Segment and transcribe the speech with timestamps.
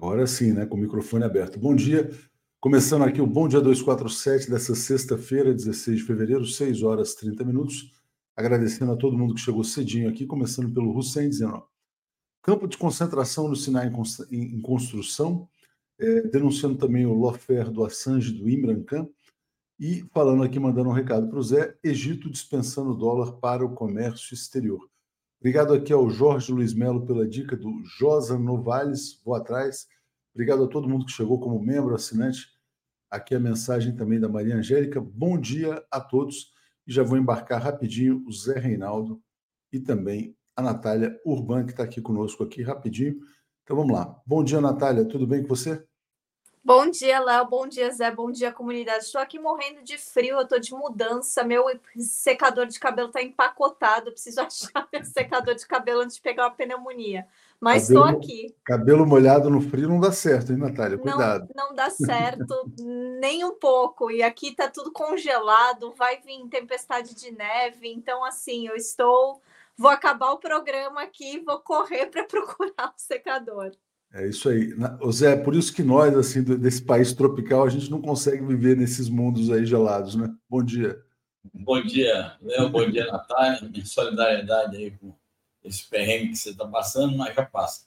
[0.00, 0.64] Agora sim, né?
[0.64, 1.58] Com o microfone aberto.
[1.58, 2.08] Bom dia.
[2.60, 7.90] Começando aqui o Bom Dia 247 dessa sexta-feira, 16 de fevereiro, 6 horas 30 minutos.
[8.36, 11.64] Agradecendo a todo mundo que chegou cedinho aqui, começando pelo Hussein dizendo:
[12.40, 13.90] campo de concentração no Sinai
[14.30, 15.48] em construção,
[15.98, 19.08] é, denunciando também o lawfare do Assange do Imran Khan
[19.80, 24.32] e falando aqui, mandando um recado para o Zé: Egito dispensando dólar para o comércio
[24.32, 24.88] exterior.
[25.40, 29.86] Obrigado aqui ao Jorge Luiz Melo pela dica do Josa Novales, vou atrás.
[30.34, 32.48] Obrigado a todo mundo que chegou como membro, assinante.
[33.08, 35.00] Aqui a mensagem também da Maria Angélica.
[35.00, 36.52] Bom dia a todos.
[36.84, 39.22] E já vou embarcar rapidinho o Zé Reinaldo
[39.72, 43.20] e também a Natália Urban, que está aqui conosco aqui rapidinho.
[43.62, 44.20] Então vamos lá.
[44.26, 45.04] Bom dia, Natália.
[45.04, 45.86] Tudo bem com você?
[46.68, 47.46] Bom dia, Léo.
[47.46, 48.10] Bom dia, Zé.
[48.10, 49.04] Bom dia, comunidade.
[49.04, 51.42] Estou aqui morrendo de frio, eu estou de mudança.
[51.42, 51.64] Meu
[51.98, 54.12] secador de cabelo está empacotado.
[54.12, 57.26] Preciso achar meu secador de cabelo antes de pegar uma pneumonia.
[57.58, 58.54] Mas estou aqui.
[58.66, 60.98] Cabelo molhado no frio não dá certo, hein, Natália?
[60.98, 61.48] Cuidado.
[61.56, 64.10] Não, não dá certo nem um pouco.
[64.10, 67.90] E aqui está tudo congelado, vai vir tempestade de neve.
[67.90, 69.40] Então, assim, eu estou.
[69.74, 73.72] Vou acabar o programa aqui, vou correr para procurar o secador.
[74.12, 74.74] É isso aí.
[75.12, 79.08] Zé, por isso que nós, assim, desse país tropical, a gente não consegue viver nesses
[79.08, 80.34] mundos aí gelados, né?
[80.48, 80.98] Bom dia.
[81.52, 82.70] Bom dia, Léo.
[82.70, 83.68] Bom dia, Natália.
[83.68, 85.14] Minha solidariedade aí com
[85.62, 87.82] esse perrengue que você está passando, mas já passa.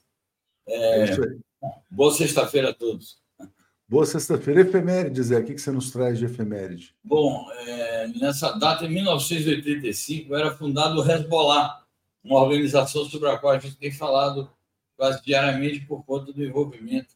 [0.67, 1.39] É, é isso aí.
[1.89, 3.19] Boa sexta-feira a todos.
[3.87, 4.61] Boa sexta-feira.
[4.61, 6.95] Efeméride, Zé, o que você nos traz de efeméride?
[7.03, 11.83] Bom, é, nessa data, em 1985, era fundado o Hezbollah,
[12.23, 14.49] uma organização sobre a qual a gente tem falado
[14.95, 17.15] quase diariamente por conta do envolvimento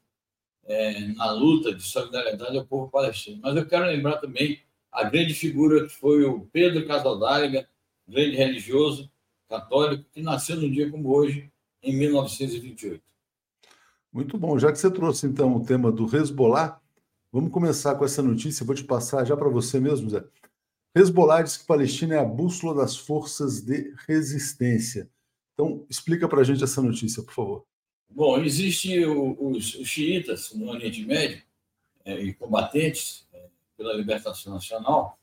[0.66, 3.40] é, na luta de solidariedade ao povo palestino.
[3.42, 4.60] Mas eu quero lembrar também
[4.92, 7.68] a grande figura que foi o Pedro Casaldáliga,
[8.08, 9.12] grande religioso
[9.48, 11.52] católico, que nasceu num dia como hoje,
[11.84, 13.02] em 1928.
[14.12, 14.58] Muito bom.
[14.58, 16.80] Já que você trouxe, então, o tema do Hezbollah,
[17.32, 18.66] vamos começar com essa notícia.
[18.66, 20.24] Vou te passar já para você mesmo, Zé.
[20.96, 25.10] Hezbollah diz que Palestina é a bússola das forças de resistência.
[25.56, 27.66] Então, explica para a gente essa notícia, por favor.
[28.10, 31.42] Bom, existem os, os xiitas no Oriente Médio
[32.04, 33.48] é, e combatentes é,
[33.78, 35.18] pela libertação nacional.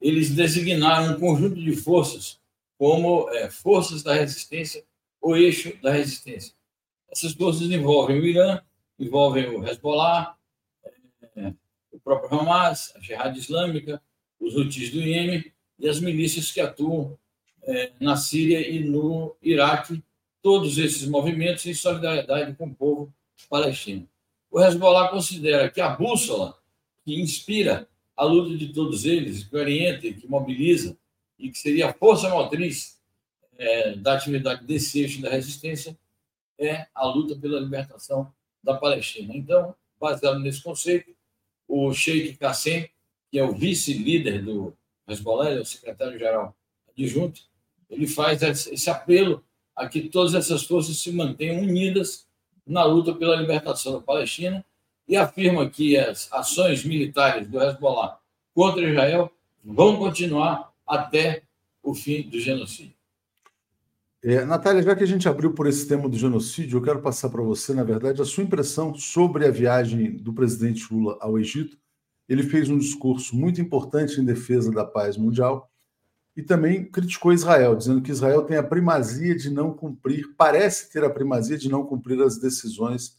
[0.00, 2.38] Eles designaram um conjunto de forças
[2.76, 4.84] como é, forças da resistência
[5.20, 6.54] ou eixo da resistência.
[7.08, 8.60] Essas forças envolvem o Irã,
[8.98, 10.36] envolvem o Hezbollah,
[11.36, 11.54] é,
[11.92, 14.02] o próprio Hamas, a Jihad Islâmica,
[14.38, 17.18] os Houthis do Iêmen e as milícias que atuam
[17.66, 20.02] é, na Síria e no Iraque
[20.40, 23.12] todos esses movimentos em solidariedade com o povo
[23.50, 24.08] palestino.
[24.50, 26.56] O Hezbollah considera que a bússola
[27.04, 30.96] que inspira a luta de todos eles, que orienta, que mobiliza
[31.38, 32.98] e que seria a força motriz
[33.58, 35.98] é, da atividade desse eixo da resistência
[36.58, 38.32] é a luta pela libertação
[38.62, 39.36] da Palestina.
[39.36, 41.14] Então, baseado nesse conceito,
[41.68, 42.88] o Sheikh Qassem,
[43.30, 44.74] que é o vice-líder do
[45.08, 46.56] Hezbollah, é o secretário-geral
[46.88, 47.42] adjunto,
[47.88, 52.26] ele faz esse apelo a que todas essas forças se mantenham unidas
[52.66, 54.64] na luta pela libertação da Palestina
[55.06, 58.18] e afirma que as ações militares do Hezbollah
[58.54, 59.30] contra Israel
[59.64, 61.42] vão continuar até
[61.82, 62.96] o fim do genocídio.
[64.22, 67.28] É, Natália, já que a gente abriu por esse tema do genocídio, eu quero passar
[67.28, 71.78] para você, na verdade, a sua impressão sobre a viagem do presidente Lula ao Egito.
[72.28, 75.70] Ele fez um discurso muito importante em defesa da paz mundial
[76.36, 81.02] e também criticou Israel, dizendo que Israel tem a primazia de não cumprir, parece ter
[81.02, 83.18] a primazia de não cumprir as decisões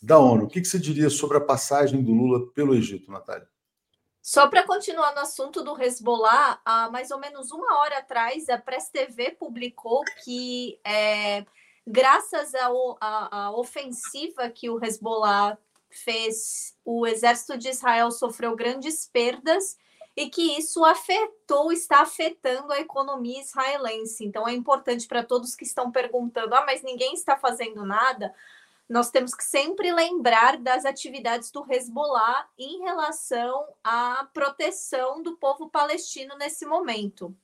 [0.00, 0.44] da ONU.
[0.44, 3.48] O que você diria sobre a passagem do Lula pelo Egito, Natália?
[4.20, 8.56] Só para continuar no assunto do Hezbollah, há mais ou menos uma hora atrás, a
[8.56, 11.44] Press TV publicou que, é,
[11.84, 15.58] graças à ofensiva que o Hezbollah
[15.90, 19.76] fez, o exército de Israel sofreu grandes perdas
[20.16, 24.24] e que isso afetou, está afetando a economia israelense.
[24.24, 28.34] Então é importante para todos que estão perguntando: ah, mas ninguém está fazendo nada.
[28.88, 35.70] Nós temos que sempre lembrar das atividades do Hezbollah em relação à proteção do povo
[35.70, 37.34] palestino nesse momento.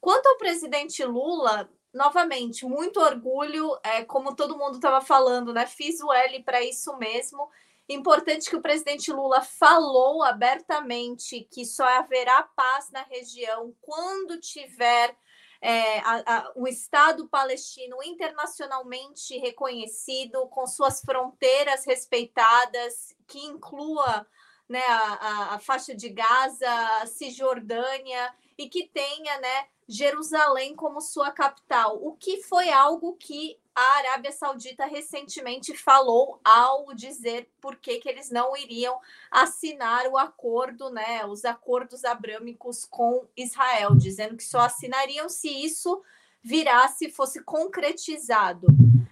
[0.00, 5.66] Quanto ao presidente Lula, novamente, muito orgulho, é, como todo mundo estava falando, né?
[5.66, 7.50] Fiz o L para isso mesmo.
[7.88, 15.16] Importante que o presidente Lula falou abertamente que só haverá paz na região quando tiver
[15.60, 24.26] é, a, a, o Estado palestino internacionalmente reconhecido, com suas fronteiras respeitadas, que inclua
[24.68, 31.30] né, a, a, faixa de Gaza, a Cisjordânia e que tenha né, Jerusalém como sua
[31.30, 37.98] capital, o que foi algo que a Arábia Saudita recentemente falou ao dizer por que,
[37.98, 38.98] que eles não iriam
[39.30, 46.02] assinar o acordo, né, os acordos abrâmicos com Israel, dizendo que só assinariam se isso
[46.42, 48.66] virasse, fosse concretizado.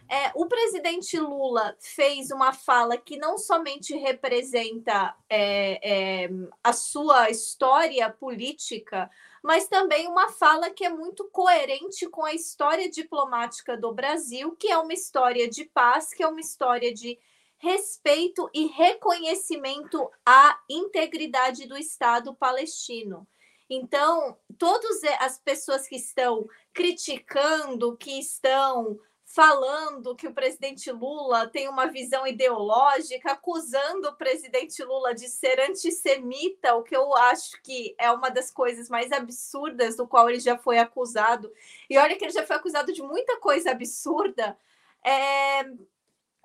[0.09, 6.31] É, o presidente Lula fez uma fala que não somente representa é, é,
[6.63, 9.11] a sua história política,
[9.45, 14.69] mas também uma fala que é muito coerente com a história diplomática do Brasil, que
[14.69, 17.19] é uma história de paz, que é uma história de
[17.59, 23.29] respeito e reconhecimento à integridade do Estado palestino.
[23.69, 28.99] Então, todas as pessoas que estão criticando, que estão
[29.35, 35.59] falando que o presidente Lula tem uma visão ideológica, acusando o presidente Lula de ser
[35.59, 40.39] antissemita, o que eu acho que é uma das coisas mais absurdas do qual ele
[40.39, 41.53] já foi acusado.
[41.91, 44.57] E olha que ele já foi acusado de muita coisa absurda.
[45.05, 45.65] É,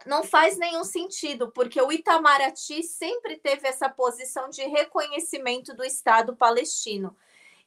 [0.04, 6.36] não faz nenhum sentido, porque o Itamaraty sempre teve essa posição de reconhecimento do Estado
[6.36, 7.16] palestino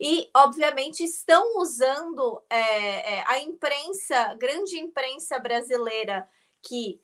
[0.04, 6.28] e, obviamente, estão usando é, é, a imprensa, grande imprensa brasileira,
[6.60, 7.00] que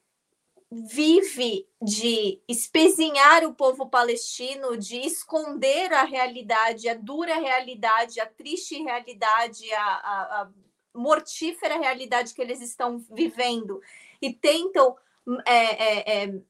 [0.68, 8.82] vive de espezinhar o povo palestino, de esconder a realidade, a dura realidade, a triste
[8.82, 10.50] realidade, a, a, a
[10.92, 13.80] mortífera realidade que eles estão vivendo,
[14.20, 14.96] e tentam
[15.46, 16.40] é, é, é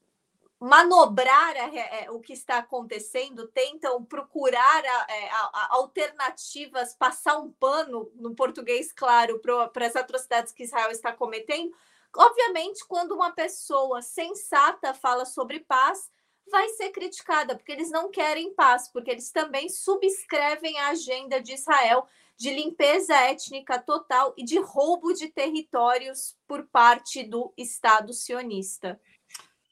[0.60, 7.52] manobrar a, é, o que está acontecendo, tentam procurar a, é, a, alternativas, passar um
[7.52, 9.40] pano, no português claro,
[9.72, 11.72] para as atrocidades que Israel está cometendo.
[12.16, 16.10] Obviamente, quando uma pessoa sensata fala sobre paz,
[16.50, 21.52] vai ser criticada, porque eles não querem paz, porque eles também subscrevem a agenda de
[21.52, 28.98] Israel de limpeza étnica total e de roubo de territórios por parte do Estado sionista.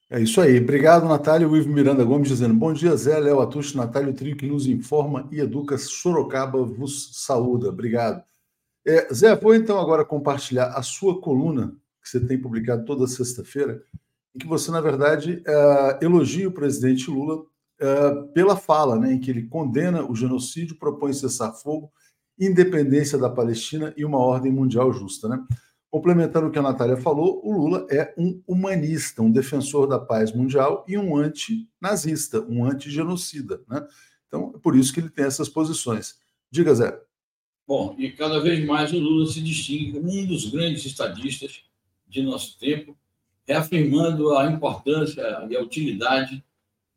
[0.09, 0.61] É isso aí.
[0.61, 1.49] Obrigado, Natália.
[1.49, 4.67] O Ivo Miranda Gomes dizendo: Bom dia, Zé, Léo Atucho, Natália, o trio que nos
[4.67, 7.69] informa e educa Sorocaba vos saúda.
[7.69, 8.23] Obrigado.
[8.87, 13.83] É, Zé, vou então agora compartilhar a sua coluna, que você tem publicado toda sexta-feira,
[14.33, 17.45] em que você, na verdade, é, elogia o presidente Lula
[17.81, 21.91] é, pela fala, né, em que ele condena o genocídio, propõe cessar fogo,
[22.39, 25.29] independência da Palestina e uma ordem mundial justa.
[25.29, 25.43] Né?
[25.97, 30.31] Complementando o que a Natália falou, o Lula é um humanista, um defensor da paz
[30.31, 33.63] mundial e um antinazista, um antigenocida.
[33.67, 33.83] Né?
[34.27, 36.19] Então, é por isso que ele tem essas posições.
[36.51, 37.01] Diga, Zé.
[37.67, 41.63] Bom, e cada vez mais o Lula se distingue como um dos grandes estadistas
[42.07, 42.95] de nosso tempo,
[43.49, 46.45] reafirmando a importância e a utilidade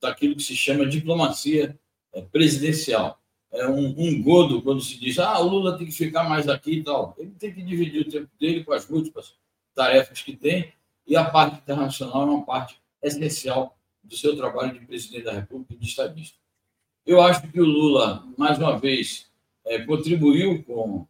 [0.01, 1.79] daquilo que se chama diplomacia
[2.11, 3.17] é, presidencial
[3.51, 6.77] é um, um godo quando se diz ah, o Lula tem que ficar mais aqui
[6.77, 7.15] e tal.
[7.17, 9.33] Ele tem que dividir o tempo dele com as múltiplas
[9.73, 10.73] tarefas que tem,
[11.07, 15.73] e a parte internacional é uma parte essencial do seu trabalho de presidente da República
[15.73, 16.37] e de estadista.
[17.05, 19.27] Eu acho que o Lula, mais uma vez,
[19.65, 21.07] é, contribuiu com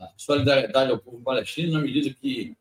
[0.00, 2.56] a solidariedade ao povo palestino na medida que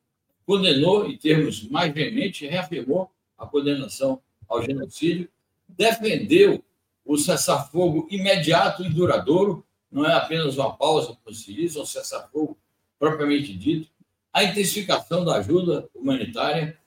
[0.46, 5.30] condenou, em termos mais veementes, reafirmou a condenação ao genocídio,
[5.68, 6.64] defendeu
[7.08, 12.58] o cessar-fogo imediato e duradouro, não é apenas uma pausa, como se diz, um cessar-fogo
[13.00, 13.90] propriamente dito,
[14.34, 16.78] a intensificação da ajuda humanitária,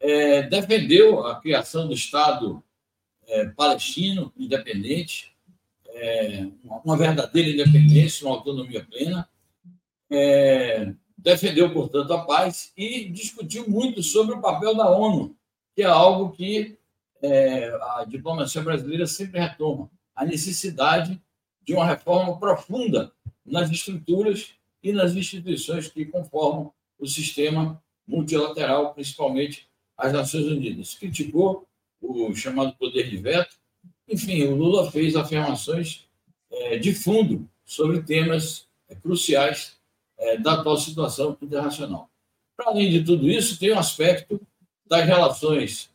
[0.00, 2.62] é, defendeu a criação do Estado
[3.28, 5.36] é, palestino independente,
[5.88, 9.28] é, uma verdadeira independência, uma autonomia plena,
[10.10, 15.36] é, defendeu, portanto, a paz e discutiu muito sobre o papel da ONU,
[15.74, 16.78] que é algo que
[17.22, 17.68] é,
[17.98, 21.20] a diplomacia brasileira sempre retoma a necessidade
[21.62, 23.12] de uma reforma profunda
[23.44, 24.50] nas estruturas
[24.82, 30.94] e nas instituições que conformam o sistema multilateral, principalmente as Nações Unidas.
[30.94, 31.66] Criticou
[32.00, 33.56] o chamado poder de veto.
[34.08, 36.06] Enfim, o Lula fez afirmações
[36.50, 39.76] é, de fundo sobre temas é, cruciais
[40.18, 42.08] é, da atual situação internacional.
[42.56, 44.40] Para além de tudo isso, tem o um aspecto
[44.86, 45.90] das relações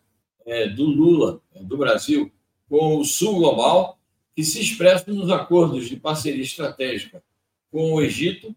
[0.46, 2.32] é, do Lula, é, do Brasil,
[2.70, 4.00] com o Sul Global,
[4.36, 7.22] que se expressa nos acordos de parceria estratégica
[7.72, 8.56] com o Egito,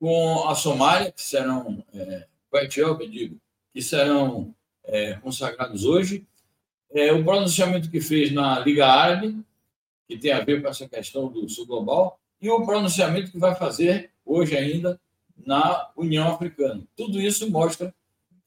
[0.00, 3.38] com a Somália, que serão, é, com a Etiópia, digo,
[3.72, 4.54] que serão
[4.84, 6.26] é, consagrados hoje,
[6.92, 9.36] é, o pronunciamento que fez na Liga Árabe,
[10.06, 13.54] que tem a ver com essa questão do Sul Global, e o pronunciamento que vai
[13.54, 15.00] fazer hoje ainda
[15.44, 16.82] na União Africana.
[16.96, 17.94] Tudo isso mostra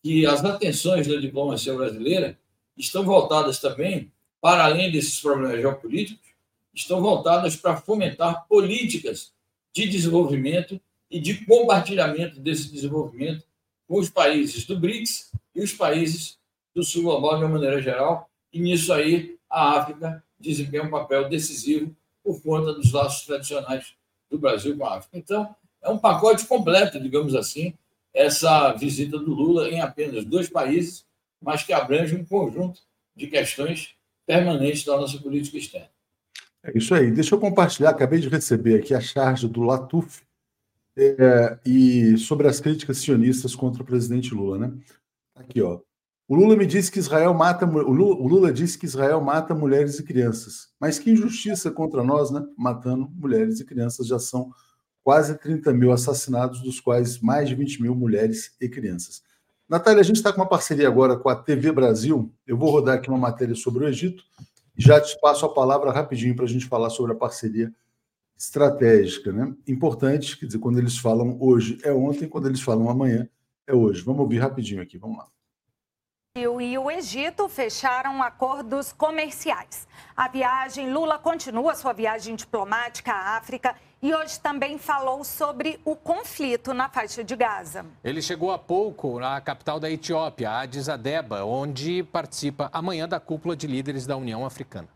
[0.01, 2.37] que as atenções da diplomacia brasileira
[2.77, 6.27] estão voltadas também, para além desses problemas geopolíticos,
[6.73, 9.33] estão voltadas para fomentar políticas
[9.73, 10.79] de desenvolvimento
[11.09, 13.43] e de compartilhamento desse desenvolvimento
[13.87, 16.37] com os países do BRICS e os países
[16.75, 21.27] do Sul Global de uma maneira geral, e nisso aí a África desempenha um papel
[21.29, 23.95] decisivo por conta dos laços tradicionais
[24.29, 25.17] do Brasil com a África.
[25.17, 27.73] Então, é um pacote completo, digamos assim,
[28.13, 31.05] essa visita do Lula em apenas dois países,
[31.41, 32.81] mas que abrange um conjunto
[33.15, 35.89] de questões permanentes da nossa política externa.
[36.63, 37.11] É isso aí.
[37.11, 37.91] Deixa eu compartilhar.
[37.91, 40.21] Acabei de receber aqui a charge do Latuf
[40.97, 44.73] é, e sobre as críticas sionistas contra o presidente Lula, né?
[45.35, 45.79] Aqui, ó.
[46.27, 49.55] O Lula me disse que Israel mata o Lula, o Lula disse que Israel mata
[49.55, 50.67] mulheres e crianças.
[50.77, 52.45] Mas que injustiça contra nós, né?
[52.57, 54.07] Matando mulheres e crianças.
[54.07, 54.51] Já são
[55.03, 59.23] quase 30 mil assassinados, dos quais mais de 20 mil mulheres e crianças.
[59.69, 62.31] Natália, a gente está com uma parceria agora com a TV Brasil.
[62.45, 64.23] Eu vou rodar aqui uma matéria sobre o Egito
[64.77, 67.73] já te passo a palavra rapidinho para a gente falar sobre a parceria
[68.37, 69.51] estratégica, né?
[69.67, 73.27] Importante, quer dizer, quando eles falam hoje é ontem, quando eles falam amanhã
[73.65, 74.03] é hoje.
[74.03, 75.27] Vamos ouvir rapidinho aqui, vamos lá
[76.37, 79.87] e o Egito fecharam acordos comerciais.
[80.15, 85.95] A viagem, Lula continua sua viagem diplomática à África e hoje também falou sobre o
[85.95, 87.85] conflito na faixa de Gaza.
[88.03, 93.55] Ele chegou há pouco na capital da Etiópia, Addis Abeba, onde participa amanhã da cúpula
[93.55, 94.87] de líderes da União Africana.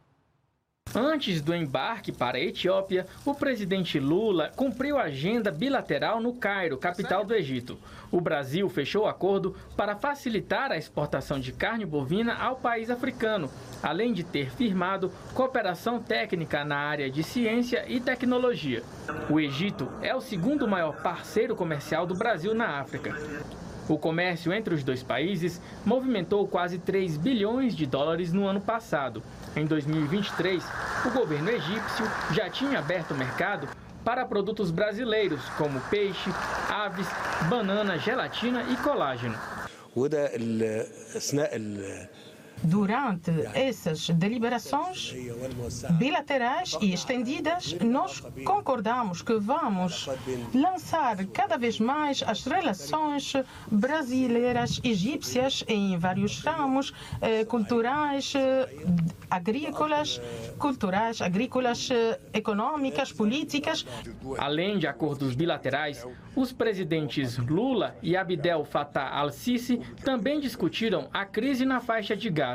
[0.93, 7.23] Antes do embarque para a Etiópia, o presidente Lula cumpriu agenda bilateral no Cairo, capital
[7.23, 7.79] do Egito.
[8.11, 13.49] O Brasil fechou acordo para facilitar a exportação de carne bovina ao país africano,
[13.81, 18.83] além de ter firmado cooperação técnica na área de ciência e tecnologia.
[19.29, 23.15] O Egito é o segundo maior parceiro comercial do Brasil na África.
[23.87, 29.23] O comércio entre os dois países movimentou quase 3 bilhões de dólares no ano passado.
[29.55, 30.63] Em 2023,
[31.05, 33.67] o governo egípcio já tinha aberto o mercado
[34.03, 36.29] para produtos brasileiros como peixe,
[36.69, 37.07] aves,
[37.49, 39.37] banana, gelatina e colágeno.
[42.63, 45.15] Durante essas deliberações
[45.91, 50.07] bilaterais e estendidas, nós concordamos que vamos
[50.53, 53.33] lançar cada vez mais as relações
[53.69, 58.33] brasileiras egípcias em vários ramos eh, culturais,
[59.29, 60.21] agrícolas,
[60.57, 61.89] culturais, agrícolas,
[62.33, 63.85] econômicas, políticas.
[64.37, 71.65] Além de acordos bilaterais, os presidentes Lula e Abdel Fattah al-Sisi também discutiram a crise
[71.65, 72.50] na faixa de Gaza.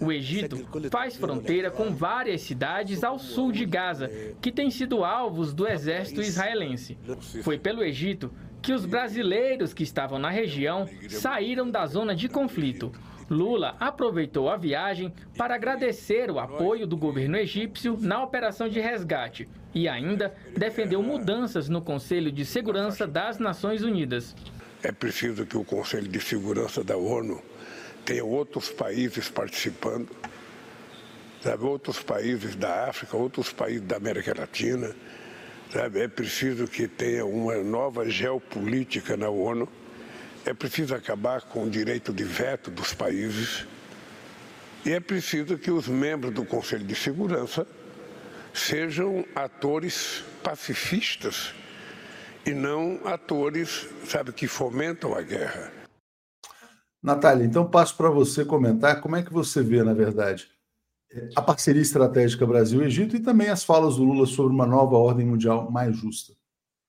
[0.00, 5.52] O Egito faz fronteira com várias cidades ao sul de Gaza, que têm sido alvos
[5.52, 6.98] do exército israelense.
[7.42, 12.90] Foi pelo Egito que os brasileiros que estavam na região saíram da zona de conflito.
[13.28, 19.48] Lula aproveitou a viagem para agradecer o apoio do governo egípcio na operação de resgate
[19.74, 24.34] e ainda defendeu mudanças no Conselho de Segurança das Nações Unidas.
[24.82, 27.42] É preciso que o Conselho de Segurança da ONU
[28.04, 30.08] tenha outros países participando,
[31.42, 31.64] sabe?
[31.64, 34.94] outros países da África, outros países da América Latina.
[35.72, 36.02] Sabe?
[36.02, 39.68] É preciso que tenha uma nova geopolítica na ONU
[40.44, 43.66] é preciso acabar com o direito de veto dos países
[44.84, 47.66] e é preciso que os membros do Conselho de Segurança
[48.52, 51.54] sejam atores pacifistas
[52.44, 55.83] e não atores, sabe, que fomentam a guerra.
[57.04, 60.48] Natália, então passo para você comentar como é que você vê, na verdade,
[61.36, 65.70] a parceria estratégica Brasil-Egito e também as falas do Lula sobre uma nova ordem mundial
[65.70, 66.32] mais justa.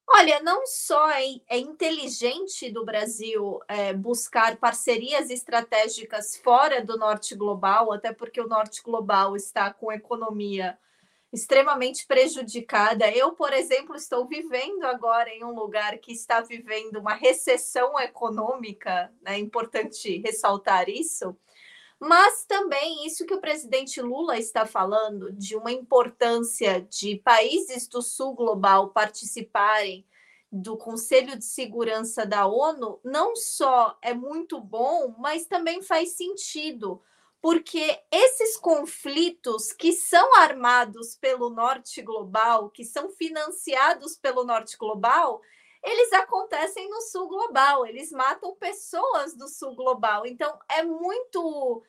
[0.08, 7.36] Olha, não só é, é inteligente do Brasil é, buscar parcerias estratégicas fora do norte
[7.36, 10.78] global, até porque o norte global está com economia
[11.36, 13.12] extremamente prejudicada.
[13.12, 19.14] Eu, por exemplo, estou vivendo agora em um lugar que está vivendo uma recessão econômica,
[19.22, 19.36] né?
[19.36, 21.36] é importante ressaltar isso.
[22.00, 28.02] Mas também isso que o presidente Lula está falando, de uma importância de países do
[28.02, 30.06] sul global participarem
[30.52, 37.02] do Conselho de Segurança da ONU, não só é muito bom, mas também faz sentido,
[37.46, 45.40] porque esses conflitos que são armados pelo norte global, que são financiados pelo norte global,
[45.84, 50.26] eles acontecem no sul global, eles matam pessoas do sul global.
[50.26, 51.84] Então, é muito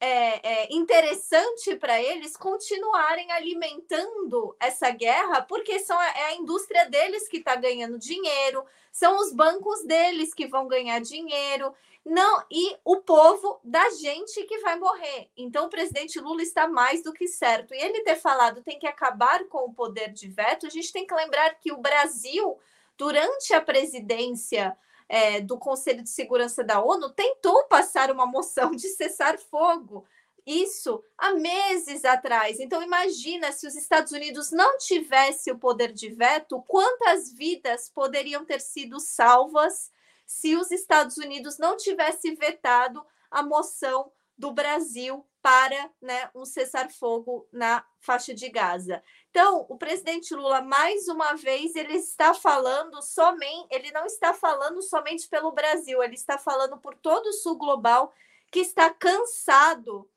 [0.00, 7.28] é, é interessante para eles continuarem alimentando essa guerra, porque são, é a indústria deles
[7.28, 11.72] que está ganhando dinheiro, são os bancos deles que vão ganhar dinheiro.
[12.08, 15.28] Não, e o povo da gente que vai morrer.
[15.36, 17.74] Então, o presidente Lula está mais do que certo.
[17.74, 21.04] E ele ter falado tem que acabar com o poder de veto, a gente tem
[21.04, 22.56] que lembrar que o Brasil
[22.96, 24.76] durante a presidência
[25.08, 30.06] é, do Conselho de Segurança da ONU tentou passar uma moção de cessar fogo.
[30.46, 32.60] Isso há meses atrás.
[32.60, 38.44] Então, imagina se os Estados Unidos não tivessem o poder de veto, quantas vidas poderiam
[38.44, 39.90] ter sido salvas
[40.26, 47.48] se os Estados Unidos não tivessem vetado a moção do Brasil para né, um cessar-fogo
[47.52, 49.02] na faixa de Gaza.
[49.30, 54.82] Então, o presidente Lula, mais uma vez, ele está falando somente, ele não está falando
[54.82, 58.12] somente pelo Brasil, ele está falando por todo o sul global
[58.50, 60.10] que está cansado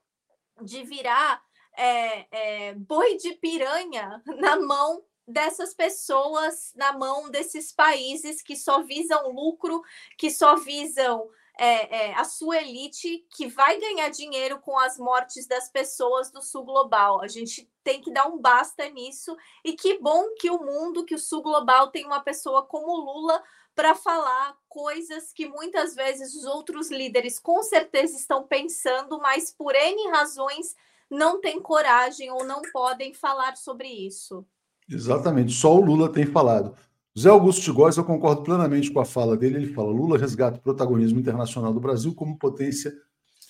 [0.62, 1.42] de virar
[1.78, 8.82] é, é, boi de piranha na mão dessas pessoas, na mão desses países que só
[8.84, 9.82] visam lucro,
[10.18, 15.46] que só visam é, é, a sua elite que vai ganhar dinheiro com as mortes
[15.46, 17.22] das pessoas do sul global.
[17.22, 19.36] A gente tem que dar um basta nisso.
[19.64, 23.44] E que bom que o mundo, que o sul global tem uma pessoa como Lula
[23.76, 29.76] para falar coisas que muitas vezes os outros líderes com certeza estão pensando, mas por
[29.76, 30.76] N razões
[31.10, 34.46] não têm coragem ou não podem falar sobre isso.
[34.90, 36.74] Exatamente, só o Lula tem falado.
[37.18, 39.58] Zé Augusto de Góes, eu concordo plenamente com a fala dele.
[39.58, 42.94] Ele fala: Lula resgata o protagonismo internacional do Brasil como potência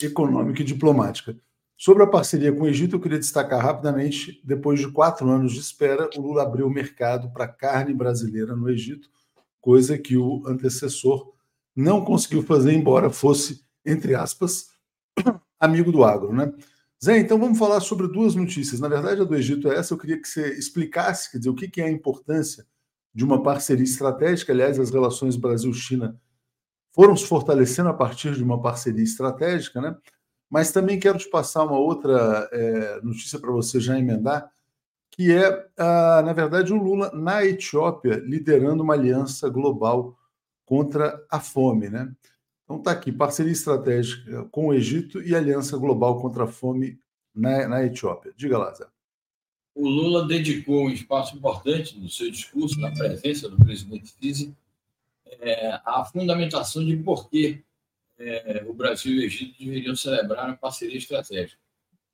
[0.01, 1.37] econômica e diplomática.
[1.77, 5.59] Sobre a parceria com o Egito, eu queria destacar rapidamente: depois de quatro anos de
[5.59, 9.09] espera, o Lula abriu o mercado para carne brasileira no Egito,
[9.61, 11.33] coisa que o antecessor
[11.75, 14.69] não conseguiu fazer, embora fosse, entre aspas,
[15.59, 16.33] amigo do agro.
[16.33, 16.51] Né?
[17.03, 18.79] Zé, então vamos falar sobre duas notícias.
[18.81, 19.93] Na verdade, a do Egito é essa.
[19.93, 22.65] Eu queria que você explicasse, quer dizer, o que é a importância
[23.13, 24.51] de uma parceria estratégica.
[24.51, 26.19] Aliás, as relações Brasil-China
[26.91, 29.95] foram se fortalecendo a partir de uma parceria estratégica, né?
[30.49, 34.51] Mas também quero te passar uma outra é, notícia para você já emendar,
[35.11, 40.17] que é, ah, na verdade, o Lula na Etiópia liderando uma aliança global
[40.65, 42.11] contra a fome, né?
[42.69, 46.99] Então está aqui, parceria estratégica com o Egito e aliança global contra a fome
[47.33, 48.31] na, na Etiópia.
[48.37, 48.85] Diga lá, Zé
[49.79, 54.53] o Lula dedicou um espaço importante no seu discurso, na presença do presidente Sisi,
[55.25, 57.63] é, à fundamentação de por que
[58.17, 61.57] é, o Brasil e o Egito deveriam celebrar uma parceria estratégica.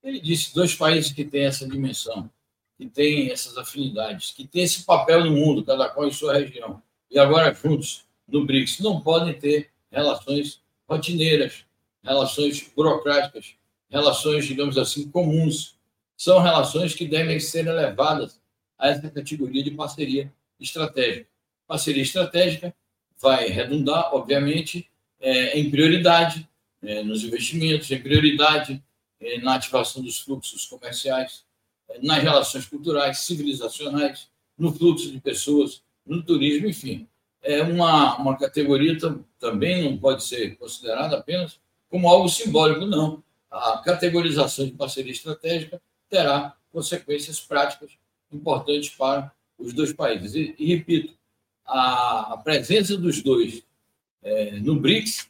[0.04, 2.30] Ele disse dois países que têm essa dimensão,
[2.78, 6.84] que têm essas afinidades, que têm esse papel no mundo, cada qual em sua região,
[7.10, 11.66] e agora juntos no BRICS, não podem ter relações rotineiras,
[12.04, 13.56] relações burocráticas,
[13.90, 15.76] relações, digamos assim, comuns
[16.18, 18.40] são relações que devem ser elevadas
[18.78, 21.28] a essa categoria de parceria estratégica.
[21.68, 22.76] Parceria estratégica
[23.22, 26.48] vai redundar, obviamente, é, em prioridade
[26.82, 28.84] é, nos investimentos, em prioridade
[29.20, 31.46] é, na ativação dos fluxos comerciais,
[31.90, 37.08] é, nas relações culturais, civilizacionais, no fluxo de pessoas, no turismo, enfim.
[37.48, 38.98] É uma, uma categoria
[39.40, 43.24] também não pode ser considerada apenas como algo simbólico, não.
[43.52, 45.80] A categorização de parceria estratégica
[46.10, 47.92] terá consequências práticas
[48.32, 50.34] importantes para os dois países.
[50.34, 51.14] E, e repito,
[51.66, 53.64] a, a, presença dos dois
[54.24, 55.30] é, no BRICS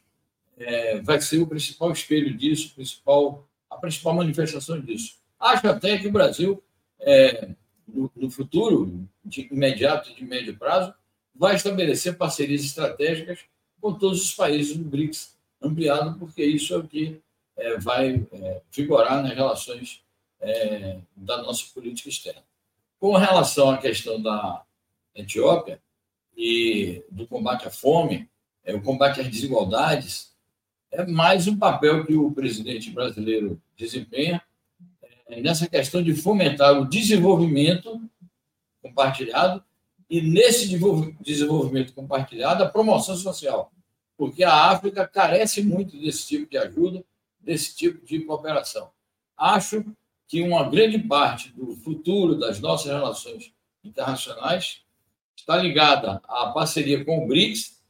[0.58, 5.16] é, vai ser o principal espelho disso, principal, a principal manifestação disso.
[5.38, 6.62] Acho até que o Brasil,
[6.98, 7.50] é,
[7.86, 10.94] no, no, futuro de imediato e de médio prazo,
[11.38, 13.40] vai estabelecer parcerias estratégicas
[13.80, 17.20] com todos os países do BRICS ampliado, porque isso é o que
[17.56, 20.02] é, vai é, vigorar nas relações
[20.40, 22.42] é, da nossa política externa.
[22.98, 24.62] Com relação à questão da
[25.14, 25.80] Etiópia
[26.36, 28.28] e do combate à fome,
[28.64, 30.34] é, o combate às desigualdades,
[30.90, 34.42] é mais um papel que o presidente brasileiro desempenha
[35.28, 38.00] é, nessa questão de fomentar o desenvolvimento
[38.82, 39.62] compartilhado
[40.08, 40.68] e, nesse
[41.20, 43.72] desenvolvimento compartilhado, a promoção social,
[44.16, 47.04] porque a África carece muito desse tipo de ajuda,
[47.40, 48.90] desse tipo de cooperação.
[49.36, 49.84] Acho
[50.26, 53.52] que uma grande parte do futuro das nossas relações
[53.84, 54.82] internacionais
[55.36, 57.80] está ligada à parceria com o BRICS,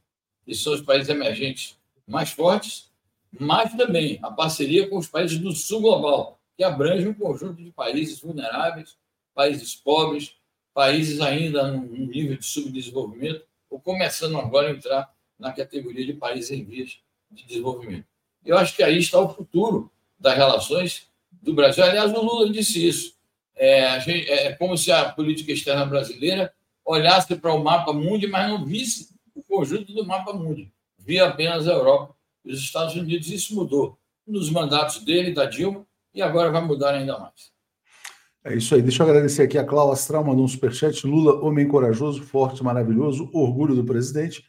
[0.44, 2.90] que são os países emergentes mais fortes,
[3.38, 7.70] mas também a parceria com os países do sul global, que abrange um conjunto de
[7.70, 8.96] países vulneráveis,
[9.34, 10.35] países pobres,
[10.76, 16.50] países ainda num nível de subdesenvolvimento, ou começando agora a entrar na categoria de países
[16.50, 16.98] em vias
[17.30, 18.04] de desenvolvimento.
[18.44, 21.82] Eu acho que aí está o futuro das relações do Brasil.
[21.82, 23.14] Aliás, o Lula disse isso.
[23.54, 26.52] É, gente, é como se a política externa brasileira
[26.84, 30.70] olhasse para o mapa mundo, mas não visse o conjunto do mapa mundo.
[30.98, 33.30] Via apenas a Europa e os Estados Unidos.
[33.30, 37.55] Isso mudou nos mandatos dele, da Dilma, e agora vai mudar ainda mais.
[38.46, 38.80] É isso aí.
[38.80, 41.04] Deixa eu agradecer aqui a Cláudia Astral, mandou um superchat.
[41.04, 44.48] Lula, homem corajoso, forte, maravilhoso, orgulho do presidente.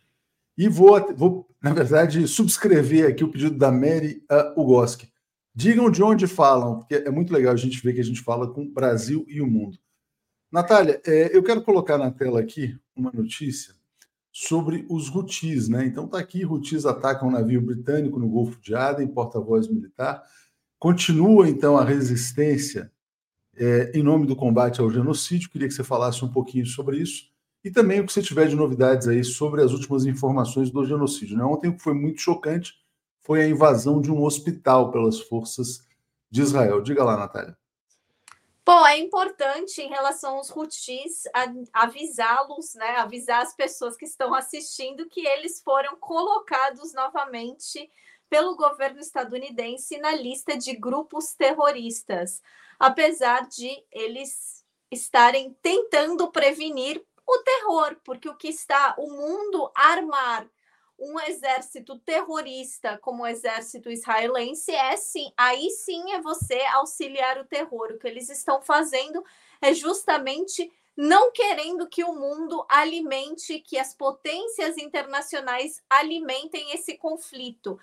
[0.55, 5.12] E vou, vou, na verdade, subscrever aqui o pedido da Mary uh, Ugoski.
[5.53, 8.47] Digam de onde falam, porque é muito legal a gente ver que a gente fala
[8.47, 9.79] com o Brasil e o mundo.
[10.51, 13.73] Natália, é, eu quero colocar na tela aqui uma notícia
[14.31, 15.88] sobre os Houthis, né?
[15.88, 20.21] Então tá aqui, Houthis atacam um navio britânico no Golfo de Aden, porta-voz militar.
[20.77, 22.91] Continua então a resistência
[23.58, 25.50] é, em nome do combate ao genocídio.
[25.50, 27.30] Queria que você falasse um pouquinho sobre isso
[27.63, 31.38] e também o que você tiver de novidades aí sobre as últimas informações do genocídio.
[31.38, 31.43] Né?
[31.43, 32.74] Ontem o que foi muito chocante
[33.20, 35.86] foi a invasão de um hospital pelas forças
[36.32, 36.82] de Israel.
[36.82, 37.58] Diga lá, Natália.
[38.65, 41.24] Bom, é importante em relação aos Houthis
[41.72, 47.89] avisá-los, né, avisar as pessoas que estão assistindo que eles foram colocados novamente
[48.30, 52.41] pelo governo estadunidense na lista de grupos terroristas,
[52.80, 60.48] apesar de eles estarem tentando prevenir o terror, porque o que está o mundo armar
[61.00, 67.46] um exército terrorista como o exército israelense é sim, aí sim é você auxiliar o
[67.46, 67.92] terror.
[67.92, 69.24] O que eles estão fazendo
[69.62, 77.80] é justamente não querendo que o mundo alimente, que as potências internacionais alimentem esse conflito.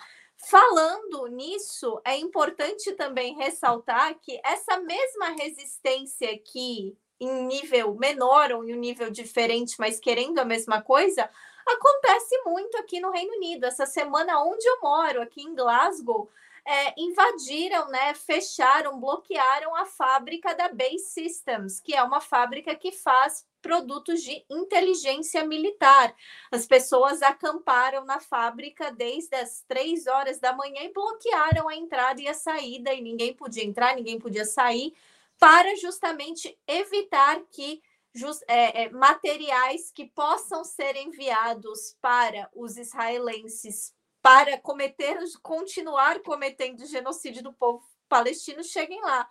[0.49, 8.65] Falando nisso, é importante também ressaltar que essa mesma resistência que em nível menor ou
[8.65, 11.31] em um nível diferente, mas querendo a mesma coisa,
[11.67, 13.65] Acontece muito aqui no Reino Unido.
[13.65, 16.29] Essa semana, onde eu moro, aqui em Glasgow,
[16.67, 22.91] é, invadiram, né, fecharam, bloquearam a fábrica da Base Systems, que é uma fábrica que
[22.91, 26.15] faz produtos de inteligência militar.
[26.51, 32.21] As pessoas acamparam na fábrica desde as três horas da manhã e bloquearam a entrada
[32.21, 34.95] e a saída, e ninguém podia entrar, ninguém podia sair,
[35.39, 37.83] para justamente evitar que
[38.47, 43.93] é, é, materiais que possam ser enviados para os israelenses
[44.25, 49.29] para cometer, continuar cometendo genocídio do povo palestino cheguem lá.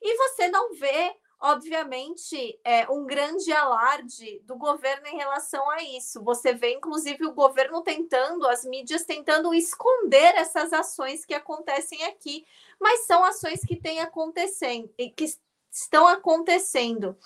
[0.00, 6.24] E você não vê, obviamente, é, um grande alarde do governo em relação a isso.
[6.24, 12.46] Você vê, inclusive, o governo tentando, as mídias tentando esconder essas ações que acontecem aqui,
[12.80, 15.26] mas são ações que têm acontecendo, que
[15.70, 17.16] estão acontecendo.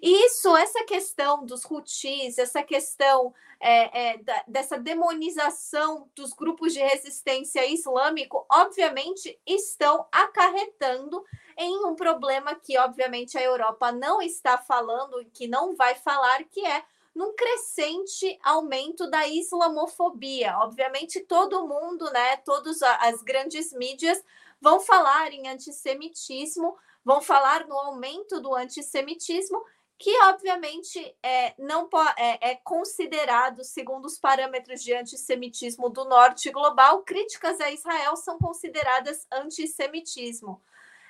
[0.00, 6.72] E isso, essa questão dos rutis, essa questão é, é, da, dessa demonização dos grupos
[6.72, 11.22] de resistência islâmico, obviamente estão acarretando
[11.58, 16.64] em um problema que, obviamente, a Europa não está falando, que não vai falar, que
[16.64, 16.82] é
[17.14, 20.56] num crescente aumento da islamofobia.
[20.58, 24.22] Obviamente, todo mundo, né, todas as grandes mídias
[24.60, 29.62] vão falar em antissemitismo, vão falar no aumento do antissemitismo,
[29.98, 37.02] que obviamente é, não é, é considerado, segundo os parâmetros de antissemitismo do norte global,
[37.02, 40.62] críticas a Israel são consideradas antissemitismo.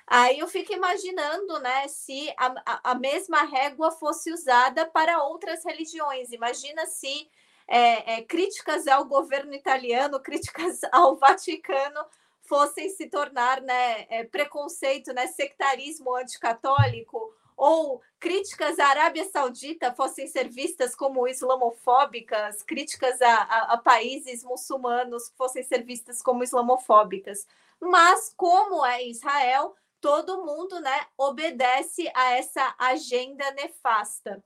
[0.05, 6.33] Aí eu fico imaginando né, se a, a mesma régua fosse usada para outras religiões.
[6.33, 7.29] Imagina se
[7.65, 12.05] é, é, críticas ao governo italiano, críticas ao Vaticano
[12.51, 20.27] fossem se tornar né, é, preconceito, né, sectarismo anticatólico, ou críticas à Arábia Saudita fossem
[20.27, 27.47] ser vistas como islamofóbicas, críticas a, a, a países muçulmanos fossem ser vistas como islamofóbicas.
[27.79, 34.43] Mas, como é Israel, todo mundo né, obedece a essa agenda nefasta.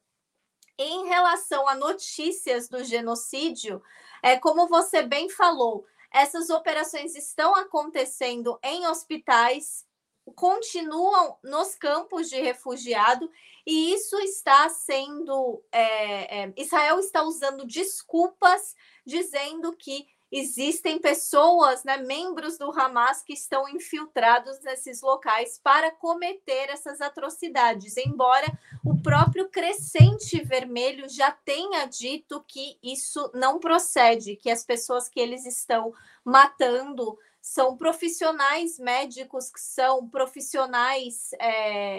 [0.77, 3.81] Em relação a notícias do genocídio,
[4.21, 9.85] é como você bem falou, essas operações estão acontecendo em hospitais,
[10.33, 13.29] continuam nos campos de refugiado,
[13.67, 15.61] e isso está sendo.
[15.73, 18.73] É, é, Israel está usando desculpas,
[19.05, 26.69] dizendo que existem pessoas, né, membros do Hamas, que estão infiltrados nesses locais para cometer
[26.69, 28.47] essas atrocidades, embora
[28.83, 35.19] o próprio Crescente Vermelho já tenha dito que isso não procede, que as pessoas que
[35.19, 41.47] eles estão matando são profissionais médicos que são profissionais é,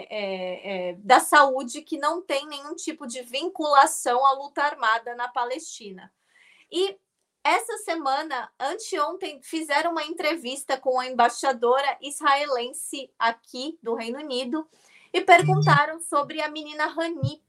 [0.09, 5.29] é, é, da saúde que não têm nenhum tipo de vinculação à luta armada na
[5.29, 6.11] Palestina.
[6.69, 6.99] E
[7.47, 14.67] essa semana, anteontem, fizeram uma entrevista com a embaixadora israelense aqui do Reino Unido
[15.13, 17.41] e perguntaram sobre a menina Rani.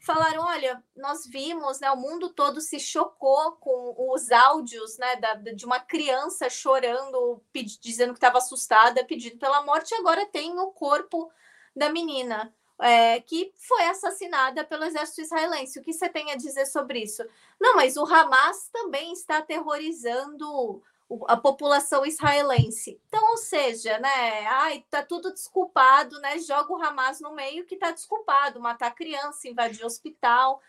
[0.00, 5.34] Falaram: olha, nós vimos, né, o mundo todo se chocou com os áudios né, da,
[5.34, 7.40] de uma criança chorando,
[7.80, 11.30] dizendo que estava assustada, pedindo pela morte, e agora tem o corpo
[11.74, 12.52] da menina.
[12.80, 15.78] É, que foi assassinada pelo exército israelense.
[15.78, 17.24] O que você tem a dizer sobre isso?
[17.60, 20.82] Não, mas o Hamas também está aterrorizando
[21.28, 23.00] a população israelense.
[23.06, 24.46] Então, ou seja, né?
[24.46, 26.38] Ai, tá tudo desculpado, né?
[26.38, 30.60] Joga o Hamas no meio que tá desculpado, matar criança, invadir hospital.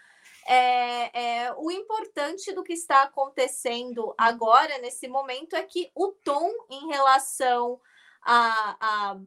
[0.45, 6.53] É, é, o importante do que está acontecendo agora, nesse momento, é que o tom
[6.69, 7.81] em relação
[8.21, 9.19] a, a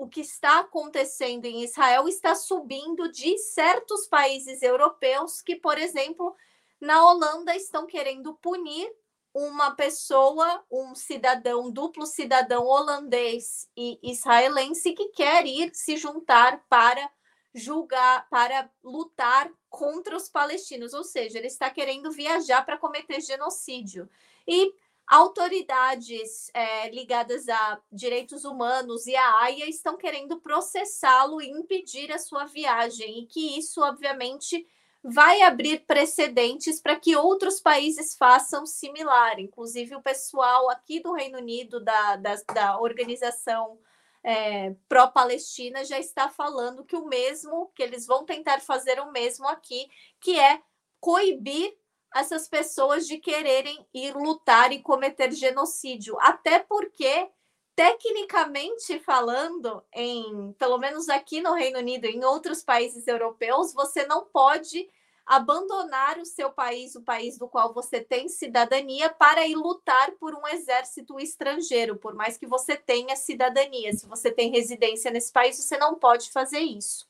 [0.00, 6.34] o que está acontecendo em Israel está subindo de certos países europeus que, por exemplo,
[6.80, 8.90] na Holanda estão querendo punir
[9.34, 17.06] uma pessoa, um cidadão, duplo cidadão holandês e israelense que quer ir se juntar para
[17.54, 24.08] julgar, para lutar contra os palestinos, ou seja, ele está querendo viajar para cometer genocídio.
[24.48, 24.72] E
[25.10, 32.18] autoridades é, ligadas a direitos humanos e a AIA estão querendo processá-lo e impedir a
[32.18, 34.64] sua viagem, e que isso, obviamente,
[35.02, 39.40] vai abrir precedentes para que outros países façam similar.
[39.40, 43.80] Inclusive, o pessoal aqui do Reino Unido, da, da, da organização
[44.22, 49.48] é, pró-Palestina, já está falando que o mesmo, que eles vão tentar fazer o mesmo
[49.48, 49.88] aqui,
[50.20, 50.62] que é
[51.00, 51.79] coibir
[52.14, 56.16] essas pessoas de quererem ir lutar e cometer genocídio.
[56.20, 57.28] Até porque
[57.74, 64.26] tecnicamente falando, em pelo menos aqui no Reino Unido, em outros países europeus, você não
[64.26, 64.88] pode
[65.24, 70.34] abandonar o seu país, o país do qual você tem cidadania, para ir lutar por
[70.34, 73.92] um exército estrangeiro, por mais que você tenha cidadania.
[73.92, 77.06] Se você tem residência nesse país, você não pode fazer isso.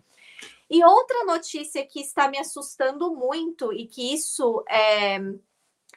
[0.71, 5.19] E outra notícia que está me assustando muito, e que isso é,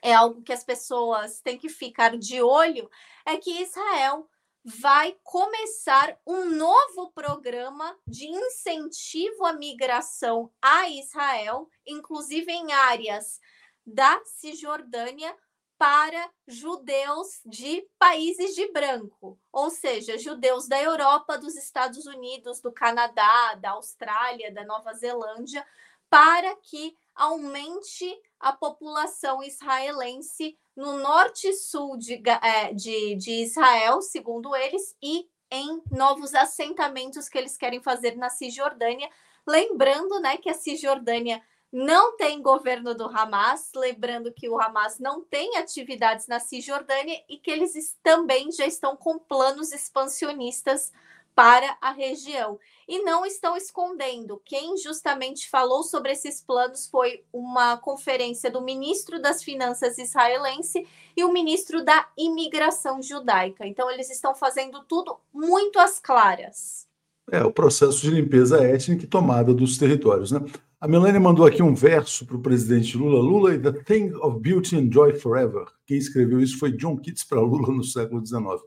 [0.02, 2.90] é algo que as pessoas têm que ficar de olho,
[3.24, 4.28] é que Israel
[4.66, 13.40] vai começar um novo programa de incentivo à migração a Israel, inclusive em áreas
[13.86, 15.36] da Cisjordânia,
[15.78, 22.72] para judeus de países de branco, ou seja, judeus da Europa, dos Estados Unidos, do
[22.72, 25.66] Canadá, da Austrália, da Nova Zelândia,
[26.10, 34.02] para que aumente a população israelense no norte e sul de, é, de, de Israel,
[34.02, 39.10] segundo eles, e em novos assentamentos que eles querem fazer na Cisjordânia.
[39.46, 41.42] Lembrando né, que a Cisjordânia
[41.74, 47.40] não tem governo do Hamas, lembrando que o Hamas não tem atividades na Cisjordânia e
[47.40, 50.92] que eles também já estão com planos expansionistas
[51.34, 52.60] para a região.
[52.88, 54.40] E não estão escondendo.
[54.46, 61.24] Quem justamente falou sobre esses planos foi uma conferência do ministro das Finanças israelense e
[61.24, 63.66] o ministro da Imigração judaica.
[63.66, 66.88] Então, eles estão fazendo tudo muito às claras.
[67.32, 70.32] É o processo de limpeza étnica e tomada dos territórios.
[70.32, 70.40] Né?
[70.84, 73.22] A Melania mandou aqui um verso para o presidente Lula.
[73.22, 75.66] Lula, the thing of beauty and joy forever.
[75.86, 78.62] Quem escreveu isso foi John Keats para Lula no século XIX.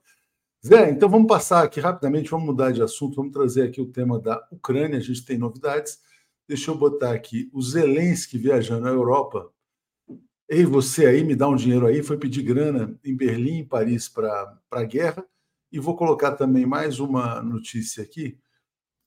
[0.66, 4.18] Zé, então vamos passar aqui rapidamente, vamos mudar de assunto, vamos trazer aqui o tema
[4.18, 5.98] da Ucrânia, a gente tem novidades.
[6.48, 9.50] Deixa eu botar aqui o Zelensky viajando à Europa.
[10.48, 14.08] Ei, você aí, me dá um dinheiro aí, foi pedir grana em Berlim, em Paris
[14.08, 15.22] para a guerra.
[15.70, 18.38] E vou colocar também mais uma notícia aqui,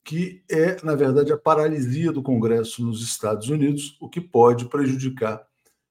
[0.10, 5.46] que é, na verdade, a paralisia do Congresso nos Estados Unidos, o que pode prejudicar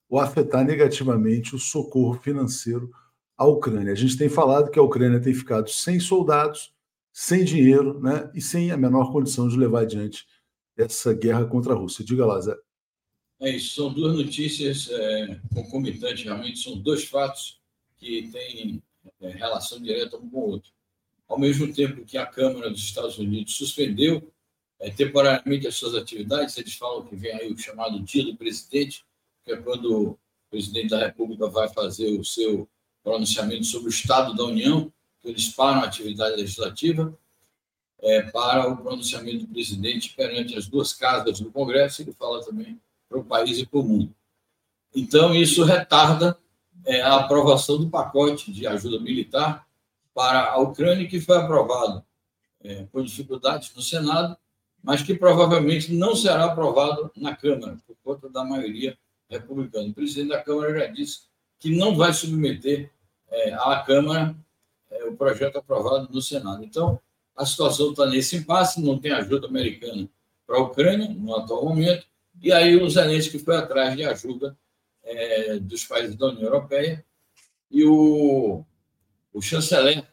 [0.08, 2.90] ou afetar negativamente o socorro financeiro
[3.36, 3.92] a Ucrânia.
[3.92, 6.74] A gente tem falado que a Ucrânia tem ficado sem soldados,
[7.12, 10.26] sem dinheiro né, e sem a menor condição de levar adiante
[10.76, 12.04] essa guerra contra a Rússia.
[12.04, 12.56] Diga lá, Zé.
[13.40, 17.60] É isso, são duas notícias é, concomitantes, realmente, são dois fatos
[17.96, 18.82] que têm
[19.20, 20.72] é, relação direta um com o outro.
[21.28, 24.32] Ao mesmo tempo que a Câmara dos Estados Unidos suspendeu
[24.80, 29.04] é, temporariamente as suas atividades, eles falam que vem aí o chamado Dia do Presidente,
[29.44, 30.18] que é quando o
[30.50, 32.66] presidente da República vai fazer o seu
[33.02, 37.16] pronunciamento sobre o Estado da União, que eles param a atividade legislativa,
[38.00, 42.80] é, para o pronunciamento do presidente perante as duas casas do Congresso, ele fala também
[43.08, 44.14] para o país e para o mundo.
[44.94, 46.38] Então, isso retarda
[46.86, 49.67] é, a aprovação do pacote de ajuda militar
[50.18, 52.04] para a Ucrânia, que foi aprovado
[52.64, 54.36] é, com dificuldades no Senado,
[54.82, 58.98] mas que provavelmente não será aprovado na Câmara, por conta da maioria
[59.30, 59.90] republicana.
[59.90, 61.20] O presidente da Câmara já disse
[61.60, 62.90] que não vai submeter
[63.30, 64.34] é, à Câmara
[64.90, 66.64] é, o projeto aprovado no Senado.
[66.64, 66.98] Então,
[67.36, 70.08] a situação está nesse impasse, não tem ajuda americana
[70.44, 72.04] para a Ucrânia no atual momento,
[72.42, 74.58] e aí o Zelensky foi atrás de ajuda
[75.04, 77.04] é, dos países da União Europeia,
[77.70, 78.64] e o,
[79.32, 80.06] o chanceler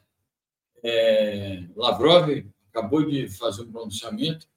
[0.83, 2.29] é, Lavrov
[2.69, 4.47] acabou de fazer um pronunciamento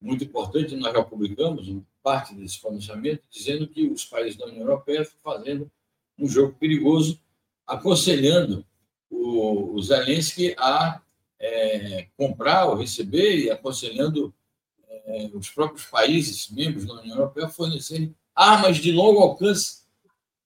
[0.00, 1.66] muito importante, nós já publicamos
[2.02, 5.70] parte desse pronunciamento, dizendo que os países da União Europeia estão fazendo
[6.18, 7.18] um jogo perigoso,
[7.66, 8.64] aconselhando
[9.08, 11.00] o, o Zelensky a
[11.40, 14.34] é, comprar ou receber e aconselhando
[14.88, 19.84] é, os próprios países membros da União Europeia a fornecerem armas de longo alcance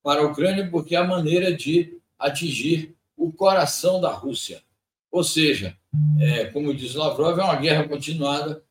[0.03, 4.63] para a Ucrânia, porque é a maneira de atingir o coração da Rússia.
[5.11, 5.77] Ou seja,
[6.21, 8.65] é, como diz Lavrov, é uma guerra continuada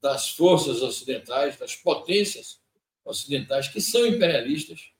[0.00, 2.60] das forças ocidentais, das potências
[3.04, 4.90] ocidentais que são imperialistas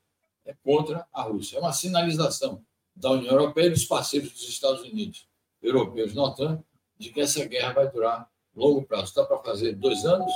[0.45, 1.57] é, contra a Rússia.
[1.57, 2.63] É uma sinalização
[2.95, 5.27] da União Europeia e dos parceiros dos Estados Unidos
[5.61, 6.63] europeus na OTAN
[6.97, 9.05] de que essa guerra vai durar longo prazo.
[9.05, 10.31] Está para fazer dois anos,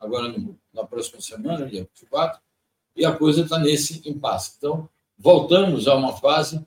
[0.00, 2.40] agora no, na próxima semana, dia 24,
[2.96, 4.54] e a coisa está nesse impasse.
[4.58, 6.64] Então, voltamos a uma fase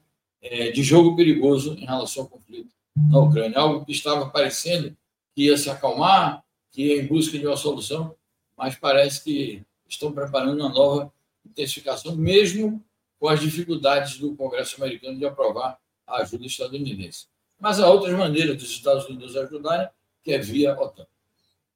[0.48, 4.96] é, de jogo perigoso em relação ao conflito na Ucrânia, algo que estava parecendo
[5.36, 8.16] que ia se acalmar, que ia em busca de uma solução,
[8.56, 11.12] mas parece que estão preparando uma nova
[11.46, 12.82] intensificação, mesmo
[13.20, 15.78] com as dificuldades do Congresso americano de aprovar
[16.08, 17.26] a ajuda estadunidense.
[17.60, 19.88] Mas há outras maneiras dos Estados Unidos ajudarem,
[20.24, 21.08] que é via OTAN.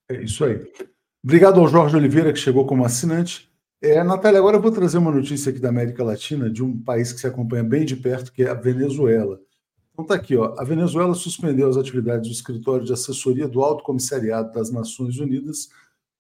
[0.09, 0.71] É isso aí.
[1.23, 3.48] Obrigado ao Jorge Oliveira, que chegou como assinante.
[3.81, 7.13] É, Natália, agora eu vou trazer uma notícia aqui da América Latina, de um país
[7.13, 9.39] que se acompanha bem de perto, que é a Venezuela.
[9.93, 10.53] Então tá aqui, ó.
[10.59, 15.69] A Venezuela suspendeu as atividades do escritório de assessoria do Alto Comissariado das Nações Unidas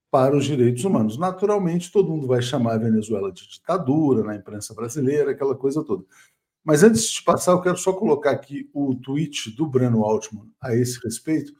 [0.09, 1.17] para os Direitos Humanos.
[1.17, 6.05] Naturalmente, todo mundo vai chamar a Venezuela de ditadura na imprensa brasileira, aquela coisa toda.
[6.63, 10.73] Mas antes de passar, eu quero só colocar aqui o tweet do Breno Altman a
[10.73, 11.51] esse respeito,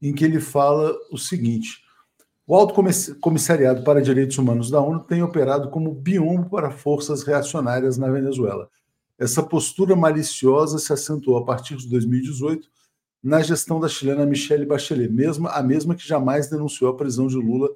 [0.00, 1.81] em que ele fala o seguinte:
[2.52, 2.74] o Alto
[3.18, 8.68] Comissariado para Direitos Humanos da ONU tem operado como biombo para forças reacionárias na Venezuela.
[9.18, 12.68] Essa postura maliciosa se acentuou a partir de 2018
[13.22, 17.36] na gestão da chilena Michelle Bachelet, mesma, a mesma que jamais denunciou a prisão de
[17.36, 17.70] Lula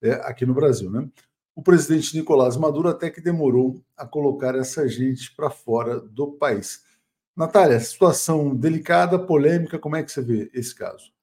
[0.00, 0.90] é, aqui no Brasil.
[0.90, 1.06] Né?
[1.54, 6.82] O presidente Nicolás Maduro até que demorou a colocar essa gente para fora do país.
[7.36, 11.13] Natália, situação delicada, polêmica, como é que você vê esse caso?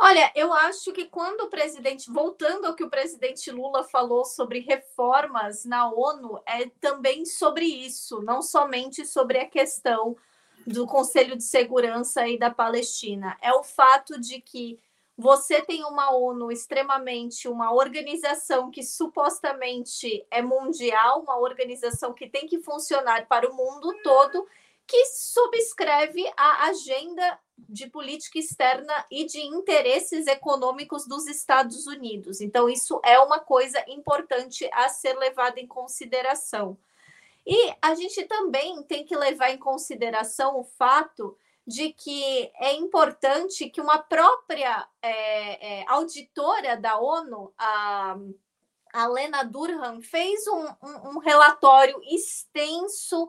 [0.00, 4.60] Olha, eu acho que quando o presidente, voltando ao que o presidente Lula falou sobre
[4.60, 10.16] reformas na ONU, é também sobre isso, não somente sobre a questão
[10.64, 13.36] do Conselho de Segurança e da Palestina.
[13.42, 14.78] É o fato de que
[15.16, 22.46] você tem uma ONU extremamente, uma organização que supostamente é mundial, uma organização que tem
[22.46, 24.46] que funcionar para o mundo todo,
[24.88, 32.40] que subscreve a agenda de política externa e de interesses econômicos dos Estados Unidos.
[32.40, 36.78] Então, isso é uma coisa importante a ser levada em consideração.
[37.46, 41.36] E a gente também tem que levar em consideração o fato
[41.66, 48.16] de que é importante que uma própria é, é, auditora da ONU, a,
[48.94, 53.28] a Lena Durham, fez um, um, um relatório extenso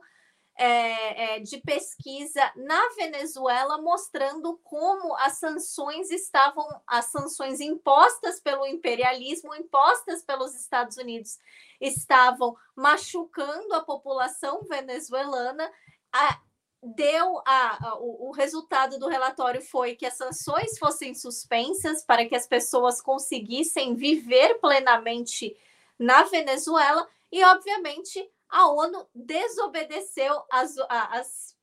[0.59, 8.67] é, é, de pesquisa na Venezuela mostrando como as sanções estavam, as sanções impostas pelo
[8.67, 11.39] imperialismo, impostas pelos Estados Unidos,
[11.79, 15.71] estavam machucando a população venezuelana.
[16.11, 16.41] A,
[16.83, 22.25] deu a, a o, o, resultado do relatório foi que as sanções fossem suspensas para
[22.25, 25.55] que as pessoas conseguissem viver plenamente
[25.97, 31.55] na Venezuela e, obviamente, a ONU desobedeceu as, as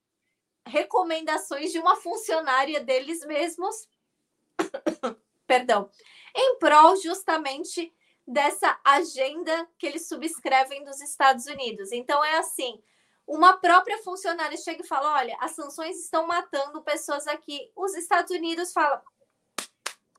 [0.67, 3.89] recomendações de uma funcionária deles mesmos,
[5.47, 5.91] perdão,
[6.35, 7.93] em prol justamente
[8.27, 11.93] dessa agenda que eles subscrevem dos Estados Unidos.
[11.93, 12.83] Então é assim,
[13.27, 17.71] uma própria funcionária chega e fala: olha, as sanções estão matando pessoas aqui.
[17.75, 19.01] Os Estados Unidos falam,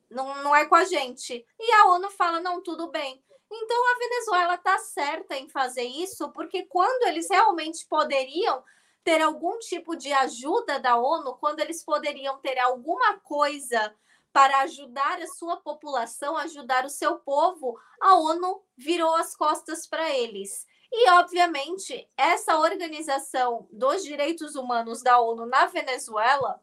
[0.10, 1.46] não, não é com a gente.
[1.60, 3.24] E a ONU fala: não, tudo bem.
[3.52, 8.64] Então a Venezuela está certa em fazer isso, porque quando eles realmente poderiam
[9.04, 13.96] ter algum tipo de ajuda da ONU, quando eles poderiam ter alguma coisa
[14.34, 20.14] para ajudar a sua população, ajudar o seu povo, a ONU virou as costas para
[20.14, 20.68] eles.
[20.92, 26.62] E, obviamente, essa organização dos direitos humanos da ONU na Venezuela,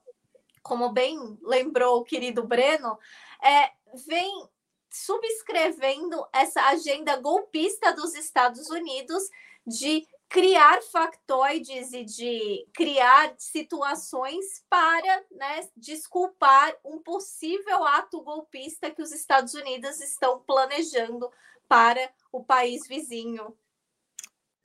[0.62, 2.98] como bem lembrou o querido Breno,
[3.42, 3.72] é,
[4.06, 4.48] vem
[4.94, 9.24] subscrevendo essa agenda golpista dos Estados Unidos
[9.66, 19.02] de criar factoides e de criar situações para né, desculpar um possível ato golpista que
[19.02, 21.28] os Estados Unidos estão planejando
[21.68, 23.52] para o país vizinho.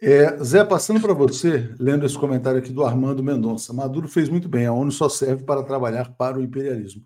[0.01, 3.73] É, Zé, passando para você, lendo esse comentário aqui do Armando Mendonça.
[3.73, 7.03] Maduro fez muito bem, a ONU só serve para trabalhar para o imperialismo.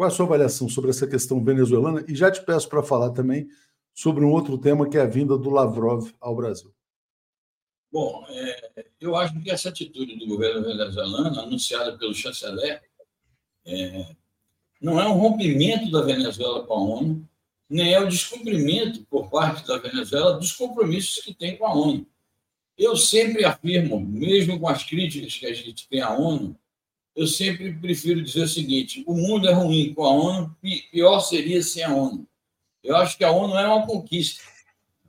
[0.00, 2.02] Qual é a sua avaliação sobre essa questão venezuelana?
[2.08, 3.46] E já te peço para falar também
[3.92, 6.72] sobre um outro tema que é a vinda do Lavrov ao Brasil.
[7.92, 12.82] Bom, é, eu acho que essa atitude do governo venezuelano, anunciada pelo chanceler,
[13.66, 14.06] é,
[14.80, 17.28] não é um rompimento da Venezuela com a ONU,
[17.68, 22.06] nem é o descumprimento por parte da Venezuela dos compromissos que tem com a ONU.
[22.78, 26.58] Eu sempre afirmo, mesmo com as críticas que a gente tem à ONU,
[27.20, 30.56] eu sempre prefiro dizer o seguinte: o mundo é ruim com a ONU,
[30.90, 32.26] pior seria sem a ONU.
[32.82, 34.42] Eu acho que a ONU é uma conquista.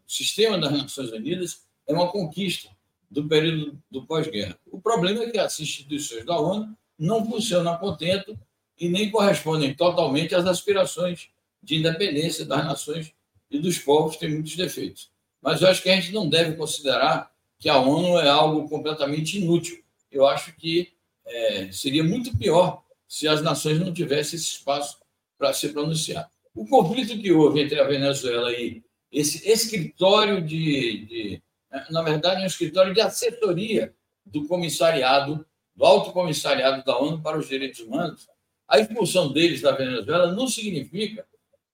[0.05, 2.70] O sistema das Nações Unidas é uma conquista
[3.09, 4.59] do período do pós-guerra.
[4.70, 8.38] O problema é que as instituições da ONU não funcionam a contento
[8.78, 11.30] e nem correspondem totalmente às aspirações
[11.64, 13.14] de independência das nações
[13.49, 15.09] e dos povos, tem muitos defeitos.
[15.41, 19.39] Mas eu acho que a gente não deve considerar que a ONU é algo completamente
[19.39, 19.82] inútil.
[20.12, 20.91] Eu acho que
[21.26, 25.00] é, seria muito pior se as nações não tivessem esse espaço
[25.38, 26.30] para se pronunciar.
[26.54, 31.44] O conflito que houve entre a Venezuela e esse escritório de, de
[31.90, 33.94] na verdade, é um escritório de assessoria
[34.26, 35.46] do comissariado,
[35.76, 38.28] do alto comissariado da ONU para os Direitos Humanos,
[38.68, 41.26] a expulsão deles da Venezuela não significa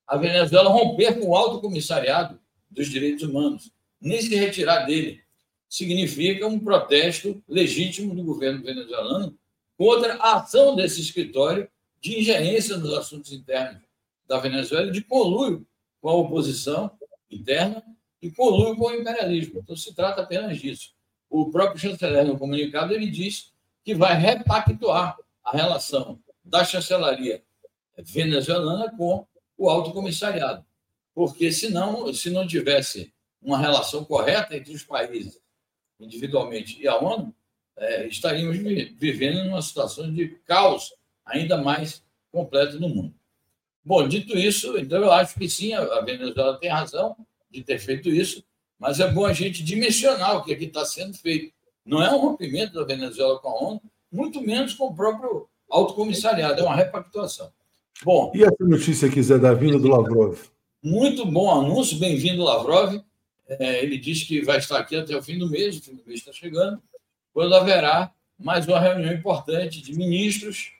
[0.08, 2.40] a Venezuela romper com o alto comissariado
[2.70, 5.22] dos direitos humanos, nem se retirar dele.
[5.70, 9.38] Significa um protesto legítimo do governo venezuelano
[9.78, 11.70] contra a ação desse escritório
[12.02, 13.82] de ingerência nos assuntos internos
[14.28, 15.66] da Venezuela, de conluio
[16.02, 16.92] com a oposição
[17.30, 17.84] interna
[18.22, 19.60] e conluio com o imperialismo.
[19.60, 20.92] Então, se trata apenas disso.
[21.30, 23.52] O próprio chanceler, no comunicado, ele diz
[23.84, 27.44] que vai repactuar a relação da chancelaria
[27.98, 29.26] venezuelana com
[29.58, 30.66] o alto comissariado.
[31.14, 35.40] Porque, senão, se não tivesse uma relação correta entre os países,
[36.00, 37.34] individualmente, e a ONU,
[37.78, 38.58] é, estaríamos
[38.98, 40.94] vivendo numa situação de caos
[41.26, 43.14] ainda mais completo no mundo.
[43.84, 47.16] Bom, dito isso, então eu acho que sim, a Venezuela tem razão
[47.50, 48.44] de ter feito isso,
[48.78, 51.54] mas é bom a gente dimensionar o que aqui está sendo feito.
[51.86, 53.82] Não é um rompimento da Venezuela com a ONU,
[54.12, 57.52] muito menos com o próprio alto comissariado, é uma repactuação.
[58.04, 58.32] Bom.
[58.36, 60.38] E essa notícia aqui, Zé, da vinda do Lavrov?
[60.84, 63.02] Muito bom anúncio, bem-vindo, Lavrov.
[63.48, 66.04] É, ele diz que vai estar aqui até o fim do mês, o fim do
[66.06, 66.82] mês está chegando,
[67.34, 70.74] quando haverá mais uma reunião importante de ministros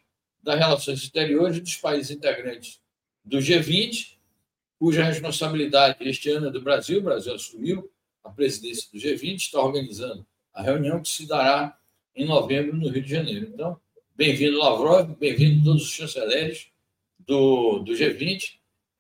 [0.44, 2.80] das relações exteriores dos países integrantes
[3.24, 4.18] do G20,
[4.78, 7.00] cuja responsabilidade este ano é do Brasil.
[7.00, 7.90] O Brasil assumiu
[8.24, 11.78] a presidência do G20, está organizando a reunião que se dará
[12.16, 13.50] em novembro no Rio de Janeiro.
[13.54, 13.80] Então,
[14.16, 16.68] bem-vindo, Lavrov, bem-vindo todos os chanceleres
[17.20, 18.57] do, do G20.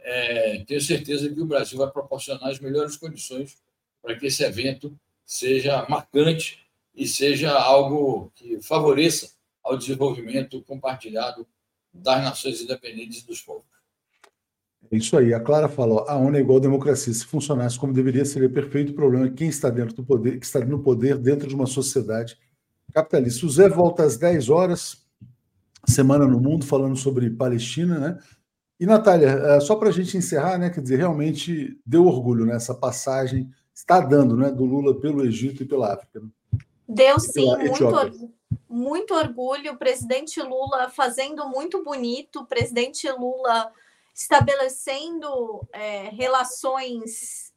[0.09, 3.57] É, tenho certeza que o Brasil vai proporcionar as melhores condições
[4.01, 9.31] para que esse evento seja marcante e seja algo que favoreça
[9.61, 11.45] ao desenvolvimento compartilhado
[11.93, 13.65] das nações independentes e dos povos.
[14.89, 15.33] É isso aí.
[15.33, 17.13] A Clara falou: a ONU é igual à democracia.
[17.13, 18.93] Se funcionasse como deveria, seria perfeito.
[18.93, 21.67] O problema é quem está dentro do poder, que está no poder dentro de uma
[21.67, 22.37] sociedade
[22.93, 23.45] capitalista.
[23.45, 25.05] O Zé volta às 10 horas.
[25.85, 28.19] Semana no Mundo, falando sobre Palestina, né?
[28.79, 30.69] E, Natália, é, só para a gente encerrar, né?
[30.69, 34.51] Quer dizer, realmente deu orgulho nessa né, passagem, está dando, né?
[34.51, 36.19] Do Lula pelo Egito e pela África.
[36.19, 36.29] Né?
[36.87, 38.29] Deu sim, muito,
[38.69, 39.73] muito orgulho.
[39.73, 43.71] O presidente Lula fazendo muito bonito, o presidente Lula
[44.13, 47.53] estabelecendo é, relações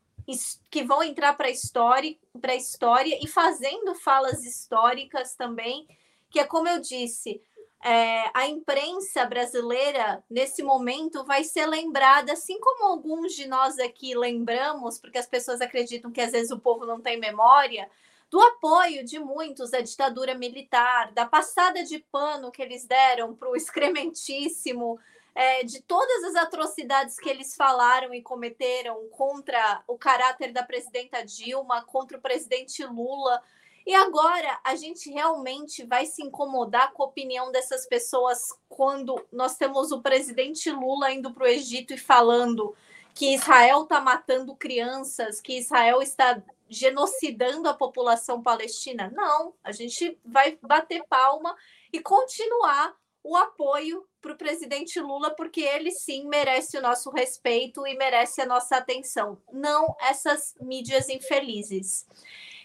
[0.71, 5.87] que vão entrar para a história, para a história e fazendo falas históricas também,
[6.29, 7.41] que é como eu disse,
[7.83, 14.14] é, a imprensa brasileira, nesse momento, vai ser lembrada, assim como alguns de nós aqui
[14.14, 17.91] lembramos, porque as pessoas acreditam que às vezes o povo não tem memória,
[18.31, 23.51] do apoio de muitos à ditadura militar, da passada de pano que eles deram para
[23.51, 25.01] o excrementíssimo,
[25.35, 31.24] é, de todas as atrocidades que eles falaram e cometeram contra o caráter da presidenta
[31.24, 33.43] Dilma, contra o presidente Lula.
[33.91, 39.57] E agora a gente realmente vai se incomodar com a opinião dessas pessoas quando nós
[39.57, 42.76] temos o presidente Lula indo para o Egito e falando
[43.12, 49.12] que Israel está matando crianças, que Israel está genocidando a população palestina.
[49.12, 51.57] Não, a gente vai bater palma
[51.93, 57.84] e continuar o apoio para o presidente Lula, porque ele sim merece o nosso respeito
[57.84, 62.07] e merece a nossa atenção, não essas mídias infelizes.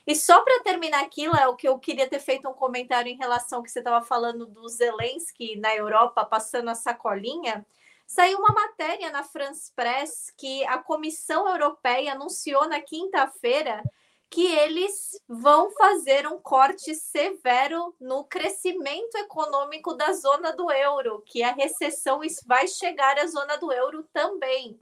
[0.08, 3.60] E só para terminar aqui, Léo, que eu queria ter feito um comentário em relação
[3.60, 7.66] ao que você estava falando do Zelensky na Europa passando a sacolinha.
[8.06, 13.82] Saiu uma matéria na France Press que a Comissão Europeia anunciou na quinta-feira
[14.30, 21.42] que eles vão fazer um corte severo no crescimento econômico da zona do euro, que
[21.42, 24.80] a recessão vai chegar à zona do euro também.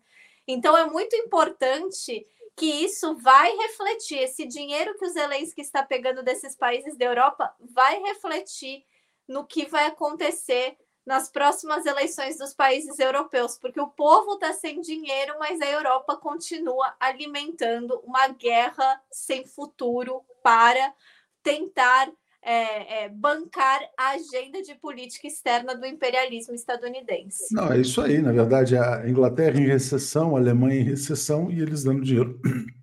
[0.48, 6.24] Então é muito importante que isso vai refletir, esse dinheiro que o Zelensky está pegando
[6.24, 8.86] desses países da Europa vai refletir
[9.28, 14.80] no que vai acontecer nas próximas eleições dos países europeus, porque o povo está sem
[14.80, 20.94] dinheiro, mas a Europa continua alimentando uma guerra sem futuro para
[21.42, 22.10] tentar
[22.44, 27.54] é, é, bancar a agenda de política externa do imperialismo estadunidense.
[27.54, 28.22] Não, é isso aí.
[28.22, 32.40] Na verdade, a Inglaterra em recessão, a Alemanha em recessão e eles dando dinheiro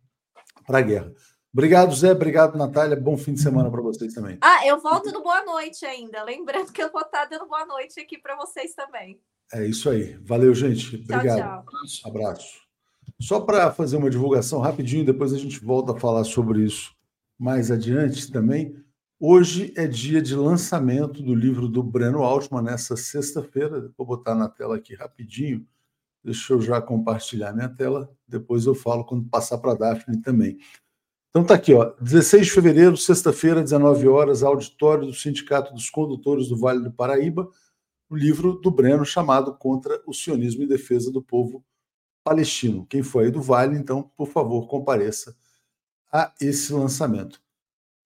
[0.66, 1.12] para a guerra.
[1.52, 2.12] Obrigado, Zé.
[2.12, 2.96] Obrigado, Natália.
[2.96, 4.38] Bom fim de semana para vocês também.
[4.40, 6.22] Ah, eu volto no boa noite ainda.
[6.22, 9.20] Lembrando que eu vou estar dando boa noite aqui para vocês também.
[9.52, 10.16] É isso aí.
[10.22, 10.94] Valeu, gente.
[10.94, 11.64] Obrigado.
[11.64, 12.10] Tchau, tchau.
[12.10, 12.60] Abraço.
[13.20, 16.94] Só para fazer uma divulgação rapidinho, depois a gente volta a falar sobre isso
[17.40, 18.76] mais adiante também.
[19.22, 23.92] Hoje é dia de lançamento do livro do Breno Altman, nessa sexta-feira.
[23.94, 25.66] Vou botar na tela aqui rapidinho.
[26.24, 28.10] Deixa eu já compartilhar minha tela.
[28.26, 30.56] Depois eu falo quando passar para a Daphne também.
[31.28, 36.48] Então tá aqui, ó, 16 de fevereiro, sexta-feira, 19 horas, auditório do Sindicato dos Condutores
[36.48, 37.46] do Vale do Paraíba,
[38.08, 41.62] o livro do Breno chamado Contra o Sionismo e Defesa do Povo
[42.24, 42.86] Palestino.
[42.86, 45.36] Quem foi aí do Vale, então, por favor, compareça
[46.10, 47.38] a esse lançamento.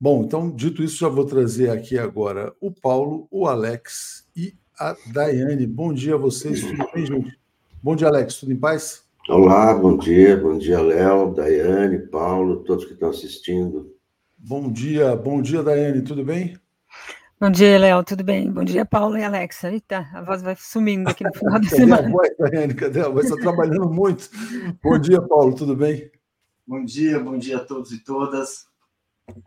[0.05, 4.95] Bom, então, dito isso, já vou trazer aqui agora o Paulo, o Alex e a
[5.07, 5.67] Daiane.
[5.67, 7.39] Bom dia a vocês, tudo bem, gente?
[7.83, 9.03] Bom dia, Alex, tudo em paz?
[9.31, 13.95] Olá, bom dia, bom dia, Léo, Daiane, Paulo, todos que estão assistindo.
[14.37, 16.55] Bom dia, bom dia, Daiane, tudo bem?
[17.41, 18.53] Bom dia, Léo, tudo bem?
[18.53, 19.73] Bom dia, Paulo e Alexa.
[19.73, 22.03] Eita, a voz vai sumindo aqui no final da semana.
[22.05, 22.75] Cadê a voz, Daiane?
[22.75, 23.25] Cadê a voz?
[23.25, 24.29] Está trabalhando muito.
[24.83, 26.11] Bom dia, Paulo, tudo bem?
[26.67, 28.74] Bom dia, bom dia a todos e todas.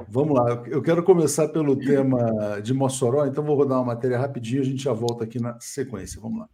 [0.08, 4.62] Vamos lá, eu quero começar pelo tema de Mossoró, então vou rodar uma matéria rapidinho,
[4.62, 6.20] a gente já volta aqui na sequência.
[6.20, 6.50] Vamos lá.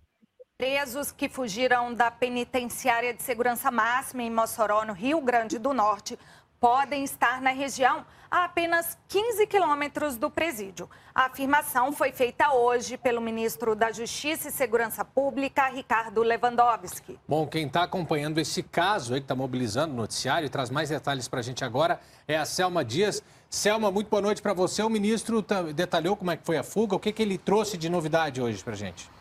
[0.57, 6.17] Presos que fugiram da penitenciária de segurança máxima em Mossoró, no Rio Grande do Norte,
[6.63, 10.89] podem estar na região a apenas 15 quilômetros do presídio.
[11.13, 17.19] A afirmação foi feita hoje pelo ministro da Justiça e Segurança Pública, Ricardo Lewandowski.
[17.27, 21.27] Bom, quem está acompanhando esse caso aí, que está mobilizando o noticiário, traz mais detalhes
[21.27, 23.21] para a gente agora, é a Selma Dias.
[23.49, 24.81] Selma, muito boa noite para você.
[24.81, 25.45] O ministro
[25.75, 28.63] detalhou como é que foi a fuga, o que, que ele trouxe de novidade hoje
[28.63, 29.11] para a gente?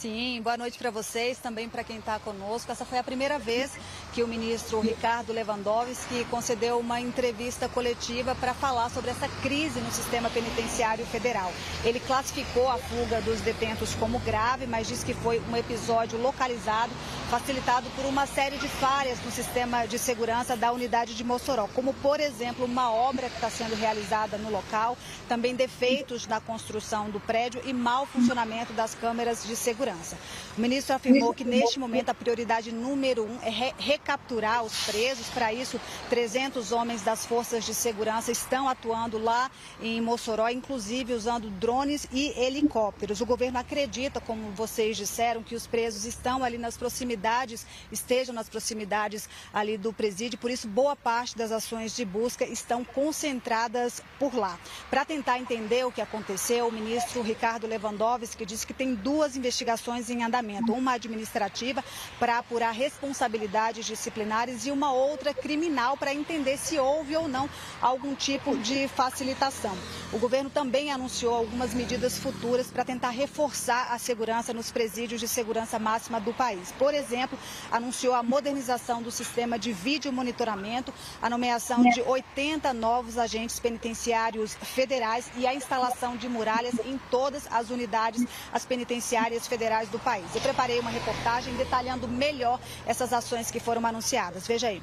[0.00, 2.70] Sim, boa noite para vocês, também para quem está conosco.
[2.70, 3.72] Essa foi a primeira vez
[4.12, 9.90] que o ministro Ricardo Lewandowski concedeu uma entrevista coletiva para falar sobre essa crise no
[9.90, 11.50] sistema penitenciário federal.
[11.82, 16.92] Ele classificou a fuga dos detentos como grave, mas disse que foi um episódio localizado,
[17.30, 21.94] facilitado por uma série de falhas no sistema de segurança da unidade de Mossoró, como,
[21.94, 24.94] por exemplo, uma obra que está sendo realizada no local,
[25.26, 30.18] também defeitos na construção do prédio e mau funcionamento das câmeras de segurança segurança.
[30.56, 35.28] O ministro afirmou que neste momento a prioridade número um é re recapturar os presos.
[35.28, 41.50] Para isso, 300 homens das forças de segurança estão atuando lá em Mossoró, inclusive usando
[41.50, 43.20] drones e helicópteros.
[43.20, 48.48] O governo acredita, como vocês disseram, que os presos estão ali nas proximidades, estejam nas
[48.48, 50.38] proximidades ali do presídio.
[50.38, 54.58] Por isso, boa parte das ações de busca estão concentradas por lá.
[54.90, 59.75] Para tentar entender o que aconteceu, o ministro Ricardo Lewandowski disse que tem duas investigações
[59.76, 61.84] investigações em andamento, uma administrativa
[62.18, 67.48] para apurar responsabilidades disciplinares e uma outra criminal para entender se houve ou não
[67.80, 69.76] algum tipo de facilitação.
[70.12, 75.28] O governo também anunciou algumas medidas futuras para tentar reforçar a segurança nos presídios de
[75.28, 76.72] segurança máxima do país.
[76.78, 77.38] Por exemplo,
[77.70, 84.54] anunciou a modernização do sistema de vídeo monitoramento, a nomeação de 80 novos agentes penitenciários
[84.54, 89.98] federais e a instalação de muralhas em todas as unidades, as penitenciárias federais federais do
[89.98, 90.32] país.
[90.32, 94.46] Eu preparei uma reportagem detalhando melhor essas ações que foram anunciadas.
[94.46, 94.80] Veja aí.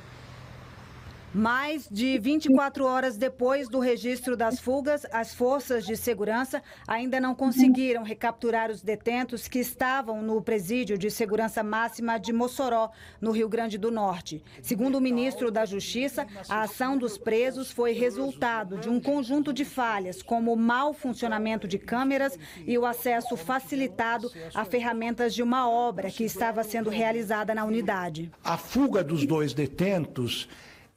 [1.33, 7.33] Mais de 24 horas depois do registro das fugas, as forças de segurança ainda não
[7.33, 13.49] conseguiram recapturar os detentos que estavam no presídio de segurança máxima de Mossoró, no Rio
[13.49, 14.43] Grande do Norte.
[14.61, 19.65] Segundo o ministro da Justiça, a ação dos presos foi resultado de um conjunto de
[19.65, 25.67] falhas, como o mau funcionamento de câmeras e o acesso facilitado a ferramentas de uma
[25.67, 28.31] obra que estava sendo realizada na unidade.
[28.43, 30.47] A fuga dos dois detentos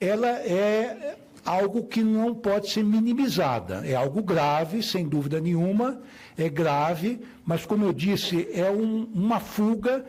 [0.00, 3.86] ela é algo que não pode ser minimizada.
[3.86, 6.00] É algo grave, sem dúvida nenhuma,
[6.36, 10.04] é grave, mas, como eu disse, é um, uma fuga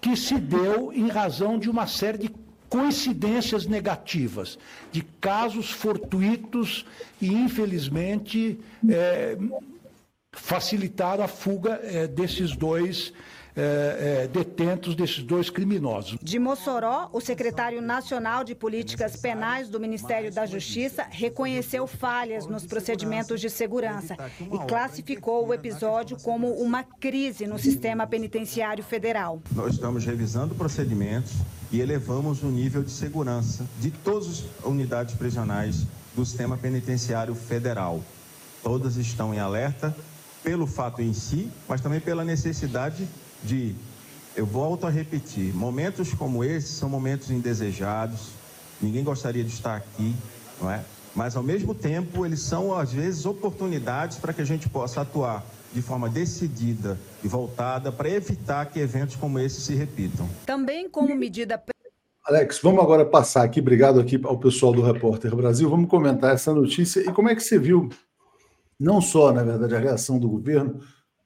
[0.00, 2.30] que se deu em razão de uma série de
[2.68, 4.58] coincidências negativas,
[4.90, 6.84] de casos fortuitos
[7.20, 8.58] e, infelizmente,
[8.88, 9.38] é,
[10.32, 13.12] facilitaram a fuga é, desses dois
[13.58, 16.16] é, é, detentos desses dois criminosos.
[16.22, 22.64] De Mossoró, o secretário nacional de Políticas Penais do Ministério da Justiça reconheceu falhas nos
[22.64, 29.42] procedimentos de segurança e classificou o episódio como uma crise no sistema penitenciário federal.
[29.50, 31.32] Nós estamos revisando procedimentos
[31.72, 35.84] e elevamos o nível de segurança de todas as unidades prisionais
[36.14, 38.04] do sistema penitenciário federal.
[38.62, 39.96] Todas estão em alerta
[40.44, 43.08] pelo fato em si, mas também pela necessidade
[43.42, 43.74] de,
[44.36, 48.30] eu volto a repetir, momentos como esse são momentos indesejados,
[48.80, 50.14] ninguém gostaria de estar aqui,
[50.60, 50.82] não é?
[51.14, 55.44] Mas ao mesmo tempo, eles são às vezes oportunidades para que a gente possa atuar
[55.72, 60.28] de forma decidida e voltada para evitar que eventos como esse se repitam.
[60.46, 61.62] Também como medida
[62.28, 66.52] Alex, vamos agora passar aqui, obrigado aqui ao pessoal do Repórter Brasil, vamos comentar essa
[66.52, 67.88] notícia e como é que você viu,
[68.78, 70.78] não só, na verdade, a reação do governo,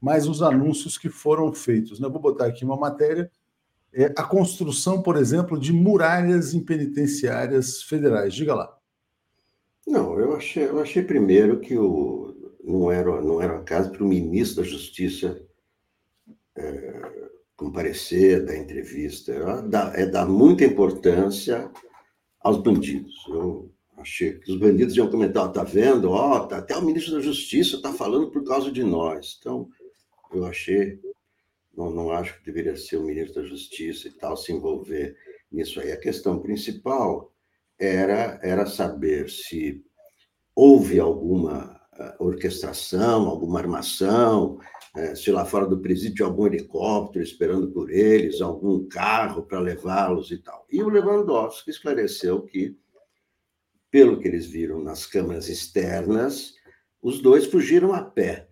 [0.03, 2.01] mas os anúncios que foram feitos.
[2.01, 2.09] Né?
[2.09, 3.31] Vou botar aqui uma matéria.
[3.95, 8.35] É a construção, por exemplo, de muralhas em penitenciárias federais.
[8.35, 8.77] Diga lá.
[9.87, 12.35] Não, eu achei, eu achei primeiro que o,
[12.65, 15.41] não era não era caso para o ministro da Justiça
[16.57, 17.13] é,
[17.57, 19.33] comparecer, dar entrevista.
[19.33, 21.71] É dar, é dar muita importância
[22.41, 23.15] aos bandidos.
[23.29, 26.11] Eu achei que os bandidos iam comentar, tá vendo?
[26.11, 29.37] Ó, oh, tá, até o ministro da Justiça está falando por causa de nós.
[29.39, 29.69] Então,
[30.35, 31.01] eu achei,
[31.77, 35.17] não, não acho que deveria ser o ministro da Justiça e tal se envolver
[35.51, 35.93] nisso aí.
[35.93, 37.33] A questão principal
[37.79, 39.85] era, era saber se
[40.55, 44.59] houve alguma eh, orquestração, alguma armação,
[44.97, 50.31] eh, se lá fora do presídio algum helicóptero esperando por eles, algum carro para levá-los
[50.31, 50.67] e tal.
[50.71, 52.77] E o Lewandowski esclareceu que,
[53.91, 56.55] pelo que eles viram nas câmeras externas,
[57.01, 58.49] os dois fugiram a pé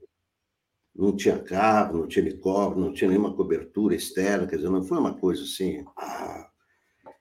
[0.95, 4.99] não tinha carro, não tinha helicóptero, não tinha nenhuma cobertura externa, quer dizer, não foi
[4.99, 5.85] uma coisa assim.
[5.97, 6.51] Ah.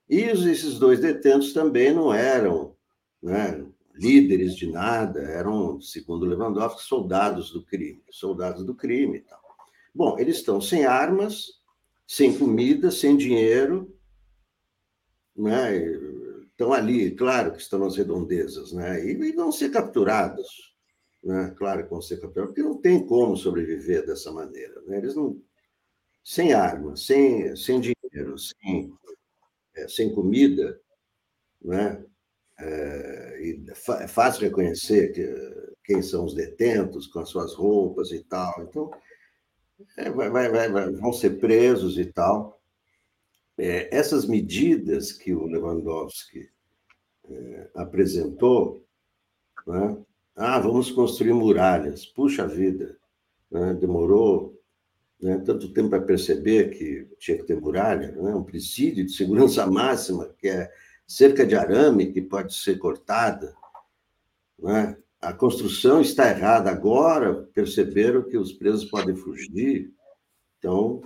[0.09, 2.76] E esses dois detentos também não eram
[3.22, 3.63] né,
[3.93, 9.39] líderes de nada, eram, segundo Lewandowski, soldados do crime, soldados do crime e tal.
[9.93, 11.59] Bom, eles estão sem armas,
[12.07, 13.95] sem comida, sem dinheiro,
[15.36, 15.78] né?
[16.51, 19.05] Estão ali, claro que estão nas redondezas, né?
[19.05, 20.68] E, e vão ser capturados
[21.24, 21.53] né?
[21.57, 24.82] claro vão ser capturados, porque não tem como sobreviver dessa maneira.
[24.82, 24.97] Né?
[24.97, 25.41] Eles não.
[26.24, 28.93] Sem arma, sem, sem dinheiro, sem,
[29.76, 30.80] é, sem comida,
[31.61, 32.03] né?
[32.59, 33.65] É, e
[34.01, 38.53] é fácil reconhecer que, quem são os detentos com as suas roupas e tal.
[38.63, 38.91] Então,
[39.97, 42.61] é, vai, vai, vai, vão ser presos e tal.
[43.57, 46.49] É, essas medidas que o Lewandowski
[47.30, 48.86] é, apresentou,
[49.65, 49.97] né,
[50.39, 52.05] ah, vamos construir muralhas.
[52.05, 52.97] Puxa vida,
[53.51, 53.73] né?
[53.73, 54.57] demorou
[55.21, 55.37] né?
[55.45, 58.33] tanto tempo para perceber que tinha que ter muralha, né?
[58.33, 60.71] um presídio de segurança máxima, que é
[61.05, 63.53] cerca de arame que pode ser cortada.
[64.57, 64.95] Né?
[65.19, 66.71] A construção está errada.
[66.71, 69.91] Agora perceberam que os presos podem fugir.
[70.57, 71.01] Então,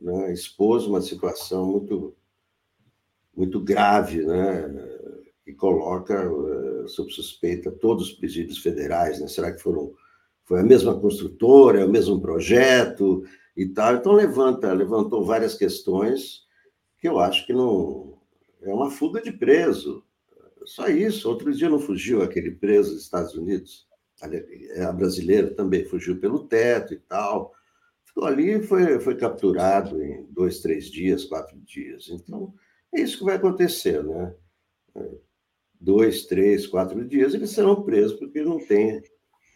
[0.00, 0.32] né?
[0.32, 2.14] expôs uma situação muito,
[3.36, 4.68] muito grave, né?
[5.44, 9.28] que coloca uh, sob suspeita todos os presídios federais, né?
[9.28, 9.92] Será que foram
[10.44, 13.22] foi a mesma construtora, é o mesmo projeto
[13.56, 13.94] e tal?
[13.94, 16.44] Então levanta, levantou várias questões
[16.98, 18.18] que eu acho que não
[18.62, 20.04] é uma fuga de preso.
[20.64, 21.28] Só isso.
[21.28, 23.86] Outro dia não fugiu aquele preso dos Estados Unidos,
[24.86, 27.54] a brasileira também fugiu pelo teto e tal.
[28.04, 32.08] Ficou ali e foi, foi capturado em dois, três dias, quatro dias.
[32.10, 32.52] Então,
[32.92, 34.34] é isso que vai acontecer, né?
[35.80, 39.02] Dois, três, quatro dias, eles serão presos porque não têm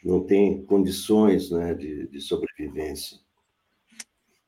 [0.05, 3.19] não tem condições né, de, de sobrevivência.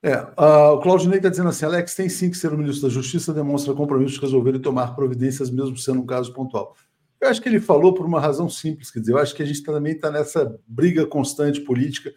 [0.03, 2.95] É, uh, o Claudinei está dizendo assim, Alex, tem sim que ser o ministro da
[2.95, 6.77] Justiça, demonstra compromisso de resolver e tomar providências, mesmo sendo um caso pontual.
[7.19, 9.47] Eu acho que ele falou por uma razão simples, quer dizer, eu acho que a
[9.47, 12.15] gente também está nessa briga constante política,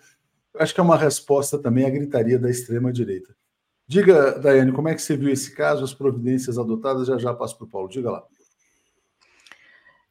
[0.54, 3.34] eu acho que é uma resposta também à gritaria da extrema-direita.
[3.88, 7.58] Diga, Daiane, como é que você viu esse caso, as providências adotadas, já já passo
[7.58, 8.24] para o Paulo, diga lá.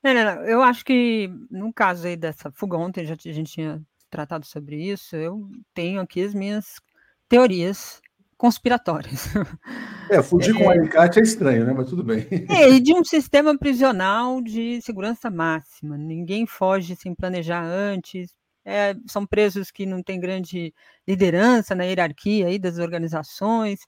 [0.03, 0.43] Não, não, não.
[0.45, 4.77] Eu acho que no caso aí dessa fuga ontem, já a gente tinha tratado sobre
[4.77, 6.77] isso, eu tenho aqui as minhas
[7.29, 8.01] teorias
[8.37, 9.29] conspiratórias.
[10.11, 11.75] É, fugir é, com o alicate é estranho, né?
[11.75, 12.27] Mas tudo bem.
[12.49, 15.99] É, e de um sistema prisional de segurança máxima.
[15.99, 18.33] Ninguém foge sem planejar antes.
[18.65, 20.73] É, são presos que não têm grande
[21.07, 23.81] liderança na hierarquia aí das organizações.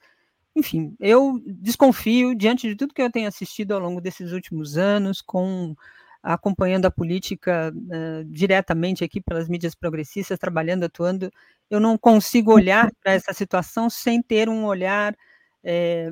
[0.54, 5.22] enfim, eu desconfio, diante de tudo que eu tenho assistido ao longo desses últimos anos,
[5.22, 5.74] com
[6.22, 11.30] acompanhando a política uh, diretamente aqui pelas mídias progressistas, trabalhando, atuando,
[11.70, 15.16] eu não consigo olhar para essa situação sem ter um olhar
[15.62, 16.10] é,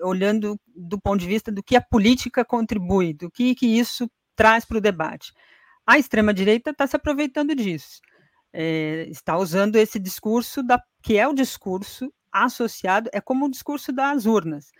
[0.00, 4.64] olhando do ponto de vista do que a política contribui, do que, que isso traz
[4.64, 5.32] para o debate.
[5.86, 8.00] A extrema-direita está se aproveitando disso,
[8.52, 13.92] é, está usando esse discurso, da, que é o discurso associado, é como o discurso
[13.92, 14.70] das urnas.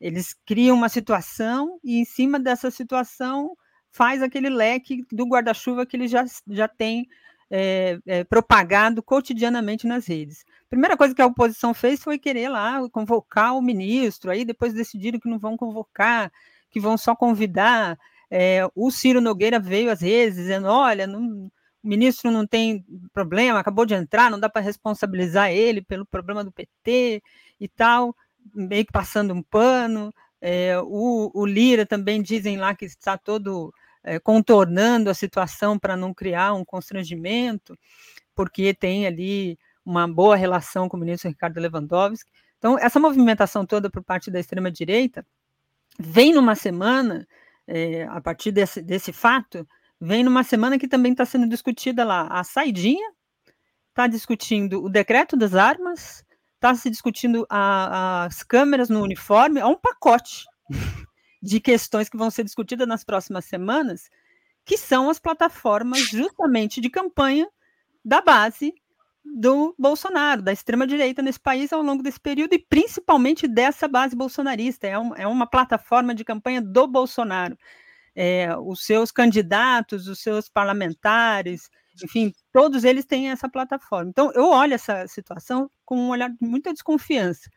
[0.00, 3.56] Eles criam uma situação e, em cima dessa situação,
[3.90, 7.08] faz aquele leque do guarda-chuva que eles já, já têm
[7.50, 10.44] é, é, propagado cotidianamente nas redes.
[10.66, 14.74] A primeira coisa que a oposição fez foi querer lá convocar o ministro, aí depois
[14.74, 16.30] decidiram que não vão convocar,
[16.70, 17.98] que vão só convidar.
[18.30, 21.50] É, o Ciro Nogueira veio às vezes dizendo: olha, não,
[21.82, 26.44] o ministro não tem problema, acabou de entrar, não dá para responsabilizar ele pelo problema
[26.44, 27.22] do PT
[27.58, 28.14] e tal,
[28.54, 30.12] meio que passando um pano.
[30.40, 33.72] É, o, o, Lira também dizem lá que está todo
[34.04, 37.76] é, contornando a situação para não criar um constrangimento,
[38.34, 42.30] porque tem ali uma boa relação com o ministro Ricardo Lewandowski.
[42.58, 45.24] Então, essa movimentação toda por parte da extrema-direita
[45.98, 47.26] vem numa semana,
[47.66, 49.66] é, a partir desse, desse fato,
[50.00, 53.10] vem numa semana que também está sendo discutida lá a saidinha,
[53.90, 56.24] está discutindo o decreto das armas,
[56.58, 60.44] está se discutindo a, as câmeras no uniforme, é um pacote
[61.40, 64.10] de questões que vão ser discutidas nas próximas semanas,
[64.64, 67.48] que são as plataformas justamente de campanha
[68.04, 68.74] da base
[69.24, 74.86] do Bolsonaro, da extrema-direita nesse país ao longo desse período e principalmente dessa base bolsonarista.
[74.86, 77.56] É, um, é uma plataforma de campanha do Bolsonaro.
[78.16, 81.70] É, os seus candidatos, os seus parlamentares,
[82.02, 84.10] enfim, todos eles têm essa plataforma.
[84.10, 87.50] Então, eu olho essa situação com um olhar de muita desconfiança.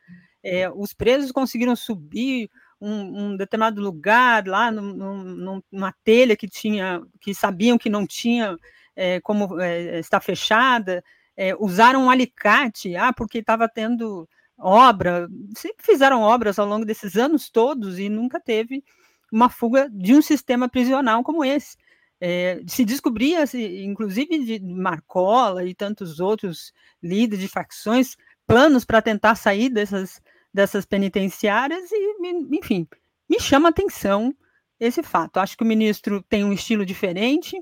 [0.43, 7.01] É, os presos conseguiram subir um, um determinado lugar lá num, numa telha que tinha,
[7.19, 8.57] que sabiam que não tinha
[8.95, 11.03] é, como é, estar fechada,
[11.37, 14.27] é, usaram um alicate, ah, porque estava tendo
[14.57, 18.83] obra, sempre fizeram obras ao longo desses anos todos e nunca teve
[19.31, 21.77] uma fuga de um sistema prisional como esse.
[22.23, 23.43] É, se descobria,
[23.83, 28.15] inclusive de Marcola e tantos outros líderes de facções,
[28.45, 30.21] planos para tentar sair dessas
[30.53, 32.15] dessas penitenciárias e,
[32.51, 32.87] enfim,
[33.29, 34.35] me chama atenção
[34.79, 35.37] esse fato.
[35.37, 37.57] Acho que o ministro tem um estilo diferente,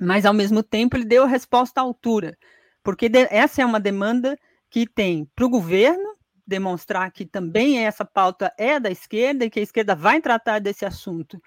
[0.00, 2.36] mas ao mesmo tempo ele deu a resposta à altura,
[2.82, 6.16] porque essa é uma demanda que tem para o governo
[6.46, 10.84] demonstrar que também essa pauta é da esquerda e que a esquerda vai tratar desse
[10.84, 11.40] assunto,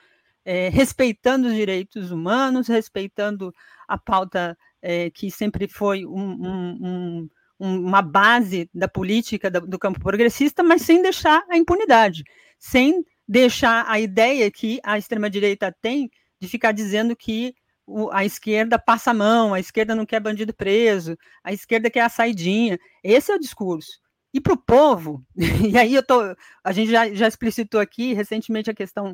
[0.45, 3.53] é, respeitando os direitos humanos, respeitando
[3.87, 7.29] a pauta é, que sempre foi um, um, um
[7.59, 12.23] uma base da política do campo progressista, mas sem deixar a impunidade,
[12.59, 17.55] sem deixar a ideia que a extrema-direita tem de ficar dizendo que
[18.11, 22.09] a esquerda passa a mão, a esquerda não quer bandido preso, a esquerda quer a
[22.09, 22.77] saidinha.
[23.03, 23.91] Esse é o discurso.
[24.33, 28.69] E para o povo, e aí eu tô, a gente já, já explicitou aqui recentemente
[28.69, 29.13] a questão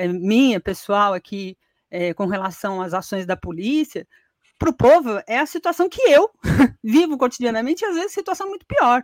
[0.00, 1.58] é, minha, pessoal, aqui,
[1.90, 4.06] é, com relação às ações da polícia,
[4.58, 6.30] para o povo é a situação que eu
[6.82, 9.02] vivo cotidianamente e às vezes situação muito pior.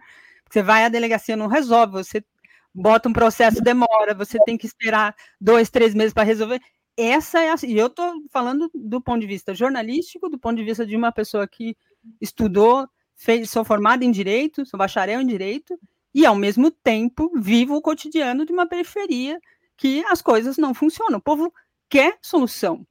[0.50, 2.24] Você vai à delegacia, não resolve, você
[2.74, 6.60] bota um processo, demora, você tem que esperar dois, três meses para resolver.
[6.96, 10.64] Essa é a, e eu estou falando do ponto de vista jornalístico, do ponto de
[10.64, 11.76] vista de uma pessoa que
[12.22, 15.78] estudou, fez, sou formada em direito, sou bacharel em direito,
[16.14, 19.38] e ao mesmo tempo vivo o cotidiano de uma periferia
[19.76, 21.18] que as coisas não funcionam.
[21.18, 21.52] O povo
[21.88, 22.86] quer solução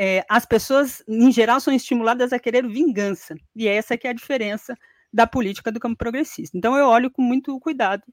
[0.00, 3.34] é, as pessoas, em geral, são estimuladas a querer vingança.
[3.56, 4.76] E essa que é a diferença
[5.12, 6.56] da política do campo progressista.
[6.56, 8.04] Então, eu olho com muito cuidado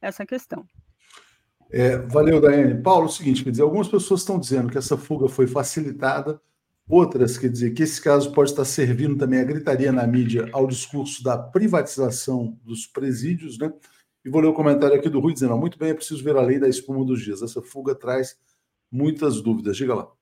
[0.00, 0.64] essa questão.
[1.68, 2.80] É, valeu, Daiane.
[2.80, 6.40] Paulo, é o seguinte, quer dizer, algumas pessoas estão dizendo que essa fuga foi facilitada,
[6.88, 10.68] outras, quer dizer, que esse caso pode estar servindo também a gritaria na mídia ao
[10.68, 13.72] discurso da privatização dos presídios, né?
[14.24, 16.42] E vou ler o comentário aqui do Rui dizendo, muito bem, é preciso ver a
[16.42, 17.42] lei da espuma dos dias.
[17.42, 18.38] Essa fuga traz
[18.90, 19.76] muitas dúvidas.
[19.76, 20.12] Diga lá.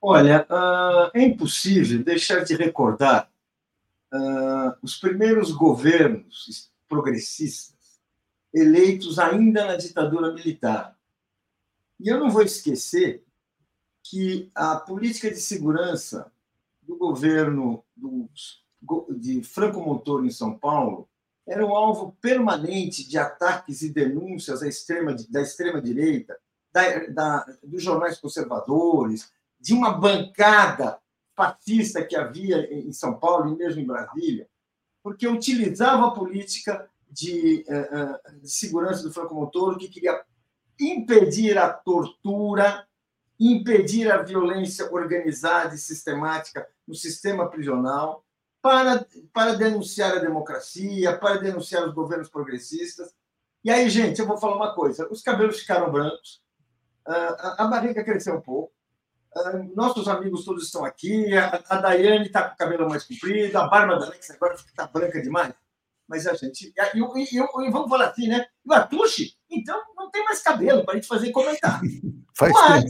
[0.00, 3.30] Olha, uh, é impossível deixar de recordar
[4.12, 8.00] uh, os primeiros governos progressistas
[8.52, 10.98] eleitos ainda na ditadura militar.
[12.00, 13.24] E eu não vou esquecer
[14.02, 16.32] que a política de segurança
[16.82, 18.28] do governo do,
[19.16, 21.08] de Franco Montoro em São Paulo
[21.46, 26.38] era um alvo permanente de ataques e denúncias à extrema, da extrema-direita,
[26.72, 29.30] da, da, dos jornais conservadores,
[29.60, 30.98] de uma bancada
[31.36, 34.48] fascista que havia em São Paulo e mesmo em Brasília,
[35.02, 40.22] porque utilizava a política de, uh, de segurança do Franco-Montoro, que queria
[40.80, 42.86] impedir a tortura,
[43.38, 48.21] impedir a violência organizada e sistemática no sistema prisional,
[48.62, 53.12] para, para denunciar a democracia, para denunciar os governos progressistas.
[53.64, 56.40] E aí, gente, eu vou falar uma coisa: os cabelos ficaram brancos,
[57.04, 58.72] a barriga cresceu um pouco,
[59.74, 63.98] nossos amigos todos estão aqui, a Daiane está com o cabelo mais comprido, a barba
[63.98, 65.52] da Alex agora está branca demais.
[66.08, 66.72] Mas a gente.
[66.94, 68.46] E, e, e, vamos falar assim, né?
[68.64, 71.88] E o Atushi, então não tem mais cabelo para a gente fazer comentário.
[72.36, 72.84] Faz Mas.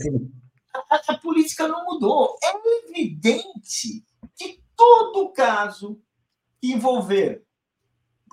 [0.89, 2.35] A, a, política não mudou.
[2.43, 4.03] É evidente
[4.75, 6.01] todo caso
[6.61, 7.45] que envolver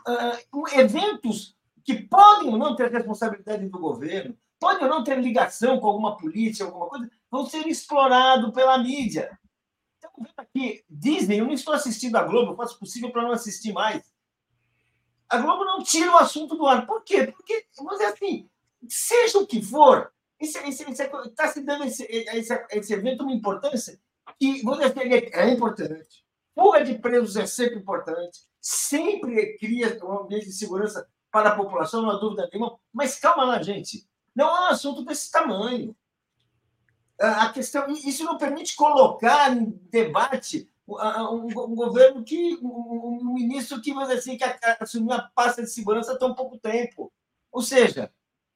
[0.06, 5.80] uh, eventos que podem ou não ter responsabilidade do governo, podem ou não ter ligação
[5.80, 9.38] com alguma polícia, alguma coisa, vão ser explorados pela mídia.
[9.98, 13.32] Então, aqui, Disney, eu não estou assistindo a Globo, eu faço o possível para não
[13.32, 14.12] assistir mais.
[15.28, 16.86] A Globo não tira o assunto do ar.
[16.86, 17.26] Por quê?
[17.28, 18.48] Porque, mas é assim,
[18.88, 24.00] seja o que for, está se dando esse, esse, esse, evento uma importância
[24.38, 26.24] que, vou dizer, é importante.
[26.54, 32.02] Fuga de presos é sempre importante, sempre cria um ambiente de segurança para a população,
[32.02, 32.78] não há dúvida nenhuma.
[32.92, 34.08] Mas calma lá, gente.
[34.34, 35.96] Não é um assunto desse tamanho.
[37.18, 44.36] A questão, isso não permite colocar em debate um, governo que, um, ministro que, assim,
[44.36, 44.44] que
[44.80, 47.12] assumiu a pasta de segurança há tão pouco tempo.
[47.52, 48.12] Ou seja,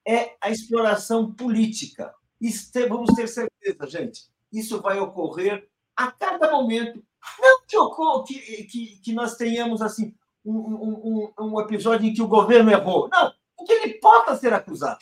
[0.06, 2.14] é a exploração política.
[2.40, 4.22] Isso, vamos ter certeza, gente.
[4.52, 7.04] Isso vai ocorrer a cada momento.
[7.40, 10.14] Não que, que, que, que nós tenhamos assim
[10.44, 13.08] um, um, um, episódio em que o governo errou.
[13.08, 14.98] Não, em que ele possa ser acusado.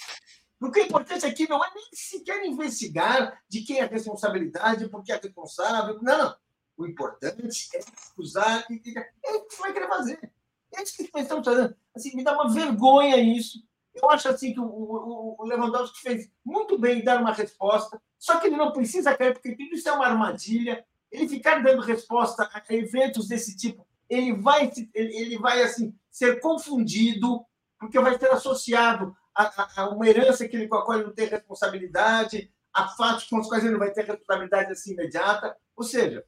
[0.58, 5.02] Porque o importante aqui não é nem sequer investigar de quem é a responsabilidade, por
[5.02, 5.98] que é responsável.
[6.00, 6.36] Não.
[6.76, 10.32] O importante é acusar é o que vai querer fazer.
[10.74, 11.76] É isso que estamos fazendo.
[11.94, 13.62] Assim, me dá uma vergonha isso.
[13.94, 18.00] Eu acho assim que o, o, o Lewandowski fez muito bem em dar uma resposta,
[18.18, 20.84] só que ele não precisa cair, porque tudo isso é uma armadilha.
[21.12, 27.44] Ele ficar dando resposta a eventos desse tipo, ele vai, ele vai assim ser confundido,
[27.78, 31.06] porque vai ser associado a, a, a uma herança que ele, com a qual ele
[31.06, 35.56] não tem responsabilidade, a fatos com os quais ele não vai ter responsabilidade assim imediata.
[35.76, 36.24] Ou seja,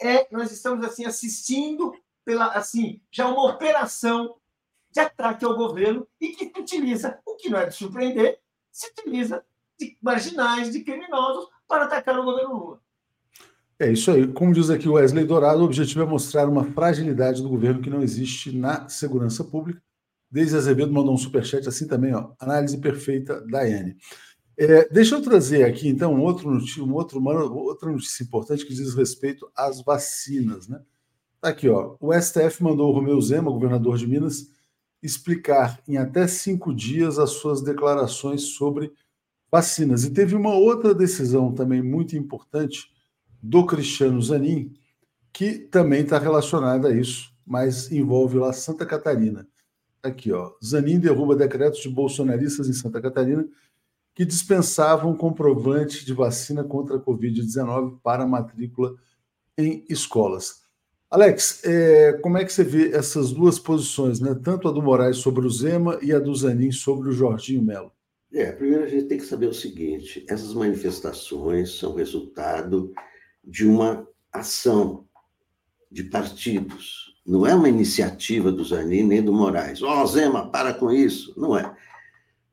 [0.00, 1.94] é, nós estamos assim assistindo
[2.24, 4.36] pela assim já uma operação
[4.90, 9.44] de ataque ao governo e que utiliza, o que não é de surpreender, se utiliza
[9.78, 12.83] de marginais, de criminosos para atacar o governo Lula.
[13.84, 14.26] É isso aí.
[14.26, 17.90] Como diz aqui o Wesley Dourado, o objetivo é mostrar uma fragilidade do governo que
[17.90, 19.82] não existe na segurança pública.
[20.30, 22.30] Desde Azevedo mandou um superchat assim também, ó.
[22.40, 23.94] Análise perfeita, Daiane.
[24.56, 28.72] É, deixa eu trazer aqui, então, um outro, um outro, uma outra notícia importante que
[28.72, 30.66] diz respeito às vacinas.
[30.66, 30.80] Né?
[31.38, 31.94] Tá aqui, ó.
[32.00, 34.48] O STF mandou o Romeu Zema, governador de Minas,
[35.02, 38.90] explicar em até cinco dias as suas declarações sobre
[39.52, 40.04] vacinas.
[40.04, 42.93] E teve uma outra decisão também muito importante
[43.44, 44.72] do Cristiano Zanin,
[45.30, 49.46] que também está relacionada a isso, mas envolve lá Santa Catarina.
[50.02, 50.52] Aqui, ó.
[50.64, 53.46] Zanin derruba decretos de bolsonaristas em Santa Catarina
[54.14, 58.94] que dispensavam comprovante de vacina contra a Covid-19 para matrícula
[59.58, 60.62] em escolas.
[61.10, 64.34] Alex, é, como é que você vê essas duas posições, né?
[64.42, 67.92] tanto a do Moraes sobre o Zema e a do Zanin sobre o Jorginho Melo?
[68.32, 72.92] É, primeiro a gente tem que saber o seguinte: essas manifestações são resultado
[73.46, 75.06] de uma ação
[75.90, 77.14] de partidos.
[77.24, 79.82] Não é uma iniciativa do Zanin nem do Moraes.
[79.82, 81.32] Ó, oh, Zema, para com isso.
[81.36, 81.74] Não é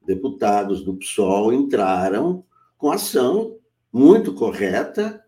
[0.06, 2.44] deputados do PSOL entraram
[2.78, 3.58] com ação
[3.92, 5.24] muito correta,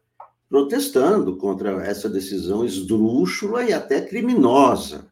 [0.50, 5.12] protestando contra essa decisão esdrúxula e até criminosa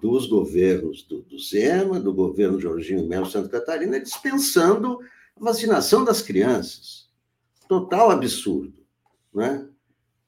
[0.00, 4.98] dos governos do, do Zema, do governo Jorginho Melo Santa Catarina, dispensando
[5.36, 7.08] a vacinação das crianças.
[7.68, 8.77] Total absurdo.
[9.38, 9.64] Né?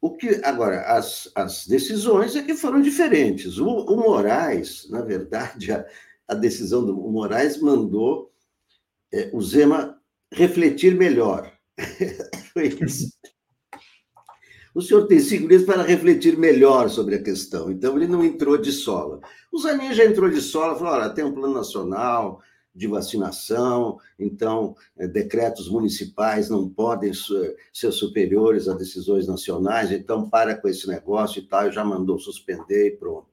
[0.01, 3.59] O que agora as, as decisões é que foram diferentes.
[3.59, 5.85] O, o Moraes, na verdade, a,
[6.29, 8.33] a decisão do Moraes mandou
[9.13, 10.01] é, o Zema
[10.33, 11.53] refletir melhor.
[12.55, 13.11] Foi isso.
[14.73, 17.73] O senhor tem cinco dias para refletir melhor sobre a questão.
[17.73, 19.21] Então, ele não entrou de sola.
[19.51, 22.41] O Zanin já entrou de sola, falou: olha, tem um plano nacional
[22.75, 30.55] de vacinação, então é, decretos municipais não podem ser superiores a decisões nacionais, então para
[30.55, 33.29] com esse negócio e tal, já mandou suspender e pronto.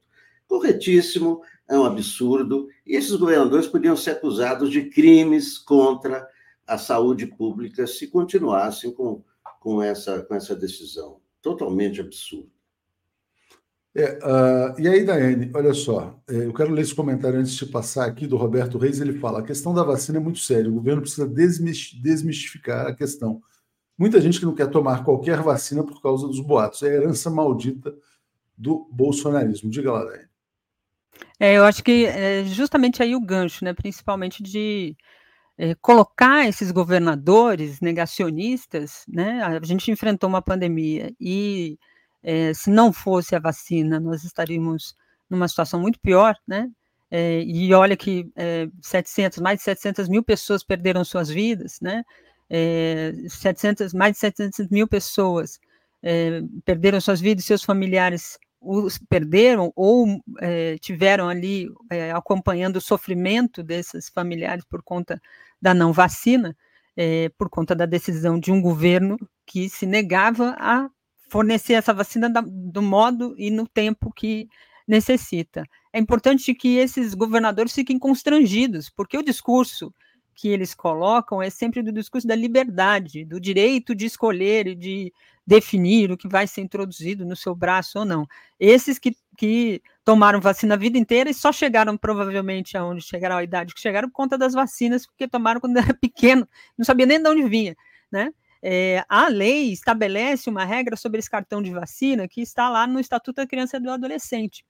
[0.47, 6.27] Corretíssimo, é um absurdo, e esses governadores podiam ser acusados de crimes contra
[6.65, 9.23] a saúde pública se continuassem com,
[9.59, 11.19] com, essa, com essa decisão.
[11.41, 12.56] Totalmente absurdo.
[13.97, 17.65] É, uh, e aí, Daiane, olha só, é, eu quero ler esse comentário antes de
[17.65, 19.01] passar aqui do Roberto Reis.
[19.01, 23.41] Ele fala: a questão da vacina é muito séria, o governo precisa desmistificar a questão.
[23.97, 26.83] Muita gente que não quer tomar qualquer vacina por causa dos boatos.
[26.83, 27.91] É a herança maldita
[28.55, 29.71] do bolsonarismo.
[29.71, 30.29] Diga lá, Daiane.
[31.39, 34.95] É, eu acho que é justamente aí o gancho, né, principalmente de
[35.57, 41.79] é, colocar esses governadores negacionistas, né, a gente enfrentou uma pandemia e
[42.23, 44.95] é, se não fosse a vacina, nós estaríamos
[45.29, 46.69] numa situação muito pior, né,
[47.09, 48.29] é, e olha que
[48.81, 52.03] 700, mais de 700 mil pessoas perderam suas vidas, né,
[53.29, 55.59] 700, mais de 700 mil pessoas
[56.65, 63.63] perderam suas vidas, seus familiares os perderam ou é, tiveram ali é, acompanhando o sofrimento
[63.63, 65.21] desses familiares por conta
[65.61, 66.55] da não vacina,
[66.95, 70.89] é, por conta da decisão de um governo que se negava a
[71.27, 74.47] fornecer essa vacina da, do modo e no tempo que
[74.87, 75.63] necessita.
[75.91, 79.93] É importante que esses governadores fiquem constrangidos, porque o discurso
[80.33, 85.11] que eles colocam é sempre do discurso da liberdade, do direito de escolher e de
[85.45, 88.27] definir o que vai ser introduzido no seu braço ou não.
[88.59, 93.43] Esses que, que tomaram vacina a vida inteira e só chegaram provavelmente aonde chegaram a
[93.43, 96.47] idade que chegaram por conta das vacinas, porque tomaram quando era pequeno,
[96.77, 97.75] não sabia nem de onde vinha,
[98.11, 98.31] né?
[98.61, 102.99] É, a lei estabelece uma regra sobre esse cartão de vacina que está lá no
[102.99, 104.65] Estatuto da Criança e do Adolescente,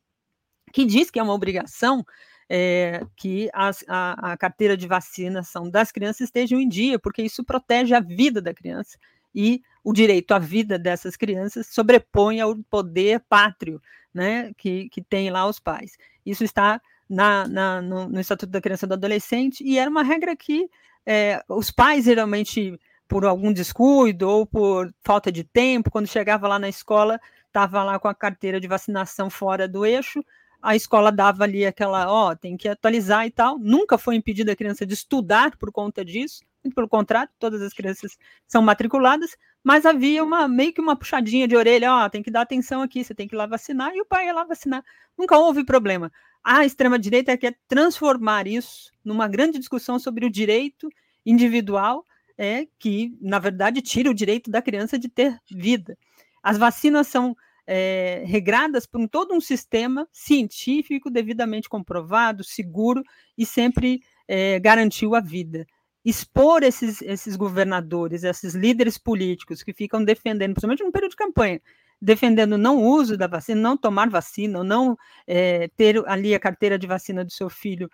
[0.74, 2.06] que diz que é uma obrigação
[2.50, 7.44] é, que as, a, a, carteira de vacinação das crianças estejam em dia, porque isso
[7.44, 8.98] protege a vida da criança
[9.36, 13.82] e o direito à vida dessas crianças sobrepõe ao poder pátrio
[14.14, 15.98] né, que, que tem lá os pais.
[16.26, 20.04] Isso está na, na no, no, Estatuto da Criança e do Adolescente e era uma
[20.04, 20.70] regra que
[21.06, 22.78] é, os pais geralmente
[23.08, 27.98] por algum descuido ou por falta de tempo, quando chegava lá na escola, estava lá
[28.00, 30.24] com a carteira de vacinação fora do eixo,
[30.62, 33.58] a escola dava ali aquela, ó, tem que atualizar e tal.
[33.60, 37.74] Nunca foi impedida a criança de estudar por conta disso, muito pelo contrário, todas as
[37.74, 42.32] crianças são matriculadas, mas havia uma meio que uma puxadinha de orelha, ó, tem que
[42.32, 44.84] dar atenção aqui, você tem que ir lá vacinar, e o pai ia lá vacinar.
[45.18, 46.12] Nunca houve problema.
[46.44, 50.90] A extrema-direita quer transformar isso numa grande discussão sobre o direito
[51.26, 52.06] individual,
[52.38, 55.98] é que, na verdade, tira o direito da criança de ter vida.
[56.44, 57.36] As vacinas são
[57.66, 63.04] é, regradas por um, todo um sistema científico devidamente comprovado, seguro
[63.38, 65.66] e sempre é, garantiu a vida.
[66.06, 71.62] Expor esses, esses governadores, esses líderes políticos que ficam defendendo, principalmente no período de campanha,
[72.02, 76.80] defendendo não uso da vacina, não tomar vacina, ou não é, ter ali a carteira
[76.80, 77.90] de vacina do seu filho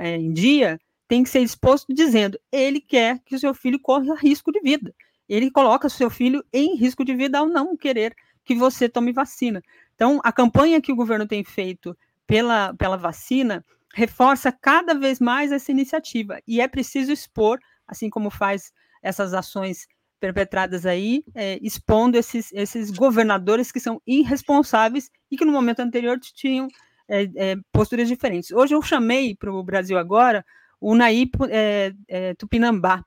[0.00, 4.50] em dia, tem que ser exposto dizendo ele quer que o seu filho corra risco
[4.50, 4.94] de vida.
[5.28, 9.12] Ele coloca o seu filho em risco de vida ao não querer que você tome
[9.12, 9.62] vacina.
[9.94, 11.96] Então, a campanha que o governo tem feito
[12.26, 16.40] pela, pela vacina reforça cada vez mais essa iniciativa.
[16.46, 19.86] E é preciso expor, assim como faz essas ações
[20.18, 26.18] perpetradas aí, é, expondo esses, esses governadores que são irresponsáveis e que no momento anterior
[26.18, 26.66] tinham
[27.08, 28.50] é, é, posturas diferentes.
[28.50, 30.44] Hoje eu chamei para o Brasil agora
[30.84, 33.02] o Naí é, é, Tupinambá,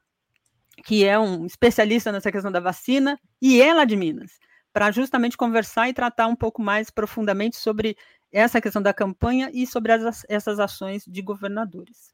[0.84, 4.32] que é um especialista nessa questão da vacina, e ela de Minas
[4.74, 7.96] para justamente conversar e tratar um pouco mais profundamente sobre
[8.32, 12.14] essa questão da campanha e sobre as, essas ações de governadores.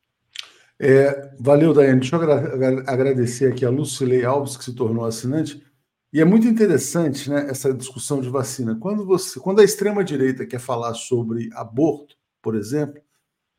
[0.78, 2.02] É, valeu, Daiane.
[2.02, 5.66] Deixa eu agra agradecer aqui a Lucilei Alves, que se tornou assinante.
[6.12, 8.76] E é muito interessante né, essa discussão de vacina.
[8.76, 13.02] Quando, você, quando a extrema-direita quer falar sobre aborto, por exemplo,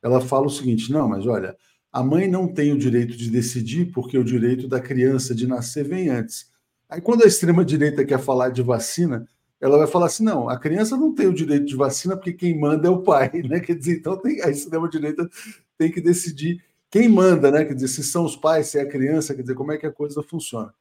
[0.02, 1.56] ela fala o seguinte: não, mas olha,
[1.94, 5.86] a mãe não tem o direito de decidir porque o direito da criança de nascer
[5.86, 6.50] vem antes.
[6.88, 9.28] Aí, quando a extrema-direita quer falar de vacina,
[9.60, 12.58] ela vai falar assim: não, a criança não tem o direito de vacina porque quem
[12.58, 13.60] manda é o pai, né?
[13.60, 15.30] Quer dizer, então tem, a extrema-direita
[15.78, 16.60] tem que decidir
[16.90, 17.64] quem manda, né?
[17.64, 19.86] Quer dizer, se são os pais, se é a criança, quer dizer, como é que
[19.86, 20.74] a coisa funciona.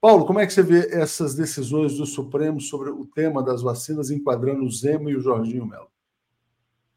[0.00, 4.10] Paulo, como é que você vê essas decisões do Supremo sobre o tema das vacinas,
[4.10, 5.86] enquadrando o Zemo e o Jorginho Melo?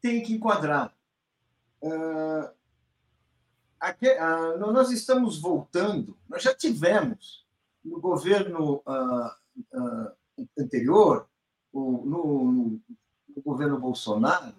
[0.00, 0.92] Tem que enquadrar.
[1.80, 2.50] Uh,
[3.82, 7.44] aqui, uh, nós estamos voltando, nós já tivemos
[7.84, 9.30] no governo uh,
[9.74, 10.12] uh,
[10.56, 11.28] anterior,
[11.74, 12.52] no, no,
[13.34, 14.54] no, governo Bolsonaro,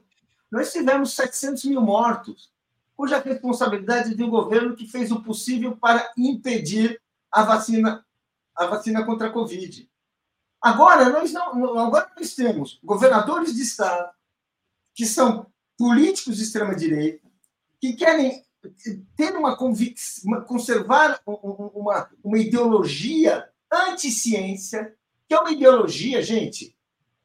[0.52, 2.52] nós tivemos 700 mil mortos,
[2.98, 7.02] cuja responsabilidade de um governo que fez o possível para impedir
[7.32, 8.06] a vacina,
[8.54, 9.90] a vacina contra a Covid.
[10.62, 14.12] Agora nós não, agora nós temos governadores de estado
[14.94, 15.48] que são
[15.78, 17.28] políticos de extrema direita
[17.80, 18.46] que querem
[19.16, 24.96] ter uma convicção, conservar uma, uma ideologia anti-ciência,
[25.28, 26.76] que é uma ideologia, gente,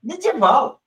[0.03, 0.83] medieval.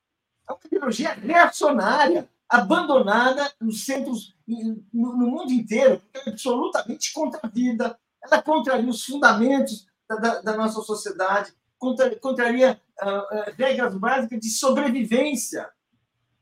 [0.50, 7.40] É uma ideologia reacionária, abandonada nos centros, no, no mundo inteiro, porque é absolutamente contra
[7.44, 13.54] a vida, ela contraria os fundamentos da, da, da nossa sociedade, contra, contraria uh, uh,
[13.58, 15.70] regras básicas de sobrevivência.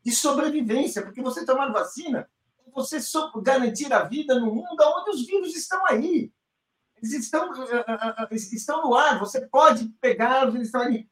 [0.04, 2.28] De sobrevivência, porque você tomar vacina
[2.74, 2.98] você
[3.42, 6.32] garantir a vida no mundo onde os vírus estão aí.
[6.98, 11.08] Eles estão, uh, estão no ar, você pode pegar, eles estão aí.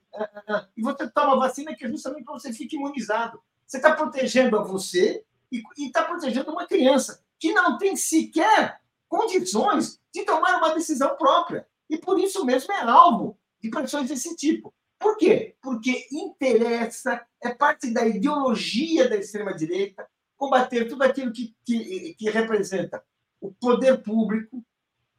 [0.75, 3.41] e você toma vacina que é justamente para você ficar imunizado.
[3.65, 9.99] Você está protegendo a você e está protegendo uma criança que não tem sequer condições
[10.13, 11.67] de tomar uma decisão própria.
[11.89, 14.73] E por isso mesmo é alvo de pressões desse tipo.
[14.99, 15.55] Por quê?
[15.61, 20.07] Porque interessa, é parte da ideologia da extrema-direita,
[20.37, 23.03] combater tudo aquilo que, que, que representa
[23.41, 24.63] o poder público,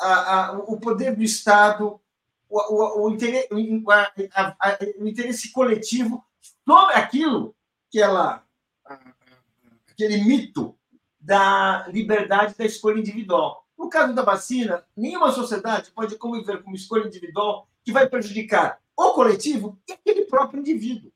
[0.00, 2.00] a, a, o poder do Estado,
[2.48, 3.48] o, o, o, interesse,
[4.32, 6.24] a, o interesse coletivo
[6.66, 7.54] sobre aquilo
[7.90, 8.44] que ela.
[9.90, 10.76] aquele mito
[11.20, 13.66] da liberdade da escolha individual.
[13.76, 18.80] No caso da vacina, nenhuma sociedade pode conviver com uma escolha individual que vai prejudicar
[18.96, 21.12] o coletivo e aquele próprio indivíduo.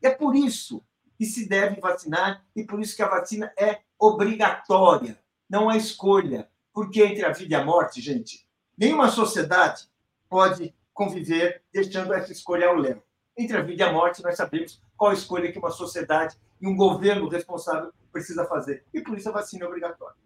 [0.00, 0.82] É por isso
[1.18, 5.18] que se deve vacinar e por isso que a vacina é obrigatória,
[5.50, 6.48] não é escolha.
[6.72, 8.46] Porque entre a vida e a morte, gente,
[8.76, 9.88] nenhuma sociedade
[10.28, 13.02] pode conviver deixando essa escolha ao léu.
[13.36, 16.76] Entre a vida e a morte, nós sabemos qual escolha que uma sociedade e um
[16.76, 18.84] governo responsável precisa fazer.
[18.94, 20.16] E por isso a vacina é obrigatória.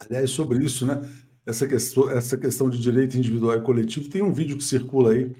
[0.00, 1.00] Aliás, sobre isso, né?
[1.46, 5.34] Essa questão, essa questão de direito individual e coletivo, tem um vídeo que circula aí.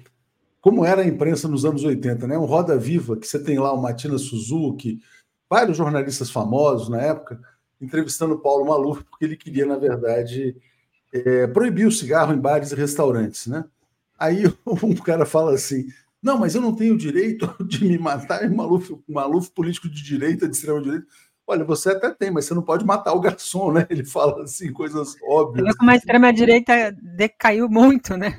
[0.61, 2.37] Como era a imprensa nos anos 80, né?
[2.37, 4.99] Um Roda Viva, que você tem lá o Matina Suzuki,
[5.49, 7.39] vários jornalistas famosos na época,
[7.81, 10.55] entrevistando o Paulo Maluf, porque ele queria, na verdade,
[11.13, 13.65] é, proibir o cigarro em bares e restaurantes, né?
[14.17, 14.43] Aí
[14.83, 15.87] um cara fala assim:
[16.21, 20.47] não, mas eu não tenho direito de me matar, e Maluf, Maluf político de direita,
[20.47, 21.07] de extrema-direita.
[21.51, 23.87] Olha, você até tem, mas você não pode matar o garçom, né?
[23.89, 25.75] Ele fala assim, coisas óbvias.
[25.75, 28.35] Como a extrema-direita decaiu muito, né?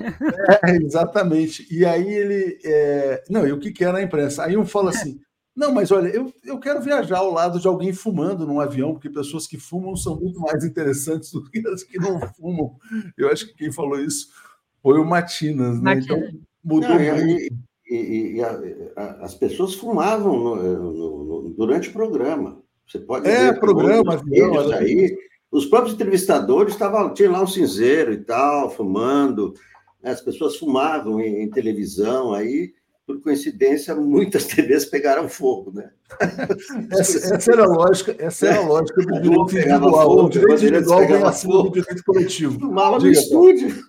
[0.63, 1.67] É, exatamente.
[1.69, 2.57] E aí ele.
[2.63, 3.21] É...
[3.29, 4.45] Não, e o que, que era a imprensa?
[4.45, 5.19] Aí um fala assim:
[5.53, 9.09] não, mas olha, eu, eu quero viajar ao lado de alguém fumando num avião, porque
[9.09, 12.77] pessoas que fumam são muito mais interessantes do que as que não fumam.
[13.17, 14.29] Eu acho que quem falou isso
[14.81, 15.95] foi o Matinas, né?
[15.95, 16.17] Então
[16.63, 17.53] mudou não, muito.
[17.85, 18.57] E, e, e a,
[18.95, 22.60] a, as pessoas fumavam no, no, no, durante o programa.
[22.91, 25.17] Você pode é, ver programa, vídeos aí.
[25.49, 29.53] Os próprios entrevistadores estavam, tinha lá um cinzeiro e tal, fumando.
[30.03, 32.73] As pessoas fumavam em, em televisão aí
[33.05, 35.91] por coincidência, muitas TVs pegaram fogo, né?
[36.91, 40.09] essa, essa, era a lógica, essa era a lógica do direito individual.
[40.09, 42.59] Fogo, o direito individual vem acima do direito coletivo.
[42.59, 43.83] Fumava no estúdio.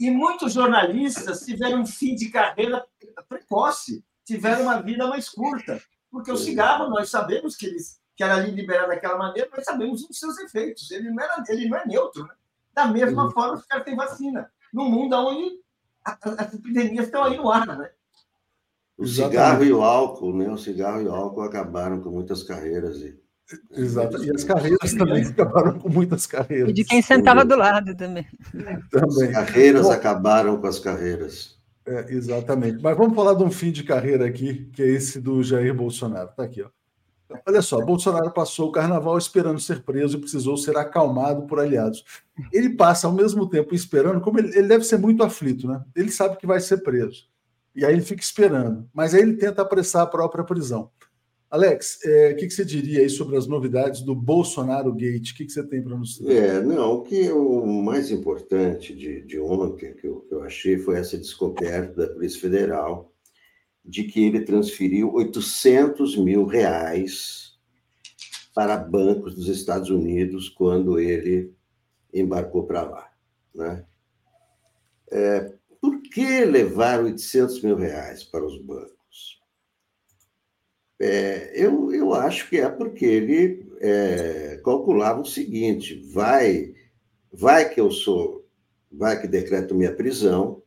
[0.00, 2.84] E muitos jornalistas tiveram um fim de carreira
[3.28, 5.80] precoce, tiveram uma vida mais curta.
[6.10, 10.02] Porque o cigarro, nós sabemos que eles que era ali liberado daquela maneira, nós sabemos
[10.02, 10.90] os seus efeitos.
[10.90, 12.24] Ele não, era, ele não é neutro.
[12.24, 12.34] Né?
[12.74, 13.30] Da mesma uhum.
[13.30, 14.50] forma, os caras têm vacina.
[14.74, 15.60] No mundo onde
[16.04, 17.90] as epidemias estão aí no ar, né?
[18.96, 20.50] O cigarro e o álcool, né?
[20.50, 22.96] O cigarro e o álcool acabaram com muitas carreiras.
[22.96, 23.16] E,
[23.70, 24.24] Exato.
[24.24, 26.70] E as carreiras também acabaram com muitas carreiras.
[26.70, 28.26] E de quem sentava do lado também.
[28.90, 29.28] também.
[29.28, 31.56] As carreiras Bom, acabaram com as carreiras.
[31.86, 32.82] É, exatamente.
[32.82, 36.30] Mas vamos falar de um fim de carreira aqui, que é esse do Jair Bolsonaro.
[36.30, 36.77] Está aqui, ó.
[37.46, 42.04] Olha só, Bolsonaro passou o carnaval esperando ser preso e precisou ser acalmado por aliados.
[42.52, 45.82] Ele passa ao mesmo tempo esperando, como ele, ele, deve ser muito aflito, né?
[45.94, 47.28] Ele sabe que vai ser preso.
[47.76, 48.88] E aí ele fica esperando.
[48.94, 50.90] Mas aí ele tenta apressar a própria prisão.
[51.50, 55.30] Alex, é, o que, que, você diria aí sobre as novidades do Bolsonaro Gate?
[55.30, 59.22] O que, que você tem para nos É, não, o que o mais importante de,
[59.22, 63.07] de ontem que eu, que eu achei foi essa descoberta da Polícia Federal
[63.88, 67.58] de que ele transferiu 800 mil reais
[68.54, 71.54] para bancos dos Estados Unidos quando ele
[72.12, 73.10] embarcou para lá.
[73.54, 73.86] Né?
[75.10, 79.40] É, por que levar 800 mil reais para os bancos?
[81.00, 86.74] É, eu, eu acho que é porque ele é, calculava o seguinte: vai,
[87.32, 88.46] vai que eu sou,
[88.92, 90.62] vai que decreto minha prisão.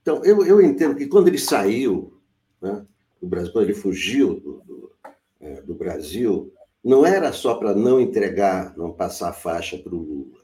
[0.00, 2.15] Então, eu, eu entendo que quando ele saiu
[2.60, 2.86] né,
[3.20, 4.92] do Brasil, quando ele fugiu do, do,
[5.40, 6.52] é, do Brasil,
[6.82, 10.40] não era só para não entregar, não passar faixa para o Lula.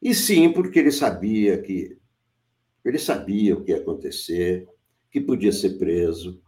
[0.00, 1.96] E sim porque ele sabia que
[2.84, 4.66] ele sabia o que ia acontecer,
[5.10, 6.40] que podia ser preso,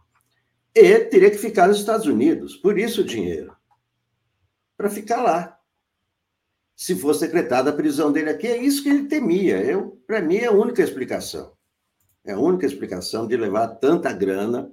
[0.73, 2.55] e teria que ficar nos Estados Unidos.
[2.55, 3.55] Por isso o dinheiro.
[4.77, 5.57] Para ficar lá.
[6.75, 9.61] Se fosse decretada a prisão dele aqui, é isso que ele temia.
[10.07, 11.53] Para mim, é a única explicação.
[12.23, 14.71] É a única explicação de levar tanta grana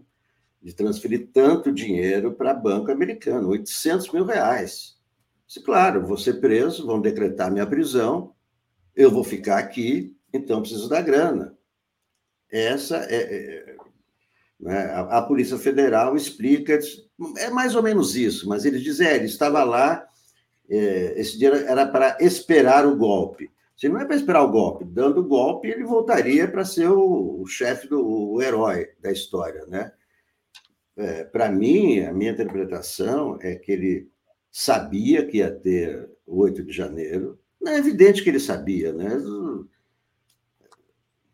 [0.62, 4.97] de transferir tanto dinheiro para banco americano, 800 mil reais.
[5.47, 8.35] Disse, claro, vou ser preso, vão decretar minha prisão,
[8.95, 11.57] eu vou ficar aqui, então preciso da grana.
[12.51, 13.77] Essa é, é
[14.59, 16.79] né, a, a, Polícia Federal explica,
[17.39, 20.07] é mais ou menos isso, mas eles dizem, é, ele estava lá,
[20.69, 23.51] é, esse dinheiro era para esperar o golpe.
[23.78, 27.40] Se não é para esperar o golpe, dando o golpe, ele voltaria para ser o,
[27.40, 29.92] o chefe do o herói da história, né?
[30.96, 34.10] É, para mim, a minha interpretação é que ele
[34.50, 37.38] sabia que ia ter o 8 de janeiro.
[37.64, 39.10] É evidente que ele sabia, né?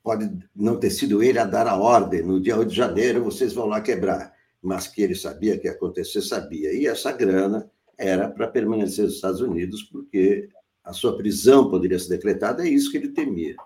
[0.02, 3.54] Pode não ter sido ele a dar a ordem, no dia 8 de janeiro vocês
[3.54, 4.34] vão lá quebrar.
[4.60, 6.74] Mas que ele sabia que ia acontecer, sabia.
[6.74, 10.50] E essa grana era para permanecer nos Estados Unidos, porque
[10.84, 13.56] a sua prisão poderia ser decretada, é isso que ele temia.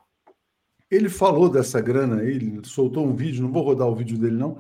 [0.91, 4.37] Ele falou dessa grana aí, ele soltou um vídeo, não vou rodar o vídeo dele
[4.37, 4.59] não,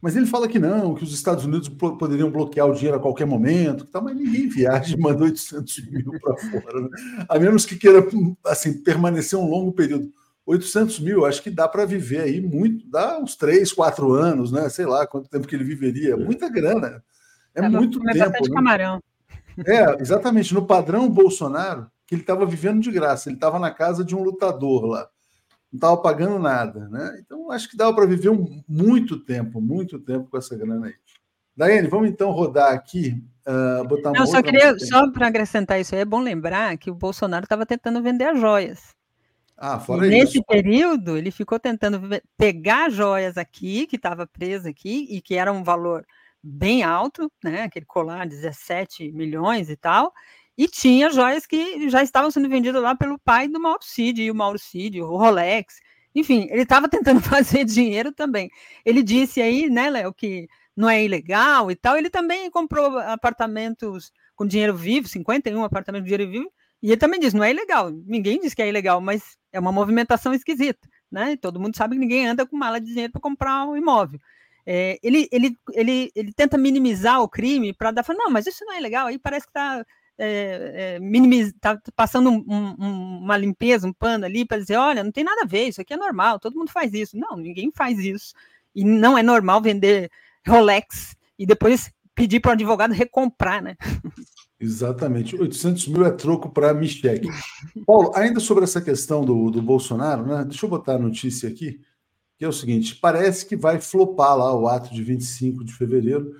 [0.00, 3.26] mas ele fala que não, que os Estados Unidos poderiam bloquear o dinheiro a qualquer
[3.26, 6.88] momento, que tá, mas ninguém viaja e manda 800 mil para fora, né?
[7.28, 8.06] a menos que queira
[8.46, 10.12] assim, permanecer um longo período.
[10.46, 14.66] 800 mil, acho que dá para viver aí muito, dá uns 3, 4 anos, né?
[14.70, 16.16] Sei lá quanto tempo que ele viveria.
[16.16, 17.04] Muita grana.
[17.54, 18.16] É dá muito tempo.
[18.16, 18.54] Né?
[18.54, 19.02] camarão.
[19.66, 20.54] É, exatamente.
[20.54, 24.22] No padrão Bolsonaro, que ele estava vivendo de graça, ele estava na casa de um
[24.22, 25.08] lutador lá,
[25.70, 27.20] não estava pagando nada, né?
[27.20, 30.94] Então acho que dava para viver um, muito tempo, muito tempo com essa grana aí.
[31.56, 36.02] Daiane, vamos então rodar aqui, uh, botar Não, só queria, só para acrescentar isso aí,
[36.02, 38.96] é bom lembrar que o Bolsonaro estava tentando vender as joias.
[39.56, 40.44] Ah, fora e nesse isso.
[40.44, 42.00] período, ele ficou tentando
[42.36, 46.06] pegar joias aqui, que estava presa aqui, e que era um valor
[46.42, 47.62] bem alto, né?
[47.62, 50.12] Aquele colar, 17 milhões e tal.
[50.56, 54.30] E tinha joias que já estavam sendo vendidas lá pelo pai do Mauro Cid, e
[54.30, 55.76] o Mauro Cid, o Rolex.
[56.14, 58.50] Enfim, ele estava tentando fazer dinheiro também.
[58.84, 61.96] Ele disse aí, né, Léo, que não é ilegal e tal.
[61.96, 66.52] Ele também comprou apartamentos com dinheiro vivo, 51 apartamentos com dinheiro vivo,
[66.82, 67.90] e ele também disse, não é ilegal.
[67.90, 71.32] Ninguém diz que é ilegal, mas é uma movimentação esquisita, né?
[71.32, 74.20] E todo mundo sabe que ninguém anda com mala de dinheiro para comprar um imóvel.
[74.70, 78.74] É, ele, ele, ele, ele tenta minimizar o crime para dar, não, mas isso não
[78.74, 79.82] é legal, aí parece que está
[80.18, 85.10] é, é, tá passando um, um, uma limpeza, um pano ali para dizer, olha, não
[85.10, 87.16] tem nada a ver, isso aqui é normal, todo mundo faz isso.
[87.16, 88.34] Não, ninguém faz isso.
[88.74, 90.10] E não é normal vender
[90.46, 93.74] Rolex e depois pedir para o advogado recomprar, né?
[94.60, 95.34] Exatamente.
[95.34, 97.30] 800 mil é troco para Michele.
[97.86, 100.44] Paulo, ainda sobre essa questão do, do Bolsonaro, né?
[100.44, 101.80] Deixa eu botar a notícia aqui
[102.38, 106.36] que é o seguinte: parece que vai flopar lá o ato de 25 de fevereiro.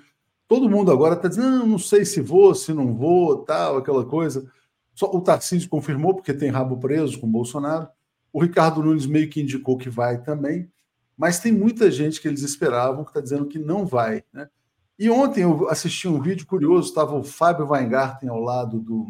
[0.47, 4.03] Todo mundo agora está dizendo, não, não sei se vou, se não vou, tal, aquela
[4.03, 4.49] coisa.
[4.95, 7.87] Só o Tarcísio confirmou, porque tem rabo preso com o Bolsonaro.
[8.33, 10.71] O Ricardo Nunes meio que indicou que vai também.
[11.15, 14.23] Mas tem muita gente que eles esperavam que está dizendo que não vai.
[14.33, 14.49] Né?
[14.97, 19.05] E ontem eu assisti um vídeo curioso, estava o Fábio Weingarten ao lado do,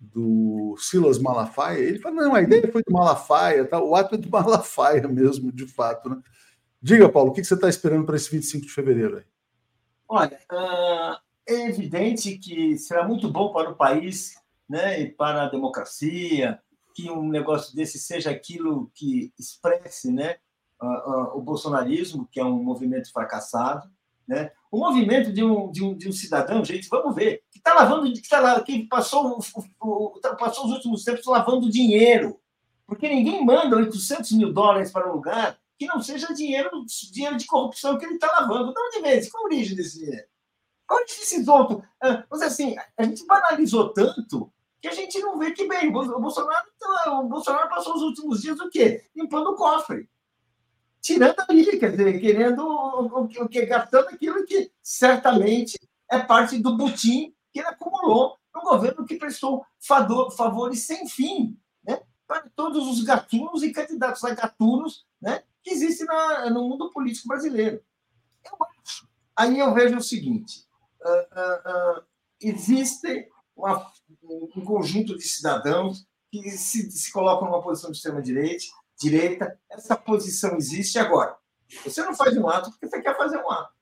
[0.00, 3.78] do Silas Malafaia, ele fala, não, a ideia foi do Malafaia, tá?
[3.78, 6.08] o ato é do Malafaia mesmo, de fato.
[6.08, 6.22] Né?
[6.80, 9.18] Diga, Paulo, o que você está esperando para esse 25 de fevereiro?
[9.18, 9.24] Aí?
[10.08, 10.38] Olha,
[11.46, 14.34] é evidente que será muito bom para o país
[14.68, 16.58] né, e para a democracia
[16.94, 20.36] que um negócio desse seja aquilo que expresse né,
[21.34, 23.88] o bolsonarismo, que é um movimento fracassado,
[24.30, 24.52] né?
[24.70, 28.12] O movimento de um, de um, de um cidadão, gente, vamos ver, que está lavando,
[28.12, 29.36] que, tá, que passou,
[29.80, 32.40] o, o, tá, passou os últimos tempos lavando dinheiro.
[32.86, 36.70] Porque ninguém manda 800 mil dólares para um lugar que não seja dinheiro,
[37.12, 38.72] dinheiro de corrupção que ele está lavando.
[38.72, 39.28] De onde vem?
[39.28, 40.26] Qual a origem desse dinheiro?
[40.86, 41.82] Qual esses outros?
[42.00, 45.88] Ah, mas assim, a gente banalizou tanto que a gente não vê que bem.
[45.88, 46.66] O Bolsonaro,
[47.18, 49.04] o Bolsonaro passou os últimos dias o quê?
[49.16, 50.08] Limpando o cofre
[51.00, 55.78] tirando ali, quer dizer, querendo o, que, gastando aquilo que certamente
[56.10, 61.58] é parte do butim que ele acumulou no governo que prestou favor, favores sem fim
[61.84, 66.90] né, para todos os gatunos e candidatos a gatunos né, que existem na, no mundo
[66.90, 67.82] político brasileiro.
[68.44, 69.08] Eu acho.
[69.36, 70.66] Aí eu vejo o seguinte:
[71.02, 72.04] uh, uh, uh,
[72.40, 73.90] existe uma,
[74.22, 78.64] um conjunto de cidadãos que se, se colocam numa posição de extrema-direita
[79.00, 81.36] direita, essa posição existe agora.
[81.84, 83.72] Você não faz um ato porque você quer fazer um ato.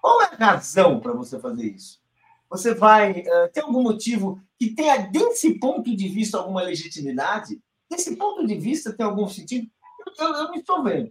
[0.00, 2.00] Qual é a razão para você fazer isso?
[2.48, 7.60] Você vai uh, ter algum motivo que tenha, desse ponto de vista, alguma legitimidade?
[7.90, 9.68] Desse ponto de vista, tem algum sentido?
[10.06, 11.10] Eu, eu, eu não estou vendo.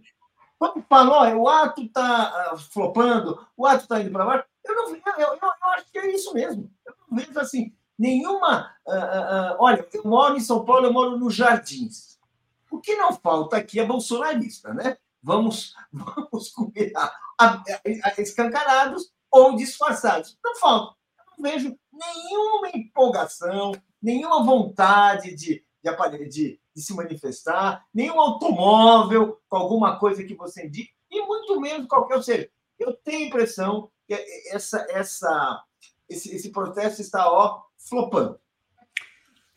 [0.58, 4.74] Quando falou, oh, o ato está uh, flopando, o ato está indo para baixo, eu,
[4.74, 6.68] não, eu, eu, eu, acho que é isso mesmo.
[6.84, 8.72] Eu não vejo assim, nenhuma.
[8.84, 12.17] Uh, olha, eu moro em São Paulo, eu moro nos Jardins.
[12.70, 14.96] O que não falta aqui é bolsonarista, né?
[15.22, 17.62] vamos, vamos comer a, a,
[18.04, 20.38] a, escancarados ou disfarçados.
[20.42, 20.96] Não falta.
[21.36, 29.56] não vejo nenhuma empolgação, nenhuma vontade de, de, de, de se manifestar, nenhum automóvel com
[29.56, 32.16] alguma coisa que você indique, e muito menos qualquer.
[32.16, 34.14] Ou seja, eu tenho a impressão que
[34.50, 35.64] essa, essa,
[36.08, 38.40] esse, esse protesto está ó, flopando.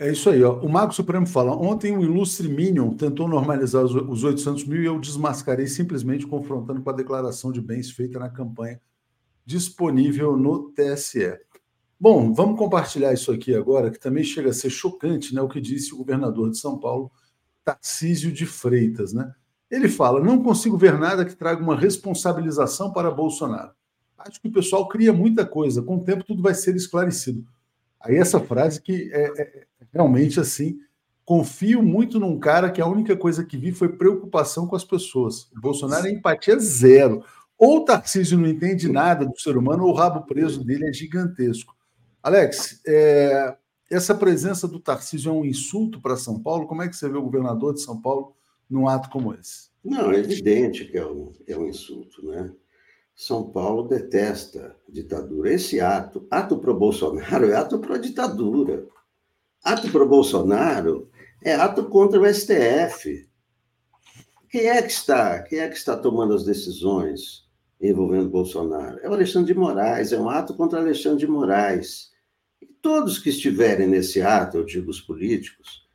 [0.02, 0.44] É isso aí.
[0.44, 0.60] Ó.
[0.61, 4.99] O Mago Supremo fala: ontem um ilustre Minion tentou normalizar os 800 mil e eu
[4.99, 8.82] desmascarei simplesmente confrontando com a declaração de bens feita na campanha
[9.45, 11.38] disponível no TSE.
[11.99, 15.41] Bom, vamos compartilhar isso aqui agora, que também chega a ser chocante, né?
[15.41, 17.11] O que disse o governador de São Paulo,
[17.64, 19.32] Tarcísio de Freitas, né?
[19.69, 23.72] Ele fala: não consigo ver nada que traga uma responsabilização para Bolsonaro.
[24.18, 27.45] Acho que o pessoal cria muita coisa, com o tempo tudo vai ser esclarecido.
[28.03, 30.78] Aí essa frase que é, é realmente assim,
[31.26, 35.52] confio muito num cara que a única coisa que vi foi preocupação com as pessoas.
[35.52, 37.23] O Bolsonaro é empatia zero.
[37.57, 40.94] Ou o Tarcísio não entende nada do ser humano, ou o rabo preso dele é
[40.94, 41.76] gigantesco.
[42.23, 43.56] Alex, é,
[43.90, 46.68] essa presença do Tarcísio é um insulto para São Paulo?
[46.68, 48.36] Como é que você vê o governador de São Paulo
[48.69, 49.69] num ato como esse?
[49.84, 52.52] Não, é evidente que é um, é um insulto, né?
[53.22, 55.53] São Paulo detesta ditadura.
[55.53, 58.88] Esse ato, ato pro Bolsonaro, é ato pro ditadura.
[59.64, 61.07] Ato pro Bolsonaro
[61.43, 63.30] é ato contra o STF.
[64.49, 65.39] Quem é que está?
[65.43, 67.48] Quem é que está tomando as decisões
[67.80, 68.98] envolvendo Bolsonaro?
[69.03, 72.10] É o Alexandre de Moraes, é um ato contra Alexandre de Moraes.
[72.60, 75.88] E todos que estiverem nesse ato, eu digo os políticos,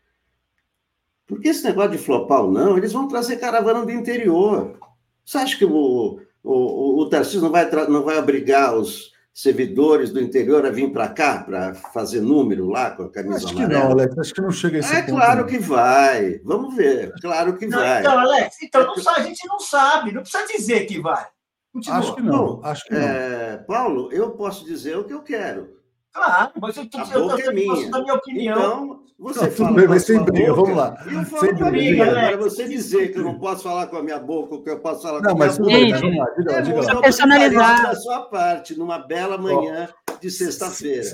[1.27, 4.78] porque esse negócio de flopar ou não, eles vão trazer caravana do interior.
[5.24, 6.20] Você acha que o,
[6.51, 11.09] o, o Tarcísio não vai, não vai obrigar os servidores do interior a vir para
[11.09, 13.68] cá para fazer número lá com a camisa acho amarela?
[13.68, 15.47] Que não, Alex, acho que não chega a esse É ponto, claro não.
[15.47, 16.40] que vai.
[16.43, 17.12] Vamos ver.
[17.20, 18.01] Claro que Não, vai.
[18.01, 21.27] então, Alex, então não, sa- a gente não sabe, não precisa dizer que vai.
[21.73, 21.98] Continua.
[21.98, 23.01] Acho que não, acho que não.
[23.02, 25.77] É, Paulo, eu posso dizer o que eu quero.
[26.17, 27.67] Claro, mas eu, tô- eu, boca é eu minha.
[27.67, 28.57] posso dar minha opinião.
[28.57, 31.05] Então, você Não, fala bem, mas sem briga, boca, vamos lá.
[31.07, 32.05] Eu falo Sem briga.
[32.11, 34.81] Agora, você dizer que eu não posso falar com a minha boca, o que eu
[34.81, 37.83] posso falar Não, com a mas minha tudo bem, boca, vamos lá, diga é Personalizar.
[37.83, 39.89] da sua parte, numa bela manhã
[40.21, 41.05] de sexta-feira.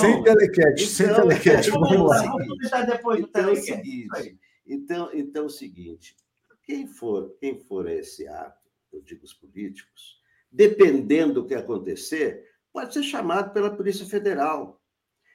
[0.00, 2.22] Sem telequete, sem Então, telequete, então, vamos lá.
[2.22, 6.16] Vamos comentar depois do Então é seguinte, então, então é o seguinte,
[6.64, 8.56] quem for, quem for a esse ato,
[8.92, 10.16] eu digo os políticos,
[10.50, 12.42] dependendo do que acontecer,
[12.76, 14.78] pode ser chamado pela Polícia Federal.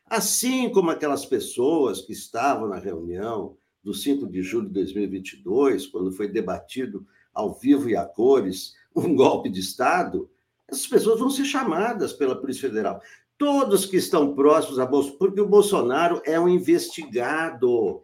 [0.05, 6.11] Assim como aquelas pessoas que estavam na reunião do 5 de julho de 2022, quando
[6.11, 7.03] foi debatido
[7.33, 10.29] ao vivo e a cores um golpe de Estado,
[10.67, 13.01] essas pessoas vão ser chamadas pela Polícia Federal.
[13.39, 18.03] Todos que estão próximos a Bolsonaro, porque o Bolsonaro é um investigado.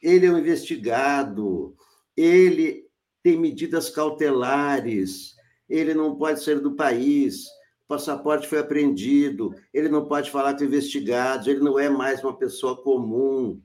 [0.00, 1.74] Ele é um investigado.
[2.16, 2.86] Ele
[3.20, 5.34] tem medidas cautelares.
[5.68, 7.48] Ele não pode sair do país.
[7.86, 9.54] Passaporte foi apreendido.
[9.72, 11.46] Ele não pode falar com investigados.
[11.46, 13.60] Ele não é mais uma pessoa comum.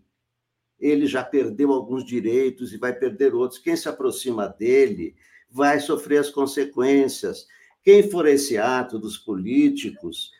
[0.79, 3.59] Ele já perdeu alguns direitos e vai perder outros.
[3.59, 5.15] Quem se aproxima dele
[5.49, 7.47] vai sofrer as consequências.
[7.83, 10.31] Quem for esse ato dos políticos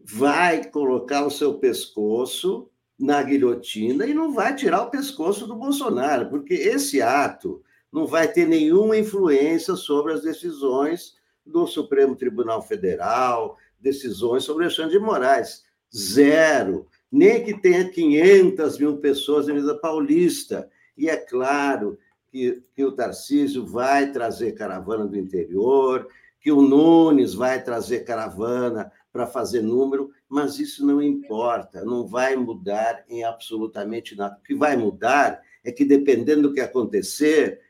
[0.00, 6.28] vai colocar o seu pescoço na guilhotina e não vai tirar o pescoço do Bolsonaro,
[6.30, 7.62] porque esse ato
[7.92, 11.17] não vai ter nenhuma influência sobre as decisões
[11.48, 15.64] do Supremo Tribunal Federal, decisões sobre Alexandre de Moraes.
[15.94, 16.86] Zero.
[17.10, 20.68] Nem que tenha 500 mil pessoas na Avenida Paulista.
[20.96, 21.98] E é claro
[22.30, 26.06] que, que o Tarcísio vai trazer caravana do interior,
[26.40, 32.36] que o Nunes vai trazer caravana para fazer número, mas isso não importa, não vai
[32.36, 34.36] mudar em absolutamente nada.
[34.38, 37.60] O que vai mudar é que, dependendo do que acontecer,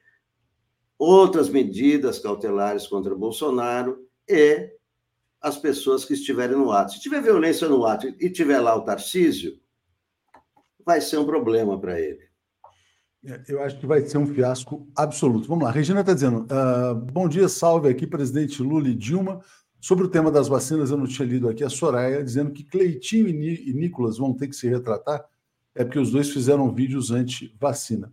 [0.99, 3.99] outras medidas cautelares contra Bolsonaro
[4.29, 4.71] e
[5.41, 6.93] as pessoas que estiverem no ato.
[6.93, 9.53] Se tiver violência no ato e tiver lá o Tarcísio,
[10.85, 12.27] vai ser um problema para ele.
[13.25, 15.47] É, Eu acho que vai ser um fiasco absoluto.
[15.49, 19.41] Vamos lá, Regina está dizendo: ah, bom dia, salve aqui, presidente Lula e Dilma.
[19.81, 23.29] Sobre o tema das vacinas, eu não tinha lido aqui a Soraya dizendo que Cleitinho
[23.29, 25.25] e Ni- e Nicolas vão ter que se retratar,
[25.73, 28.13] é porque os dois fizeram vídeos anti-vacina.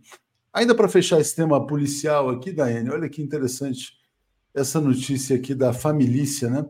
[0.56, 3.92] Ainda para fechar esse tema policial aqui, Daiane, olha que interessante
[4.54, 6.64] essa notícia aqui da família, né?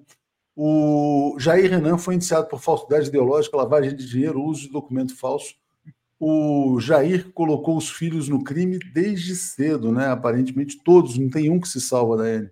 [0.56, 5.54] O Jair Renan foi indiciado por falsidade ideológica, lavagem de dinheiro, uso de documento falso.
[6.18, 10.08] O Jair colocou os filhos no crime desde cedo, né?
[10.08, 12.50] Aparentemente todos, não tem um que se salva, Daiane.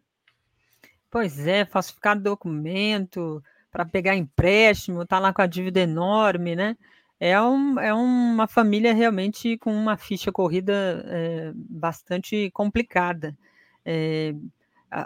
[1.10, 3.42] Pois é, falsificar documento
[3.72, 6.76] para pegar empréstimo, tá lá com a dívida enorme, né?
[7.20, 10.72] É, um, é uma família realmente com uma ficha corrida
[11.06, 13.36] é, bastante complicada.
[13.84, 14.34] é,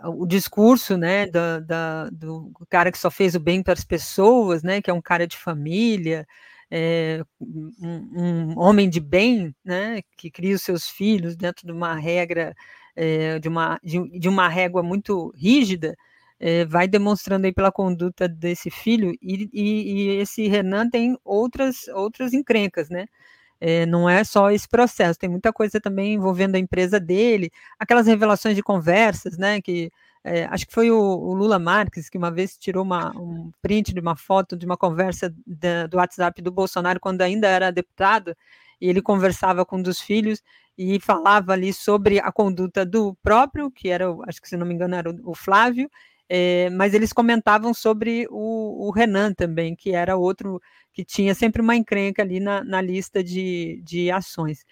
[0.07, 4.63] o discurso, né, da, da, do cara que só fez o bem para as pessoas,
[4.63, 6.27] né, que é um cara de família,
[6.71, 11.95] é, um, um, homem de bem, né, que cria os seus filhos dentro de uma
[11.95, 12.55] regra,
[13.41, 15.97] de, uma, de, de, uma régua muito rígida,
[16.41, 21.89] é, vai demonstrando aí pela conduta desse filho, e, e, e, esse Renan tem outras,
[21.89, 23.07] outras encrencas, né,
[23.89, 28.55] não é só esse processo, tem muita coisa também envolvendo a empresa dele, aquelas revelações
[28.55, 29.91] de conversas, né, que
[30.25, 33.95] é, acho que foi o, o, Lula Marques que uma vez tirou uma, um print
[33.95, 38.37] de uma foto de uma conversa da, do WhatsApp do Bolsonaro quando ainda era deputado,
[38.81, 40.43] e ele conversava com um dos filhos
[40.77, 44.75] e falava ali sobre a conduta do próprio, que era, acho que se não me
[44.75, 45.91] engano, era o, o Flávio,
[46.29, 50.61] é, mas eles comentavam sobre o, o, Renan também, que era outro
[50.93, 54.65] que tinha sempre uma encrenca ali na, na lista de, de ações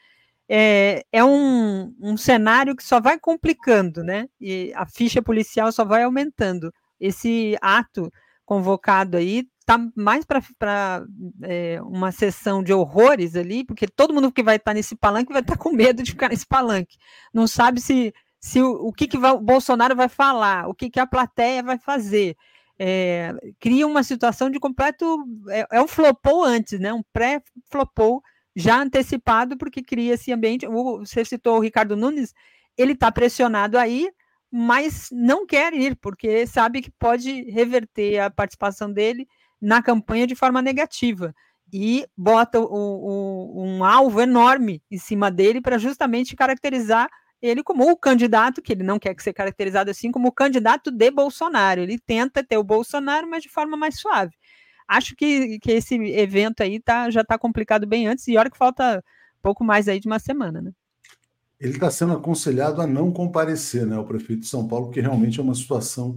[0.49, 4.29] é, é um, um cenário que só vai complicando, né?
[4.41, 6.73] E a ficha policial só vai aumentando.
[7.01, 8.13] Esse ato
[8.45, 11.05] convocado aí tá mais para
[11.43, 15.43] é, uma sessão de horrores ali, porque todo mundo que vai estar nesse palanque vai
[15.43, 16.97] estar com medo de ficar nesse palanque.
[17.35, 18.15] Não sabe se,
[18.47, 21.65] se o, o que, que vai, o Bolsonaro vai falar, o que, que a plateia
[21.65, 22.37] vai fazer.
[22.79, 25.05] É, cria uma situação de completo.
[25.49, 26.93] É, é um flopou antes, né?
[26.93, 28.23] Um pré-flopou
[28.55, 30.65] já antecipado, porque cria esse ambiente.
[30.65, 32.33] Você citou o Ricardo Nunes,
[32.79, 34.09] ele está pressionado aí,
[34.49, 39.27] mas não quer ir, porque sabe que pode reverter a participação dele
[39.61, 41.35] na campanha de forma negativa.
[41.73, 47.11] E bota o, o, um alvo enorme em cima dele para justamente caracterizar
[47.41, 50.91] ele como o candidato, que ele não quer que seja caracterizado assim, como o candidato
[50.91, 51.81] de Bolsonaro.
[51.81, 54.35] Ele tenta ter o Bolsonaro, mas de forma mais suave
[54.89, 58.57] acho que, que esse evento aí tá, já está complicado bem antes, e olha que
[58.57, 59.03] falta
[59.43, 60.73] pouco mais aí de uma semana, né?
[61.59, 65.41] Ele está sendo aconselhado a não comparecer, né, o prefeito de São Paulo, que realmente
[65.41, 66.17] é uma situação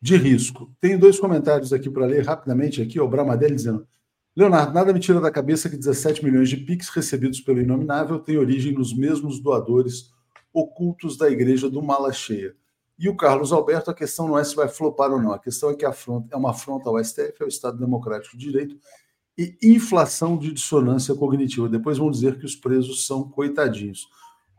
[0.00, 0.72] de risco.
[0.80, 3.86] Tenho dois comentários aqui para ler rapidamente aqui, o Bramadelli dizendo
[4.36, 8.38] Leonardo, nada me tira da cabeça que 17 milhões de PIX recebidos pelo Inominável têm
[8.38, 10.10] origem nos mesmos doadores
[10.52, 12.54] ocultos da igreja do Mala Cheia.
[12.98, 15.70] E o Carlos Alberto, a questão não é se vai flopar ou não, a questão
[15.70, 18.76] é que afronta, é uma afronta ao STF, ao Estado Democrático de Direito
[19.38, 21.68] e inflação de dissonância cognitiva.
[21.68, 24.08] Depois vão dizer que os presos são coitadinhos.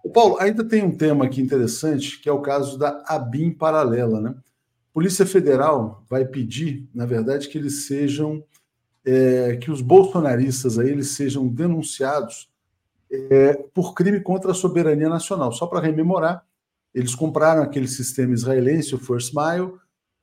[0.01, 4.21] O Paulo, ainda tem um tema aqui interessante, que é o caso da ABIN paralela,
[4.21, 4.33] né?
[4.93, 8.41] Polícia Federal vai pedir, na verdade, que eles sejam,
[9.05, 12.49] é, que os bolsonaristas aí eles sejam denunciados
[13.11, 15.51] é, por crime contra a soberania nacional.
[15.51, 16.45] Só para rememorar,
[16.93, 19.73] eles compraram aquele sistema israelense, o First Mile,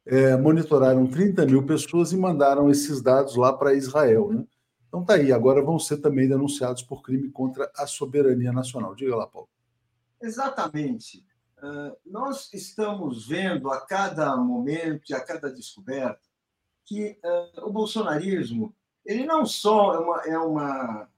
[0.05, 4.33] é, monitoraram 30 mil pessoas e mandaram esses dados lá para Israel.
[4.33, 4.45] Né?
[4.89, 8.95] Então tá aí, agora vão ser também denunciados por crime contra a soberania nacional.
[8.95, 9.49] Diga lá, Paulo.
[10.23, 11.25] Exatamente.
[11.59, 16.21] Uh, nós estamos vendo a cada momento e a cada descoberta
[16.85, 21.09] que uh, o bolsonarismo ele não só é, uma, é uma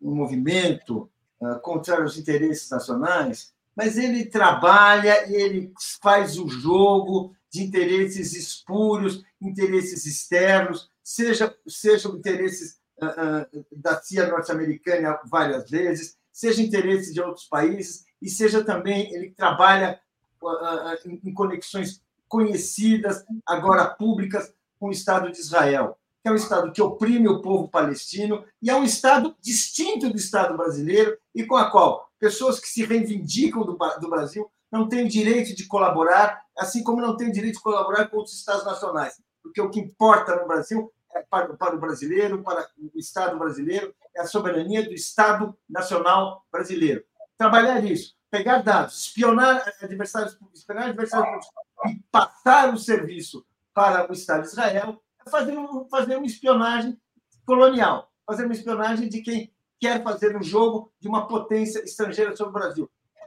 [0.00, 1.10] um movimento
[1.40, 8.34] uh, contrário aos interesses nacionais, mas ele trabalha e ele faz o jogo de interesses
[8.34, 17.12] espúrios, interesses externos, seja, sejam interesses uh, uh, da CIA norte-americana várias vezes, seja interesses
[17.12, 20.00] de outros países, e seja também, ele trabalha
[21.04, 26.82] em conexões conhecidas, agora públicas, com o Estado de Israel, que é um Estado que
[26.82, 31.70] oprime o povo palestino e é um Estado distinto do Estado brasileiro e com a
[31.70, 37.00] qual pessoas que se reivindicam do, do Brasil não têm direito de colaborar, assim como
[37.00, 39.22] não têm direito de colaborar com outros Estados nacionais.
[39.40, 43.94] Porque o que importa no Brasil, é para, para o brasileiro, para o Estado brasileiro,
[44.16, 47.04] é a soberania do Estado Nacional brasileiro.
[47.38, 51.46] Trabalhar isso, pegar dados, espionar adversários, espionar adversários
[51.86, 55.30] e passar o serviço para o Estado de Israel, é
[55.90, 56.98] fazer, uma espionagem
[57.44, 62.50] colonial, fazer uma espionagem de quem quer fazer um jogo de uma potência estrangeira sobre
[62.50, 62.90] o Brasil.
[63.18, 63.26] É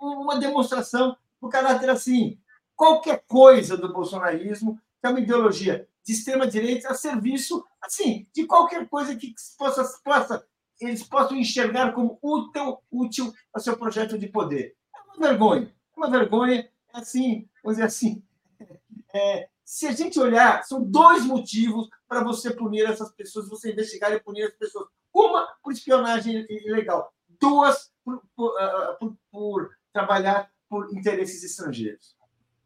[0.00, 2.38] uma demonstração do caráter assim.
[2.74, 9.14] Qualquer coisa do bolsonarismo é uma ideologia de extrema-direita a serviço assim de qualquer coisa
[9.14, 10.46] que possa, possa,
[10.80, 14.76] eles possam enxergar como útil, útil ao seu projeto de poder.
[14.94, 15.74] É uma vergonha.
[15.96, 16.60] Uma vergonha,
[16.94, 18.22] é assim, vamos dizer assim.
[19.12, 24.12] É, se a gente olhar, são dois motivos para você punir essas pessoas, você investigar
[24.12, 24.88] e punir as pessoas.
[25.14, 27.08] Uma por espionagem ilegal,
[27.40, 32.16] duas por, por, uh, por, por trabalhar por interesses estrangeiros.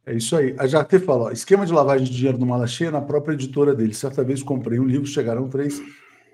[0.06, 0.56] É isso aí.
[0.58, 3.92] A Jarte falou: esquema de lavagem de dinheiro no Malacheia na própria editora dele.
[3.92, 5.82] Certa vez comprei um livro, chegaram três,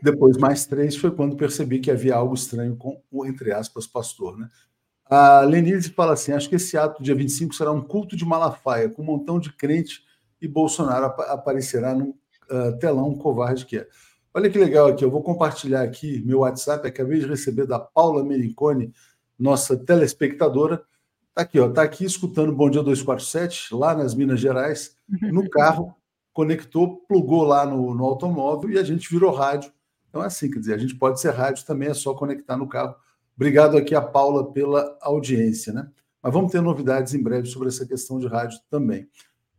[0.01, 0.95] depois mais três.
[0.95, 4.39] Foi quando percebi que havia algo estranho com o, entre aspas, pastor.
[4.39, 4.49] Né?
[5.07, 8.89] A Lenise fala assim: acho que esse ato, dia 25, será um culto de Malafaia,
[8.89, 10.09] com um montão de crente
[10.41, 12.11] e Bolsonaro ap aparecerá num
[12.51, 13.89] uh, telão covarde que é.
[14.33, 18.25] Olha que legal aqui, eu vou compartilhar aqui meu WhatsApp, acabei de receber da Paula
[18.25, 18.93] Mericone,
[19.39, 20.83] nossa telespectadora.
[21.35, 25.95] Tá aqui, ó, tá aqui escutando Bom Dia 247, lá nas Minas Gerais, no carro,
[26.33, 29.73] conectou, plugou lá no, no automóvel e a gente virou rádio.
[30.09, 32.69] Então é assim, quer dizer, a gente pode ser rádio também, é só conectar no
[32.69, 32.95] carro.
[33.35, 35.89] Obrigado aqui a Paula pela audiência, né?
[36.23, 39.09] Mas vamos ter novidades em breve sobre essa questão de rádio também.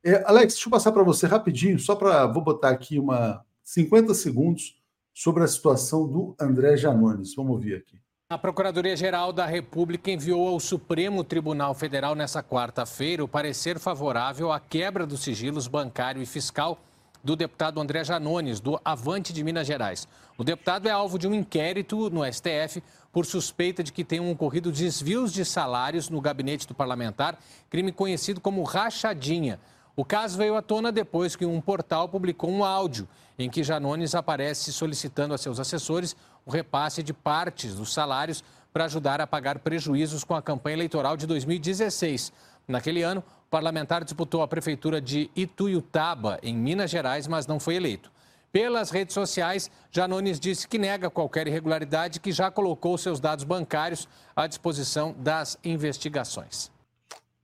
[0.04, 2.26] É, Alex, deixa eu passar para você rapidinho, só para.
[2.26, 4.82] Vou botar aqui uma 50 segundos
[5.14, 7.36] sobre a situação do André Janones.
[7.36, 8.00] Vamos ouvir aqui.
[8.30, 14.60] A Procuradoria-Geral da República enviou ao Supremo Tribunal Federal nesta quarta-feira o parecer favorável à
[14.60, 16.80] quebra dos sigilos bancário e fiscal
[17.24, 20.08] do deputado André Janones, do Avante de Minas Gerais.
[20.38, 24.72] O deputado é alvo de um inquérito no STF por suspeita de que tenham ocorrido
[24.72, 27.38] desvios de salários no gabinete do parlamentar,
[27.70, 29.60] crime conhecido como rachadinha.
[29.96, 33.08] O caso veio à tona depois que um portal publicou um áudio
[33.38, 36.16] em que Janones aparece solicitando a seus assessores
[36.46, 41.18] o repasse de partes dos salários para ajudar a pagar prejuízos com a campanha eleitoral
[41.18, 42.32] de 2016.
[42.68, 47.76] Naquele ano, o parlamentar disputou a prefeitura de Ituiutaba, em Minas Gerais, mas não foi
[47.76, 48.12] eleito.
[48.52, 53.44] Pelas redes sociais, Janones disse que nega qualquer irregularidade e que já colocou seus dados
[53.44, 56.72] bancários à disposição das investigações.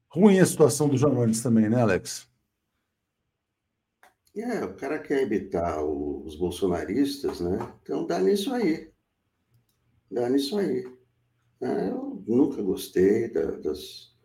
[0.10, 2.28] Ruim a situação do Janones também, né, Alex?
[4.42, 7.58] É, o cara quer evitar os bolsonaristas, né?
[7.82, 8.92] Então dá nisso aí.
[10.12, 10.86] Dá nisso aí.
[11.60, 14.16] É, eu nunca gostei da, das,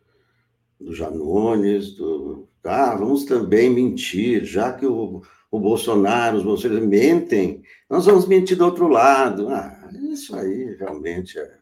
[0.78, 2.46] do Janones, do.
[2.62, 8.56] Ah, vamos também mentir, já que o, o Bolsonaro, os bolsonaristas mentem, nós vamos mentir
[8.56, 9.48] do outro lado.
[9.48, 11.58] Ah, isso aí realmente é,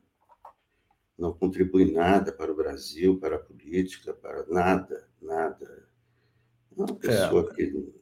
[1.16, 5.88] não contribui nada para o Brasil, para a política, para nada, nada.
[6.76, 6.94] Uma é.
[6.94, 7.54] pessoa é.
[7.54, 7.99] que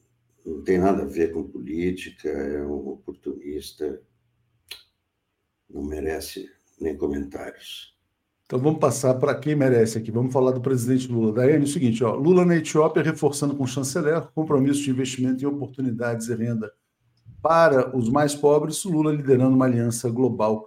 [0.48, 4.00] não tem nada a ver com política, é um oportunista,
[5.68, 6.50] não merece
[6.80, 7.96] nem comentários.
[8.46, 10.10] Então vamos passar para quem merece aqui.
[10.10, 11.34] Vamos falar do presidente Lula.
[11.34, 15.44] Daiane, é o seguinte: ó, Lula na Etiópia reforçando com o chanceler compromisso de investimento
[15.44, 16.72] em oportunidades e renda
[17.42, 20.66] para os mais pobres, Lula liderando uma aliança global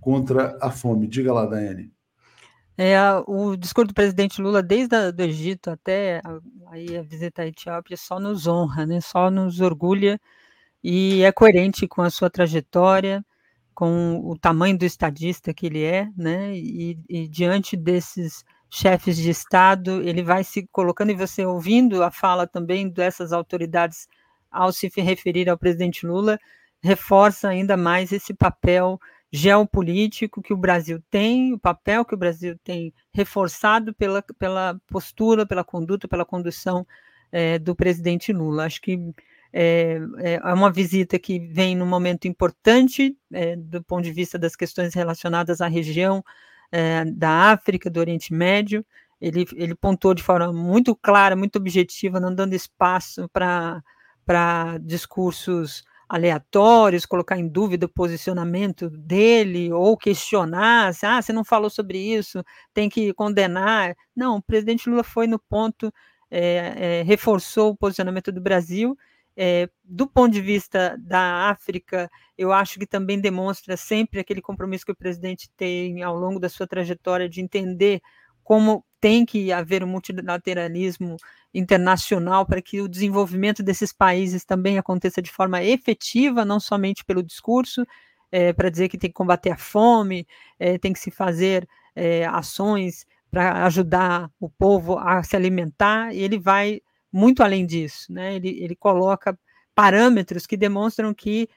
[0.00, 1.08] contra a fome.
[1.08, 1.92] Diga lá, Daiane.
[2.78, 2.94] É,
[3.26, 6.38] o discurso do presidente Lula, desde o do Egito até a,
[6.72, 9.00] aí a visita à Etiópia, só nos honra, né?
[9.00, 10.20] só nos orgulha
[10.84, 13.24] e é coerente com a sua trajetória,
[13.74, 16.54] com o tamanho do estadista que ele é, né?
[16.54, 22.10] e, e diante desses chefes de Estado, ele vai se colocando, e você ouvindo a
[22.10, 24.06] fala também dessas autoridades
[24.50, 26.38] ao se referir ao presidente Lula,
[26.82, 29.00] reforça ainda mais esse papel
[29.32, 35.44] geopolítico que o Brasil tem, o papel que o Brasil tem reforçado pela, pela postura,
[35.44, 36.86] pela conduta, pela condução
[37.32, 38.64] é, do presidente Lula.
[38.64, 38.98] Acho que
[39.52, 44.54] é, é, uma visita que vem num momento importante é, do ponto de vista das
[44.54, 46.24] questões relacionadas à região
[46.70, 48.84] é, da África, do Oriente Médio.
[49.20, 57.04] Ele, ele pontuou de forma muito clara, muito objetiva, não dando espaço para discursos aleatórios,
[57.06, 62.88] colocar em dúvida o posicionamento dele ou questionar, ah, você não falou sobre isso, tem
[62.88, 63.94] que condenar.
[64.14, 65.92] Não, o presidente Lula foi no ponto,
[66.30, 68.96] é, é, reforçou o posicionamento do Brasil.
[69.38, 74.86] É, do ponto de vista da África, eu acho que também demonstra sempre aquele compromisso
[74.86, 78.00] que o presidente tem ao longo da sua trajetória de entender
[78.42, 81.16] como tem que haver um multilateralismo
[81.58, 87.22] internacional para que o desenvolvimento desses países também aconteça de forma efetiva, não somente pelo
[87.22, 87.86] discurso,
[88.30, 90.26] é, para dizer que tem que combater a fome,
[90.58, 96.20] é, tem que se fazer é, ações para ajudar o povo a se alimentar, e
[96.20, 96.80] ele vai
[97.12, 98.34] muito além disso, né?
[98.36, 99.38] ele, ele coloca
[99.74, 101.48] parâmetros que demonstram que,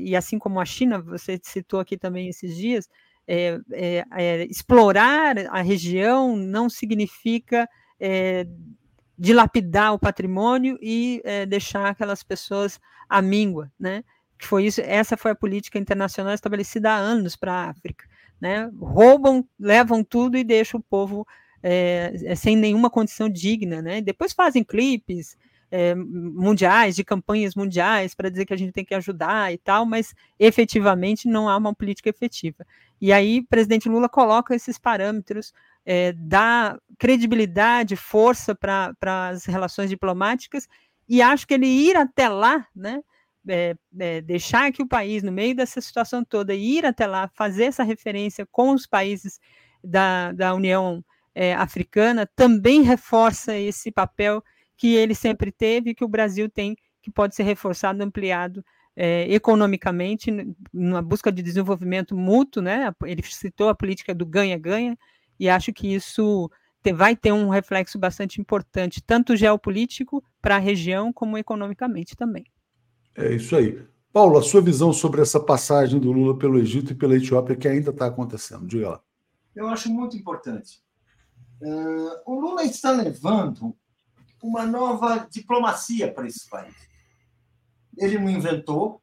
[0.00, 2.88] e assim como a China, você citou aqui também esses dias,
[3.28, 8.46] é, é, é, explorar a região não significa é,
[9.18, 14.04] dilapidar o patrimônio e é, deixar aquelas pessoas à míngua, né?
[14.38, 18.06] Que foi isso, essa foi a política internacional estabelecida há anos para a África,
[18.40, 18.70] né?
[18.78, 21.26] Roubam, levam tudo e deixam o povo
[21.62, 24.00] é, sem nenhuma condição digna, né?
[24.00, 25.36] Depois fazem clipes,
[25.70, 29.84] é, mundiais, de campanhas mundiais, para dizer que a gente tem que ajudar e tal,
[29.84, 32.64] mas efetivamente não há uma política efetiva.
[33.00, 35.52] E aí, o presidente Lula coloca esses parâmetros,
[35.86, 38.92] é, dá credibilidade, força para
[39.28, 40.68] as relações diplomáticas,
[41.08, 43.00] e acho que ele ir até lá, né,
[43.48, 47.64] é, é, deixar que o país, no meio dessa situação toda, ir até lá, fazer
[47.64, 49.38] essa referência com os países
[49.82, 51.04] da, da União
[51.58, 54.42] Africana também reforça esse papel
[54.74, 58.64] que ele sempre teve e que o Brasil tem, que pode ser reforçado, ampliado
[58.96, 60.32] é, economicamente,
[60.72, 62.90] na busca de desenvolvimento mútuo, né?
[63.04, 64.96] Ele citou a política do ganha-ganha,
[65.38, 66.50] e acho que isso
[66.94, 72.44] vai ter um reflexo bastante importante, tanto geopolítico para a região, como economicamente também.
[73.16, 73.84] É isso aí.
[74.12, 77.66] Paulo, a sua visão sobre essa passagem do Lula pelo Egito e pela Etiópia que
[77.66, 78.66] ainda está acontecendo?
[78.66, 79.00] Diga lá.
[79.54, 80.80] Eu acho muito importante.
[81.60, 83.74] Uh, o Lula está levando
[84.42, 86.74] uma nova diplomacia para esse país
[87.96, 89.00] ele não inventou,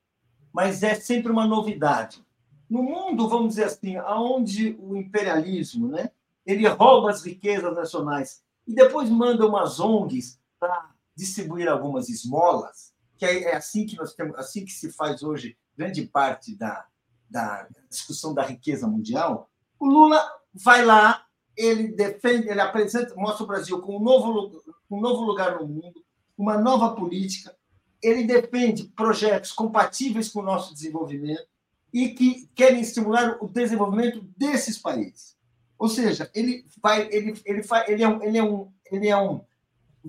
[0.53, 2.23] mas é sempre uma novidade.
[2.69, 6.11] No mundo, vamos dizer assim, aonde o imperialismo, né,
[6.45, 13.25] ele rouba as riquezas nacionais e depois manda umas ONGs para distribuir algumas esmolas, que
[13.25, 16.85] é assim que nós temos, assim que se faz hoje grande parte da,
[17.29, 19.49] da discussão da riqueza mundial.
[19.79, 21.25] O Lula vai lá,
[21.55, 26.03] ele defende, ele apresenta, mostra o Brasil com um novo, um novo lugar no mundo,
[26.37, 27.55] uma nova política,
[28.01, 31.47] ele defende projetos compatíveis com o nosso desenvolvimento
[31.93, 35.37] e que querem estimular o desenvolvimento desses países.
[35.83, 39.17] Ou seja, ele vai, ele, ele, faz, ele é, um, ele é, um, ele é
[39.17, 39.41] um,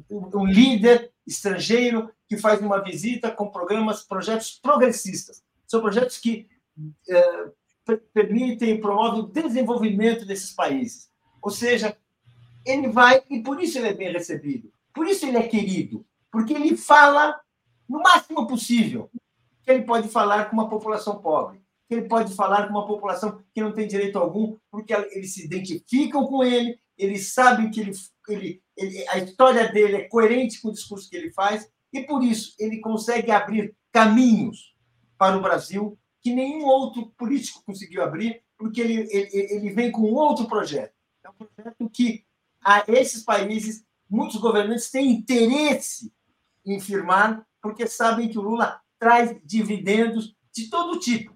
[0.08, 5.42] um líder estrangeiro que faz uma visita com programas, projetos progressistas.
[5.66, 6.46] São projetos que
[7.10, 7.50] é,
[8.12, 11.10] permitem, promovem o desenvolvimento desses países.
[11.42, 11.96] Ou seja,
[12.64, 16.54] ele vai, e por isso ele é bem recebido, por isso ele é querido, porque
[16.54, 17.40] ele fala
[17.88, 19.10] no máximo possível,
[19.64, 23.42] que ele pode falar com uma população pobre, que ele pode falar com uma população
[23.54, 27.92] que não tem direito algum, porque eles se identificam com ele, eles sabem que ele,
[28.28, 32.22] ele, ele, a história dele é coerente com o discurso que ele faz, e por
[32.22, 34.74] isso ele consegue abrir caminhos
[35.18, 40.02] para o Brasil que nenhum outro político conseguiu abrir, porque ele, ele, ele vem com
[40.12, 40.94] outro projeto.
[41.22, 42.24] É um projeto que
[42.64, 46.10] a esses países, muitos governantes têm interesse
[46.64, 51.33] em firmar porque sabem que o Lula traz dividendos de todo tipo,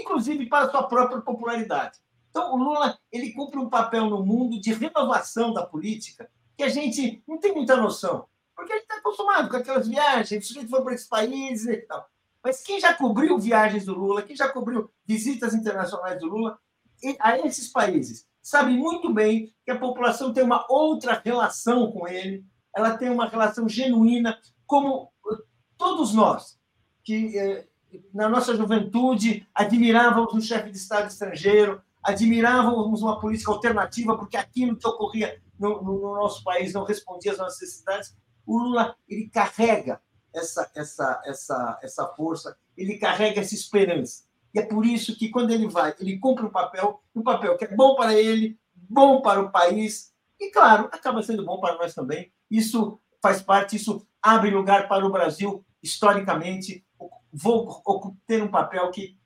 [0.00, 1.98] inclusive para a sua própria popularidade.
[2.30, 6.68] Então, o Lula ele cumpre um papel no mundo de renovação da política que a
[6.68, 10.68] gente não tem muita noção, porque a gente está acostumado com aquelas viagens, a gente
[10.68, 12.06] foi para esses países e tal.
[12.42, 16.58] Mas quem já cobriu viagens do Lula, quem já cobriu visitas internacionais do Lula
[17.20, 22.44] a esses países, sabe muito bem que a população tem uma outra relação com ele,
[22.74, 25.12] ela tem uma relação genuína, como
[25.76, 26.58] todos nós
[27.02, 27.66] que eh,
[28.12, 34.76] na nossa juventude admirávamos um chefe de Estado estrangeiro, admirávamos uma política alternativa, porque aquilo
[34.76, 38.16] que ocorria no, no, no, nosso país não respondia às nossas necessidades.
[38.46, 40.00] O Lula ele carrega
[40.32, 44.24] essa, essa, essa, essa força, ele carrega essa esperança.
[44.54, 47.64] E é por isso que, quando ele vai, ele cumpre um papel, um papel que
[47.64, 51.94] é bom para ele, bom para o país, e, claro, acaba sendo bom para nós
[51.94, 52.32] também.
[52.50, 56.85] Isso faz parte, isso abre lugar para o Brasil historicamente,
[57.36, 59.18] vou ter um papel que,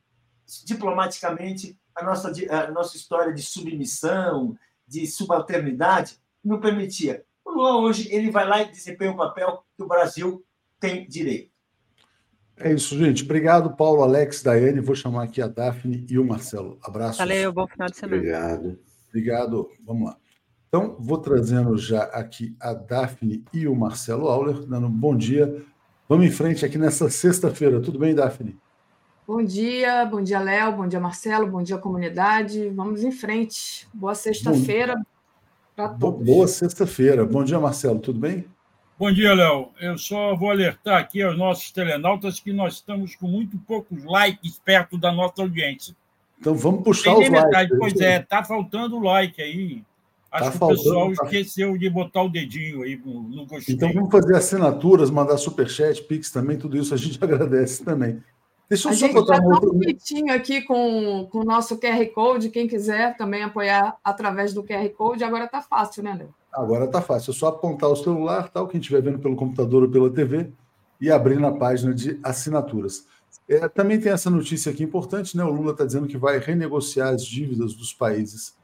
[0.64, 4.56] diplomaticamente, a nossa, a nossa história de submissão,
[4.86, 7.24] de subalternidade, não permitia.
[7.44, 10.44] O Lula hoje ele vai lá e desempenha um papel que o Brasil
[10.80, 11.50] tem direito.
[12.56, 13.24] É isso, gente.
[13.24, 14.80] Obrigado, Paulo, Alex, Daiane.
[14.80, 16.78] Vou chamar aqui a Daphne e o Marcelo.
[16.82, 17.18] Abraço.
[17.18, 18.16] Valeu, bom final de semana.
[18.16, 18.78] Obrigado.
[19.08, 19.70] Obrigado.
[19.86, 20.16] Vamos lá.
[20.68, 25.64] Então, vou trazendo já aqui a Daphne e o Marcelo Auler, dando um bom dia.
[26.10, 27.80] Vamos em frente aqui nessa sexta-feira.
[27.80, 28.58] Tudo bem, Daphne?
[29.24, 32.68] Bom dia, bom dia, Léo, bom dia, Marcelo, bom dia, comunidade.
[32.70, 33.86] Vamos em frente.
[33.94, 35.00] Boa sexta-feira
[35.76, 36.26] para todos.
[36.26, 37.24] Boa sexta-feira.
[37.24, 38.44] Bom dia, Marcelo, tudo bem?
[38.98, 39.68] Bom dia, Léo.
[39.80, 44.58] Eu só vou alertar aqui aos nossos telenautas que nós estamos com muito poucos likes
[44.64, 45.94] perto da nossa audiência.
[46.40, 47.78] Então vamos puxar os likes.
[47.78, 49.84] Pois é, está faltando like aí.
[50.30, 51.24] Acho tá que faltando, o pessoal tá...
[51.24, 53.74] esqueceu de botar o dedinho aí no gostei.
[53.74, 58.22] Então vamos fazer assinaturas, mandar superchat, Pix também, tudo isso a gente agradece também.
[58.68, 59.72] Deixa eu a só gente botar um outro...
[59.72, 64.88] bonitinho aqui com, com o nosso QR Code, quem quiser também apoiar através do QR
[64.90, 66.34] Code, agora está fácil, né, Léo?
[66.52, 69.88] Agora está fácil, é só apontar o celular, tal, quem estiver vendo pelo computador ou
[69.88, 70.52] pela TV,
[71.00, 73.06] e abrir na página de assinaturas.
[73.48, 75.42] É, também tem essa notícia aqui importante, né?
[75.42, 78.54] O Lula está dizendo que vai renegociar as dívidas dos países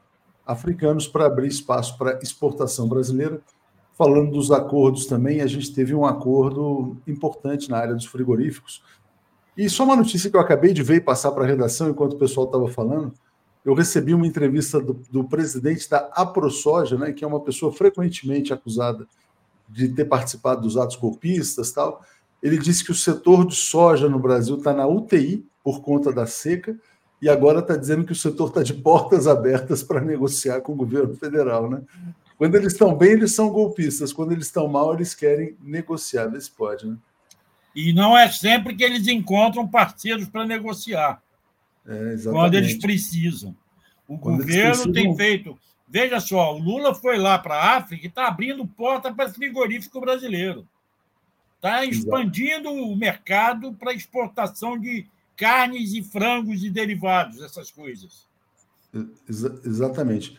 [0.47, 3.41] africanos para abrir espaço para exportação brasileira.
[3.97, 8.83] Falando dos acordos também, a gente teve um acordo importante na área dos frigoríficos.
[9.57, 12.13] E só uma notícia que eu acabei de ver e passar para a redação enquanto
[12.13, 13.11] o pessoal estava falando.
[13.65, 18.53] Eu recebi uma entrevista do, do presidente da AproSoja, né, que é uma pessoa frequentemente
[18.53, 19.07] acusada
[19.67, 22.01] de ter participado dos atos golpistas tal.
[22.41, 26.25] Ele disse que o setor de soja no Brasil está na UTI por conta da
[26.25, 26.79] seca
[27.21, 30.75] e agora está dizendo que o setor está de portas abertas para negociar com o
[30.75, 31.81] governo federal, né?
[32.37, 34.13] Quando eles estão bem, eles são golpistas.
[34.13, 36.27] Quando eles estão mal, eles querem negociar.
[36.27, 36.95] Vê se pode, né?
[37.75, 41.21] E não é sempre que eles encontram parceiros para negociar.
[41.87, 43.55] É, quando eles precisam.
[44.07, 44.91] O quando governo precisam...
[44.91, 45.57] tem feito.
[45.87, 49.99] Veja só, o Lula foi lá para a África e está abrindo porta para frigorífico
[49.99, 50.67] brasileiro.
[51.55, 52.83] Está expandindo Exato.
[52.83, 55.07] o mercado para exportação de
[55.37, 58.27] carnes e frangos e derivados, essas coisas.
[58.93, 60.31] Ex exatamente.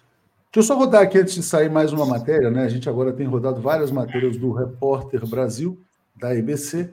[0.50, 2.64] Deixa eu só rodar aqui antes de sair mais uma matéria, né?
[2.64, 5.78] A gente agora tem rodado várias matérias do Repórter Brasil,
[6.16, 6.90] da EBC,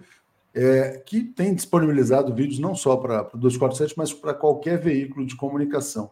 [0.53, 5.35] é, que tem disponibilizado vídeos não só para o 247, mas para qualquer veículo de
[5.35, 6.11] comunicação.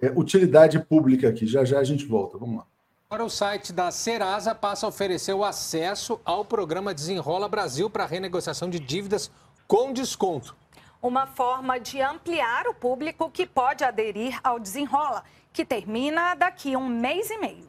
[0.00, 2.66] É, utilidade pública aqui, já já a gente volta, vamos lá.
[3.08, 8.06] Agora o site da Serasa passa a oferecer o acesso ao programa Desenrola Brasil para
[8.06, 9.30] renegociação de dívidas
[9.68, 10.56] com desconto.
[11.04, 15.22] Uma forma de ampliar o público que pode aderir ao Desenrola
[15.52, 17.68] que termina daqui a um mês e meio.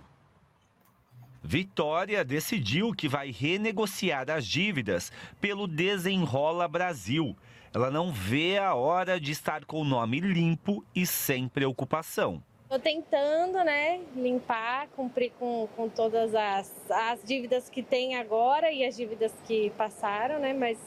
[1.43, 7.35] Vitória decidiu que vai renegociar as dívidas pelo Desenrola Brasil.
[7.73, 12.41] Ela não vê a hora de estar com o nome limpo e sem preocupação.
[12.63, 18.85] Estou tentando, né, limpar, cumprir com, com todas as, as dívidas que tem agora e
[18.85, 20.77] as dívidas que passaram, né, mas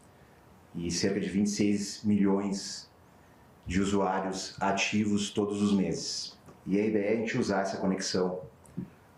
[0.76, 2.90] e cerca de 26 milhões
[3.66, 6.38] de usuários ativos todos os meses.
[6.66, 8.42] E a ideia é a gente usar essa conexão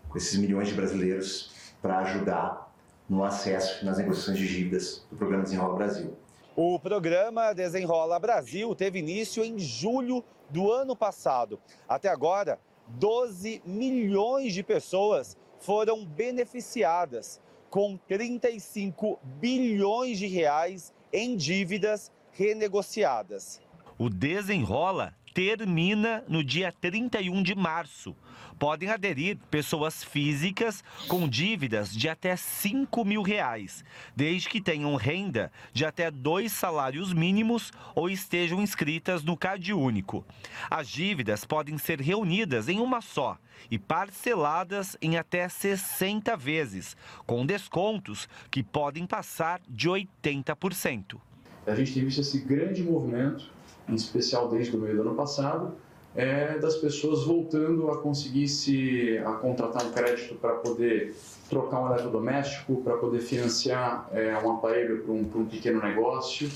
[0.08, 2.72] com esses milhões de brasileiros para ajudar
[3.08, 6.16] no acesso nas negociações de dívidas do programa Desenrola Brasil.
[6.56, 11.58] O programa Desenrola Brasil teve início em julho do ano passado.
[11.88, 22.12] Até agora, 12 milhões de pessoas foram beneficiadas com 35 bilhões de reais em dívidas
[22.30, 23.60] renegociadas.
[23.98, 28.16] O desenrola termina no dia 31 de março.
[28.56, 33.84] Podem aderir pessoas físicas com dívidas de até 5 mil reais,
[34.14, 40.24] desde que tenham renda de até dois salários mínimos ou estejam inscritas no Cade Único.
[40.70, 43.36] As dívidas podem ser reunidas em uma só
[43.68, 46.96] e parceladas em até 60 vezes,
[47.26, 51.18] com descontos que podem passar de 80%.
[51.66, 53.53] A gente tem visto esse grande movimento
[53.88, 55.74] em especial desde o meio do ano passado,
[56.14, 61.14] é das pessoas voltando a conseguir se a contratar um crédito para poder
[61.48, 66.48] trocar um eletrodoméstico, para poder financiar é, um aparelho para um, um pequeno negócio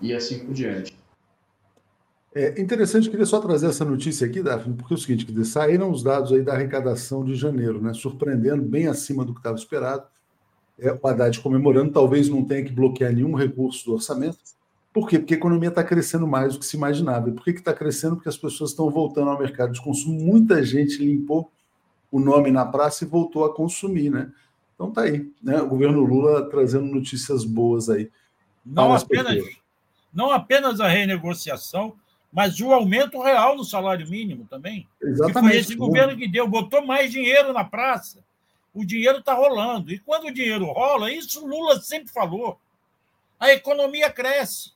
[0.00, 0.96] e assim por diante.
[2.34, 5.90] É interessante, queria só trazer essa notícia aqui, Daphne, porque é o seguinte, que saíram
[5.90, 7.94] os dados aí da arrecadação de janeiro, né?
[7.94, 10.04] Surpreendendo, bem acima do que estava esperado.
[10.78, 14.36] É, o Haddad comemorando, talvez não tenha que bloquear nenhum recurso do orçamento,
[14.96, 15.18] por quê?
[15.18, 17.28] Porque a economia está crescendo mais do que se imaginava.
[17.28, 18.16] E por que está crescendo?
[18.16, 20.18] Porque as pessoas estão voltando ao mercado de consumo.
[20.18, 21.52] Muita gente limpou
[22.10, 24.32] o nome na praça e voltou a consumir, né?
[24.74, 25.60] Então tá aí, né?
[25.60, 28.10] O governo Lula trazendo notícias boas aí.
[28.64, 29.44] Não apenas,
[30.14, 31.94] não apenas a renegociação,
[32.32, 34.88] mas o aumento real no salário mínimo também.
[35.02, 35.52] Exatamente.
[35.52, 38.24] foi esse governo que deu, botou mais dinheiro na praça.
[38.72, 39.92] O dinheiro está rolando.
[39.92, 42.58] E quando o dinheiro rola, isso Lula sempre falou.
[43.38, 44.74] A economia cresce.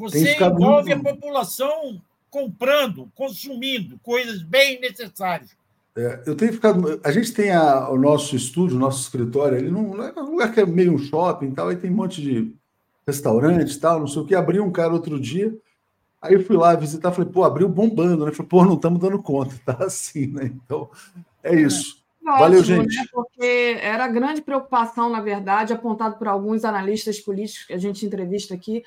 [0.00, 1.08] Você envolve muito...
[1.08, 2.00] a população
[2.30, 5.50] comprando, consumindo coisas bem necessárias.
[5.96, 7.00] É, eu tenho ficado.
[7.04, 10.52] A gente tem a, o nosso estúdio, o nosso escritório ali, num é um lugar
[10.52, 12.54] que é meio um shopping e tal, aí tem um monte de
[13.06, 14.34] restaurante e tal, não sei o que.
[14.34, 15.54] Abriu um cara outro dia,
[16.22, 18.32] aí eu fui lá visitar, falei, pô, abriu bombando, né?
[18.32, 20.52] Falei, pô, não estamos dando conta, tá assim, né?
[20.64, 20.88] Então,
[21.42, 22.00] é isso.
[22.24, 22.96] É, Valeu, ótimo, gente.
[22.96, 23.04] Né?
[23.12, 28.54] Porque era grande preocupação, na verdade, apontado por alguns analistas políticos que a gente entrevista
[28.54, 28.84] aqui,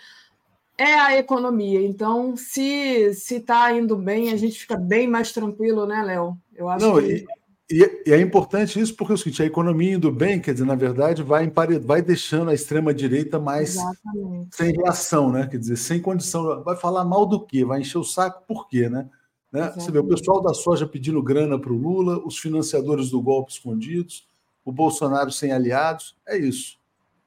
[0.78, 1.82] é a economia.
[1.86, 6.38] Então, se está indo bem, a gente fica bem mais tranquilo, né, Léo?
[6.56, 7.26] Eu acho Não, que...
[7.70, 10.66] e, e, é importante isso porque é o seguinte, a economia indo bem, quer dizer,
[10.66, 14.56] na verdade, vai, vai deixando a extrema-direita mais Exatamente.
[14.56, 15.48] sem reação, né?
[15.48, 16.64] Quer dizer, sem condição.
[16.64, 17.64] Vai falar mal do quê?
[17.64, 19.10] Vai encher o saco por quê, né?
[19.52, 19.72] né?
[19.76, 23.52] Você vê o pessoal da soja pedindo grana para o Lula, os financiadores do golpe
[23.52, 24.28] escondidos,
[24.66, 26.16] o Bolsonaro sem aliados.
[26.28, 26.80] É isso.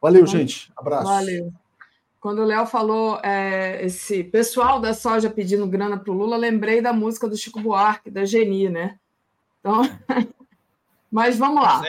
[0.03, 0.73] Valeu, Então, gente.
[0.77, 1.05] Abraço.
[1.05, 1.53] Valeu.
[2.27, 6.81] Quando o Léo falou é, esse pessoal da soja pedindo grana para o Lula, lembrei
[6.83, 8.99] da música do Chico Buarque, da Geni, né?
[9.61, 9.83] Então,
[11.09, 11.85] mas vamos lá.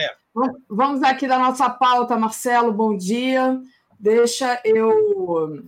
[0.70, 3.60] Vamos aqui da nossa pauta, Marcelo, bom dia.
[3.98, 5.66] Deixa eu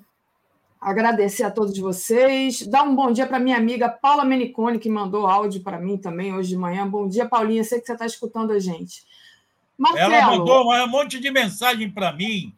[0.81, 2.65] agradecer a todos vocês.
[2.65, 6.33] Dar um bom dia para minha amiga Paula Menicone, que mandou áudio para mim também
[6.33, 6.89] hoje de manhã.
[6.89, 7.65] Bom dia, Paulinha.
[7.65, 9.03] Sei que você está escutando a gente.
[9.77, 10.15] Marcelo.
[10.15, 12.55] Ela mandou um monte de mensagem para mim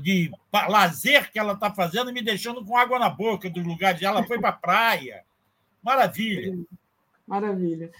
[0.00, 0.30] de
[0.68, 4.02] lazer que ela está fazendo, me deixando com água na boca dos lugares.
[4.02, 5.24] Ela foi para a praia.
[5.82, 6.58] Maravilha.
[7.26, 7.90] Maravilha.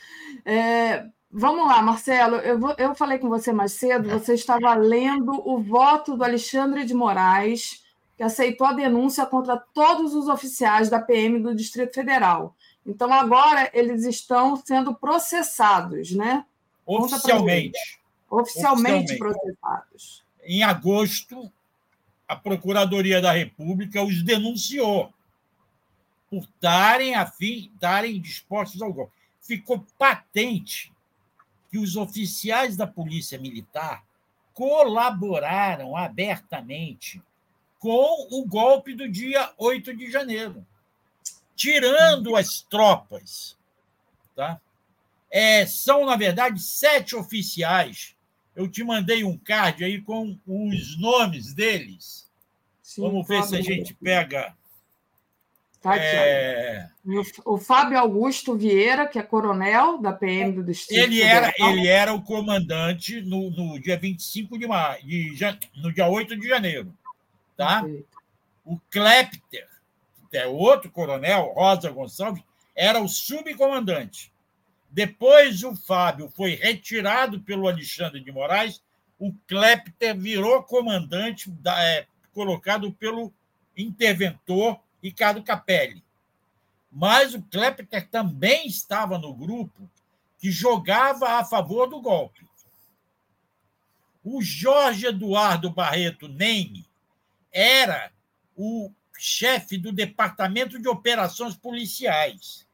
[0.44, 2.36] É, vamos lá, Marcelo.
[2.36, 6.84] Eu, vou- eu falei com você mais cedo, você estava lendo o voto do Alexandre
[6.84, 7.84] de Moraes,
[8.16, 12.54] que aceitou a denúncia contra todos os oficiais da PM do Distrito Federal.
[12.84, 16.44] Então, agora eles estão sendo processados, né?
[16.84, 17.78] Oficialmente.
[18.28, 19.18] Oficialmente Oficialmente.
[19.18, 20.19] processados.
[20.52, 21.48] Em agosto,
[22.26, 25.14] a Procuradoria da República os denunciou
[26.28, 29.12] por estarem afim, estarem dispostos ao golpe.
[29.40, 30.92] Ficou patente
[31.70, 34.04] que os oficiais da Polícia Militar
[34.52, 37.22] colaboraram abertamente
[37.78, 40.66] com o golpe do dia 8 de janeiro,
[41.54, 43.56] tirando as tropas.
[44.34, 44.60] Tá?
[45.30, 48.16] É, são, na verdade, sete oficiais.
[48.60, 52.28] Eu te mandei um card aí com os nomes deles.
[52.82, 53.64] Sim, Vamos ver se a Fábio.
[53.64, 54.54] gente pega.
[55.80, 56.90] Tá aqui, É.
[57.46, 61.70] O, Fábio Augusto Vieira, que é coronel da PM do Distrito Ele era, Federal.
[61.70, 65.34] ele era o comandante no, no dia 25 de maio, de,
[65.76, 66.92] no dia 8 de janeiro.
[67.56, 67.82] Tá?
[68.62, 69.66] O Klepter,
[70.30, 72.42] que é outro coronel, Rosa Gonçalves,
[72.76, 74.29] era o subcomandante.
[74.90, 78.82] Depois o Fábio foi retirado pelo Alexandre de Moraes,
[79.18, 83.32] o Klepter virou comandante, da- é, colocado pelo
[83.76, 86.02] interventor Ricardo Capelli.
[86.90, 89.88] Mas o Klepter também estava no grupo
[90.38, 92.44] que jogava a favor do golpe.
[94.24, 96.86] O Jorge Eduardo Barreto Neme
[97.52, 98.10] era
[98.56, 102.66] o chefe do Departamento de Operações Policiais.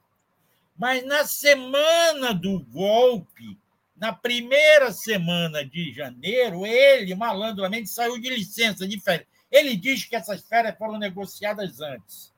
[0.78, 3.58] Mas na semana do golpe,
[3.96, 9.26] na primeira semana de janeiro, ele malandramente saiu de licença de férias.
[9.50, 12.32] Ele diz que essas férias foram negociadas antes.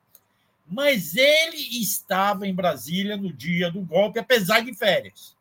[0.71, 5.37] Mas ele estava em Brasília no dia do golpe, apesar de férias.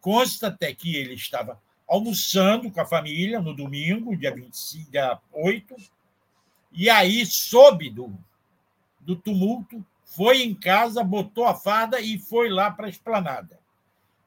[0.00, 5.76] Consta até que ele estava almoçando com a família no domingo, dia 25, dia 8,
[6.72, 8.12] e aí soube do,
[9.00, 9.84] do tumulto,
[10.14, 13.58] foi em casa, botou a farda e foi lá para a esplanada.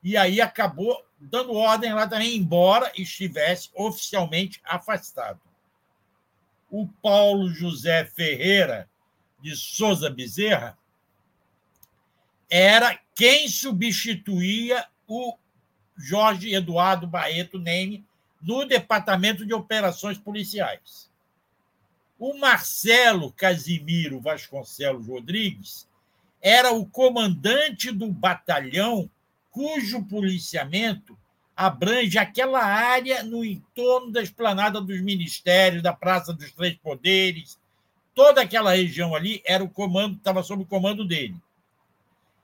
[0.03, 5.39] E aí acabou dando ordem lá também, embora estivesse oficialmente afastado.
[6.69, 8.89] O Paulo José Ferreira
[9.39, 10.77] de Souza Bezerra
[12.49, 15.37] era quem substituía o
[15.95, 18.05] Jorge Eduardo Barreto Neme
[18.41, 21.09] no Departamento de Operações Policiais.
[22.17, 25.87] O Marcelo Casimiro Vasconcelos Rodrigues
[26.41, 29.09] era o comandante do batalhão
[29.51, 31.17] cujo policiamento
[31.55, 37.57] abrange aquela área no entorno da esplanada dos ministérios, da Praça dos Três Poderes,
[38.13, 41.35] toda aquela região ali era o comando, estava sob o comando dele.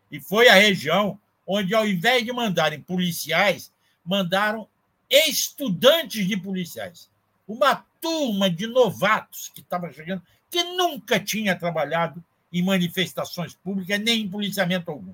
[0.09, 3.71] E foi a região onde, ao invés de mandarem policiais,
[4.05, 4.67] mandaram
[5.09, 7.10] estudantes de policiais.
[7.47, 14.21] Uma turma de novatos que estava chegando, que nunca tinha trabalhado em manifestações públicas, nem
[14.21, 15.13] em policiamento algum.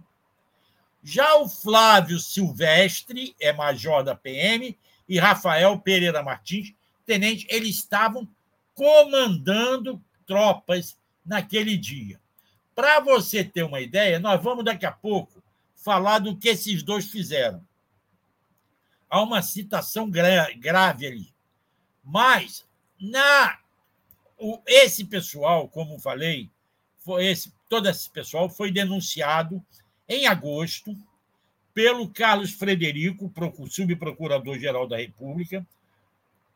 [1.03, 4.77] Já o Flávio Silvestre, é major da PM,
[5.07, 6.73] e Rafael Pereira Martins,
[7.05, 8.27] tenente, eles estavam
[8.73, 12.19] comandando tropas naquele dia.
[12.75, 15.41] Para você ter uma ideia, nós vamos daqui a pouco
[15.75, 17.65] falar do que esses dois fizeram.
[19.09, 21.36] Há uma citação gra grave ali.
[22.07, 22.65] Mas
[22.99, 23.59] na
[24.37, 26.49] o, esse pessoal, como falei,
[26.99, 29.63] foi esse, todo esse pessoal foi denunciado
[30.07, 30.95] em agosto
[31.73, 33.31] pelo Carlos Frederico,
[33.69, 35.67] subprocurador-geral da República,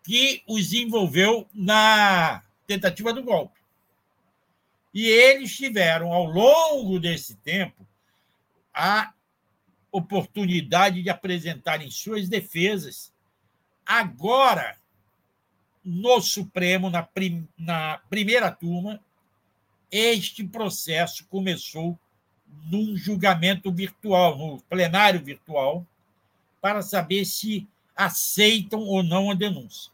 [0.04, 3.60] que os envolveu na tentativa do golpe.
[4.94, 7.86] E eles tiveram, ao longo desse tempo,
[8.74, 9.14] a
[9.92, 13.14] oportunidade de apresentarem suas defesas.
[13.86, 14.81] Agora,
[15.84, 19.00] no Supremo, na, prim, na primeira turma,
[19.92, 21.98] este processo começou
[22.70, 25.86] num julgamento virtual, no plenário virtual,
[26.62, 29.92] para saber se aceitam ou não a denúncia.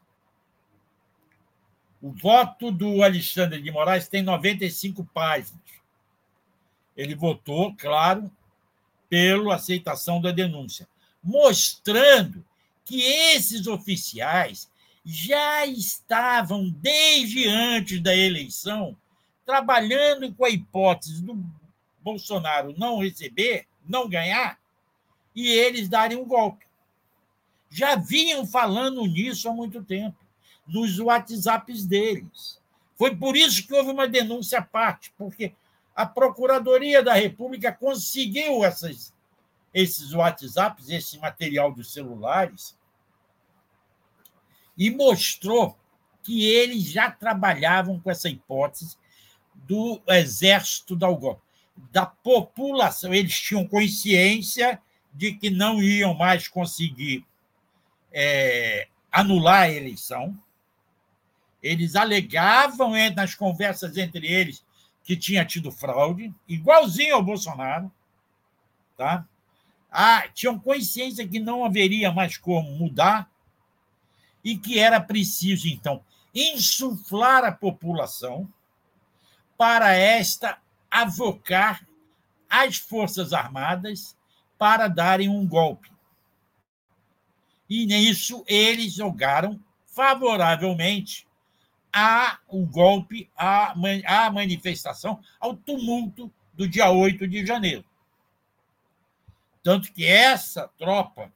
[2.02, 5.62] O voto do Alexandre de Moraes tem 95 páginas.
[6.96, 8.30] Ele votou, claro,
[9.10, 10.88] pela aceitação da denúncia,
[11.24, 12.46] mostrando
[12.86, 14.70] que esses oficiais
[15.10, 18.94] já estavam, desde antes da eleição,
[19.46, 21.42] trabalhando com a hipótese do
[22.02, 24.60] Bolsonaro não receber, não ganhar,
[25.34, 26.66] e eles darem um golpe.
[27.70, 30.18] Já vinham falando nisso há muito tempo,
[30.68, 32.60] nos WhatsApps deles.
[32.98, 35.54] Foi por isso que houve uma denúncia à parte, porque
[35.96, 39.14] a Procuradoria da República conseguiu essas,
[39.74, 42.77] esses WhatsApps, esse material dos celulares,
[44.78, 45.78] e mostrou
[46.22, 48.98] que eles já trabalhavam com essa hipótese
[49.56, 53.14] do exército da população.
[53.14, 54.82] Eles tinham consciência
[55.14, 57.26] de que não iam mais conseguir
[58.12, 60.38] é, anular a eleição.
[61.64, 64.64] Eles alegavam nas conversas entre eles
[65.04, 67.92] que tinha tido fraude, igualzinho ao Bolsonaro.
[68.96, 69.26] Tá?
[69.90, 73.32] Ah, tinham consciência que não haveria mais como mudar
[74.48, 76.02] e que era preciso, então,
[76.34, 78.48] insuflar a população
[79.58, 80.58] para esta
[80.90, 81.86] avocar
[82.50, 84.16] as Forças Armadas
[84.58, 85.92] para darem um golpe.
[87.70, 91.28] E nisso eles jogaram favoravelmente
[91.92, 93.74] a o golpe, a,
[94.06, 97.84] a manifestação, ao tumulto do dia 8 de janeiro.
[99.62, 101.34] Tanto que essa tropa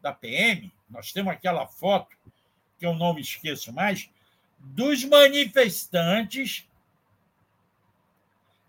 [0.00, 2.19] da PM, nós temos aquela foto
[2.80, 4.08] que eu não me esqueço mais,
[4.58, 6.66] dos manifestantes,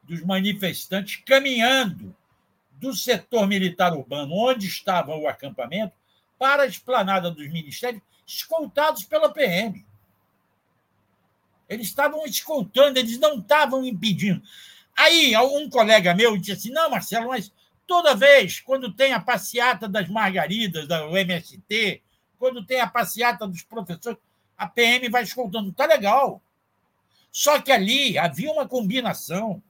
[0.04, 2.14] dos manifestantes caminhando
[2.74, 5.94] do setor militar urbano, onde estava o acampamento,
[6.38, 9.86] para a esplanada dos ministérios, escoltados pela PM.
[11.70, 14.42] Eles estavam escoltando, eles não estavam impedindo.
[14.94, 17.54] Aí, um colega meu disse assim: não, Marcelo, mas
[17.88, 22.02] toda vez, quando tem a passeata das margaridas, da MST,
[22.42, 24.18] quando tem a passeata dos professores,
[24.58, 25.72] a PM vai escoltando.
[25.72, 26.42] Tá legal.
[27.32, 29.62] Só que ali havia uma combinação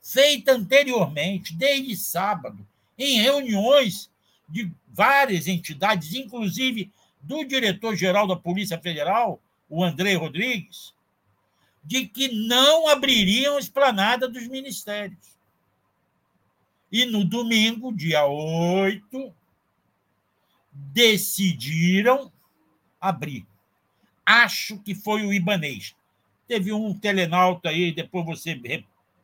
[0.00, 2.64] feita anteriormente, desde sábado,
[2.96, 4.08] em reuniões
[4.48, 10.94] de várias entidades, inclusive do diretor-geral da Polícia Federal, o André Rodrigues,
[11.82, 15.36] de que não abririam a esplanada dos ministérios.
[16.92, 19.34] E no domingo, dia 8,
[20.92, 22.30] decidiram
[23.00, 23.46] abrir.
[24.24, 25.94] Acho que foi o Ibanês.
[26.48, 28.60] Teve um telenauta aí, depois você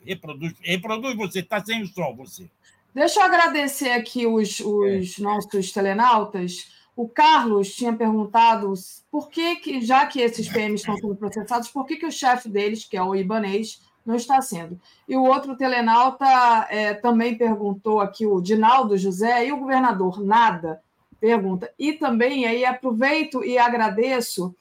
[0.05, 0.55] reproduz.
[0.61, 2.49] Reproduz você, está sem o som, você.
[2.95, 5.23] Deixa eu agradecer aqui os, os é.
[5.23, 6.71] nossos telenautas.
[6.95, 8.75] O Carlos tinha perguntado
[9.11, 12.49] por que, que já que esses PMs estão sendo processados, por que, que o chefe
[12.49, 14.79] deles, que é o Ibanês, não está sendo.
[15.09, 16.27] E o outro telenauta
[16.69, 20.83] é, também perguntou aqui, o Dinaldo José, e o governador, nada?
[21.23, 21.73] Pergunta.
[21.79, 24.53] E também aí aproveito e agradeço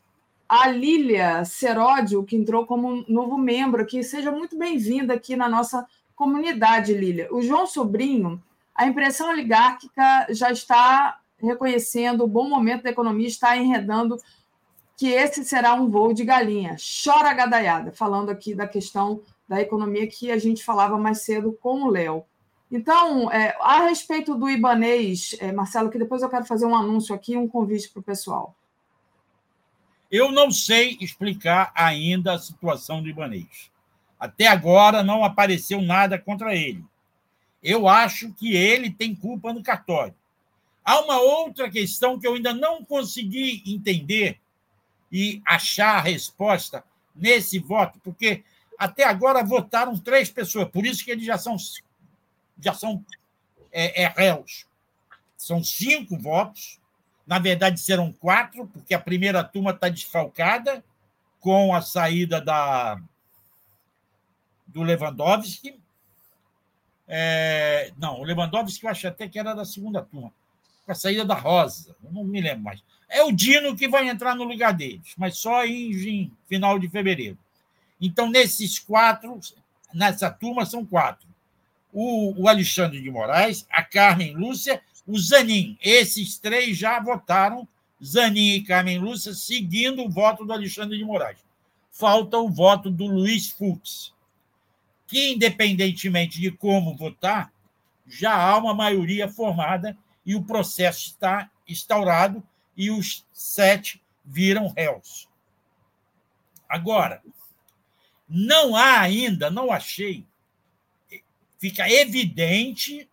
[0.47, 4.03] a Lília Seródio, que entrou como novo membro aqui.
[4.03, 7.27] Seja muito bem-vinda aqui na nossa comunidade, Lília.
[7.31, 8.39] O João Sobrinho,
[8.75, 14.17] a impressão oligárquica já está reconhecendo o bom momento da economia, está enredando
[14.95, 16.75] que esse será um voo de galinha.
[17.03, 21.81] Chora gadaiada, falando aqui da questão da economia que a gente falava mais cedo com
[21.81, 22.23] o Léo.
[22.71, 27.13] Então, é, a respeito do Ibanês, é, Marcelo, que depois eu quero fazer um anúncio
[27.13, 28.55] aqui, um convite para o pessoal.
[30.09, 33.69] Eu não sei explicar ainda a situação do Ibanês.
[34.17, 36.83] Até agora não apareceu nada contra ele.
[37.61, 40.15] Eu acho que ele tem culpa no cartório.
[40.83, 44.39] Há uma outra questão que eu ainda não consegui entender
[45.11, 46.83] e achar a resposta
[47.15, 48.43] nesse voto, porque
[48.77, 51.57] até agora votaram três pessoas, por isso que eles já são
[52.61, 53.03] já são
[53.71, 54.65] é, é, réus.
[55.35, 56.79] São cinco votos.
[57.25, 60.83] Na verdade, serão quatro, porque a primeira turma está desfalcada
[61.39, 63.01] com a saída da,
[64.67, 65.79] do Lewandowski.
[67.07, 70.31] É, não, o Lewandowski eu acho até que era da segunda turma.
[70.85, 72.83] Com a saída da Rosa, não me lembro mais.
[73.07, 76.89] É o Dino que vai entrar no lugar deles, mas só em, em final de
[76.89, 77.37] fevereiro.
[77.99, 79.39] Então, nesses quatro,
[79.93, 81.30] nessa turma, são quatro
[81.91, 85.77] o, o Alexandre de Moraes, a Carmen Lúcia, o Zanin.
[85.81, 87.67] Esses três já votaram,
[88.03, 91.39] Zanin e Carmen Lúcia, seguindo o voto do Alexandre de Moraes.
[91.91, 94.13] Falta o voto do Luiz Fux,
[95.05, 97.51] que, independentemente de como votar,
[98.07, 102.43] já há uma maioria formada e o processo está instaurado
[102.75, 105.27] e os sete viram réus.
[106.67, 107.21] Agora,
[108.27, 110.25] não há ainda, não achei,
[111.61, 113.07] fica evidente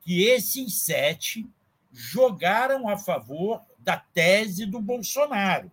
[0.00, 1.48] que esses sete
[1.92, 5.70] jogaram a favor da tese do Bolsonaro,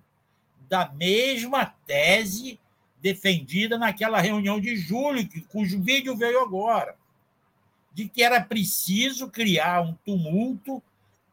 [0.69, 2.59] da mesma tese
[3.01, 6.95] defendida naquela reunião de julho, cujo vídeo veio agora,
[7.91, 10.81] de que era preciso criar um tumulto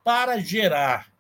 [0.02, 1.12] para gerar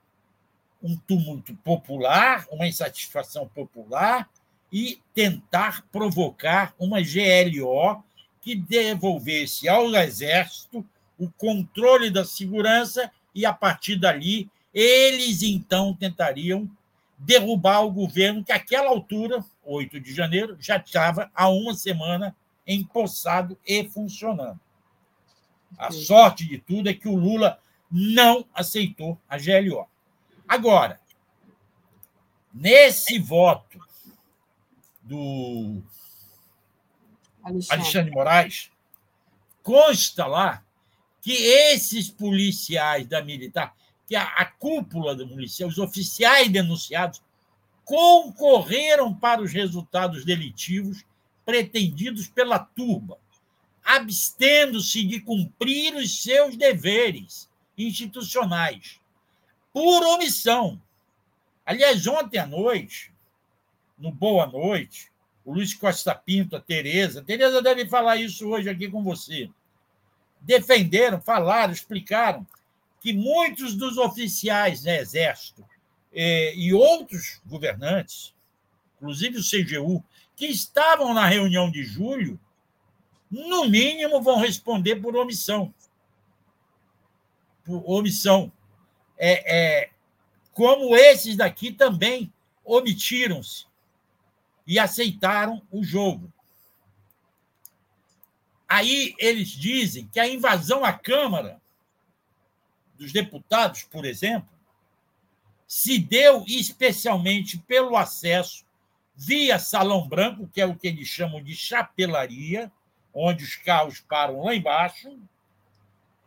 [0.82, 4.30] um tumulto popular, uma insatisfação popular
[4.72, 8.02] e tentar provocar uma GLO
[8.44, 10.84] que devolvesse ao Exército
[11.18, 16.70] o controle da segurança e, a partir dali, eles então tentariam
[17.16, 23.56] derrubar o governo que, àquela altura, 8 de janeiro, já estava há uma semana empossado
[23.66, 24.60] e funcionando.
[25.78, 27.58] A sorte de tudo é que o Lula
[27.90, 29.88] não aceitou a GLO.
[30.46, 31.00] Agora,
[32.52, 33.78] nesse voto
[35.02, 35.82] do
[37.44, 38.70] Alexandre, Alexandre Moraes,
[39.62, 40.64] consta lá
[41.20, 43.74] que esses policiais da militar,
[44.06, 47.22] que a, a cúpula da polícia, os oficiais denunciados,
[47.84, 51.04] concorreram para os resultados delitivos
[51.44, 53.18] pretendidos pela turba,
[53.84, 58.98] abstendo-se de cumprir os seus deveres institucionais
[59.72, 60.80] por omissão.
[61.66, 63.12] Aliás, ontem à noite,
[63.98, 65.10] no Boa Noite,
[65.44, 69.50] o Luiz Costa Pinto, a Tereza, Tereza deve falar isso hoje aqui com você.
[70.40, 72.46] Defenderam, falaram, explicaram
[73.00, 75.64] que muitos dos oficiais do Exército
[76.12, 78.34] eh, e outros governantes,
[78.96, 80.02] inclusive o CGU,
[80.34, 82.40] que estavam na reunião de julho,
[83.30, 85.74] no mínimo vão responder por omissão.
[87.64, 88.50] Por omissão
[89.18, 89.90] é, é,
[90.52, 92.32] como esses daqui também
[92.64, 93.66] omitiram-se
[94.66, 96.32] e aceitaram o jogo.
[98.68, 101.60] Aí eles dizem que a invasão à Câmara
[102.96, 104.48] dos Deputados, por exemplo,
[105.66, 108.64] se deu especialmente pelo acesso
[109.16, 112.70] via Salão Branco, que é o que eles chamam de chapelaria,
[113.12, 115.16] onde os carros param lá embaixo,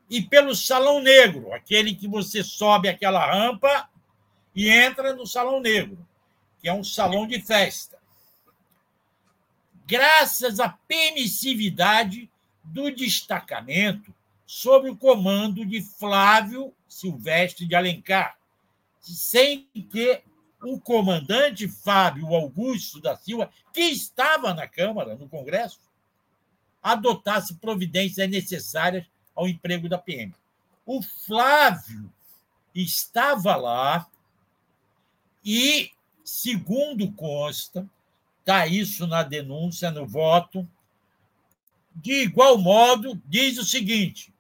[0.09, 3.89] e pelo Salão Negro, aquele que você sobe aquela rampa
[4.55, 6.07] e entra no Salão Negro,
[6.61, 7.96] que é um salão de festa.
[9.87, 12.29] Graças à permissividade
[12.61, 14.13] do destacamento
[14.45, 18.37] sob o comando de Flávio Silvestre de Alencar,
[18.99, 20.21] sem que
[20.61, 25.79] o comandante Fábio Augusto da Silva, que estava na Câmara, no Congresso,
[26.83, 30.35] adotasse providências necessárias ao emprego da PM.
[30.85, 32.11] O Flávio
[32.75, 34.05] estava lá
[35.45, 35.91] e,
[36.25, 37.89] segundo consta,
[38.47, 40.65] está isso na denúncia, no voto,
[41.93, 44.33] de igual modo, diz o seguinte: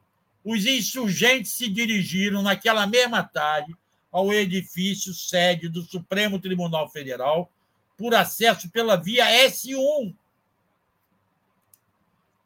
[0.45, 3.75] os insurgentes se dirigiram naquela mesma tarde
[4.09, 7.51] ao edifício sede do Supremo Tribunal Federal
[7.97, 10.15] por acesso pela via S1.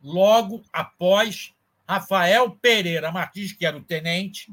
[0.01, 1.53] Logo após
[1.87, 4.51] Rafael Pereira Martins, que era o tenente,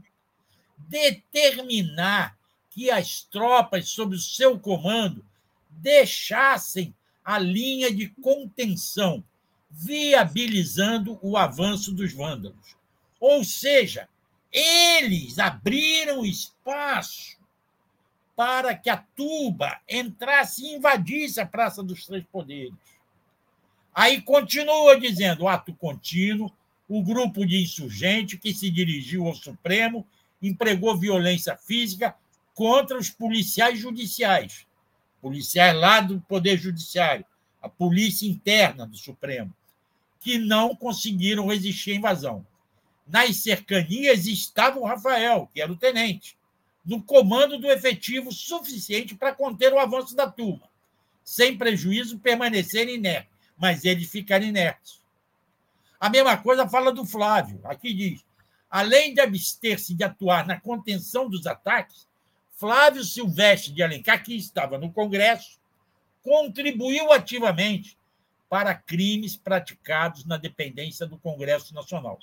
[0.77, 2.37] determinar
[2.69, 5.25] que as tropas sob o seu comando
[5.71, 6.95] deixassem
[7.29, 9.23] a linha de contenção,
[9.71, 12.75] viabilizando o avanço dos vândalos.
[13.21, 14.09] Ou seja,
[14.51, 17.37] eles abriram espaço
[18.35, 22.73] para que a tuba entrasse e invadisse a Praça dos Três Poderes.
[23.95, 26.51] Aí continua dizendo, ato contínuo,
[26.89, 30.07] o grupo de insurgente que se dirigiu ao Supremo
[30.41, 32.17] empregou violência física
[32.55, 34.67] contra os policiais judiciais,
[35.21, 37.25] policiais lá do Poder Judiciário,
[37.61, 39.55] a polícia interna do Supremo,
[40.21, 42.47] que não conseguiram resistir à invasão.
[43.07, 46.37] Nas cercanias estava o Rafael, que era o tenente,
[46.85, 50.69] no comando do efetivo suficiente para conter o avanço da turma,
[51.23, 55.03] sem prejuízo permanecer inerte, mas eles ficaram inertes.
[56.01, 57.61] A mesma coisa fala do Flávio.
[57.65, 58.25] Aqui diz:
[58.71, 62.08] além de abster-se de atuar na contenção dos ataques,
[62.59, 65.61] Flávio Silvestre de Alencar, que estava no Congresso,
[66.25, 67.97] contribuiu ativamente
[68.49, 72.19] para crimes praticados na dependência do Congresso Nacional.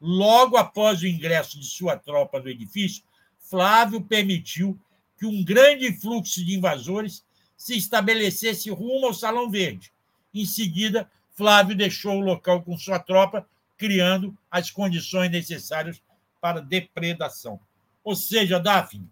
[0.00, 3.04] Logo após o ingresso de sua tropa no edifício,
[3.38, 4.76] Flávio permitiu
[5.16, 7.24] que um grande fluxo de invasores
[7.56, 9.92] se estabelecesse rumo ao Salão Verde.
[10.34, 13.46] Em seguida, Flávio deixou o local com sua tropa,
[13.78, 16.02] criando as condições necessárias
[16.40, 17.60] para depredação.
[18.02, 19.08] Ou seja, Daphne,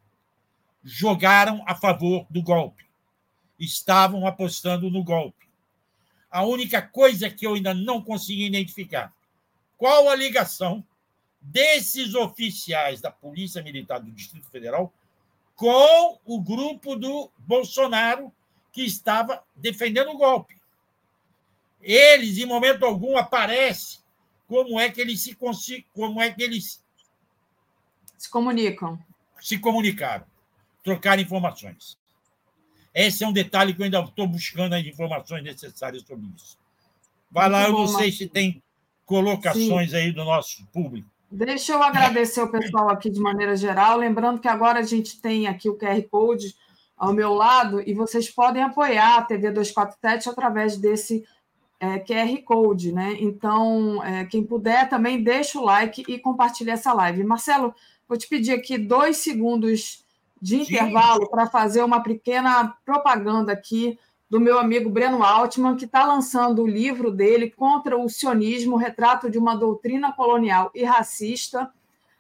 [0.89, 2.87] jogaram a favor do golpe.
[3.59, 5.47] Estavam apostando no golpe.
[6.31, 9.13] A única coisa que eu ainda não consegui identificar
[9.77, 10.83] qual a ligação
[11.41, 14.93] desses oficiais da Polícia Militar do Distrito Federal
[15.55, 18.33] com o grupo do Bolsonaro
[18.73, 20.57] que estava defendendo o golpe.
[21.83, 24.01] Eles, em momento algum, aparecem
[24.47, 25.37] como é que eles se
[25.95, 26.83] como é que eles
[28.17, 28.99] se comunicam.
[29.41, 30.27] Se comunicaram,
[30.83, 31.99] trocaram informações.
[32.95, 36.59] Esse é um detalhe que eu ainda estou buscando as informações necessárias sobre isso.
[37.31, 38.63] Vai lá, eu não sei se tem
[39.05, 39.97] colocações Sim.
[39.97, 41.09] aí do nosso público.
[41.31, 45.47] Deixa eu agradecer o pessoal aqui de maneira geral, lembrando que agora a gente tem
[45.47, 46.55] aqui o QR Code
[46.97, 51.25] ao meu lado e vocês podem apoiar a TV 247 através desse
[51.79, 53.17] é, QR Code, né?
[53.21, 57.23] Então, é, quem puder também deixa o like e compartilha essa live.
[57.23, 57.75] Marcelo,
[58.09, 60.05] vou te pedir aqui dois segundos
[60.41, 63.99] de intervalo para fazer uma pequena propaganda aqui
[64.29, 69.31] do meu amigo Breno Altman, que está lançando o livro dele contra o sionismo, retrato
[69.31, 71.71] de uma doutrina colonial e racista,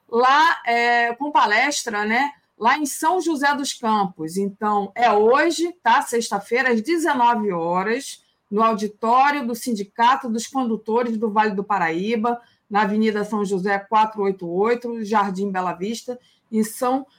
[0.08, 2.30] lá é, com palestra, né?
[2.58, 4.36] Lá em São José dos Campos.
[4.36, 6.00] Então, é hoje, tá?
[6.00, 12.82] Sexta-feira, às 19 horas, no auditório do Sindicato dos Condutores do Vale do Paraíba, na
[12.82, 16.18] Avenida São José 488, Jardim Bela Vista,
[16.50, 17.17] em São José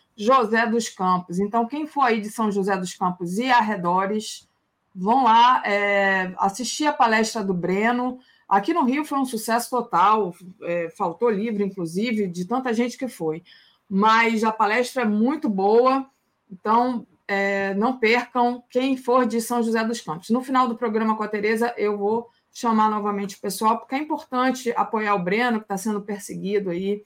[0.70, 1.40] dos Campos.
[1.40, 4.48] Então, quem for aí de São José dos Campos e arredores,
[4.94, 8.20] vão lá é, assistir a palestra do Breno.
[8.48, 10.34] Aqui no Rio foi um sucesso total,
[10.64, 13.44] é, faltou livro, inclusive, de tanta gente que foi.
[13.90, 16.06] Mas a palestra é muito boa,
[16.52, 20.30] então é, não percam quem for de São José dos Campos.
[20.30, 24.00] No final do programa com a Tereza, eu vou chamar novamente o pessoal, porque é
[24.00, 27.04] importante apoiar o Breno, que está sendo perseguido aí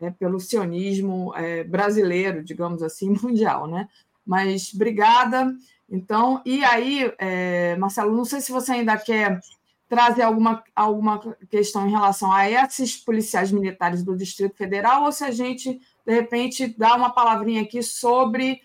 [0.00, 3.88] é, pelo sionismo é, brasileiro, digamos assim, mundial, né?
[4.26, 5.54] Mas obrigada.
[5.90, 9.40] Então, e aí, é, Marcelo, não sei se você ainda quer
[9.88, 15.24] trazer alguma, alguma questão em relação a esses policiais militares do Distrito Federal ou se
[15.24, 18.60] a gente, de repente, dá uma palavrinha aqui sobre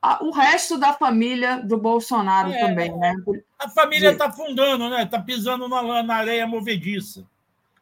[0.00, 3.14] a, o resto da família do Bolsonaro é, também, né?
[3.58, 5.04] A família está afundando, né?
[5.04, 7.24] Está pisando na, na areia movediça.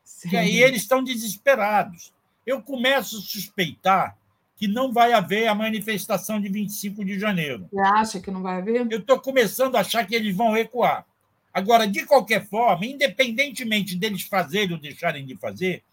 [0.04, 0.30] Sim.
[0.32, 2.12] E aí eles estão desesperados.
[2.50, 4.18] Eu começo a suspeitar
[4.56, 7.68] que não vai haver a manifestação de 25 de janeiro.
[7.70, 8.88] Você acha que não vai haver?
[8.90, 11.06] Eu estou começando a achar que eles vão recuar.
[11.54, 15.84] Agora, de qualquer forma, independentemente deles fazerem ou deixarem de fazer,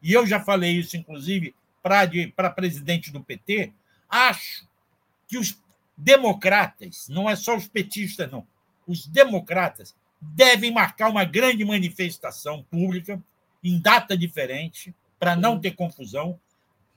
[0.00, 3.72] e eu já falei isso, inclusive, para presidente do PT,
[4.08, 4.64] acho
[5.26, 5.60] que os
[5.96, 8.46] democratas, não é só os petistas, não,
[8.86, 13.20] os democratas devem marcar uma grande manifestação pública
[13.62, 16.38] em data diferente, para não ter confusão,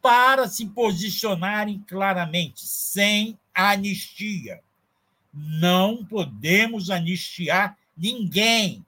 [0.01, 4.61] para se posicionarem claramente, sem anistia.
[5.33, 8.85] Não podemos anistiar ninguém,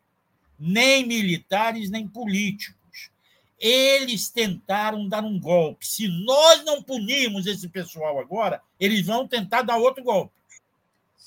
[0.58, 3.10] nem militares, nem políticos.
[3.60, 5.86] Eles tentaram dar um golpe.
[5.86, 10.34] Se nós não punirmos esse pessoal agora, eles vão tentar dar outro golpe.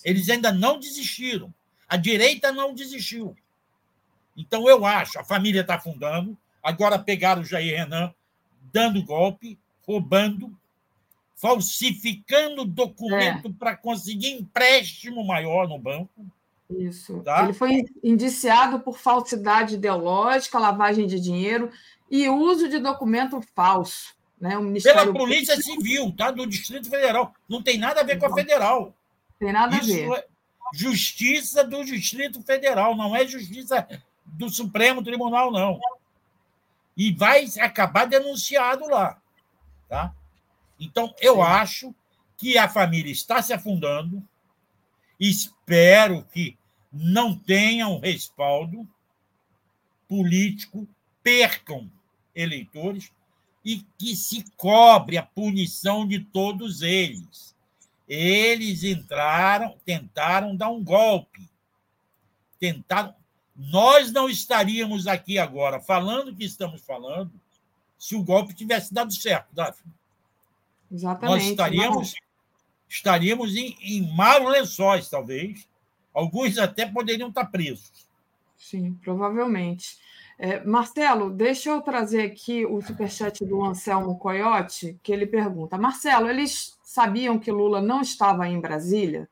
[0.04, 1.54] Eles ainda não desistiram.
[1.88, 3.36] A direita não desistiu.
[4.36, 6.36] Então, eu acho, a família está afundando.
[6.64, 8.12] Agora pegaram o Jair Renan
[8.72, 10.50] dando golpe roubando,
[11.36, 13.52] falsificando documento é.
[13.58, 16.26] para conseguir empréstimo maior no banco.
[16.70, 17.20] Isso.
[17.20, 17.44] Tá?
[17.44, 21.70] Ele foi indiciado por falsidade ideológica, lavagem de dinheiro
[22.10, 24.14] e uso de documento falso.
[24.40, 24.56] Né?
[24.56, 26.30] O Ministério Pela Polícia Civil, tá?
[26.30, 27.34] do Distrito Federal.
[27.46, 28.94] Não tem nada a ver com a federal.
[29.38, 30.10] Tem nada Isso a ver.
[30.12, 30.24] É
[30.74, 33.86] justiça do Distrito Federal, não é justiça
[34.24, 35.78] do Supremo Tribunal, não.
[36.96, 39.20] E vai acabar denunciado lá.
[39.88, 40.14] Tá?
[40.78, 41.42] Então, eu Sim.
[41.42, 41.94] acho
[42.36, 44.22] que a família está se afundando.
[45.18, 46.56] Espero que
[46.92, 48.88] não tenham respaldo
[50.08, 50.86] político,
[51.22, 51.90] percam
[52.34, 53.12] eleitores
[53.64, 57.56] e que se cobre a punição de todos eles.
[58.06, 61.48] Eles entraram, tentaram dar um golpe.
[62.60, 63.14] Tentaram.
[63.56, 67.30] Nós não estaríamos aqui agora falando o que estamos falando
[67.96, 69.92] se o golpe tivesse dado certo, Daphne.
[70.90, 71.38] Exatamente.
[71.38, 72.14] Nós estaríamos,
[72.88, 75.68] estaríamos em, em maus lençóis, talvez.
[76.12, 78.06] Alguns até poderiam estar presos.
[78.56, 79.98] Sim, provavelmente.
[80.38, 86.28] É, Marcelo, deixa eu trazer aqui o superchat do Anselmo Coyote, que ele pergunta: Marcelo,
[86.28, 89.28] eles sabiam que Lula não estava em Brasília?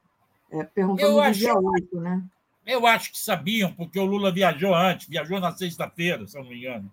[0.50, 2.22] É, perguntando eu no acho, dia 8, né?
[2.64, 6.50] Eu acho que sabiam, porque o Lula viajou antes, viajou na sexta-feira, se eu não
[6.50, 6.92] me engano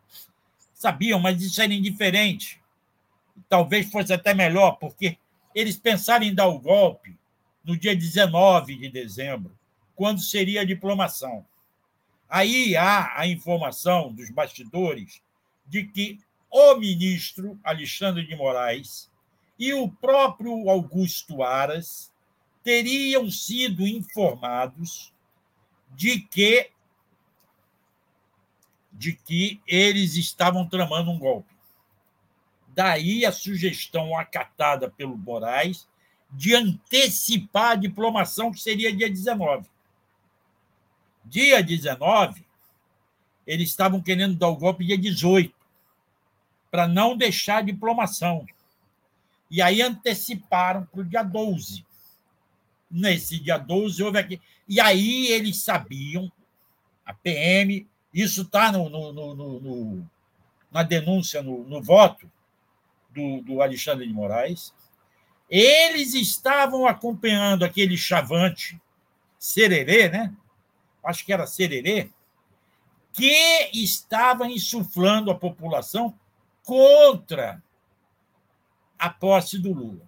[0.80, 2.62] sabiam, mas isso era indiferente.
[3.50, 5.18] Talvez fosse até melhor, porque
[5.54, 7.18] eles pensaram em dar o golpe
[7.66, 9.52] no dia 19 de dezembro,
[9.94, 11.46] quando seria a diplomação.
[12.30, 15.22] Aí há a informação dos bastidores
[15.68, 16.20] de que
[16.50, 19.12] o ministro Alexandre de Moraes
[19.60, 22.10] e o próprio Augusto Aras
[22.64, 25.12] teriam sido informados
[25.96, 26.72] de que
[28.92, 31.54] de que eles estavam tramando um golpe.
[32.68, 35.88] Daí a sugestão acatada pelo Moraes
[36.32, 39.66] de antecipar a diplomação, que seria dia 19.
[41.26, 42.46] Dia 19,
[43.48, 45.54] eles estavam querendo dar o golpe dia 18,
[46.70, 48.46] para não deixar a diplomação.
[49.50, 51.86] E aí anteciparam para o dia 12.
[52.90, 54.42] Nesse dia 12 houve aqui.
[54.68, 56.32] E aí eles sabiam,
[57.06, 60.10] a PM, isso está no, no, no, no,
[60.72, 62.30] na denúncia, no, voto
[63.10, 64.74] do, do Alexandre de Moraes,
[65.50, 68.80] eles estavam acompanhando aquele chavante,
[69.38, 70.36] Sererê, né?
[71.04, 72.10] Acho que era Sererê,
[73.14, 76.14] que estava insuflando a população
[76.64, 77.64] contra
[78.98, 80.08] a posse do Lula.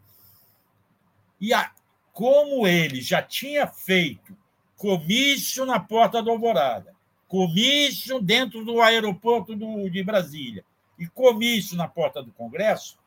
[1.39, 1.71] E a,
[2.13, 4.35] como ele já tinha feito
[4.75, 6.95] comício na Porta da Alvorada,
[7.27, 10.65] comício dentro do aeroporto do, de Brasília
[10.97, 12.97] e comício na Porta do Congresso,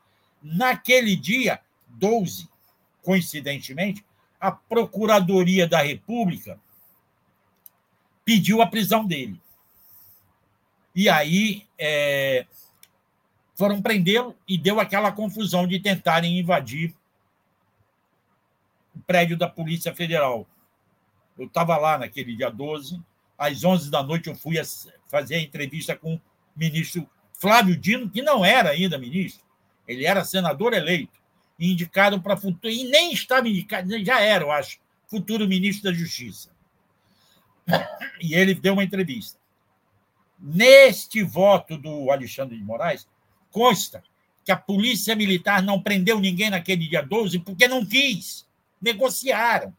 [0.41, 1.59] naquele dia,
[1.89, 2.49] 12,
[3.03, 4.05] coincidentemente,
[4.39, 6.59] a Procuradoria da República
[8.23, 9.39] pediu a prisão dele.
[10.95, 12.45] E aí é,
[13.53, 16.95] foram prendê-lo e deu aquela confusão de tentarem invadir
[19.05, 20.47] prédio da Polícia Federal.
[21.37, 23.01] Eu estava lá naquele dia 12,
[23.37, 24.55] às 11 da noite eu fui
[25.07, 26.21] fazer a entrevista com o
[26.55, 29.43] ministro Flávio Dino, que não era ainda ministro,
[29.87, 31.19] ele era senador eleito,
[31.59, 36.49] indicado para futuro, e nem estava indicado, já era, eu acho, futuro ministro da Justiça.
[38.21, 39.39] E ele deu uma entrevista.
[40.39, 43.07] Neste voto do Alexandre de Moraes,
[43.51, 44.03] consta
[44.43, 48.44] que a polícia militar não prendeu ninguém naquele dia 12 porque não quis.
[48.81, 49.73] Negociaram.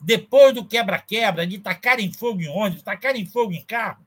[0.00, 4.04] Depois do quebra-quebra, de tacarem fogo em ônibus, tacarem fogo em carro,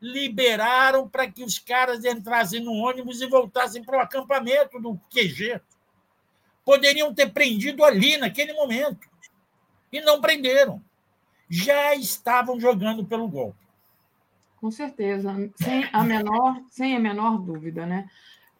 [0.00, 5.60] liberaram para que os caras entrassem no ônibus e voltassem para o acampamento do QG.
[6.64, 9.08] Poderiam ter prendido ali, naquele momento.
[9.92, 10.82] E não prenderam.
[11.48, 13.58] Já estavam jogando pelo golpe.
[14.60, 18.10] Com certeza, sem a menor, sem a menor dúvida, né?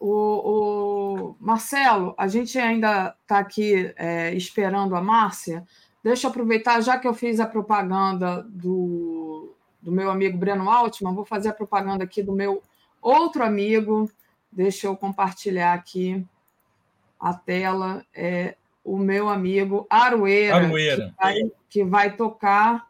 [0.01, 5.63] O, o Marcelo, a gente ainda está aqui é, esperando a Márcia.
[6.03, 11.15] Deixa eu aproveitar, já que eu fiz a propaganda do, do meu amigo Breno Altman,
[11.15, 12.63] vou fazer a propaganda aqui do meu
[13.03, 14.11] outro amigo.
[14.51, 16.27] Deixa eu compartilhar aqui
[17.21, 18.03] a tela.
[18.15, 21.11] É o meu amigo Arueira, Arueira.
[21.11, 22.89] Que, vai, que vai tocar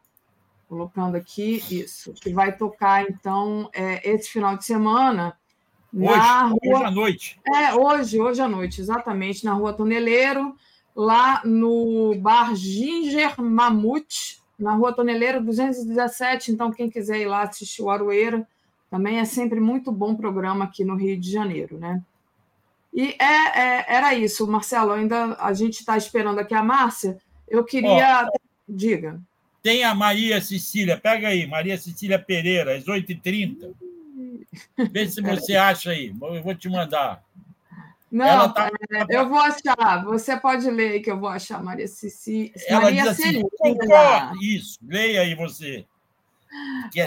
[0.69, 5.37] colocando aqui isso, que vai tocar então é, esse final de semana
[5.95, 7.41] hoje, rua, hoje à noite.
[7.47, 10.55] É, hoje, hoje à noite, exatamente, na rua Toneleiro,
[10.95, 16.53] lá no bar Ginger Mamute, na rua Toneleiro 217.
[16.53, 18.47] Então, quem quiser ir lá assistir o Aroeira,
[18.91, 22.03] também é sempre muito bom programa aqui no Rio de Janeiro, né?
[22.93, 24.93] E é, é era isso, Marcelo.
[24.93, 27.19] Ainda a gente está esperando aqui a Márcia.
[27.49, 28.29] Eu queria.
[28.29, 28.39] Oh.
[28.69, 29.21] Diga.
[29.63, 33.71] Tem a Maria Cecília, pega aí, Maria Cecília Pereira, às 8h30.
[34.91, 37.23] Vê se você acha aí, eu vou te mandar.
[38.11, 38.71] Não, tá...
[39.09, 40.05] eu vou achar.
[40.05, 42.51] Você pode ler aí que eu vou achar, Maria Cecília.
[42.67, 43.49] Ela Maria diz assim, Celina.
[43.57, 44.43] Concordo.
[44.43, 45.87] Isso, leia aí você.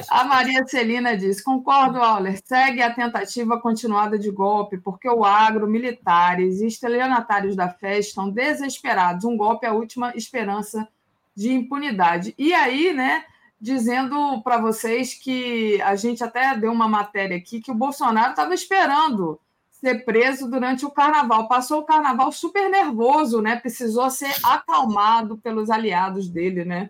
[0.10, 2.40] A Maria Celina diz: concordo, Auler.
[2.46, 8.30] Segue a tentativa continuada de golpe, porque o agro, militares e estelionatários da fé estão
[8.30, 9.26] desesperados.
[9.26, 10.88] Um golpe é a última esperança
[11.36, 12.34] de impunidade.
[12.38, 13.26] E aí, né,
[13.64, 18.54] dizendo para vocês que a gente até deu uma matéria aqui que o Bolsonaro estava
[18.54, 19.40] esperando
[19.72, 21.48] ser preso durante o carnaval.
[21.48, 23.56] Passou o carnaval super nervoso, né?
[23.56, 26.90] Precisou ser acalmado pelos aliados dele, né?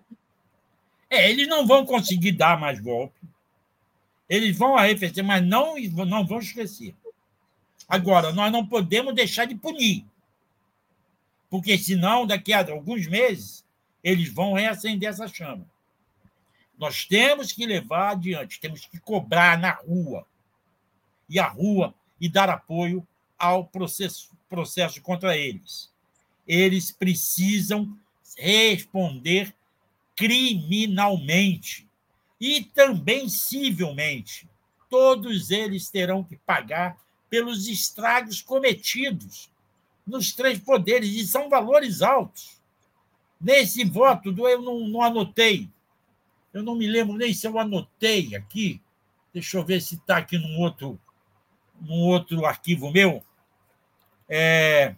[1.12, 3.22] É, eles não vão conseguir dar mais golpe.
[4.28, 5.76] Eles vão arrefecer, mas não,
[6.08, 6.96] não vão esquecer.
[7.88, 10.08] Agora, nós não podemos deixar de punir.
[11.52, 13.64] Porque senão, daqui a alguns meses,
[14.04, 15.72] eles vão reacender essa chama.
[16.84, 20.28] Nós temos que levar adiante, temos que cobrar na rua.
[21.30, 23.08] E a rua e dar apoio
[23.40, 25.90] ao processo, processo contra eles.
[26.46, 27.98] Eles precisam
[28.38, 29.56] responder
[30.14, 31.88] criminalmente
[32.38, 34.46] e também civilmente.
[34.90, 36.98] Todos eles terão que pagar
[37.30, 39.50] pelos estragos cometidos
[40.06, 42.62] nos três poderes, e são valores altos.
[43.40, 45.70] Nesse voto, do, eu não, não anotei,
[46.54, 48.82] eu não me lembro nem se eu anotei aqui,
[49.34, 51.00] deixa eu ver se está aqui num outro,
[51.82, 53.24] num outro arquivo meu.
[54.30, 54.96] É...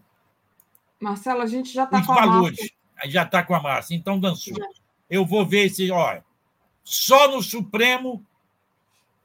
[0.99, 2.60] Marcelo, a gente já está com a valores.
[2.60, 2.76] Márcia.
[3.06, 4.56] Já está com a Márcia, então dançou.
[5.10, 5.91] Eu vou ver se.
[5.91, 6.23] Olha,
[6.84, 8.26] só no Supremo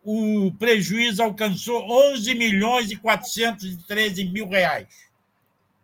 [0.03, 1.83] o prejuízo alcançou
[2.13, 4.89] 11 milhões e 413 mil reais.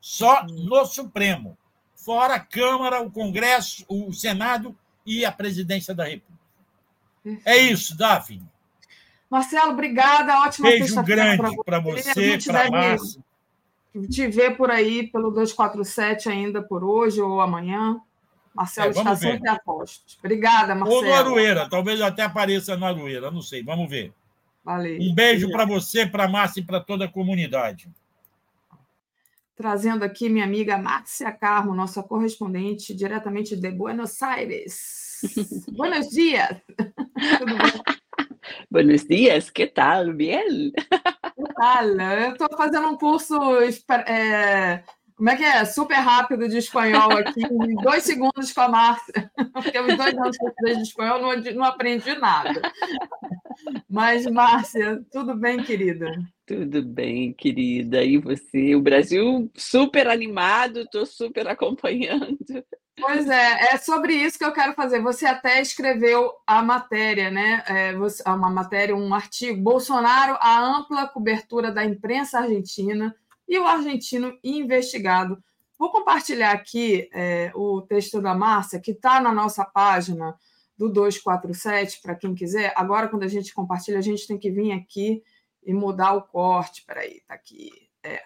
[0.01, 1.57] Só no Supremo.
[1.95, 6.26] Fora a Câmara, o Congresso, o Senado e a Presidência da República.
[7.45, 8.43] É isso, Daphne.
[9.31, 10.41] Marcelo, obrigada.
[10.41, 13.25] Ótima Beijo grande para você, para Márcia.
[14.11, 18.01] Te ver por aí pelo 247 ainda por hoje ou amanhã.
[18.55, 19.33] Marcelo é, está ver.
[19.33, 20.19] sempre a postos.
[20.19, 21.01] Obrigada, Marcelo.
[21.01, 24.13] Ou no Aroeira, talvez até apareça no Aroeira, não sei, vamos ver.
[24.65, 24.99] Valeu.
[25.01, 27.89] Um beijo para você, para a Márcia e para toda a comunidade.
[29.55, 35.06] Trazendo aqui minha amiga Márcia Carmo, nossa correspondente diretamente de Buenos Aires.
[35.73, 36.57] Buenos dias!
[38.71, 40.13] Buenos dias, que tal?
[40.13, 40.73] Bien?
[40.73, 41.89] Que tal?
[41.89, 43.35] Eu estou fazendo um curso
[44.07, 44.85] é,
[45.17, 45.65] como é que é?
[45.65, 49.31] Super rápido de espanhol aqui, em dois segundos com a Márcia.
[49.53, 52.61] Porque os dois anos que eu de espanhol não, não aprendi nada.
[53.89, 56.13] Mas, Márcia, tudo bem, querida?
[56.45, 58.05] Tudo bem, querida.
[58.05, 58.75] E você?
[58.77, 62.39] O Brasil super animado, estou super acompanhando.
[62.99, 65.03] Pois é, é sobre isso que eu quero fazer.
[65.03, 67.63] Você até escreveu a matéria, né?
[67.67, 67.95] É,
[68.27, 69.61] uma matéria, um artigo.
[69.61, 73.15] Bolsonaro, a ampla cobertura da imprensa argentina
[73.47, 75.43] e o argentino investigado.
[75.79, 80.35] Vou compartilhar aqui é, o texto da Márcia, que está na nossa página
[80.77, 82.73] do 247, para quem quiser.
[82.77, 85.23] Agora, quando a gente compartilha, a gente tem que vir aqui
[85.63, 86.83] e mudar o corte.
[86.87, 87.71] Peraí, está aqui.
[88.03, 88.23] É,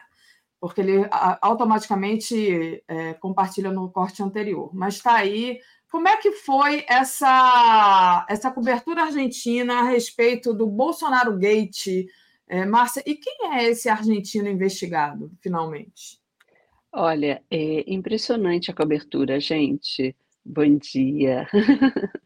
[0.60, 1.08] porque ele
[1.40, 4.70] automaticamente é, compartilha no corte anterior.
[4.74, 5.58] Mas está aí.
[5.90, 12.06] Como é que foi essa, essa cobertura argentina a respeito do Bolsonaro Gate?
[12.46, 16.20] É, Márcia, e quem é esse argentino investigado, finalmente?
[16.92, 20.14] Olha, é impressionante a cobertura, gente.
[20.44, 21.46] Bom dia.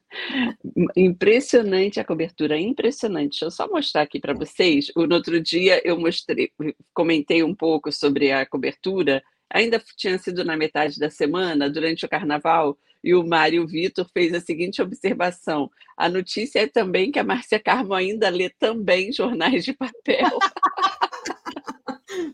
[0.97, 3.31] impressionante a cobertura, impressionante.
[3.31, 4.91] Deixa eu só mostrar aqui para vocês.
[4.97, 6.51] No outro dia eu mostrei,
[6.93, 9.23] comentei um pouco sobre a cobertura.
[9.51, 14.33] Ainda tinha sido na metade da semana, durante o carnaval, e o Mário Vitor fez
[14.33, 19.65] a seguinte observação: a notícia é também que a Márcia Carmo ainda lê também jornais
[19.65, 20.39] de papel.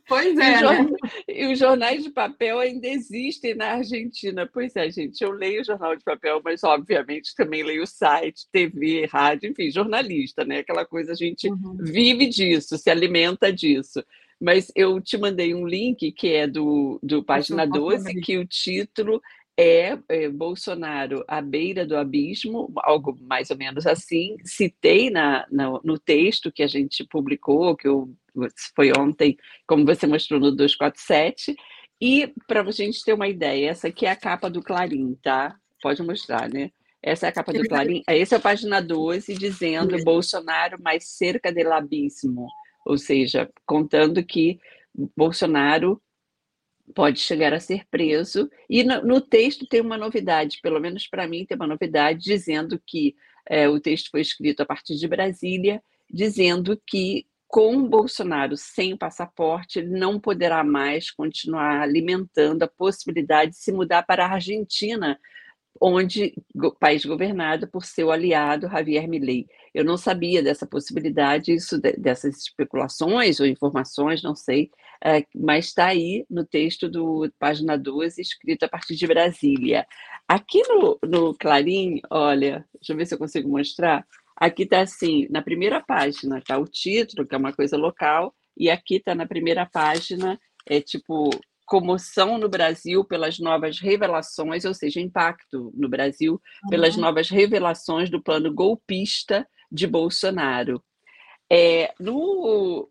[0.07, 0.59] Pois é.
[0.59, 0.97] E, né?
[1.29, 4.49] e, os jornais de papel ainda existem na Argentina.
[4.53, 9.51] Pois é, gente, eu leio jornal de papel, mas obviamente também leio site, TV, rádio,
[9.51, 10.59] enfim, jornalista, né?
[10.59, 11.77] Aquela coisa, a gente uhum.
[11.81, 14.05] vive disso, se alimenta disso.
[14.41, 19.21] Mas eu te mandei um link que é do, do página 12, que o título
[19.61, 24.39] é, é, Bolsonaro à beira do abismo, algo mais ou menos assim.
[24.43, 28.11] Citei na, na, no texto que a gente publicou, que eu,
[28.75, 29.37] foi ontem,
[29.67, 31.57] como você mostrou no 247.
[32.01, 35.55] E para a gente ter uma ideia, essa aqui é a capa do Clarim, tá?
[35.83, 36.71] Pode mostrar, né?
[37.03, 38.03] Essa é a capa do Clarim.
[38.07, 42.47] Essa é a página 12, dizendo Bolsonaro mais cerca do abismo.
[42.85, 44.59] Ou seja, contando que
[45.17, 46.01] Bolsonaro
[46.95, 48.51] pode chegar a ser preso.
[48.69, 52.81] E no, no texto tem uma novidade, pelo menos para mim tem uma novidade, dizendo
[52.87, 53.15] que
[53.49, 58.99] é, o texto foi escrito a partir de Brasília, dizendo que com Bolsonaro sem o
[58.99, 65.19] passaporte, ele não poderá mais continuar alimentando a possibilidade de se mudar para a Argentina,
[65.81, 66.33] onde
[66.79, 69.47] país governado por seu aliado Javier Milei.
[69.75, 74.71] Eu não sabia dessa possibilidade, isso dessas especulações ou informações, não sei,
[75.05, 79.85] é, mas está aí no texto do página 12, escrito a partir de Brasília.
[80.29, 84.07] Aqui no, no Clarim, olha, deixa eu ver se eu consigo mostrar.
[84.41, 88.71] Aqui está assim, na primeira página está o título, que é uma coisa local, e
[88.71, 91.31] aqui está na primeira página, é tipo
[91.67, 97.03] comoção no Brasil pelas novas revelações, ou seja, impacto no Brasil pelas uhum.
[97.03, 100.83] novas revelações do plano golpista de Bolsonaro.
[101.53, 101.93] É,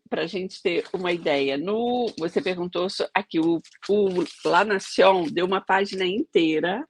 [0.09, 5.45] Para a gente ter uma ideia, no, você perguntou aqui, o, o La Nación deu
[5.45, 6.85] uma página inteira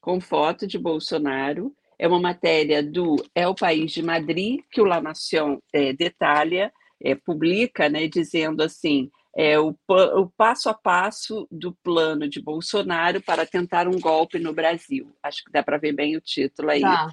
[0.00, 1.72] com foto de Bolsonaro.
[1.98, 6.72] É uma matéria do É o País de Madrid, que o La Nación é, detalha,
[7.02, 13.20] é, publica, né, dizendo assim: é, o, o, passo a passo do plano de Bolsonaro
[13.20, 15.12] para tentar um golpe no Brasil.
[15.22, 16.80] Acho que dá para ver bem o título aí.
[16.80, 17.10] Tá.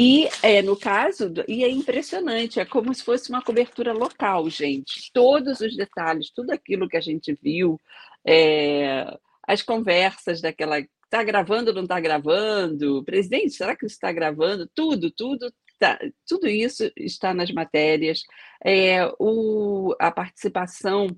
[0.00, 5.10] E é, no caso, e é impressionante, é como se fosse uma cobertura local, gente.
[5.12, 7.80] Todos os detalhes, tudo aquilo que a gente viu,
[8.24, 10.76] é, as conversas daquela.
[11.08, 13.02] Está gravando ou não está gravando?
[13.02, 14.70] Presidente, será que está gravando?
[14.74, 18.22] Tudo, tudo, tá, tudo isso está nas matérias.
[18.62, 21.08] É, o, a participação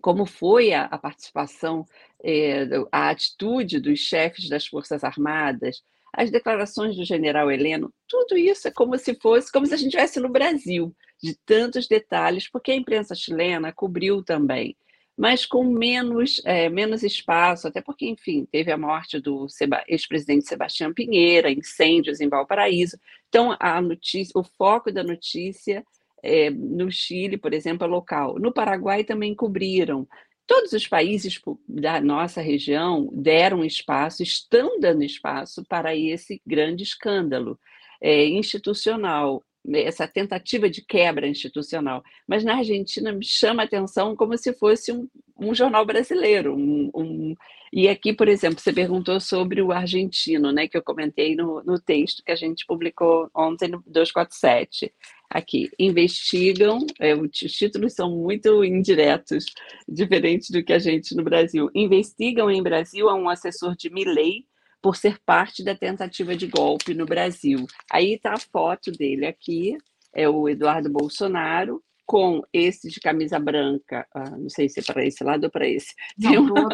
[0.00, 1.84] como foi a, a participação,
[2.22, 5.82] é, a atitude dos chefes das Forças Armadas,
[6.12, 9.88] as declarações do general Heleno, tudo isso é como se fosse, como se a gente
[9.88, 14.76] estivesse no Brasil, de tantos detalhes, porque a imprensa chilena cobriu também,
[15.20, 19.46] mas com menos, é, menos espaço, até porque, enfim, teve a morte do
[19.86, 22.98] ex-presidente Sebastião Pinheira, incêndios em Valparaíso.
[23.28, 25.84] Então, a notícia, o foco da notícia
[26.22, 28.38] é, no Chile, por exemplo, é local.
[28.38, 30.08] No Paraguai também cobriram.
[30.46, 31.38] Todos os países
[31.68, 37.60] da nossa região deram espaço, estão dando espaço para esse grande escândalo
[38.00, 39.44] é, institucional,
[39.74, 42.02] essa tentativa de quebra institucional.
[42.26, 45.08] Mas na Argentina me chama a atenção como se fosse um,
[45.38, 46.54] um jornal brasileiro.
[46.54, 47.34] Um, um...
[47.72, 51.78] E aqui, por exemplo, você perguntou sobre o argentino, né, que eu comentei no, no
[51.78, 54.92] texto que a gente publicou ontem no 247
[55.30, 59.44] aqui, investigam, é, os títulos são muito indiretos,
[59.88, 61.70] diferentes do que a gente no Brasil.
[61.72, 64.44] Investigam em Brasil a um assessor de Milley
[64.82, 67.66] por ser parte da tentativa de golpe no Brasil.
[67.90, 69.76] Aí está a foto dele aqui,
[70.14, 75.04] é o Eduardo Bolsonaro, com esse de camisa branca, ah, não sei se é para
[75.04, 76.68] esse lado ou para esse, não, uma,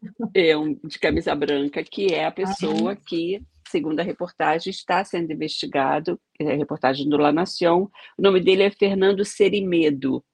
[0.34, 5.32] é um de camisa branca, que é a pessoa que segundo a reportagem, está sendo
[5.32, 7.88] investigado, é a reportagem do La Nación.
[8.18, 10.24] O nome dele é Fernando Serimedo.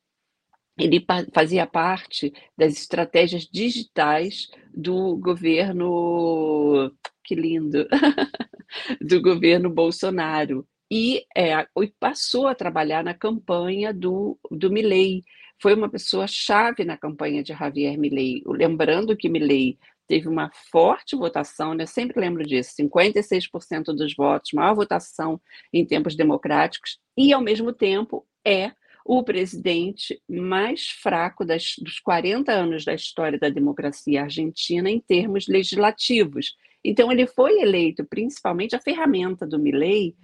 [0.78, 6.92] Ele fazia parte das estratégias digitais do governo.
[7.24, 7.86] Que lindo!
[9.00, 10.66] do governo Bolsonaro.
[10.90, 11.66] E é,
[11.98, 15.24] passou a trabalhar na campanha do, do Milley.
[15.60, 18.42] Foi uma pessoa chave na campanha de Javier Milley.
[18.46, 21.84] Lembrando que Milley teve uma forte votação, né?
[21.86, 25.40] sempre lembro disso, 56% dos votos, maior votação
[25.72, 28.70] em tempos democráticos, e, ao mesmo tempo, é
[29.08, 35.46] o presidente mais fraco das, dos 40 anos da história da democracia argentina em termos
[35.46, 36.56] legislativos.
[36.84, 40.16] Então, ele foi eleito principalmente a ferramenta do Milley,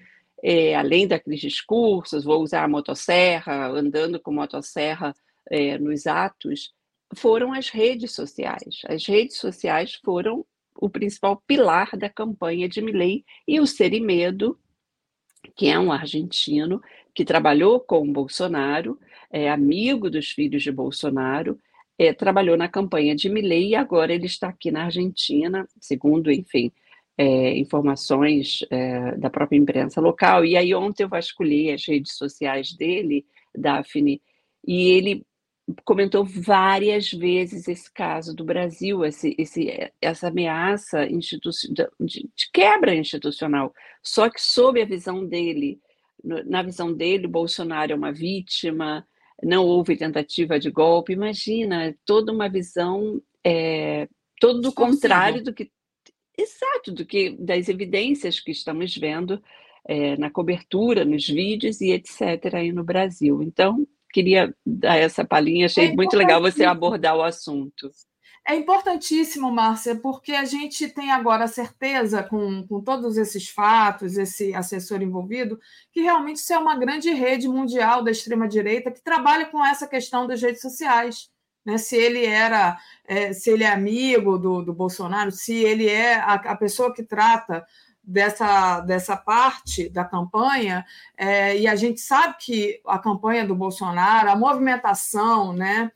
[0.43, 5.15] é, além daqueles discursos, vou usar a motosserra, andando com motosserra
[5.49, 6.73] é, nos atos,
[7.15, 8.81] foram as redes sociais.
[8.89, 10.45] As redes sociais foram
[10.75, 14.59] o principal pilar da campanha de Milley e o Serimedo,
[15.55, 16.81] que é um argentino
[17.15, 18.99] que trabalhou com Bolsonaro,
[19.31, 21.59] é amigo dos filhos de Bolsonaro,
[21.99, 26.73] é, trabalhou na campanha de Milley e agora ele está aqui na Argentina, segundo, enfim,
[27.17, 30.45] é, informações é, da própria imprensa local.
[30.45, 33.25] E aí ontem eu vasculhei as redes sociais dele,
[33.55, 34.21] Daphne,
[34.67, 35.27] e ele
[35.85, 41.39] comentou várias vezes esse caso do Brasil, esse, esse, essa ameaça de,
[42.01, 43.73] de, quebra institucional.
[44.03, 45.81] Só que, sob a visão dele,
[46.23, 49.07] na visão dele, Bolsonaro é uma vítima,
[49.43, 51.13] não houve tentativa de golpe.
[51.13, 54.09] Imagina, toda uma visão, é,
[54.41, 55.71] todo o contrário do que.
[56.37, 59.43] Exato, do que das evidências que estamos vendo
[59.87, 62.55] é, na cobertura, nos vídeos e etc.
[62.55, 63.43] aí no Brasil.
[63.43, 67.91] Então, queria dar essa palhinha, achei é muito legal você abordar o assunto.
[68.45, 74.17] É importantíssimo, Márcia, porque a gente tem agora a certeza, com, com todos esses fatos,
[74.17, 75.61] esse assessor envolvido,
[75.93, 80.27] que realmente isso é uma grande rede mundial da extrema-direita que trabalha com essa questão
[80.27, 81.31] das redes sociais.
[81.65, 81.79] Né?
[81.79, 86.35] Se ele era, é, se ele é amigo do, do Bolsonaro, se ele é a,
[86.35, 87.65] a pessoa que trata
[88.03, 90.85] dessa, dessa parte da campanha,
[91.17, 95.93] é, e a gente sabe que a campanha do Bolsonaro, a movimentação né,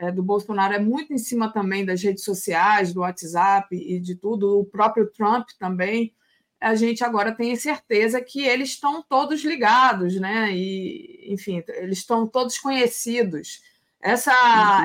[0.00, 4.16] é, do Bolsonaro é muito em cima também das redes sociais, do WhatsApp e de
[4.16, 6.14] tudo, o próprio Trump também.
[6.58, 10.52] A gente agora tem certeza que eles estão todos ligados, né?
[10.54, 13.60] E, enfim, eles estão todos conhecidos.
[14.00, 14.32] Essa,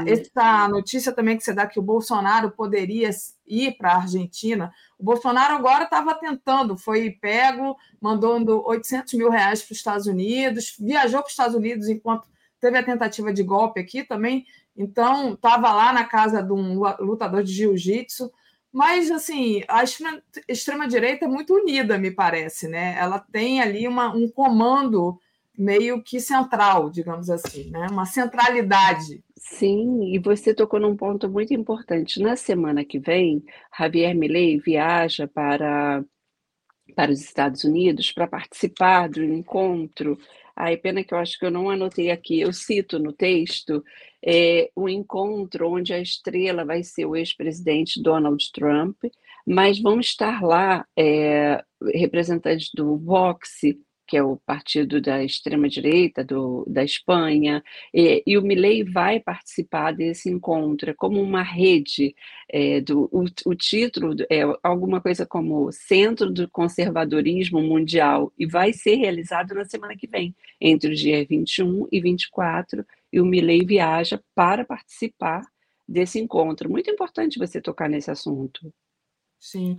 [0.01, 0.05] uhum.
[0.09, 3.09] essa notícia também que você dá que o Bolsonaro poderia
[3.47, 4.73] ir para a Argentina.
[4.99, 10.75] O Bolsonaro agora estava tentando, foi pego, mandando 800 mil reais para os Estados Unidos,
[10.77, 12.27] viajou para os Estados Unidos enquanto
[12.59, 14.45] teve a tentativa de golpe aqui também.
[14.75, 18.31] Então, estava lá na casa de um lutador de jiu-jitsu.
[18.71, 19.83] Mas, assim, a
[20.49, 22.95] extrema-direita é muito unida, me parece, né?
[22.99, 25.17] Ela tem ali uma, um comando
[25.57, 27.87] meio que central, digamos assim, né?
[27.89, 29.23] uma centralidade.
[29.37, 32.21] Sim, e você tocou num ponto muito importante.
[32.21, 33.43] Na semana que vem,
[33.77, 36.03] Javier Milei viaja para
[36.95, 40.17] para os Estados Unidos para participar do encontro.
[40.55, 43.83] Ai, pena que eu acho que eu não anotei aqui, eu cito no texto
[44.25, 48.97] é, o encontro onde a estrela vai ser o ex-presidente Donald Trump,
[49.45, 53.59] mas vão estar lá é, representantes do Vox,
[54.07, 56.25] que é o partido da extrema-direita
[56.67, 62.15] da Espanha, e, e o Milley vai participar desse encontro, é como uma rede,
[62.49, 68.73] é, do, o, o, título é alguma coisa como Centro do Conservadorismo Mundial, e vai
[68.73, 73.65] ser realizado na semana que vem, entre os dias 21 e 24, e o Milley
[73.65, 75.41] viaja para participar
[75.87, 76.69] desse encontro.
[76.69, 78.73] Muito importante você tocar nesse assunto.
[79.45, 79.77] Sim.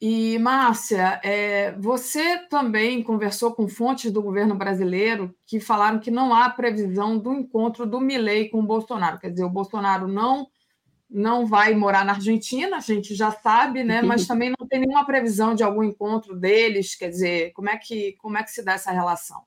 [0.00, 6.32] E, Márcia, é, você também conversou com fontes do governo brasileiro que falaram que não
[6.34, 9.18] há previsão do encontro do Milei com o Bolsonaro.
[9.18, 10.48] Quer dizer, o Bolsonaro não
[11.14, 14.00] não vai morar na Argentina, a gente já sabe, né?
[14.00, 16.94] Mas também não tem nenhuma previsão de algum encontro deles.
[16.94, 19.42] Quer dizer, como é que, como é que se dá essa relação?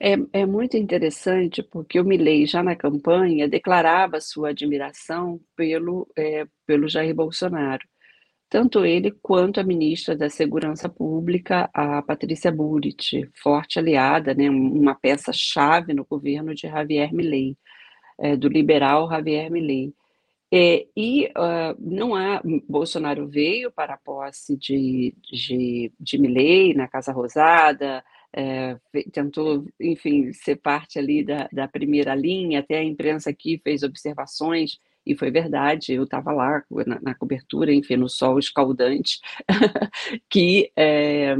[0.00, 6.48] É, é muito interessante porque o Milley, já na campanha, declarava sua admiração pelo, é,
[6.66, 7.88] pelo Jair Bolsonaro
[8.50, 14.94] tanto ele quanto a ministra da Segurança Pública, a Patrícia Burit, forte aliada, né, uma
[14.94, 17.56] peça-chave no governo de Javier Milei,
[18.18, 19.94] é, do liberal Javier Milei.
[20.52, 22.42] É, e uh, não há.
[22.68, 28.76] Bolsonaro veio para a posse de, de, de Milley na Casa Rosada, é,
[29.12, 34.80] tentou, enfim, ser parte ali da, da primeira linha, até a imprensa aqui fez observações
[35.04, 39.18] e foi verdade, eu estava lá na, na, cobertura, enfim, no sol escaldante,
[40.28, 41.34] que é,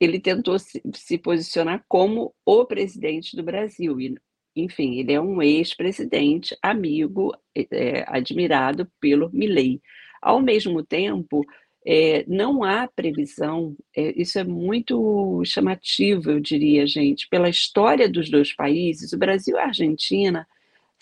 [0.00, 4.00] ele tentou se, se, posicionar como o presidente do Brasil.
[4.00, 4.14] E,
[4.54, 9.80] enfim, ele é um ex-presidente, amigo, é, admirado pelo Milley.
[10.20, 11.44] Ao mesmo tempo,
[11.84, 18.30] é, não há previsão, é, isso é muito chamativo, eu diria, gente, pela história dos
[18.30, 20.46] dois países, o Brasil e a Argentina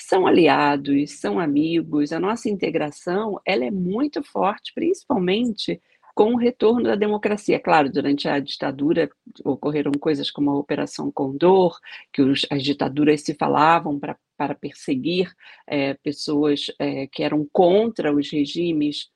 [0.03, 2.13] são aliados, são amigos.
[2.13, 5.81] A nossa integração ela é muito forte, principalmente
[6.15, 7.59] com o retorno da democracia.
[7.59, 9.11] Claro, durante a ditadura
[9.45, 11.79] ocorreram coisas como a Operação Condor,
[12.13, 15.33] que os, as ditaduras se falavam para perseguir
[15.67, 19.09] é, pessoas é, que eram contra os regimes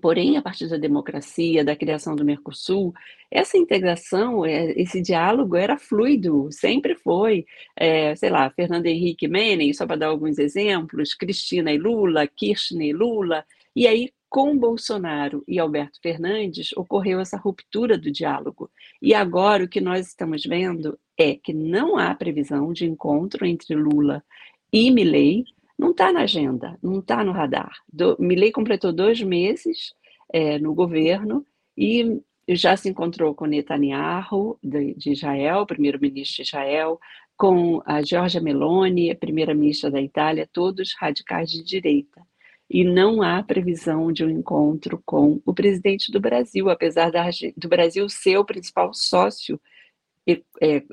[0.00, 2.92] Porém, a partir da democracia, da criação do Mercosul,
[3.30, 7.44] essa integração, é, esse diálogo era fluido, sempre foi.
[7.76, 12.88] É, sei lá, Fernando Henrique Menem, só para dar alguns exemplos, Cristina e Lula, Kirchner
[12.88, 18.68] e Lula, e aí com Bolsonaro e Alberto Fernandes ocorreu essa ruptura do diálogo.
[19.00, 23.76] E agora o que nós estamos vendo é que não há previsão de encontro entre
[23.76, 24.24] Lula
[24.72, 25.44] e Milley,
[25.84, 27.70] não está na agenda, não está no radar.
[27.92, 29.94] Do, Milley completou dois meses
[30.32, 31.44] é, no governo
[31.76, 36.98] e já se encontrou com Netanyahu, de, de Israel, primeiro-ministro de Israel,
[37.36, 42.22] com a Giorgia Meloni, primeira-ministra da Itália, todos radicais de direita.
[42.70, 47.68] E não há previsão de um encontro com o presidente do Brasil, apesar da, do
[47.68, 49.60] Brasil ser o principal sócio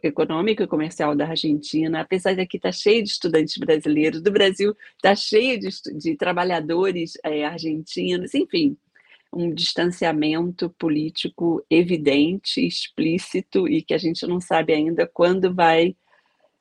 [0.03, 4.75] econômico e comercial da Argentina, apesar daqui estar tá cheio de estudantes brasileiros, do Brasil
[4.95, 8.77] está cheio de, de trabalhadores é, argentinos, enfim,
[9.33, 15.95] um distanciamento político evidente, explícito e que a gente não sabe ainda quando vai,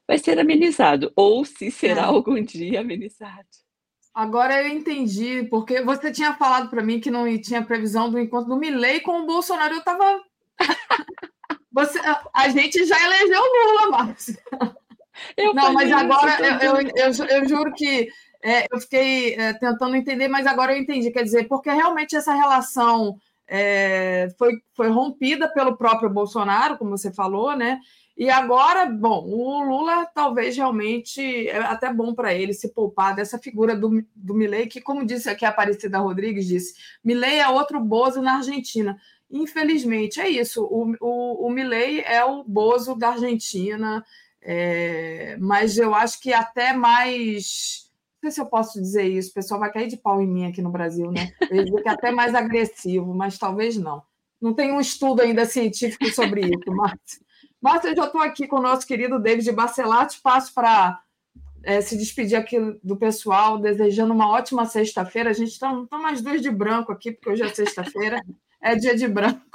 [0.06, 2.04] vai ser amenizado ou se será é.
[2.04, 3.48] algum dia amenizado.
[4.14, 8.50] Agora eu entendi, porque você tinha falado para mim que não tinha previsão do encontro
[8.50, 9.74] do Milley com o Bolsonaro.
[9.74, 10.20] Eu estava
[11.72, 12.00] Você,
[12.34, 14.36] a gente já elegeu Lula, Márcio.
[15.36, 18.08] Eu não, mas agora eu, eu, eu, eu, juro que
[18.42, 21.10] é, eu fiquei é, tentando entender, mas agora eu entendi.
[21.10, 23.16] Quer dizer, porque realmente essa relação
[23.46, 27.80] é, foi, foi rompida pelo próprio Bolsonaro, como você falou, né?
[28.16, 33.38] E agora, bom, o Lula talvez realmente é até bom para ele se poupar dessa
[33.38, 37.80] figura do, do Milley, que, como disse aqui a Aparecida Rodrigues, disse, Milley é outro
[37.80, 38.98] Bozo na Argentina.
[39.30, 40.64] Infelizmente, é isso.
[40.64, 44.04] O, o, o Milley é o Bozo da Argentina,
[44.42, 47.88] é, mas eu acho que até mais.
[48.22, 50.46] Não sei se eu posso dizer isso, o pessoal vai cair de pau em mim
[50.46, 51.32] aqui no Brasil, né?
[51.48, 54.02] Eu ia dizer que é até mais agressivo, mas talvez não.
[54.40, 57.20] Não tem um estudo ainda científico sobre isso, Márcio.
[57.60, 61.00] Márcio, eu já estou aqui com o nosso querido David Barcelati, passo para
[61.62, 65.30] é, se despedir aqui do pessoal, desejando uma ótima sexta-feira.
[65.30, 68.20] A gente está tá mais duas de branco aqui, porque hoje é sexta-feira
[68.62, 69.50] é dia de branco.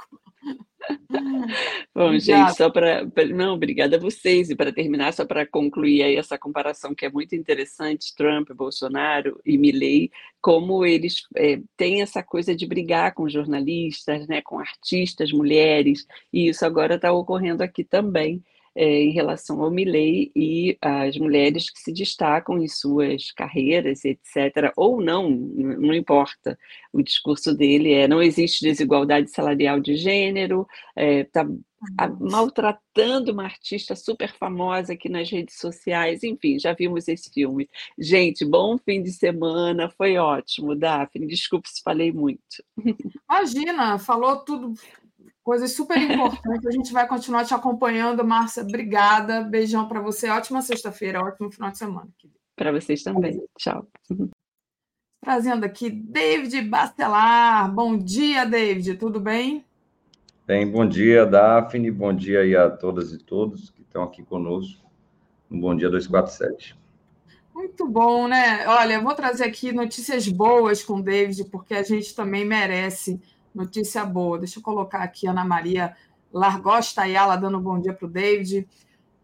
[1.94, 3.04] Bom, gente, só para.
[3.34, 4.50] Não, obrigada a vocês.
[4.50, 9.40] E para terminar, só para concluir aí essa comparação que é muito interessante, Trump, Bolsonaro
[9.44, 10.10] e Milley,
[10.40, 16.48] como eles é, têm essa coisa de brigar com jornalistas, né, com artistas, mulheres, e
[16.48, 18.42] isso agora está ocorrendo aqui também
[18.76, 24.70] é, em relação ao Milley e as mulheres que se destacam em suas carreiras, etc.,
[24.76, 26.58] ou não, não importa.
[26.92, 33.96] O discurso dele é: não existe desigualdade salarial de gênero, está é, maltratando uma artista
[33.96, 37.68] super famosa aqui nas redes sociais, enfim, já vimos esse filme.
[37.98, 41.26] Gente, bom fim de semana, foi ótimo, Daphne.
[41.26, 42.62] Desculpe se falei muito.
[43.28, 44.74] Imagina, falou tudo
[45.46, 46.66] Coisas super importantes.
[46.66, 48.64] A gente vai continuar te acompanhando, Márcia.
[48.64, 49.42] Obrigada.
[49.42, 50.28] Beijão para você.
[50.28, 52.08] Ótima sexta-feira, ótimo final de semana.
[52.56, 53.40] Para vocês também.
[53.56, 53.86] Tchau.
[55.22, 57.72] Trazendo aqui David Bastelar.
[57.72, 58.96] Bom dia, David.
[58.96, 59.64] Tudo bem?
[60.44, 61.92] Bem, bom dia, Daphne.
[61.92, 64.84] Bom dia aí a todas e todos que estão aqui conosco
[65.48, 66.76] no Bom Dia 247.
[67.54, 68.66] Muito bom, né?
[68.66, 73.20] Olha, vou trazer aqui notícias boas com o David, porque a gente também merece
[73.56, 74.38] Notícia boa.
[74.38, 75.96] Deixa eu colocar aqui Ana Maria
[76.30, 78.68] Largosta Ayala dando um bom dia para o David.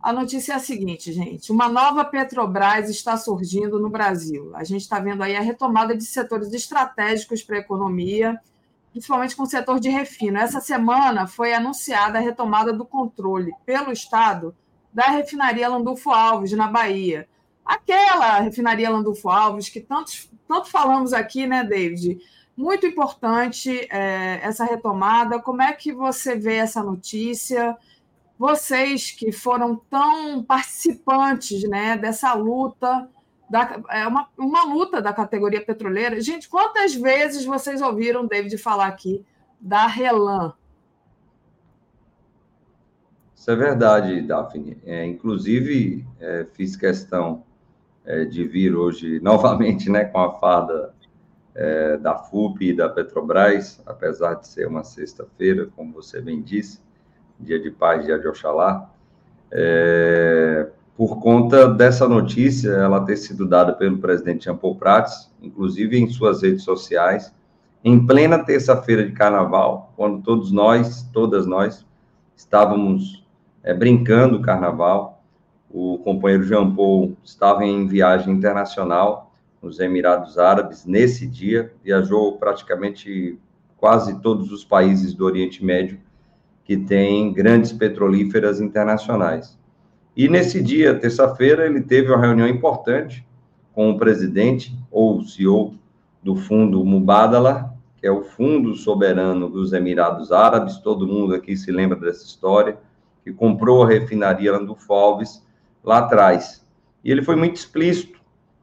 [0.01, 4.51] A notícia é a seguinte, gente: uma nova Petrobras está surgindo no Brasil.
[4.55, 8.41] A gente está vendo aí a retomada de setores estratégicos para a economia,
[8.91, 10.39] principalmente com o setor de refino.
[10.39, 14.57] Essa semana foi anunciada a retomada do controle pelo Estado
[14.95, 17.29] da refinaria Landulfo Alves, na Bahia.
[17.63, 22.19] Aquela refinaria Landulfo Alves que tanto falamos aqui, né, David?
[22.57, 25.41] Muito importante é, essa retomada.
[25.41, 27.77] Como é que você vê essa notícia?
[28.39, 33.09] Vocês que foram tão participantes né, dessa luta,
[33.49, 36.21] da, é uma, uma luta da categoria petroleira.
[36.21, 39.25] Gente, quantas vezes vocês ouviram David falar aqui
[39.61, 40.53] da Relan?
[43.35, 44.79] Isso é verdade, Daphne.
[44.85, 47.45] É, inclusive, é, fiz questão
[48.05, 50.95] é, de vir hoje novamente né, com a fada
[51.55, 56.81] é, da FUP e da Petrobras, apesar de ser uma sexta-feira, como você bem disse,
[57.39, 58.91] dia de paz, dia de Oxalá,
[59.51, 65.99] é, por conta dessa notícia, ela ter sido dada pelo presidente Jean Paul Prats, inclusive
[65.99, 67.35] em suas redes sociais,
[67.85, 71.85] em plena terça-feira de carnaval, quando todos nós, todas nós,
[72.37, 73.27] estávamos
[73.63, 75.23] é, brincando o carnaval,
[75.71, 79.32] o companheiro Jean Paul estava em viagem internacional,
[79.63, 83.39] nos Emirados Árabes nesse dia, viajou praticamente
[83.77, 86.01] quase todos os países do Oriente Médio
[86.65, 89.59] que têm grandes petrolíferas internacionais.
[90.17, 93.27] E nesse dia, terça-feira, ele teve uma reunião importante
[93.73, 95.75] com o presidente ou CEO
[96.23, 101.71] do fundo Mubadala, que é o fundo soberano dos Emirados Árabes, todo mundo aqui se
[101.73, 102.79] lembra dessa história,
[103.25, 105.45] que comprou a refinaria Landulfo Alves
[105.83, 106.65] lá atrás.
[107.03, 108.22] E ele foi muito explícito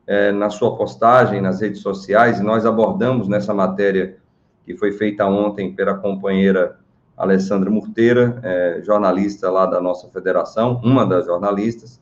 [0.09, 4.17] é, na sua postagem nas redes sociais, e nós abordamos nessa matéria
[4.65, 6.79] que foi feita ontem pela companheira
[7.15, 12.01] Alessandra Murteira, é, jornalista lá da nossa federação, uma das jornalistas,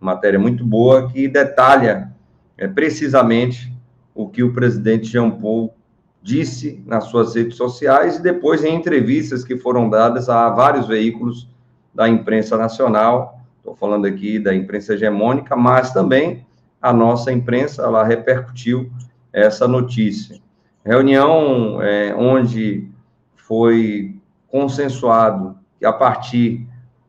[0.00, 2.10] matéria muito boa que detalha
[2.58, 3.72] é, precisamente
[4.12, 5.72] o que o presidente Jean Paul
[6.20, 11.48] disse nas suas redes sociais e depois em entrevistas que foram dadas a vários veículos
[11.94, 16.45] da imprensa nacional, estou falando aqui da imprensa hegemônica, mas também
[16.86, 18.92] a nossa imprensa ela repercutiu
[19.32, 20.40] essa notícia.
[20.84, 22.88] Reunião é, onde
[23.34, 24.16] foi
[24.46, 26.64] consensuado que a partir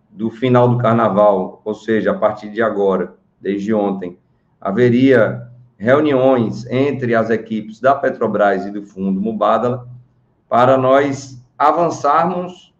[0.09, 4.17] do final do carnaval, ou seja, a partir de agora, desde ontem,
[4.59, 5.47] haveria
[5.77, 9.88] reuniões entre as equipes da Petrobras e do Fundo Mubadala
[10.49, 12.73] para nós avançarmos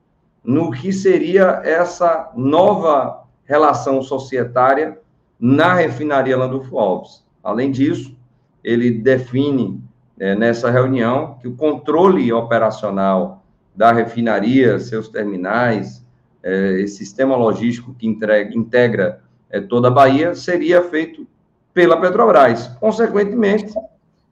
[0.44, 5.00] no que seria essa nova relação societária
[5.40, 7.26] na refinaria Landulfo Alves.
[7.44, 8.16] Além disso,
[8.64, 9.82] ele define
[10.20, 13.44] é, nessa reunião que o controle operacional
[13.76, 16.06] da refinaria, seus terminais,
[16.42, 21.28] é, esse sistema logístico que entrega, integra é, toda a Bahia, seria feito
[21.74, 22.68] pela Petrobras.
[22.80, 23.74] Consequentemente,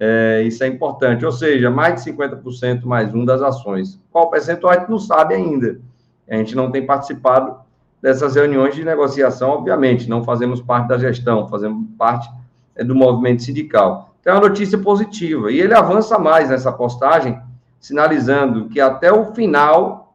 [0.00, 4.00] É, isso é importante, ou seja, mais de 50% mais um das ações.
[4.10, 5.78] Qual percentual a gente não sabe ainda.
[6.26, 7.56] A gente não tem participado
[8.00, 12.26] dessas reuniões de negociação, obviamente, não fazemos parte da gestão, fazemos parte
[12.74, 14.14] é, do movimento sindical.
[14.22, 15.52] Então, é uma notícia positiva.
[15.52, 17.38] E ele avança mais nessa postagem,
[17.78, 20.14] sinalizando que até o final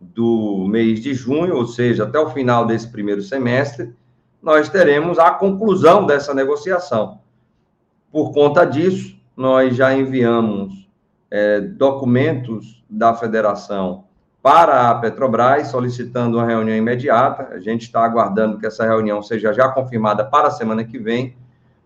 [0.00, 3.92] do mês de junho, ou seja, até o final desse primeiro semestre,
[4.46, 7.18] nós teremos a conclusão dessa negociação.
[8.12, 10.88] Por conta disso, nós já enviamos
[11.28, 14.04] é, documentos da federação
[14.40, 17.56] para a Petrobras, solicitando uma reunião imediata.
[17.56, 21.36] A gente está aguardando que essa reunião seja já confirmada para a semana que vem,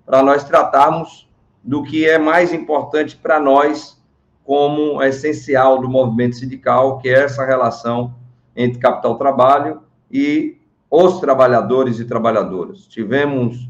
[0.05, 1.27] para nós tratarmos
[1.65, 3.99] do que é mais importante para nós
[4.45, 8.15] como essencial do movimento sindical, que é essa relação
[8.55, 9.81] entre capital-trabalho
[10.11, 10.60] e
[10.91, 12.86] os trabalhadores e trabalhadoras.
[12.86, 13.69] Tivemos,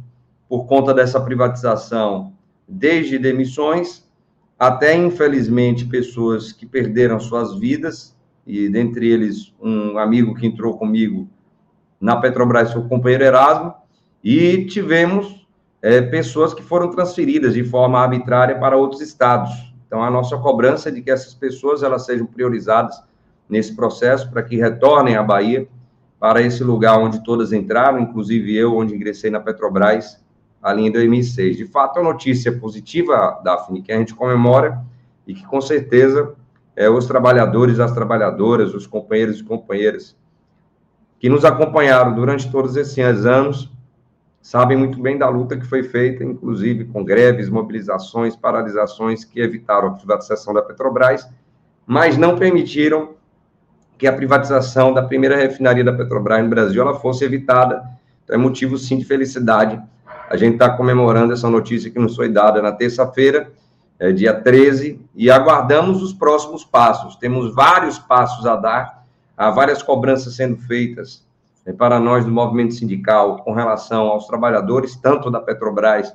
[0.48, 2.32] por conta dessa privatização,
[2.66, 4.08] desde demissões
[4.58, 8.14] até, infelizmente, pessoas que perderam suas vidas,
[8.46, 11.28] e dentre eles um amigo que entrou comigo
[11.98, 13.74] na Petrobras, o companheiro Erasmo,
[14.22, 15.46] e tivemos
[15.80, 19.50] é, pessoas que foram transferidas de forma arbitrária para outros estados.
[19.86, 23.02] Então, a nossa cobrança é de que essas pessoas elas sejam priorizadas
[23.48, 25.66] nesse processo para que retornem à Bahia,
[26.20, 30.22] para esse lugar onde todas entraram, inclusive eu, onde ingressei na Petrobras
[30.62, 31.56] ali em 2006.
[31.56, 34.84] De fato, é uma notícia positiva, Daphne, que a gente comemora
[35.26, 36.34] e que, com certeza,
[36.76, 40.14] é, os trabalhadores, as trabalhadoras, os companheiros e companheiras
[41.18, 43.70] que nos acompanharam durante todos esses anos
[44.42, 49.88] sabem muito bem da luta que foi feita, inclusive com greves, mobilizações, paralisações que evitaram
[49.88, 51.26] a privatização da Petrobras,
[51.86, 53.14] mas não permitiram
[54.00, 57.84] que a privatização da primeira refinaria da Petrobras no Brasil ela fosse evitada.
[58.24, 59.78] Então, é motivo, sim, de felicidade.
[60.30, 63.52] A gente está comemorando essa notícia que nos foi dada na terça-feira,
[63.98, 67.16] é, dia 13, e aguardamos os próximos passos.
[67.16, 69.04] Temos vários passos a dar,
[69.36, 71.22] há várias cobranças sendo feitas
[71.66, 76.10] é, para nós do movimento sindical com relação aos trabalhadores, tanto da Petrobras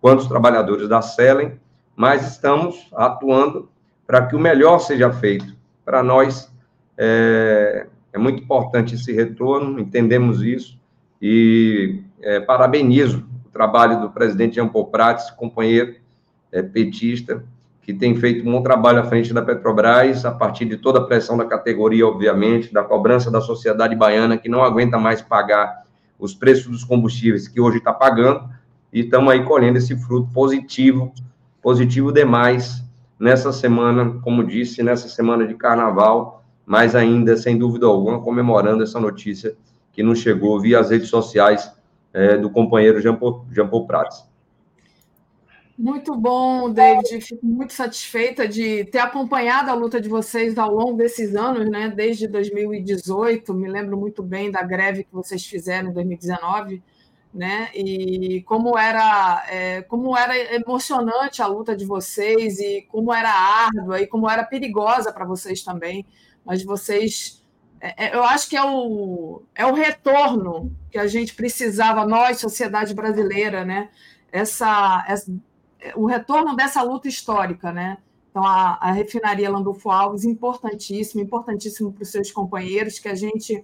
[0.00, 1.52] quanto os trabalhadores da Selen,
[1.94, 3.68] mas estamos atuando
[4.08, 5.56] para que o melhor seja feito.
[5.84, 6.50] Para nós,
[6.98, 10.76] é, é muito importante esse retorno, entendemos isso,
[11.22, 15.94] e é, parabenizo o trabalho do presidente Jean Paul Prats, companheiro,
[16.50, 17.44] é, petista,
[17.82, 21.04] que tem feito um bom trabalho à frente da Petrobras, a partir de toda a
[21.04, 25.84] pressão da categoria, obviamente, da cobrança da sociedade baiana, que não aguenta mais pagar
[26.18, 28.50] os preços dos combustíveis que hoje está pagando,
[28.92, 31.12] e estamos aí colhendo esse fruto positivo,
[31.62, 32.84] positivo demais,
[33.18, 36.37] nessa semana, como disse, nessa semana de carnaval,
[36.68, 39.56] mas ainda, sem dúvida alguma, comemorando essa notícia
[39.90, 41.72] que nos chegou via as redes sociais
[42.12, 44.28] é, do companheiro Jean Paul, Prats.
[45.78, 47.22] Muito bom, David.
[47.22, 51.88] Fico muito satisfeita de ter acompanhado a luta de vocês ao longo desses anos, né?
[51.88, 56.82] Desde 2018, me lembro muito bem da greve que vocês fizeram em 2019,
[57.32, 57.70] né?
[57.74, 64.02] E como era, é, como era emocionante a luta de vocês e como era árdua
[64.02, 66.04] e como era perigosa para vocês também.
[66.48, 67.44] Mas vocês,
[67.78, 72.40] é, é, eu acho que é o, é o retorno que a gente precisava, nós,
[72.40, 73.90] sociedade brasileira, né?
[74.32, 75.30] Essa, essa
[75.94, 77.98] o retorno dessa luta histórica, né?
[78.30, 83.62] Então, a, a refinaria Landulfo Alves, importantíssimo, importantíssimo para os seus companheiros, que a gente,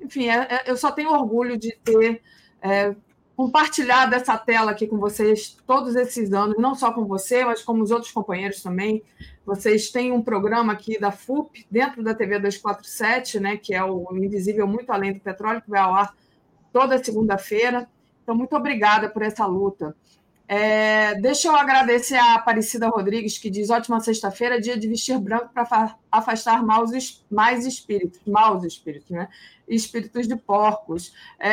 [0.00, 2.22] enfim, é, é, eu só tenho orgulho de ter
[2.62, 2.96] é,
[3.36, 7.78] compartilhado essa tela aqui com vocês todos esses anos, não só com você, mas com
[7.78, 9.02] os outros companheiros também.
[9.46, 14.08] Vocês têm um programa aqui da FUP, dentro da TV 247, né, que é o
[14.16, 16.12] Invisível Muito Além do Petróleo, que vai ao ar
[16.72, 17.88] toda segunda-feira.
[18.24, 19.94] Então, muito obrigada por essa luta.
[20.48, 25.50] É, deixa eu agradecer a Aparecida Rodrigues, que diz: ótima sexta-feira, dia de vestir branco
[25.54, 26.90] para afastar maus,
[27.30, 29.28] mais espíritos, maus espíritos, né?
[29.68, 31.12] Espíritos de porcos.
[31.38, 31.50] É,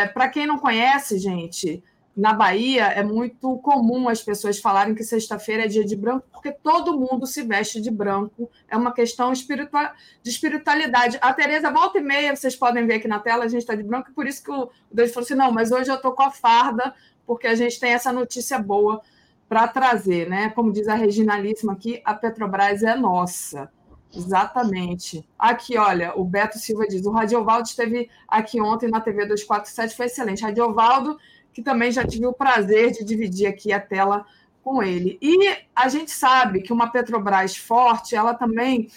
[0.00, 1.82] é, para quem não conhece, gente,
[2.16, 6.50] na Bahia é muito comum as pessoas falarem que sexta-feira é dia de branco, porque
[6.50, 8.50] todo mundo se veste de branco.
[8.66, 9.90] É uma questão espiritual,
[10.22, 11.18] de espiritualidade.
[11.20, 13.82] A Tereza, volta e meia, vocês podem ver aqui na tela, a gente está de
[13.82, 16.22] branco, e por isso que o Deus falou assim: não, mas hoje eu estou com
[16.22, 16.94] a farda
[17.26, 19.02] porque a gente tem essa notícia boa
[19.48, 20.48] para trazer, né?
[20.50, 23.70] Como diz a Reginalíssima aqui, a Petrobras é nossa.
[24.14, 25.28] Exatamente.
[25.38, 30.06] Aqui, olha, o Beto Silva diz: o Radiovaldo esteve aqui ontem na TV 247, foi
[30.06, 30.42] excelente.
[30.42, 31.18] Radiovaldo,
[31.56, 34.26] que também já tive o prazer de dividir aqui a tela
[34.62, 35.16] com ele.
[35.22, 38.90] E a gente sabe que uma Petrobras forte, ela também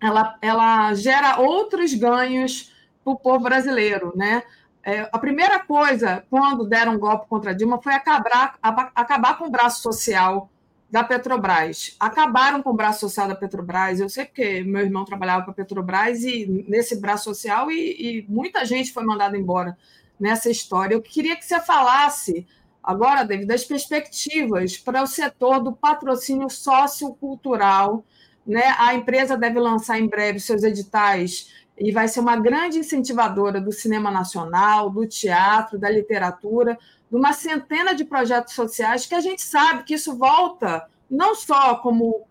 [0.00, 2.72] ela, ela gera outros ganhos
[3.02, 4.44] para o povo brasileiro, né?
[4.84, 9.50] É, a primeira coisa, quando deram um golpe contra Dilma, foi acabar, acabar com o
[9.50, 10.48] braço social
[10.88, 11.96] da Petrobras.
[11.98, 13.98] Acabaram com o braço social da Petrobras.
[13.98, 18.26] Eu sei porque meu irmão trabalhava para a Petrobras e nesse braço social e, e,
[18.28, 19.76] muita gente foi mandada embora
[20.24, 20.94] nessa história.
[20.94, 22.46] Eu queria que você falasse
[22.82, 28.04] agora, David, das perspectivas para o setor do patrocínio sociocultural
[28.46, 28.74] né?
[28.78, 33.72] A empresa deve lançar em breve seus editais e vai ser uma grande incentivadora do
[33.72, 36.78] cinema nacional, do teatro, da literatura,
[37.10, 41.76] de uma centena de projetos sociais que a gente sabe que isso volta não só
[41.76, 42.26] como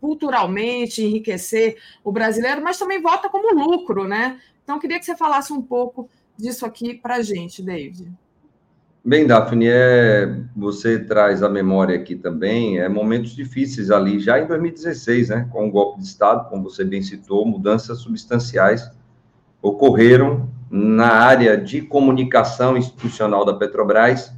[0.00, 4.40] culturalmente enriquecer o brasileiro, mas também volta como lucro, né?
[4.62, 6.08] Então, queria que você falasse um pouco
[6.38, 8.10] disso aqui para a gente, David.
[9.04, 14.46] Bem, Daphne, é, você traz a memória aqui também, é momentos difíceis ali, já em
[14.46, 18.90] 2016, né, com o golpe de Estado, como você bem citou, mudanças substanciais
[19.62, 24.32] ocorreram na área de comunicação institucional da Petrobras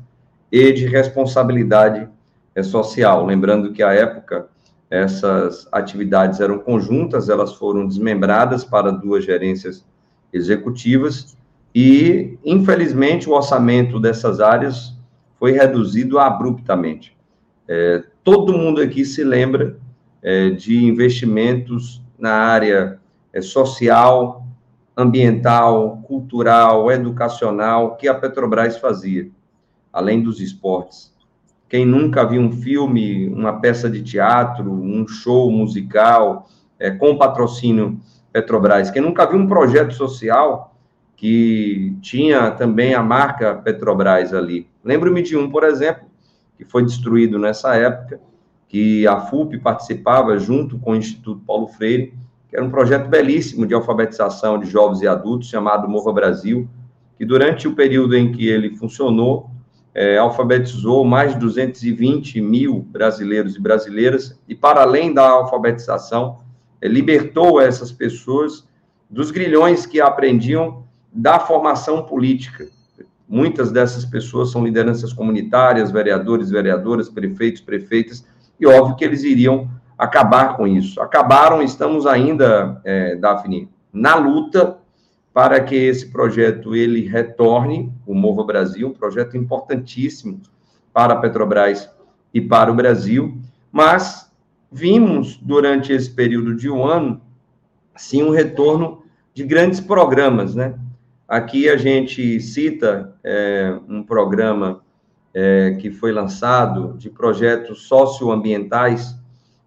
[0.50, 2.08] e de responsabilidade
[2.54, 3.26] é, social.
[3.26, 4.48] Lembrando que, à época,
[4.88, 9.84] essas atividades eram conjuntas, elas foram desmembradas para duas gerências
[10.32, 11.36] executivas
[11.74, 14.96] e, infelizmente, o orçamento dessas áreas
[15.38, 17.16] foi reduzido abruptamente.
[17.68, 19.78] É, todo mundo aqui se lembra
[20.22, 23.00] é, de investimentos na área
[23.32, 24.44] é, social,
[24.96, 29.30] ambiental, cultural, educacional que a Petrobras fazia,
[29.92, 31.14] além dos esportes.
[31.68, 38.00] Quem nunca viu um filme, uma peça de teatro, um show musical é, com patrocínio
[38.32, 38.90] Petrobras?
[38.90, 40.69] Quem nunca viu um projeto social
[41.20, 44.66] que tinha também a marca Petrobras ali.
[44.82, 46.06] Lembro-me de um, por exemplo,
[46.56, 48.18] que foi destruído nessa época,
[48.66, 52.14] que a FUP participava junto com o Instituto Paulo Freire,
[52.48, 56.66] que era um projeto belíssimo de alfabetização de jovens e adultos, chamado Mova Brasil,
[57.18, 59.50] que durante o período em que ele funcionou,
[59.94, 66.38] é, alfabetizou mais de 220 mil brasileiros e brasileiras, e para além da alfabetização,
[66.80, 68.66] é, libertou essas pessoas
[69.10, 72.68] dos grilhões que aprendiam da formação política.
[73.28, 78.26] Muitas dessas pessoas são lideranças comunitárias, vereadores, vereadoras, prefeitos, prefeitas,
[78.58, 81.00] e óbvio que eles iriam acabar com isso.
[81.00, 84.78] Acabaram, estamos ainda, é, Daphne, na luta
[85.32, 90.40] para que esse projeto ele retorne, o Mova Brasil, um projeto importantíssimo
[90.92, 91.88] para a Petrobras
[92.34, 93.38] e para o Brasil,
[93.70, 94.30] mas
[94.70, 97.20] vimos durante esse período de um ano,
[97.96, 100.74] sim, um retorno de grandes programas, né?
[101.30, 104.80] Aqui a gente cita é, um programa
[105.32, 109.14] é, que foi lançado de projetos socioambientais,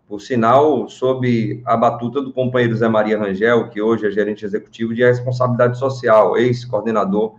[0.06, 4.94] por sinal, sob a batuta do companheiro Zé Maria Rangel, que hoje é gerente executivo
[4.94, 7.36] de responsabilidade social, ex-coordenador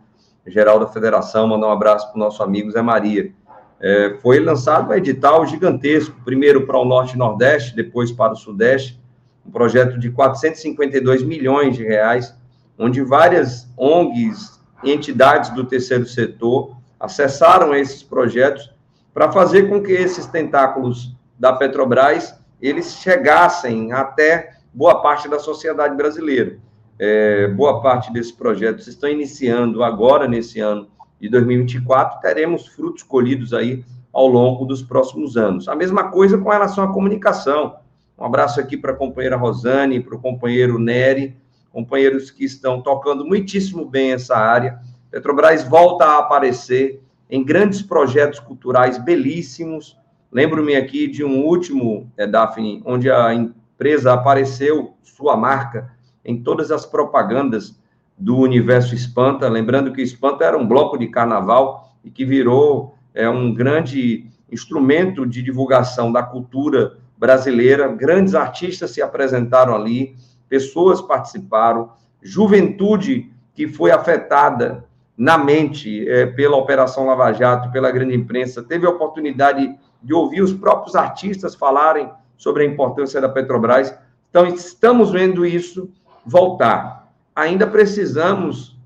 [0.46, 1.46] geral da federação.
[1.46, 3.30] Mandar um abraço para o nosso amigo Zé Maria.
[3.78, 8.36] É, foi lançado um edital gigantesco, primeiro para o Norte e Nordeste, depois para o
[8.36, 8.98] Sudeste,
[9.46, 12.34] um projeto de 452 milhões de reais,
[12.78, 18.72] onde várias ONGs entidades do terceiro setor acessaram esses projetos
[19.12, 25.96] para fazer com que esses tentáculos da Petrobras eles chegassem até boa parte da sociedade
[25.96, 26.58] brasileira.
[26.98, 30.88] É, boa parte desses projetos estão iniciando agora, nesse ano
[31.20, 35.68] de 2024, teremos frutos colhidos aí ao longo dos próximos anos.
[35.68, 37.76] A mesma coisa com relação à comunicação.
[38.16, 41.36] Um abraço aqui para a companheira Rosane, para o companheiro Nery,
[41.74, 44.78] companheiros que estão tocando muitíssimo bem essa área.
[45.10, 49.98] Petrobras volta a aparecer em grandes projetos culturais belíssimos.
[50.30, 55.90] Lembro-me aqui de um último, é, Daphne, onde a empresa apareceu, sua marca,
[56.24, 57.76] em todas as propagandas
[58.16, 59.48] do universo Espanta.
[59.48, 65.26] Lembrando que Espanta era um bloco de carnaval e que virou é, um grande instrumento
[65.26, 67.88] de divulgação da cultura brasileira.
[67.88, 70.14] Grandes artistas se apresentaram ali
[70.48, 71.90] pessoas participaram,
[72.22, 74.84] juventude que foi afetada
[75.16, 80.42] na mente é, pela Operação Lava Jato, pela grande imprensa, teve a oportunidade de ouvir
[80.42, 83.96] os próprios artistas falarem sobre a importância da Petrobras.
[84.28, 85.88] Então, estamos vendo isso
[86.26, 87.08] voltar.
[87.34, 88.76] Ainda precisamos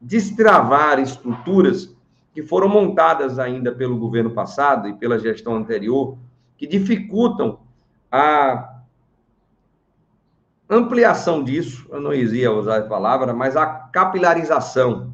[0.00, 1.94] destravar estruturas
[2.32, 6.16] que foram montadas ainda pelo governo passado e pela gestão anterior,
[6.56, 7.58] que dificultam
[8.10, 8.75] a
[10.68, 15.12] ampliação disso, eu não ia usar a palavra, mas a capilarização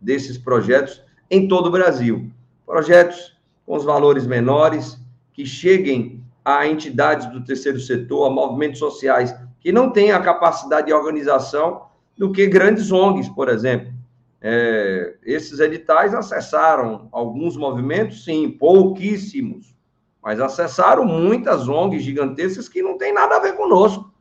[0.00, 2.30] desses projetos em todo o Brasil.
[2.64, 4.98] Projetos com os valores menores,
[5.32, 10.88] que cheguem a entidades do terceiro setor, a movimentos sociais que não têm a capacidade
[10.88, 11.82] de organização
[12.18, 13.92] do que grandes ONGs, por exemplo.
[14.40, 19.72] É, esses editais acessaram alguns movimentos, sim, pouquíssimos,
[20.20, 24.11] mas acessaram muitas ONGs gigantescas que não têm nada a ver conosco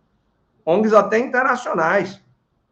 [0.65, 2.21] ONGs até internacionais,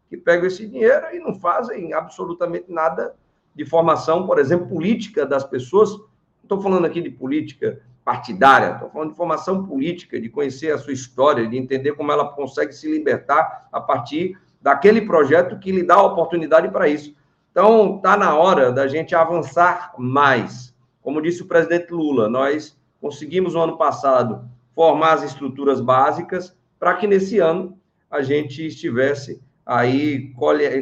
[0.10, 3.16] que pegam esse dinheiro e não fazem absolutamente nada
[3.56, 5.92] de formação, por exemplo, política das pessoas.
[5.92, 6.08] Não
[6.44, 10.94] estou falando aqui de política partidária, estou falando de formação política, de conhecer a sua
[10.94, 15.96] história, de entender como ela consegue se libertar a partir daquele projeto que lhe dá
[15.96, 17.16] a oportunidade para isso.
[17.52, 20.74] Então, está na hora da gente avançar mais.
[21.02, 26.96] Como disse o presidente Lula, nós conseguimos no ano passado formar as estruturas básicas para
[26.96, 27.79] que nesse ano
[28.10, 30.34] a gente estivesse aí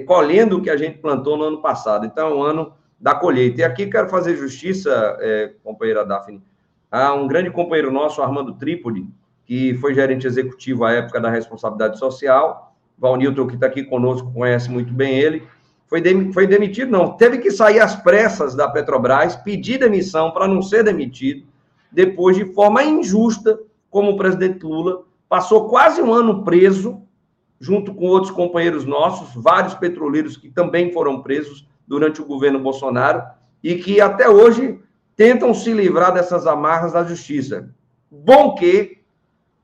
[0.06, 2.06] colhendo o que a gente plantou no ano passado.
[2.06, 3.62] Então, é um ano da colheita.
[3.62, 6.42] E aqui quero fazer justiça, é, companheira Daphne,
[6.90, 9.08] a um grande companheiro nosso, Armando Trípoli,
[9.46, 12.74] que foi gerente executivo à época da responsabilidade social.
[12.98, 15.44] Valnilton, que está aqui conosco, conhece muito bem ele.
[15.88, 20.48] Foi, dem foi demitido, não, teve que sair às pressas da Petrobras, pedir demissão para
[20.48, 21.46] não ser demitido,
[21.90, 23.58] depois, de forma injusta,
[23.90, 27.02] como o presidente Lula, passou quase um ano preso,
[27.60, 33.24] junto com outros companheiros nossos, vários petroleiros que também foram presos durante o governo Bolsonaro
[33.64, 34.80] e que até hoje
[35.16, 37.70] tentam se livrar dessas amarras da justiça.
[38.10, 38.98] Bom que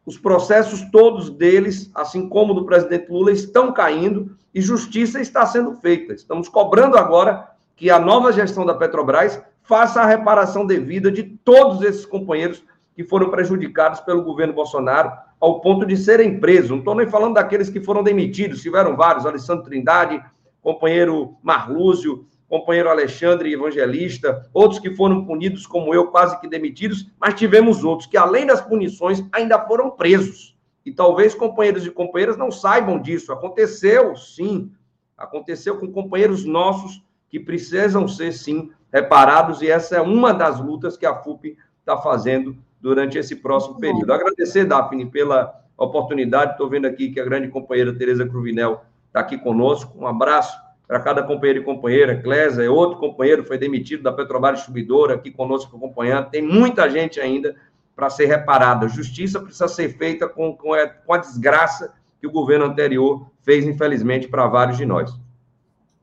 [0.06, 5.74] os processos todos deles, assim como do presidente Lula, estão caindo e justiça está sendo
[5.76, 6.14] feita.
[6.14, 11.82] Estamos cobrando agora que a nova gestão da Petrobras faça a reparação devida de todos
[11.82, 12.64] esses companheiros
[12.96, 15.12] que foram prejudicados pelo governo Bolsonaro
[15.44, 16.70] ao ponto de serem presos.
[16.70, 20.24] Não estou nem falando daqueles que foram demitidos, tiveram vários, Alessandro Trindade,
[20.62, 27.34] companheiro Marlúzio, companheiro Alexandre Evangelista, outros que foram punidos, como eu, quase que demitidos, mas
[27.34, 30.56] tivemos outros que, além das punições, ainda foram presos.
[30.86, 33.34] E talvez companheiros e companheiras não saibam disso.
[33.34, 34.72] Aconteceu, sim.
[35.18, 40.96] Aconteceu com companheiros nossos que precisam ser, sim, reparados, e essa é uma das lutas
[40.96, 44.12] que a FUP está fazendo durante esse próximo período.
[44.12, 46.52] Agradecer, Daphne, pela oportunidade.
[46.52, 49.98] Estou vendo aqui que a grande companheira Tereza Cruvinel está aqui conosco.
[49.98, 50.54] Um abraço
[50.86, 52.22] para cada companheiro e companheira.
[52.22, 56.30] Clésia é outro companheiro, foi demitido da Petrobras Distribuidora, aqui conosco acompanhando.
[56.30, 57.56] Tem muita gente ainda
[57.96, 58.90] para ser reparada.
[58.90, 63.66] Justiça precisa ser feita com, com, a, com a desgraça que o governo anterior fez,
[63.66, 65.18] infelizmente, para vários de nós.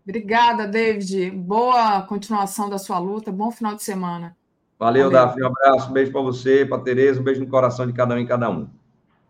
[0.03, 1.31] Obrigada, David.
[1.31, 3.31] Boa continuação da sua luta.
[3.31, 4.35] Bom final de semana.
[4.81, 5.27] Valeu, valeu.
[5.27, 5.43] Daphne.
[5.43, 8.19] Um abraço, um beijo para você, para Tereza, um beijo no coração de cada um
[8.19, 8.67] e cada um.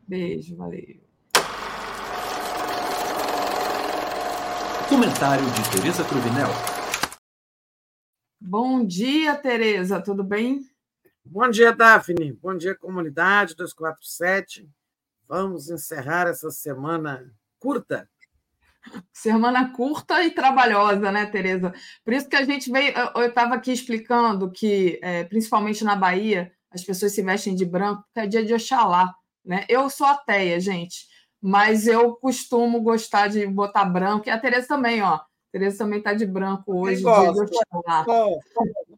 [0.06, 1.00] Beijo, valeu.
[4.88, 6.48] Comentário de Tereza Cruvinel.
[8.40, 10.64] Bom dia, Tereza, tudo bem?
[11.24, 12.32] Bom dia, Daphne.
[12.32, 14.68] Bom dia, comunidade 247.
[15.28, 17.30] Vamos encerrar essa semana
[17.60, 18.09] curta.
[19.12, 21.73] Semana curta e trabalhosa, né, Tereza?
[22.05, 22.94] Por isso que a gente veio.
[23.15, 28.02] Eu estava aqui explicando que, é, principalmente na Bahia, as pessoas se vestem de branco
[28.02, 29.15] porque é dia de Oxalá.
[29.44, 29.65] Né?
[29.68, 31.10] Eu sou ateia, gente
[31.41, 35.15] mas eu costumo gostar de botar branco, e a Tereza também, ó.
[35.15, 37.02] A Tereza também está de branco hoje.
[37.02, 37.59] Gosto, de
[38.05, 38.41] sou,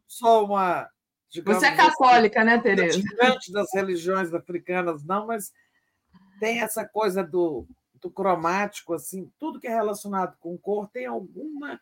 [0.07, 0.87] sou uma.
[1.45, 2.99] Você é assim, católica, assim, né, Tereza?
[2.99, 5.51] Gigante das religiões africanas, não, mas
[6.39, 7.65] tem essa coisa do,
[8.11, 11.79] cromático, assim, tudo que é relacionado com cor tem alguma,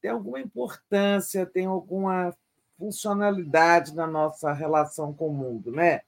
[0.00, 2.34] tem alguma importância, tem alguma
[2.78, 6.00] funcionalidade na nossa relação com o mundo, né?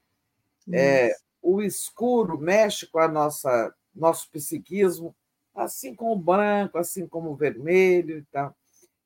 [0.72, 5.14] É, o escuro mexe com a nossa nosso psiquismo,
[5.55, 8.56] assim como o branco, assim como o vermelho e tal.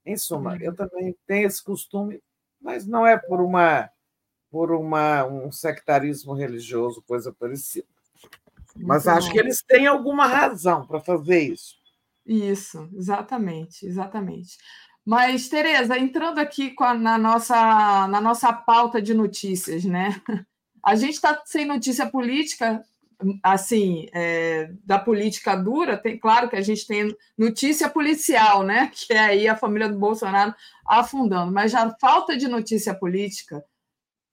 [0.04, 0.76] Em suma, eu uhum.
[0.76, 2.22] também tenho esse costume,
[2.60, 3.90] mas não é por uma
[4.50, 7.88] por uma um sectarismo religioso, coisa parecida.
[8.78, 9.32] Mas Muito acho bom.
[9.32, 11.74] que eles têm alguma razão para fazer isso.
[12.26, 14.58] Isso, exatamente, exatamente.
[15.04, 20.20] Mas, Tereza, entrando aqui a, na, nossa, na nossa pauta de notícias, né?
[20.84, 22.84] A gente está sem notícia política
[23.42, 28.90] assim, é, da política dura, tem claro que a gente tem notícia policial, né?
[28.94, 30.54] Que é aí a família do Bolsonaro
[30.86, 33.64] afundando, mas já falta de notícia política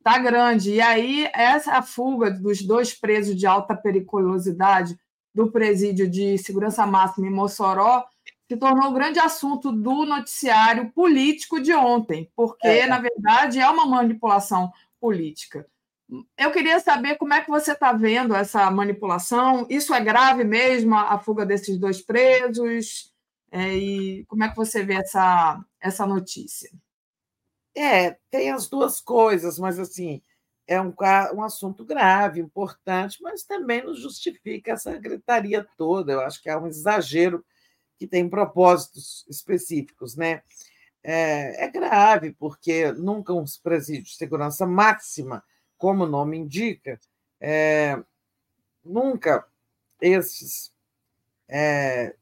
[0.03, 0.71] tá grande.
[0.73, 4.97] E aí essa fuga dos dois presos de alta periculosidade
[5.33, 8.05] do presídio de segurança máxima em Mossoró
[8.47, 12.85] se tornou o grande assunto do noticiário político de ontem, porque é.
[12.85, 15.65] na verdade é uma manipulação política.
[16.37, 19.65] Eu queria saber como é que você está vendo essa manipulação.
[19.69, 23.11] Isso é grave mesmo, a fuga desses dois presos?
[23.51, 26.69] É, e como é que você vê essa, essa notícia?
[27.75, 30.21] É, tem as duas coisas, mas assim,
[30.67, 30.93] é um,
[31.35, 36.13] um assunto grave, importante, mas também não justifica essa gritaria toda.
[36.13, 37.43] Eu acho que é um exagero
[37.97, 40.41] que tem propósitos específicos, né?
[41.03, 45.43] É, é grave, porque nunca uns presídios de segurança máxima
[45.77, 46.97] como o nome indica,
[47.41, 48.01] é,
[48.85, 49.45] nunca
[49.99, 50.71] esses
[51.49, 52.15] é,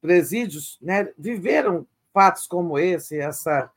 [0.00, 3.72] presídios né, viveram fatos como esse, essa,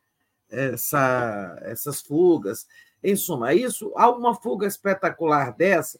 [0.50, 2.67] essa, essas fugas.
[3.03, 6.00] Em suma, isso, há uma fuga espetacular dessa,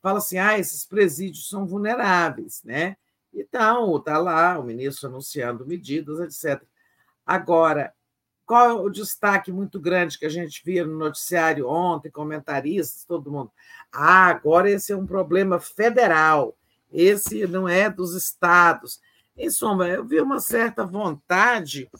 [0.00, 2.96] fala assim, ah, esses presídios são vulneráveis, né?
[3.32, 6.62] Então, está lá o ministro anunciando medidas, etc.
[7.26, 7.92] Agora,
[8.46, 13.30] qual é o destaque muito grande que a gente via no noticiário ontem, comentaristas, todo
[13.30, 13.52] mundo?
[13.92, 16.56] Ah, agora esse é um problema federal,
[16.90, 19.00] esse não é dos estados.
[19.36, 21.90] Em suma, eu vi uma certa vontade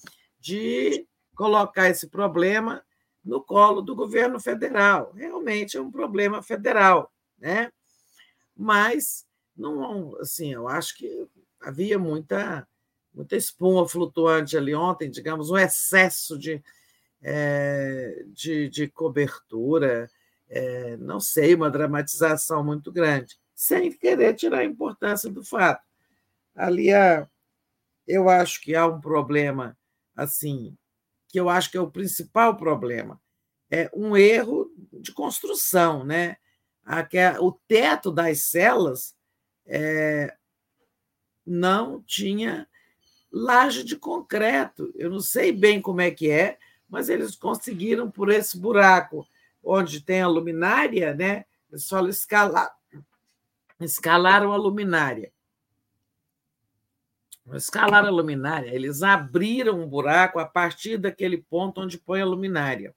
[0.41, 1.07] de
[1.39, 2.85] colocar esse problema
[3.25, 5.13] no colo do governo federal.
[5.15, 7.71] Realmente é um problema federal, né?
[8.57, 9.25] Mas
[9.57, 11.29] não, assim, eu acho que
[11.61, 12.67] havia muita
[13.15, 16.63] muita espuma flutuante ali ontem, digamos, um excesso de,
[17.23, 20.09] é, de, de, cobertura,
[20.49, 25.83] é, não sei, uma dramatização muito grande, sem querer tirar a importância do fato.
[26.55, 26.91] Ali,
[28.07, 29.77] eu acho que há um problema,
[30.15, 30.77] assim,
[31.29, 33.21] que eu acho que é o principal problema,
[33.71, 36.39] é um erro de construção, né?
[37.41, 39.15] O teto das celas
[39.67, 40.35] é,
[41.47, 42.67] não tinha
[43.31, 44.91] laje de concreto.
[44.97, 46.59] Eu não sei bem como é que é,
[46.89, 49.29] mas eles conseguiram por esse buraco
[49.63, 51.45] onde tem a luminária, né?
[51.71, 52.75] Eles só escalar,
[53.81, 55.31] escalaram a luminária.
[57.55, 62.95] Escalaram a luminária, eles abriram um buraco a partir daquele ponto onde põe a luminária.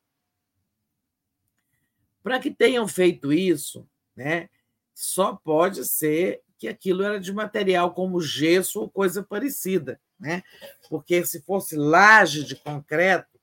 [2.23, 4.49] Para que tenham feito isso, né,
[4.93, 10.43] só pode ser que aquilo era de material como gesso ou coisa parecida né?
[10.87, 13.39] Porque se fosse laje de concreto,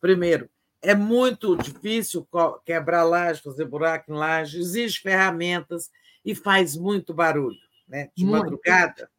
[0.00, 0.48] primeiro,
[0.80, 2.26] é muito difícil
[2.64, 5.90] quebrar laje, fazer buraco em laje, exige ferramentas
[6.24, 8.10] e faz muito barulho, né?
[8.16, 8.44] De muito.
[8.44, 9.10] madrugada?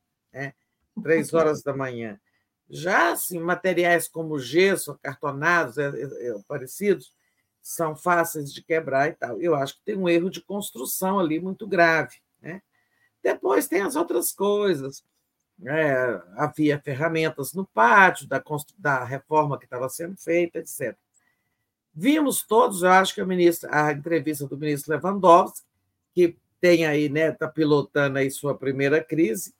[1.01, 2.19] Três horas da manhã.
[2.69, 7.13] Já assim, materiais como gesso, acartonados, é, é, é, parecidos,
[7.61, 9.41] são fáceis de quebrar e tal.
[9.41, 12.17] Eu acho que tem um erro de construção ali muito grave.
[12.41, 12.61] Né?
[13.21, 15.03] Depois tem as outras coisas,
[15.65, 18.43] é, havia ferramentas no pátio da,
[18.77, 20.97] da reforma que estava sendo feita, etc.
[21.93, 25.63] Vimos todos, eu acho que a, ministra, a entrevista do ministro Lewandowski,
[26.13, 29.53] que tem aí, né, está pilotando aí sua primeira crise,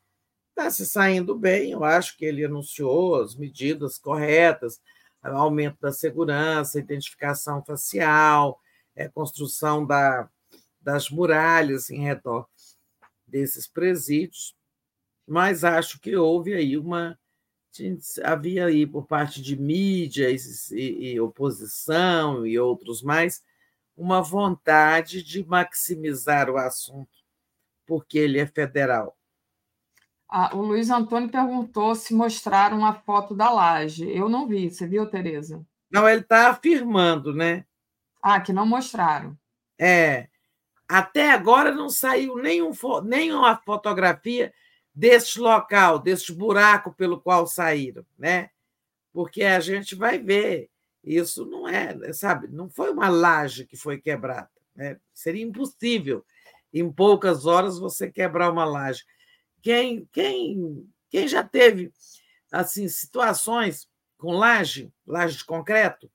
[0.54, 4.80] está se saindo bem, eu acho que ele anunciou as medidas corretas,
[5.22, 8.60] aumento da segurança, identificação facial,
[8.96, 10.30] é, construção da,
[10.82, 12.48] das muralhas em redor
[13.26, 14.56] desses presídios
[15.28, 17.18] mas acho que houve aí uma.
[18.24, 20.38] Havia aí, por parte de mídia e,
[20.72, 23.42] e, e oposição e outros mais,
[23.98, 27.10] uma vontade de maximizar o assunto,
[27.88, 29.18] porque ele é federal.
[30.36, 34.10] Ah, o Luiz Antônio perguntou se mostraram a foto da laje.
[34.10, 34.68] Eu não vi.
[34.68, 35.64] Você viu, Tereza?
[35.92, 37.64] Não, ele está afirmando, né?
[38.20, 39.38] Ah, que não mostraram.
[39.80, 40.28] É.
[40.90, 42.72] Até agora não saiu nenhum,
[43.04, 44.52] nenhuma fotografia
[44.92, 48.50] deste local, deste buraco pelo qual saíram, né?
[49.14, 50.68] Porque a gente vai ver,
[51.04, 54.98] isso não é, sabe, não foi uma laje que foi quebrada, né?
[55.14, 56.26] Seria impossível
[56.74, 59.04] em poucas horas você quebrar uma laje.
[59.64, 61.92] Quem, quem, quem já teve
[62.52, 66.12] assim situações com laje, laje de concreto,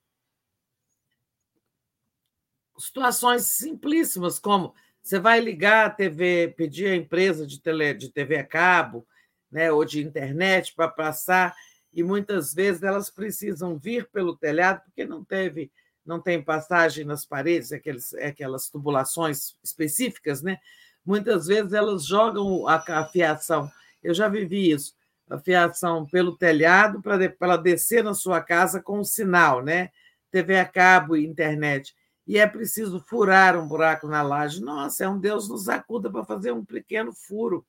[2.78, 8.36] situações simplíssimas como você vai ligar a TV, pedir a empresa de, tele, de TV
[8.36, 9.06] a cabo
[9.50, 11.56] né, ou de internet para passar,
[11.90, 15.72] e muitas vezes elas precisam vir pelo telhado porque não teve
[16.04, 20.58] não tem passagem nas paredes, aqueles, aquelas tubulações específicas, né?
[21.04, 23.70] Muitas vezes elas jogam a, a fiação.
[24.02, 24.94] Eu já vivi isso,
[25.28, 29.90] a fiação pelo telhado para ela descer na sua casa com um sinal, né?
[30.30, 31.94] TV a cabo e internet
[32.28, 34.60] e é preciso furar um buraco na laje.
[34.60, 37.66] Nossa, é um Deus nos acuda para fazer um pequeno furo.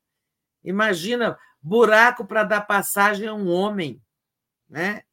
[0.62, 4.02] Imagina buraco para dar passagem a um homem,
[4.70, 5.04] né?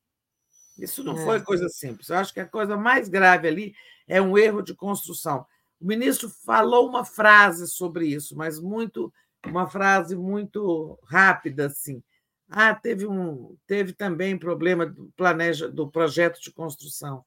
[0.77, 1.25] Isso não é.
[1.25, 2.09] foi coisa simples.
[2.09, 3.75] Eu acho que a coisa mais grave ali
[4.09, 5.47] é um erro de construção.
[5.81, 9.13] O ministro falou uma frase sobre isso, mas muito
[9.47, 12.03] uma frase muito rápida assim.
[12.49, 17.25] Ah, teve um teve também problema do planeja do projeto de construção.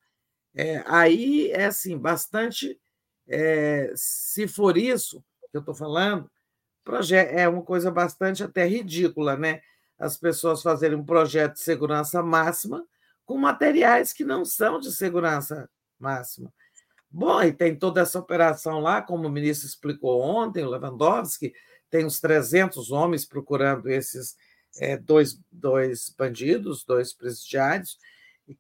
[0.56, 2.80] É, aí é assim, bastante.
[3.28, 6.30] É, se for isso que eu estou falando,
[7.34, 9.62] é uma coisa bastante até ridícula, né?
[9.98, 12.86] As pessoas fazerem um projeto de segurança máxima
[13.26, 15.70] com materiais que não são de segurança
[16.00, 16.52] máxima.
[17.12, 21.54] Bom, e tem toda essa operação lá, como o ministro explicou ontem, o Lewandowski,
[21.90, 24.38] tem uns 300 homens procurando esses
[24.78, 27.98] é, dois, dois bandidos, dois presidiários,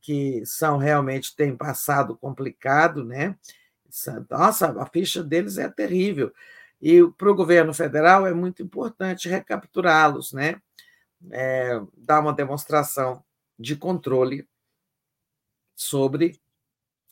[0.01, 3.37] que são realmente têm passado complicado, né?
[4.29, 6.31] Nossa, a ficha deles é terrível.
[6.81, 10.61] E para o governo federal é muito importante recapturá-los, né?
[11.31, 13.23] É, dar uma demonstração
[13.57, 14.47] de controle
[15.75, 16.39] sobre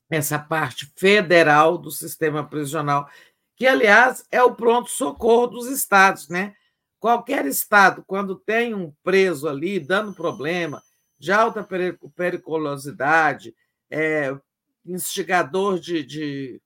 [0.10, 3.10] essa parte federal do sistema prisional,
[3.56, 6.56] que, aliás, é o pronto-socorro dos estados, né?
[7.00, 10.82] Qualquer estado, quando tem um preso ali dando problema,
[11.20, 11.68] de alta
[12.16, 13.56] periculosidade,
[13.90, 14.36] é,
[14.86, 16.62] instigador de, de,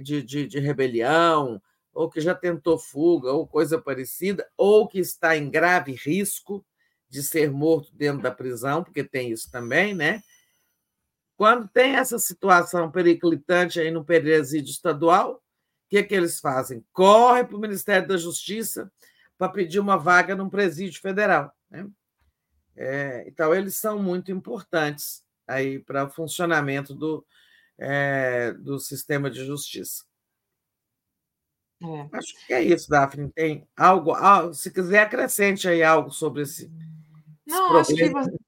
[0.00, 1.60] de, de, de rebelião,
[1.92, 6.64] ou que já tentou fuga, ou coisa parecida, ou que está em grave risco
[7.08, 10.22] de ser morto dentro da prisão, porque tem isso também, né?
[11.40, 15.40] Quando tem essa situação periclitante aí no presídio estadual, o
[15.88, 16.84] que, é que eles fazem?
[16.92, 18.92] Corre para o Ministério da Justiça
[19.38, 21.50] para pedir uma vaga num presídio federal.
[21.70, 21.88] Né?
[22.76, 27.24] É, então, eles são muito importantes aí para o funcionamento do,
[27.78, 30.04] é, do sistema de justiça.
[31.82, 32.18] É.
[32.18, 33.32] Acho que é isso, Daphne.
[33.32, 34.12] Tem algo,
[34.52, 36.70] se quiser, acrescente aí algo sobre esse.
[37.46, 38.39] Não, esse acho que você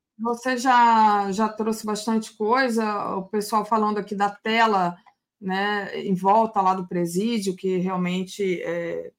[0.57, 4.97] já, já trouxe bastante coisa, o pessoal falando aqui da tela
[5.41, 9.11] né, em volta lá do presídio, que realmente é,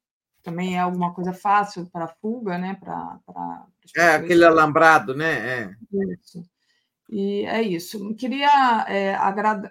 [0.42, 2.76] também é alguma coisa fácil para fuga, né?
[2.80, 3.66] Pra, pra
[3.96, 5.32] é, aquele alambrado, né?
[5.62, 5.76] É.
[6.14, 6.42] Isso.
[7.10, 8.14] E é isso.
[8.14, 9.14] Queria é,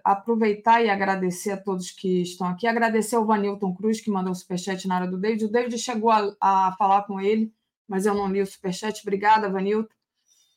[0.04, 2.68] aproveitar e agradecer a todos que estão aqui.
[2.68, 5.46] Agradecer ao Vanilton Cruz, que mandou o superchat na hora do David.
[5.46, 7.52] O David chegou a, a falar com ele,
[7.88, 9.02] mas eu não li o superchat.
[9.02, 9.90] Obrigada, Vanilton.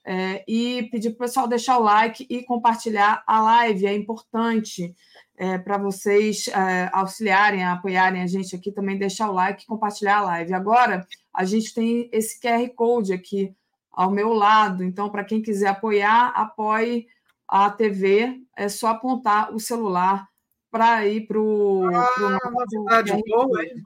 [0.08, 4.94] É, e pedir para o pessoal deixar o like e compartilhar a live, é importante
[5.36, 10.18] é, para vocês é, auxiliarem, apoiarem a gente aqui, também deixar o like e compartilhar
[10.18, 10.54] a live.
[10.54, 11.04] Agora,
[11.34, 13.52] a gente tem esse QR Code aqui
[13.90, 17.08] ao meu lado, então, para quem quiser apoiar, apoie
[17.48, 20.28] a TV, é só apontar o celular
[20.70, 21.86] para ir para o.
[21.86, 23.22] Ah, nosso...
[23.26, 23.82] boa, hein?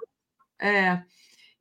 [0.58, 1.02] É.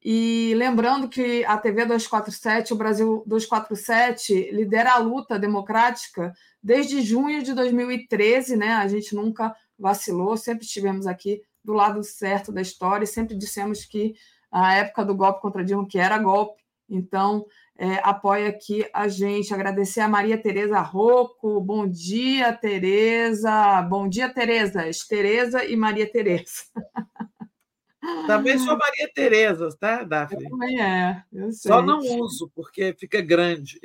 [0.02, 7.44] E lembrando que a TV 247, o Brasil 247, lidera a luta democrática desde junho
[7.44, 8.74] de 2013, né?
[8.74, 13.84] A gente nunca vacilou, sempre estivemos aqui do lado certo da história, e sempre dissemos
[13.84, 14.16] que
[14.52, 16.64] a época do golpe contra Dilma que era golpe.
[16.90, 17.46] Então,
[17.78, 19.54] é, apoia aqui a gente.
[19.54, 21.62] Agradecer a Maria Tereza Rocco.
[21.62, 23.82] Bom dia, Tereza.
[23.84, 25.06] Bom dia, Terezas.
[25.06, 26.64] Tereza e Maria Tereza.
[28.28, 30.46] Também sou Maria Tereza, tá, Daphne?
[30.46, 31.24] Eu também é.
[31.32, 31.72] Eu sei.
[31.72, 33.80] Só não uso, porque fica grande.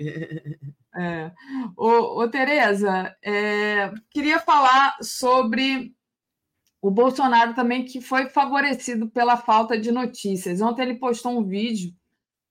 [0.97, 1.33] É.
[1.77, 5.93] Ô, ô Tereza, é, queria falar sobre
[6.81, 10.61] o Bolsonaro também, que foi favorecido pela falta de notícias.
[10.61, 11.93] Ontem ele postou um vídeo,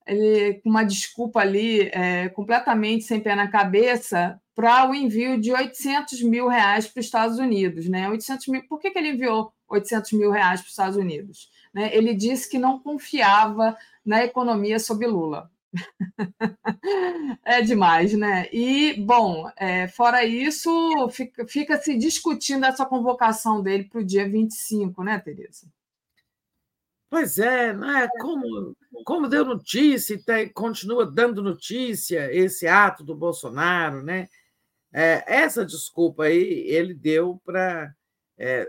[0.06, 5.52] ele com uma desculpa ali, é, completamente sem pé na cabeça, para o envio de
[5.52, 7.88] 800 mil reais para os Estados Unidos.
[7.88, 8.08] Né?
[8.10, 11.48] 800 mil, por que, que ele enviou 800 mil reais para os Estados Unidos?
[11.74, 11.94] Né?
[11.94, 15.50] Ele disse que não confiava na economia sob Lula.
[17.44, 18.48] é demais, né?
[18.52, 20.70] E, bom, é, fora isso,
[21.10, 25.66] fica, fica, se discutindo essa convocação dele para o dia 25, né, Tereza?
[27.10, 28.08] Pois é, né?
[28.20, 34.28] como, como deu notícia e continua dando notícia esse ato do Bolsonaro, né?
[34.92, 36.38] É, essa desculpa aí
[36.68, 37.92] ele deu para
[38.38, 38.68] é,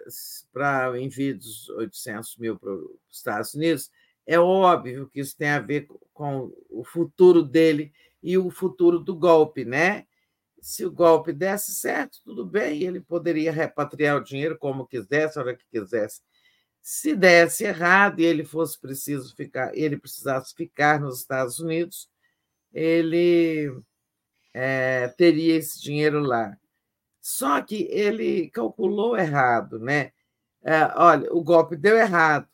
[0.52, 3.90] para o envio dos 800 mil para os Estados Unidos,
[4.26, 9.16] é óbvio que isso tem a ver com o futuro dele e o futuro do
[9.16, 10.06] golpe, né?
[10.60, 15.44] Se o golpe desse certo, tudo bem, ele poderia repatriar o dinheiro como quisesse, a
[15.44, 16.22] hora que quisesse.
[16.82, 22.10] Se desse errado e ele fosse preciso ficar, ele precisasse ficar nos Estados Unidos,
[22.74, 23.72] ele
[24.54, 26.58] é, teria esse dinheiro lá.
[27.26, 30.12] Só que ele calculou errado, né?
[30.64, 32.48] É, olha, o golpe deu errado.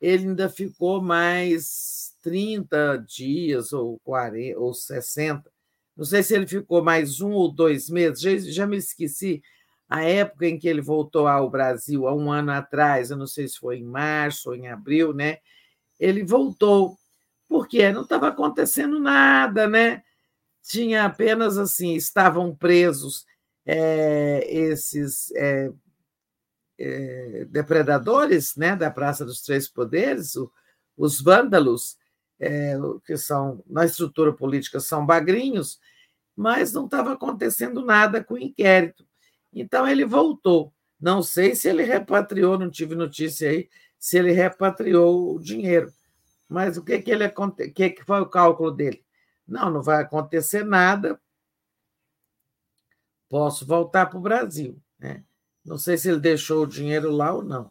[0.00, 5.48] Ele ainda ficou mais 30 dias, ou 40, ou 60.
[5.96, 9.40] Não sei se ele ficou mais um ou dois meses, já, já me esqueci
[9.88, 13.46] a época em que ele voltou ao Brasil, há um ano atrás, eu não sei
[13.46, 15.38] se foi em março ou em abril, né?
[16.00, 16.98] Ele voltou,
[17.48, 20.02] porque não estava acontecendo nada, né?
[20.64, 23.24] Tinha apenas assim, estavam presos
[23.66, 25.70] é, esses é,
[26.78, 30.50] é, depredadores né, da Praça dos Três Poderes, o,
[30.96, 31.98] os vândalos,
[33.06, 35.80] que são, na estrutura política, são bagrinhos,
[36.36, 39.06] mas não estava acontecendo nada com o inquérito.
[39.52, 40.72] Então ele voltou.
[41.00, 45.90] Não sei se ele repatriou, não tive notícia aí, se ele repatriou o dinheiro.
[46.48, 47.28] Mas o que, que ele
[47.74, 49.02] que, que foi o cálculo dele?
[49.46, 51.18] Não, não vai acontecer nada,
[53.28, 54.80] posso voltar para o Brasil.
[54.98, 55.22] Né?
[55.64, 57.70] Não sei se ele deixou o dinheiro lá ou não.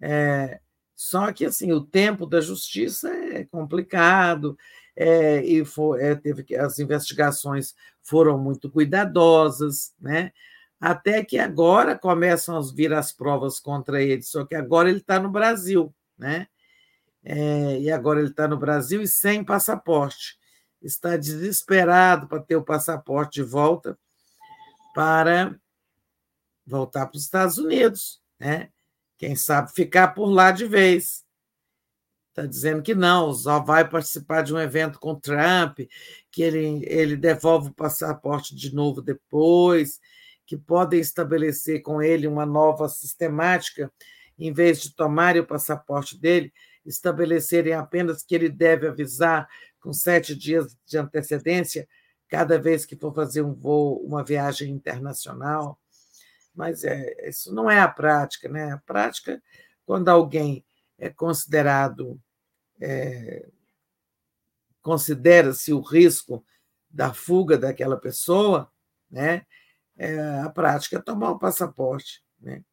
[0.00, 0.60] É,
[0.94, 4.56] só que assim o tempo da justiça é complicado
[4.96, 10.32] é, e foi, é, teve que as investigações foram muito cuidadosas, né?
[10.80, 14.22] Até que agora começam a vir as provas contra ele.
[14.22, 16.46] Só que agora ele está no Brasil, né?
[17.24, 20.38] É, e agora ele está no Brasil e sem passaporte.
[20.82, 23.98] Está desesperado para ter o passaporte de volta
[24.94, 25.58] para
[26.64, 28.70] voltar para os Estados Unidos, né?
[29.18, 31.24] Quem sabe ficar por lá de vez.
[32.30, 35.80] Está dizendo que não, só vai participar de um evento com Trump,
[36.32, 40.00] que ele, ele devolve o passaporte de novo depois,
[40.44, 43.92] que podem estabelecer com ele uma nova sistemática,
[44.36, 46.52] em vez de tomarem o passaporte dele,
[46.84, 49.48] estabelecerem apenas que ele deve avisar
[49.78, 51.88] com sete dias de antecedência
[52.34, 55.78] cada vez que for fazer um voo, uma viagem internacional.
[56.52, 58.72] Mas é, isso não é a prática, né?
[58.72, 59.40] A prática,
[59.86, 60.64] quando alguém
[60.98, 62.20] é considerado,
[62.80, 63.46] é,
[64.82, 66.44] considera-se o risco
[66.90, 68.68] da fuga daquela pessoa,
[69.08, 69.46] né?
[69.96, 72.64] É, a prática é tomar o passaporte, né?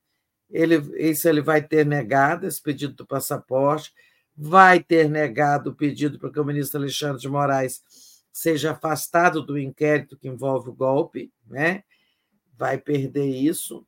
[0.49, 0.75] Ele,
[1.07, 3.93] isso ele vai ter negado esse pedido do passaporte,
[4.35, 7.83] vai ter negado o pedido para que o ministro Alexandre de Moraes
[8.31, 11.83] seja afastado do inquérito que envolve o golpe, né?
[12.61, 13.83] vai perder isso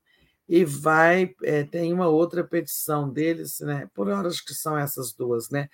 [0.49, 3.87] e vai é, tem uma outra petição deles, né?
[3.93, 5.69] Por horas que são essas duas, né?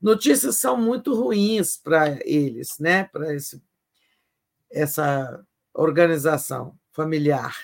[0.00, 3.04] Notícias são muito ruins para eles, né?
[3.04, 3.36] Para
[4.70, 7.54] essa organização familiar.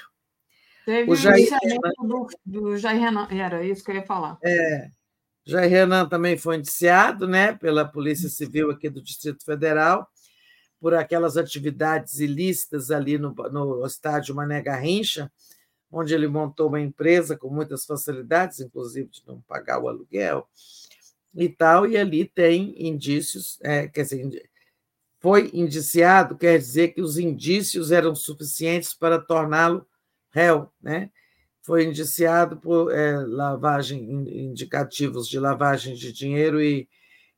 [0.84, 1.48] Teve o Jair
[2.02, 4.36] do, do Jair Renan, era isso que eu ia falar.
[4.44, 4.90] É,
[5.46, 10.06] Jair Renan também foi indiciado, né, pela Polícia Civil aqui do Distrito Federal
[10.84, 15.32] por aquelas atividades ilícitas ali no, no estádio Mané Garrincha,
[15.90, 20.46] onde ele montou uma empresa com muitas facilidades, inclusive de não pagar o aluguel
[21.34, 24.50] e tal, e ali tem indícios, é, quer dizer,
[25.20, 29.86] foi indiciado, quer dizer que os indícios eram suficientes para torná-lo
[30.32, 31.10] réu, né?
[31.62, 34.02] Foi indiciado por é, lavagem,
[34.50, 36.86] indicativos de lavagem de dinheiro e,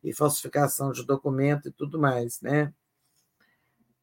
[0.03, 2.75] e falsificação de documento e tudo mais, né?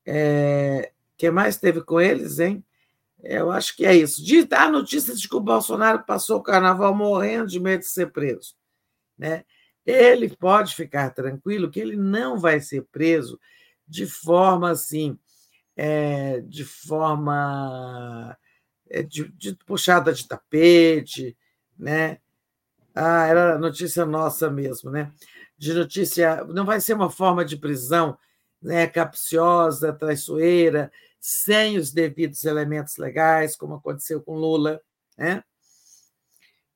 [0.05, 2.63] É, que mais teve com eles, hein?
[3.23, 4.23] Eu acho que é isso.
[4.23, 8.11] De dar notícias de que o Bolsonaro passou o carnaval morrendo de medo de ser
[8.11, 8.55] preso.
[9.17, 9.45] Né?
[9.85, 13.39] Ele pode ficar tranquilo que ele não vai ser preso
[13.87, 15.17] de forma assim,
[15.75, 18.37] é, de forma
[18.89, 21.37] é, de, de, puxada de tapete,
[21.77, 22.19] né?
[22.95, 25.11] Ah, era notícia nossa mesmo, né?
[25.57, 28.17] De notícia, não vai ser uma forma de prisão
[28.63, 34.81] né, capciosa, traiçoeira, sem os devidos elementos legais, como aconteceu com Lula,
[35.17, 35.43] né?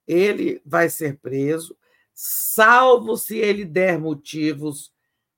[0.08, 1.78] ele vai ser preso,
[2.14, 4.94] salvo se ele der motivos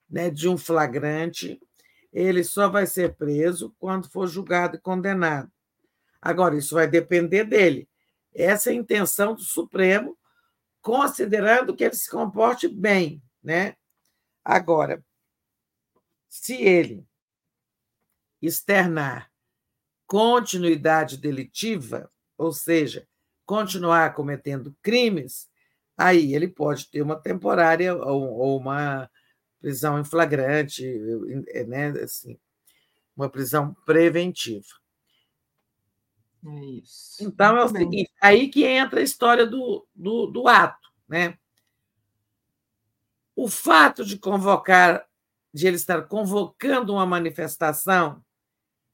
[0.08, 1.60] né, de um flagrante,
[2.12, 5.50] ele só vai ser preso quando for julgado e condenado.
[6.20, 7.88] Agora, isso vai depender dele.
[8.34, 10.16] Essa é a intenção do Supremo,
[10.82, 13.22] considerando que ele se comporte bem.
[13.42, 13.74] Né?
[14.44, 15.02] Agora,
[16.30, 17.04] se ele
[18.40, 19.30] externar
[20.06, 23.06] continuidade delitiva, ou seja,
[23.44, 25.50] continuar cometendo crimes,
[25.98, 29.10] aí ele pode ter uma temporária ou, uma
[29.60, 30.84] prisão em flagrante,
[31.66, 32.38] né, assim,
[33.14, 34.80] uma prisão preventiva.
[36.46, 37.22] É isso.
[37.22, 41.36] Então é o seguinte, aí que entra a história do, do, do ato, né?
[43.36, 45.06] O fato de convocar
[45.52, 48.24] de ele estar convocando uma manifestação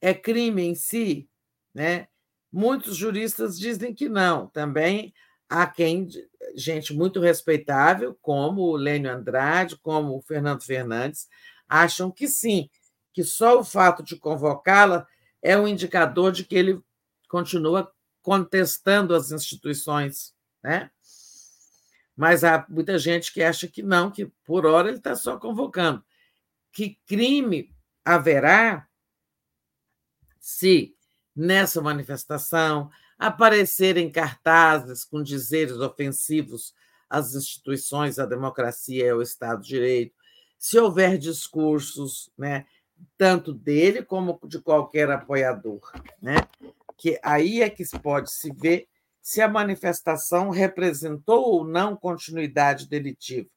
[0.01, 1.29] é crime em si,
[1.73, 2.07] né?
[2.51, 4.47] Muitos juristas dizem que não.
[4.47, 5.13] Também
[5.49, 6.07] há quem,
[6.55, 11.27] gente muito respeitável, como o Lênio Andrade, como o Fernando Fernandes,
[11.67, 12.69] acham que sim,
[13.13, 15.07] que só o fato de convocá-la
[15.41, 16.81] é um indicador de que ele
[17.29, 20.89] continua contestando as instituições, né?
[22.15, 26.03] Mas há muita gente que acha que não, que por hora ele está só convocando
[26.71, 27.73] que crime
[28.03, 28.87] haverá
[30.39, 30.95] se
[31.35, 36.73] nessa manifestação aparecerem cartazes com dizeres ofensivos
[37.09, 40.15] às instituições, à democracia e ao Estado de Direito,
[40.57, 42.65] se houver discursos, né,
[43.17, 46.37] tanto dele como de qualquer apoiador, né,
[46.97, 48.87] que aí é que pode se ver
[49.21, 53.49] se a manifestação representou ou não continuidade delitiva.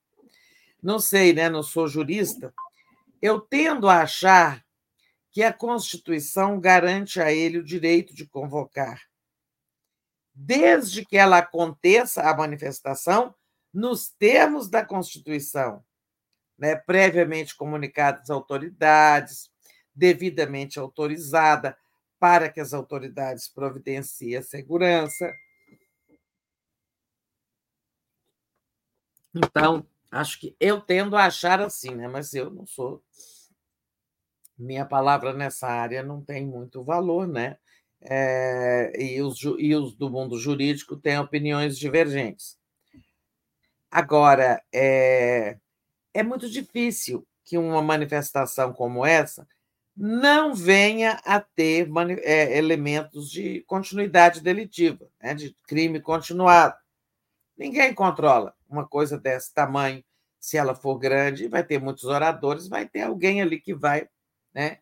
[0.83, 2.53] Não sei, né, não sou jurista,
[3.21, 4.65] eu tendo a achar
[5.31, 9.01] que a Constituição garante a ele o direito de convocar,
[10.35, 13.35] desde que ela aconteça, a manifestação,
[13.73, 15.85] nos termos da Constituição,
[16.59, 19.51] né, previamente comunicada às autoridades,
[19.95, 21.77] devidamente autorizada
[22.19, 25.33] para que as autoridades providenciem a segurança.
[29.35, 32.09] Então, acho que eu tendo a achar assim, né?
[32.09, 33.03] mas eu não sou.
[34.59, 37.57] Minha palavra nessa área não tem muito valor, né?
[38.03, 42.59] É, e, os, e os do mundo jurídico têm opiniões divergentes.
[43.91, 45.59] Agora, é,
[46.15, 49.47] é muito difícil que uma manifestação como essa
[49.97, 51.91] não venha a ter
[52.23, 56.75] é, elementos de continuidade delitiva, né, de crime continuado.
[57.61, 60.03] Ninguém controla uma coisa desse tamanho.
[60.39, 64.09] Se ela for grande, vai ter muitos oradores, vai ter alguém ali que vai
[64.55, 64.79] né,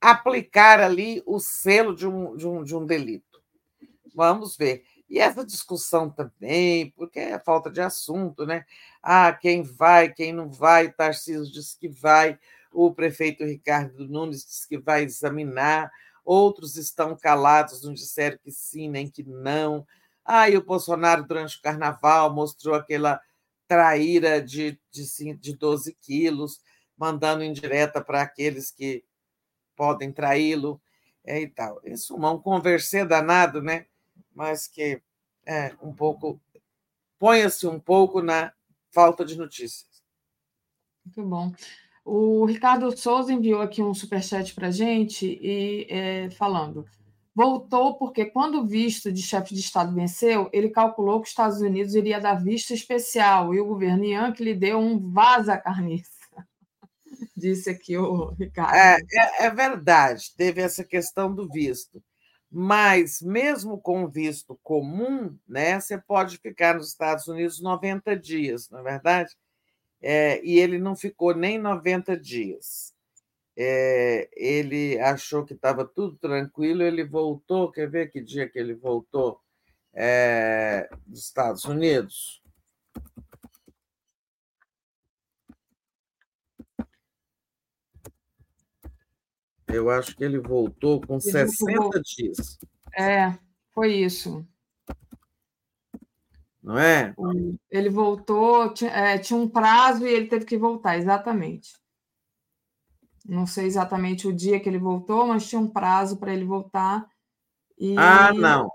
[0.00, 3.40] aplicar ali o selo de um, de um, de um delito.
[4.16, 4.82] Vamos ver.
[5.08, 8.64] E essa discussão também, porque é falta de assunto, né?
[9.00, 12.36] Ah, quem vai, quem não vai, Tarcísio disse que vai,
[12.72, 15.88] o prefeito Ricardo Nunes disse que vai examinar,
[16.24, 19.86] outros estão calados, não disseram que sim, nem que não.
[20.28, 23.20] E o Bolsonaro, durante o carnaval, mostrou aquela
[23.66, 26.60] traíra de, de, de 12 quilos,
[26.96, 29.04] mandando indireta para aqueles que
[29.76, 30.80] podem traí-lo
[31.24, 31.80] é, e tal.
[31.84, 33.86] Isso é um conversê danado, né?
[34.34, 35.00] Mas que
[35.46, 36.40] é um pouco
[37.18, 38.52] ponha-se um pouco na
[38.90, 40.02] falta de notícias.
[41.04, 41.52] Muito bom.
[42.04, 46.86] O Ricardo Souza enviou aqui um superchat para a gente e é, falando.
[47.38, 51.60] Voltou porque, quando o visto de chefe de Estado venceu, ele calculou que os Estados
[51.60, 56.10] Unidos iria dar visto especial e o governo Yankee lhe deu um vaza-carniça
[57.36, 58.74] disse aqui o Ricardo.
[58.74, 62.02] É, é, é, verdade, teve essa questão do visto.
[62.50, 68.80] Mas, mesmo com visto comum, né, você pode ficar nos Estados Unidos 90 dias, não
[68.80, 69.30] é verdade?
[70.02, 72.92] É, e ele não ficou nem 90 dias.
[73.60, 77.72] É, ele achou que estava tudo tranquilo, ele voltou.
[77.72, 79.40] Quer ver que dia que ele voltou
[79.92, 82.40] é, dos Estados Unidos?
[89.66, 92.00] Eu acho que ele voltou com ele 60 voltou.
[92.00, 92.60] dias.
[92.96, 93.36] É,
[93.74, 94.46] foi isso.
[96.62, 97.12] Não é?
[97.68, 101.72] Ele voltou, tinha, é, tinha um prazo e ele teve que voltar, exatamente.
[103.28, 107.06] Não sei exatamente o dia que ele voltou, mas tinha um prazo para ele voltar.
[107.78, 107.94] E...
[107.98, 108.70] Ah, não.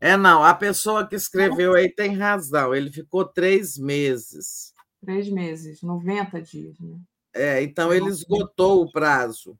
[0.00, 0.42] É, não.
[0.42, 2.74] A pessoa que escreveu aí tem razão.
[2.74, 4.72] Ele ficou três meses.
[5.00, 6.78] Três meses, 90 dias.
[6.80, 6.98] Né?
[7.34, 9.58] É, então ele esgotou o prazo.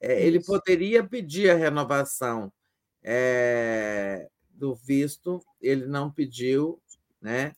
[0.00, 2.52] É, ele poderia pedir a renovação
[3.02, 6.80] é, do visto, ele não pediu,
[7.20, 7.52] né?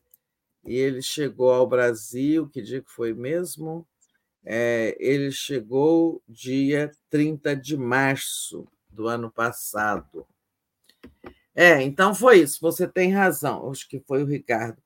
[0.65, 3.87] E ele chegou ao Brasil, que dia que foi mesmo?
[4.45, 10.27] É, ele chegou dia 30 de março do ano passado.
[11.55, 14.83] É, então foi isso, você tem razão, acho que foi o Ricardo.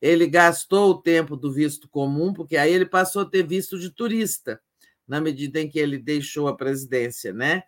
[0.00, 3.90] Ele gastou o tempo do visto comum, porque aí ele passou a ter visto de
[3.90, 4.60] turista
[5.06, 7.62] na medida em que ele deixou a presidência, né?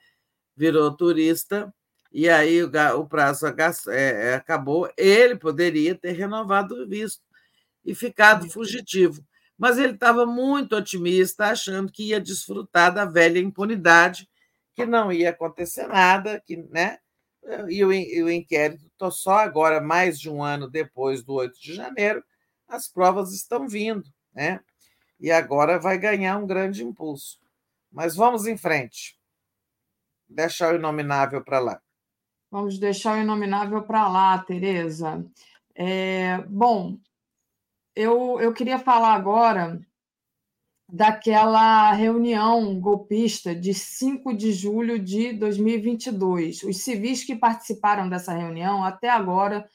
[0.57, 1.73] Virou turista,
[2.13, 4.91] e aí o, prazo é, é, acabou.
[4.97, 7.23] Ele poderia ter renovado o visto
[7.85, 9.23] e ficado fugitivo.
[9.59, 14.29] Mas ele estava muito otimista, achando que ia desfrutar da velha impunidade,
[14.75, 16.99] que não ia acontecer nada, que, né?
[17.69, 21.75] E o, e o inquérito, só agora, mais de um ano depois do 8 de
[21.75, 22.23] janeiro,
[22.69, 24.61] as provas estão vindo, né?
[25.19, 27.39] e agora vai ganhar um grande impulso.
[27.91, 29.19] Mas vamos em frente.
[30.29, 31.81] Deixar o inominável para lá.
[32.51, 35.25] Vamos deixar o inominável para lá, Tereza.
[35.75, 36.99] É, bom,
[37.97, 39.81] eu, eu queria falar agora
[40.89, 46.63] daquela reunião golpista de 5 de julho de 2022.
[46.63, 49.69] Os civis que participaram dessa reunião até agora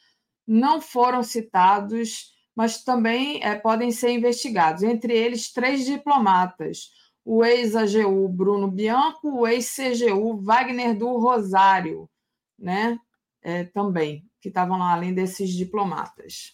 [0.48, 6.92] não foram citados mas também é, podem ser investigados, entre eles três diplomatas,
[7.24, 12.10] o ex-AGU Bruno Bianco, o ex-CGU Wagner do Rosário,
[12.58, 12.98] né?
[13.44, 16.54] É, também, que estavam lá, além desses diplomatas.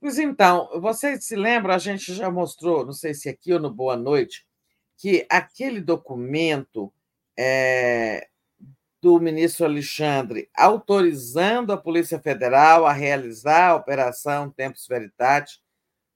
[0.00, 3.72] Pois então, vocês se lembram, a gente já mostrou, não sei se aqui ou no
[3.72, 4.46] Boa Noite,
[4.98, 6.92] que aquele documento
[7.38, 8.28] é,
[9.00, 15.60] do ministro Alexandre autorizando a Polícia Federal a realizar a Operação Tempus Veritate,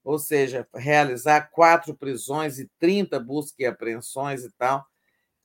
[0.03, 4.85] ou seja, realizar quatro prisões e 30 buscas e apreensões e tal.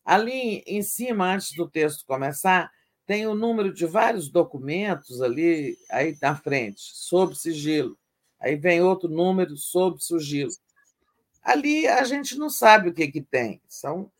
[0.04, 2.70] Ali em cima, antes do texto começar,
[3.06, 7.98] tem o número de vários documentos ali aí na frente, sob sigilo.
[8.40, 10.52] Aí vem outro número sob sigilo.
[11.42, 13.60] Ali a gente não sabe o que, que tem.
[13.68, 14.10] São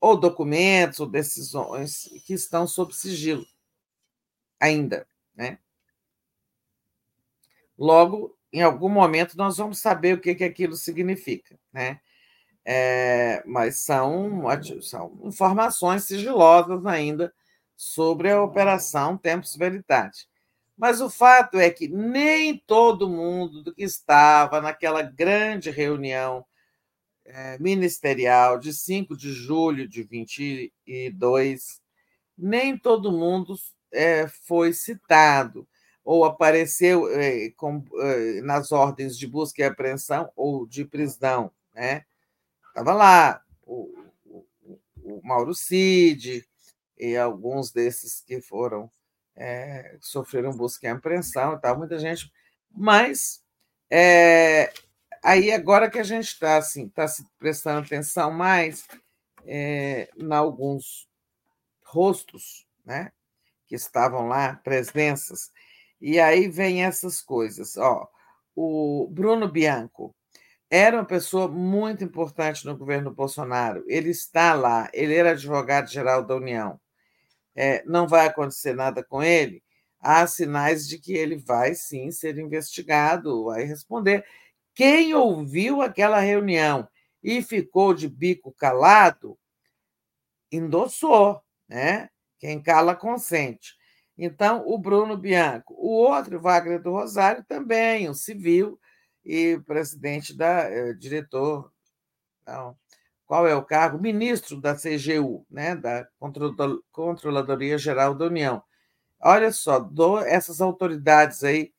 [0.00, 3.46] ou documentos ou decisões que estão sob sigilo
[4.60, 5.58] ainda, né?
[7.78, 12.00] Logo, em algum momento nós vamos saber o que, que aquilo significa, né?
[12.64, 14.42] É, mas são,
[14.82, 17.32] são informações sigilosas ainda
[17.76, 20.28] sobre a operação Tempus Veritate.
[20.76, 26.44] Mas o fato é que nem todo mundo que estava naquela grande reunião
[27.24, 31.80] é, ministerial de 5 de julho de 22,
[32.36, 33.56] nem todo mundo
[33.92, 35.66] é, foi citado
[36.04, 37.52] ou apareceu é,
[38.44, 41.50] nas ordens de busca e apreensão ou de prisão.
[41.74, 42.04] Né?
[42.68, 43.92] Estava lá o,
[44.24, 44.46] o,
[45.02, 46.46] o Mauro Cid
[46.96, 48.88] e alguns desses que foram
[49.36, 52.32] é, sofreram busca e apreensão e tal, muita gente,
[52.70, 53.42] mas
[53.90, 54.72] é,
[55.22, 58.86] aí agora que a gente está assim, tá se prestando atenção mais
[59.44, 61.08] é, em alguns
[61.84, 63.12] rostos, né,
[63.66, 65.50] que estavam lá, presenças,
[66.00, 68.08] e aí vem essas coisas, ó,
[68.54, 70.14] o Bruno Bianco
[70.70, 73.84] era uma pessoa muito importante no governo Bolsonaro.
[73.86, 76.80] Ele está lá, ele era advogado-geral da União
[77.56, 79.62] é, não vai acontecer nada com ele,
[80.00, 84.24] há sinais de que ele vai sim ser investigado, vai responder.
[84.74, 86.86] Quem ouviu aquela reunião
[87.22, 89.38] e ficou de bico calado,
[90.52, 92.10] endossou, né?
[92.38, 93.74] Quem cala consente.
[94.18, 95.74] Então, o Bruno Bianco.
[95.74, 98.78] O outro, Wagner do Rosário, também, um civil
[99.24, 101.72] e presidente da eh, diretor
[102.46, 102.76] não,
[103.26, 104.00] qual é o cargo?
[104.00, 106.06] Ministro da CGU, né, da
[106.92, 108.62] Controladoria Geral da União.
[109.20, 111.72] Olha só, do, essas autoridades aí,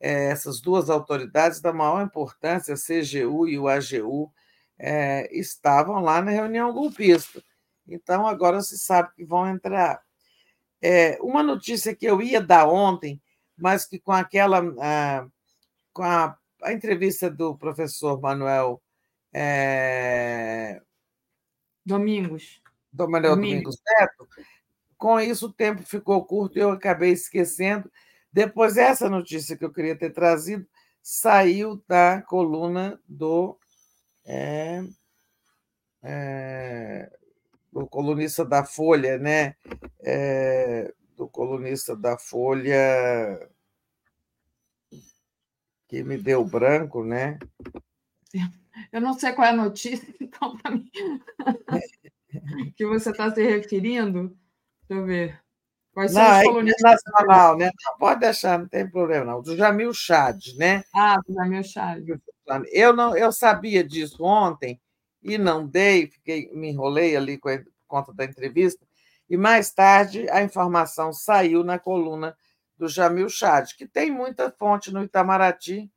[0.00, 4.32] é, essas duas autoridades da maior importância, a CGU e o AGU,
[4.78, 7.42] é, estavam lá na reunião golpista.
[7.86, 10.00] Então, agora se sabe que vão entrar.
[10.82, 13.20] É, uma notícia que eu ia dar ontem,
[13.56, 14.62] mas que com aquela.
[15.92, 18.80] Com a, a, entrevista do professor Manuel
[19.32, 20.80] é,
[21.88, 22.62] Domingos.
[22.92, 23.76] Do Manuel Domingos.
[23.76, 24.28] Domingos Neto.
[24.96, 27.90] Com isso, o tempo ficou curto e eu acabei esquecendo.
[28.32, 30.66] Depois, essa notícia que eu queria ter trazido
[31.02, 33.58] saiu da coluna do.
[34.24, 34.84] É,
[36.02, 37.10] é,
[37.72, 39.56] do colunista da Folha, né?
[40.00, 43.48] É, do colunista da Folha
[45.88, 47.38] que me deu branco, né?
[48.92, 50.90] Eu não sei qual é a notícia, então, para mim,
[52.76, 54.36] que você está se referindo.
[54.88, 55.40] Deixa eu ver.
[55.92, 56.84] Quais são não, os colunistas?
[56.84, 57.70] É nacional, né?
[57.84, 59.42] Não, pode deixar, não tem problema, não.
[59.42, 60.84] Do Jamil Chad, né?
[60.94, 62.04] Ah, do Jamil Chad.
[62.72, 64.80] Eu, não, eu sabia disso ontem
[65.22, 68.86] e não dei, fiquei, me enrolei ali com a, por conta da entrevista,
[69.28, 72.36] e mais tarde a informação saiu na coluna
[72.76, 75.90] do Jamil Chad, que tem muita fonte no Itamaraty,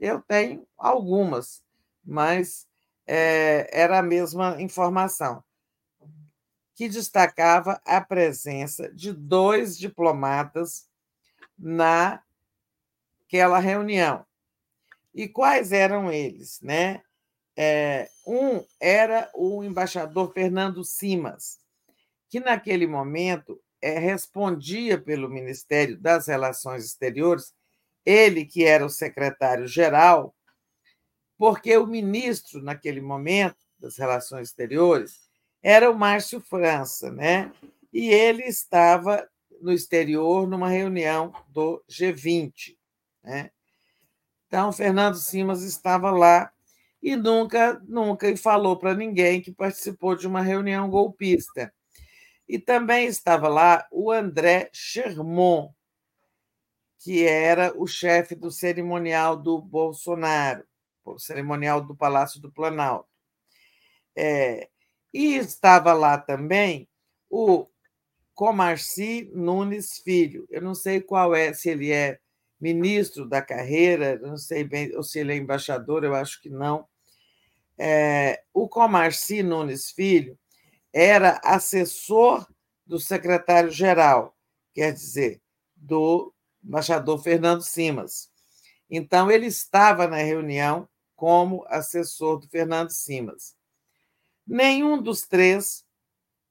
[0.00, 1.63] eu tenho algumas
[2.04, 2.66] mas
[3.06, 5.42] é, era a mesma informação,
[6.74, 10.88] que destacava a presença de dois diplomatas
[11.56, 12.20] naquela
[13.60, 14.26] reunião.
[15.14, 16.60] E quais eram eles?
[16.60, 17.00] Né?
[17.56, 21.60] É, um era o embaixador Fernando Simas,
[22.28, 27.54] que naquele momento é, respondia pelo Ministério das Relações Exteriores,
[28.04, 30.34] ele que era o secretário-geral
[31.36, 35.20] porque o ministro, naquele momento, das Relações Exteriores,
[35.62, 37.52] era o Márcio França, né?
[37.92, 39.28] E ele estava
[39.60, 42.76] no exterior numa reunião do G20,
[43.22, 43.50] né?
[44.46, 46.52] Então, Fernando Simas estava lá
[47.02, 51.72] e nunca, nunca falou para ninguém que participou de uma reunião golpista.
[52.48, 55.74] E também estava lá o André Chermont,
[56.98, 60.64] que era o chefe do cerimonial do Bolsonaro
[61.18, 63.08] cerimonial do Palácio do Planalto.
[64.16, 64.68] É,
[65.12, 66.88] e estava lá também
[67.30, 67.66] o
[68.34, 70.46] Comarci Nunes Filho.
[70.50, 72.18] Eu não sei qual é, se ele é
[72.60, 76.86] ministro da carreira, não sei bem, ou se ele é embaixador, eu acho que não.
[77.76, 80.38] É, o Comarci Nunes Filho
[80.92, 82.46] era assessor
[82.86, 84.36] do secretário-geral,
[84.72, 85.40] quer dizer,
[85.74, 88.30] do embaixador Fernando Simas.
[88.88, 93.56] Então, ele estava na reunião como assessor do Fernando Simas.
[94.46, 95.84] Nenhum dos três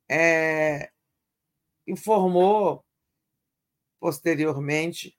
[0.10, 0.92] é,
[1.88, 2.84] informou
[4.04, 5.18] posteriormente,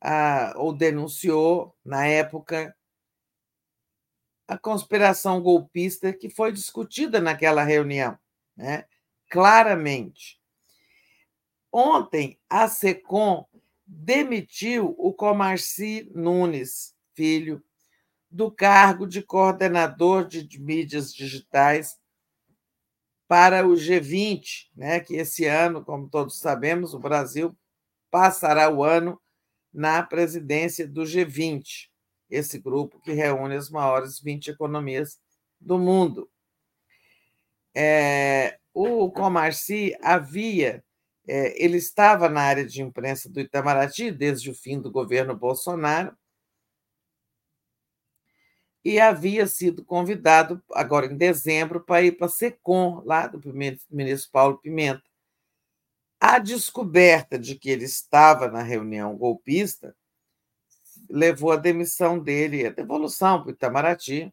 [0.00, 2.76] a, ou denunciou, na época,
[4.46, 8.16] a conspiração golpista que foi discutida naquela reunião,
[8.56, 8.86] né?
[9.28, 10.40] claramente.
[11.72, 13.46] Ontem, a SECOM
[13.84, 17.60] demitiu o Comarci Nunes, filho,
[18.30, 21.98] do cargo de coordenador de mídias digitais
[23.26, 27.56] para o G20, né, que esse ano, como todos sabemos, o Brasil
[28.10, 29.20] passará o ano
[29.72, 31.88] na presidência do G20,
[32.28, 35.18] esse grupo que reúne as maiores 20 economias
[35.60, 36.28] do mundo.
[37.74, 40.84] É, o Comarci havia,
[41.26, 46.16] é, ele estava na área de imprensa do Itamaraty desde o fim do governo Bolsonaro
[48.84, 53.52] e havia sido convidado, agora em dezembro, para ir para a SECOM, lá do
[53.90, 55.02] ministro Paulo Pimenta.
[56.18, 59.94] A descoberta de que ele estava na reunião golpista
[61.08, 64.32] levou à demissão dele, a devolução para o Itamaraty.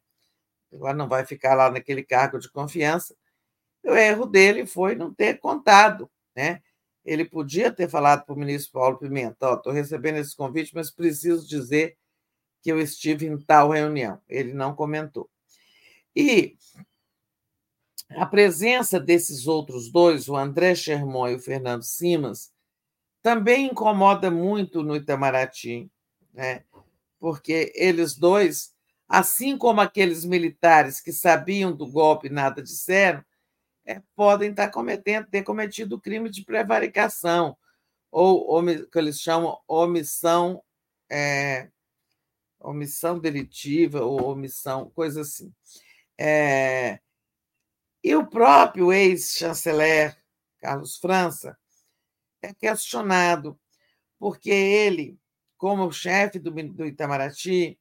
[0.72, 3.16] Agora não vai ficar lá naquele cargo de confiança.
[3.84, 6.62] O erro dele foi não ter contado, né?
[7.06, 11.48] Ele podia ter falado para o ministro Paulo Pimenta: estou recebendo esse convite, mas preciso
[11.48, 11.98] dizer
[12.62, 14.22] que eu estive em tal reunião.
[14.28, 15.30] Ele não comentou.
[16.16, 16.58] E
[18.12, 22.52] a presença desses outros dois, o André Sherman e o Fernando Simas,
[23.22, 25.92] também incomoda muito no Itamaraty,
[26.34, 26.64] né?
[27.20, 28.74] porque eles dois,
[29.08, 33.24] assim como aqueles militares que sabiam do golpe e nada disseram,
[33.86, 37.58] é, podem estar cometendo, ter cometido crime de prevaricação,
[38.12, 40.64] ou que eles chamam omissão
[41.10, 41.70] é,
[42.70, 45.54] omissão delitiva ou omissão, coisa assim.
[46.18, 47.00] É,
[48.04, 50.18] e o próprio ex-chanceler
[50.60, 51.58] Carlos França
[52.42, 53.60] é questionado,
[54.20, 55.20] porque ele,
[55.58, 57.80] como chefe do, do Itamaraty,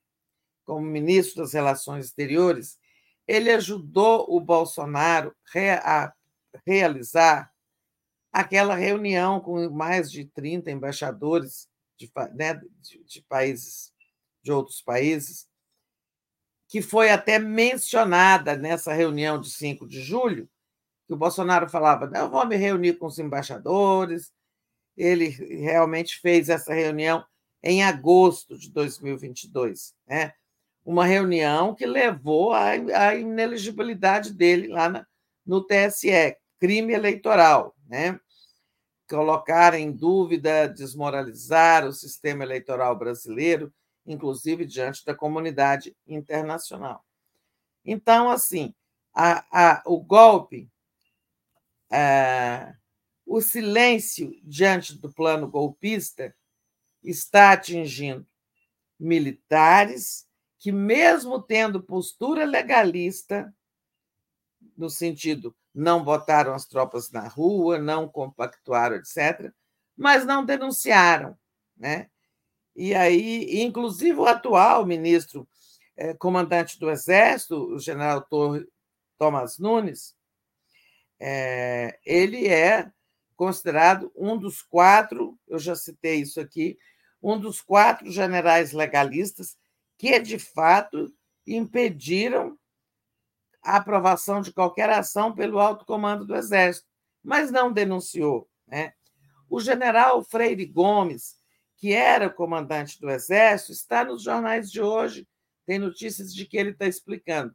[0.65, 2.79] como ministro das Relações Exteriores,
[3.27, 5.35] ele ajudou o Bolsonaro
[5.83, 6.13] a
[6.65, 7.53] realizar
[8.33, 13.93] aquela reunião com mais de 30 embaixadores de, né, de, de países
[14.47, 15.49] de outros países,
[16.69, 20.49] que foi até mencionada nessa reunião de 5 de julho,
[21.07, 24.33] que o Bolsonaro falava: eu vou me reunir com os embaixadores.
[24.97, 27.25] Ele realmente fez essa reunião
[27.63, 30.33] em agosto de 2022, né?
[30.85, 32.77] uma reunião que levou à,
[33.15, 35.07] ineligibilidade dele lá na,
[35.45, 38.19] no TSE, crime eleitoral, né?
[39.09, 43.73] colocar em dúvida, desmoralizar o sistema eleitoral brasileiro,
[44.07, 47.05] inclusive diante da comunidade internacional.
[47.85, 48.75] Então, assim,
[49.15, 50.71] a, a, o golpe,
[51.91, 52.75] é,
[53.25, 56.35] o silêncio diante do plano golpista
[57.03, 58.27] está atingindo
[58.99, 60.27] militares
[60.59, 63.55] que, mesmo tendo postura legalista,
[64.77, 69.53] no sentido não botaram as tropas na rua, não compactuaram, etc.,
[69.95, 71.39] mas não denunciaram,
[71.77, 72.11] né?
[72.77, 75.49] E aí, inclusive o atual ministro
[75.97, 78.27] eh, comandante do Exército, o general
[79.19, 80.15] Thomas Nunes,
[81.19, 82.93] eh, ele é
[83.35, 86.79] considerado um dos quatro, eu já citei isso aqui,
[87.23, 89.57] um dos quatro generais legalistas
[89.97, 91.11] que, de fato,
[91.47, 92.59] impediram
[93.63, 96.87] a aprovação de qualquer ação pelo alto comando do Exército,
[97.23, 98.49] mas não denunciou.
[98.67, 98.93] Né?
[99.49, 101.37] O general Freire Gomes,
[101.77, 105.29] que era comandante do Exército, está nos jornais de hoje,
[105.67, 107.55] tem notícias de que ele está explicando.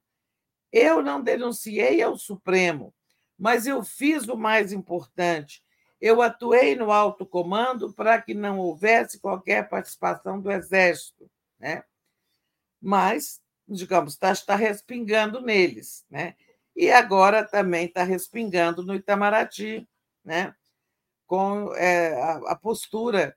[0.71, 2.93] Eu não denunciei ao Supremo,
[3.37, 5.63] mas eu fiz o mais importante.
[5.99, 11.29] Eu atuei no alto comando para que não houvesse qualquer participação do Exército.
[11.59, 11.83] Né?
[12.81, 16.05] Mas, digamos, está, está respingando neles.
[16.09, 16.35] Né?
[16.75, 19.87] E agora também está respingando no Itamaraty,
[20.23, 20.55] né?
[21.27, 23.35] com é, a, a postura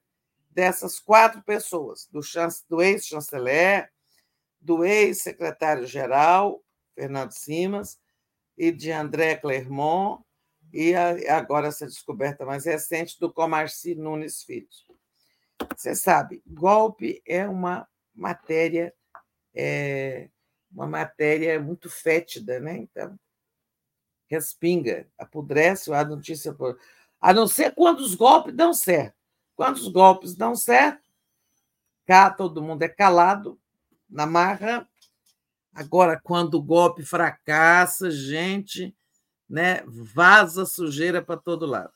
[0.54, 2.20] dessas quatro pessoas, do,
[2.68, 3.90] do ex-chanceler,
[4.60, 6.62] do ex-secretário-geral,
[6.94, 7.98] Fernando Simas,
[8.56, 10.24] e de André Clermont,
[10.72, 14.68] e agora essa descoberta mais recente do Comarci Nunes Filho.
[15.76, 18.94] Você sabe, golpe é uma matéria
[19.54, 20.28] é,
[20.70, 22.76] uma matéria muito fétida, né?
[22.78, 23.16] Então,
[24.28, 26.54] respinga, apodrece a notícia,
[27.20, 29.23] a não ser quando os golpes dão certo.
[29.56, 31.08] Quando os golpes dão certo,
[32.06, 33.58] cá todo mundo é calado,
[34.08, 34.88] na marra.
[35.72, 38.96] Agora, quando o golpe fracassa, gente,
[39.48, 41.92] né, vaza sujeira para todo lado.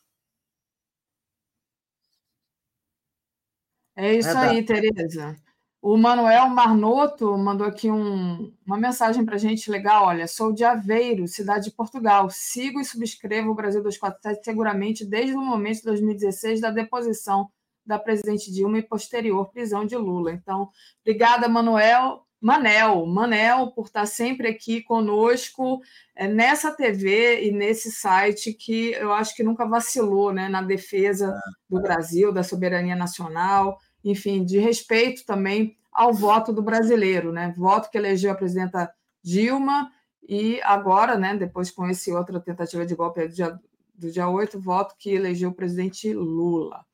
[3.95, 5.37] É isso aí, Tereza.
[5.81, 10.07] O Manuel Marnoto mandou aqui um, uma mensagem para a gente legal.
[10.07, 12.29] Olha, sou de Aveiro, cidade de Portugal.
[12.31, 17.49] Sigo e subscrevo o Brasil 247 seguramente desde o momento de 2016 da deposição
[17.87, 20.33] da presidente Dilma e posterior prisão de Lula.
[20.33, 20.69] Então,
[21.01, 22.25] obrigada, Manuel.
[22.41, 25.81] Manel, Manel, por estar sempre aqui conosco
[26.15, 31.37] é, nessa TV e nesse site que eu acho que nunca vacilou né, na defesa
[31.69, 37.55] do Brasil, da soberania nacional enfim, de respeito também ao voto do brasileiro, né?
[37.57, 39.91] Voto que elegeu a presidenta Dilma
[40.29, 43.59] e agora, né, depois com esse outra tentativa de golpe do dia,
[43.95, 46.85] do dia 8, voto que elegeu o presidente Lula.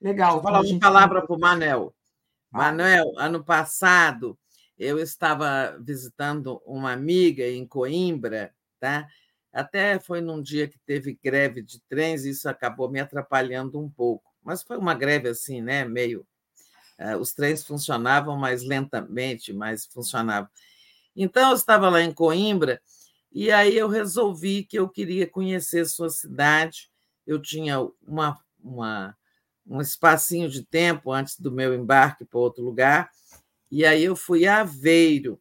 [0.00, 0.34] Legal.
[0.34, 1.94] Vou falar uma palavra para o Manel.
[2.50, 4.38] Manuel, ano passado
[4.76, 9.06] eu estava visitando uma amiga em Coimbra, tá?
[9.52, 13.88] Até foi num dia que teve greve de trens, e isso acabou me atrapalhando um
[13.88, 14.24] pouco.
[14.42, 16.26] Mas foi uma greve assim, né, meio
[17.18, 20.48] os trens funcionavam mais lentamente, mas funcionavam.
[21.14, 22.80] Então, eu estava lá em Coimbra
[23.30, 26.90] e aí eu resolvi que eu queria conhecer sua cidade.
[27.26, 29.16] Eu tinha uma, uma,
[29.66, 33.10] um espacinho de tempo antes do meu embarque para outro lugar,
[33.70, 35.40] e aí eu fui a Aveiro,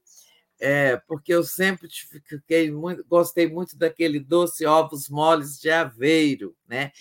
[0.57, 1.89] é, porque eu sempre
[2.25, 6.91] fiquei muito, gostei muito daquele doce ovos moles de Aveiro, né?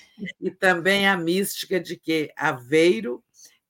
[0.41, 3.23] E também a mística de que Aveiro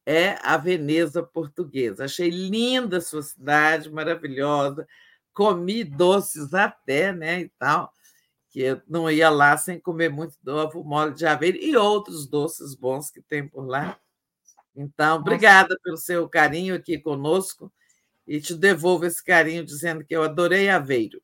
[0.06, 2.04] é a Veneza portuguesa.
[2.04, 4.86] Achei linda a sua cidade, maravilhosa.
[5.32, 7.92] Comi doces até, né, e tal,
[8.48, 12.74] que eu não ia lá sem comer muito ovo mole de aveiro e outros doces
[12.74, 13.98] bons que tem por lá.
[14.74, 17.72] Então, obrigada pelo seu carinho aqui conosco
[18.26, 21.20] e te devolvo esse carinho dizendo que eu adorei Aveiro.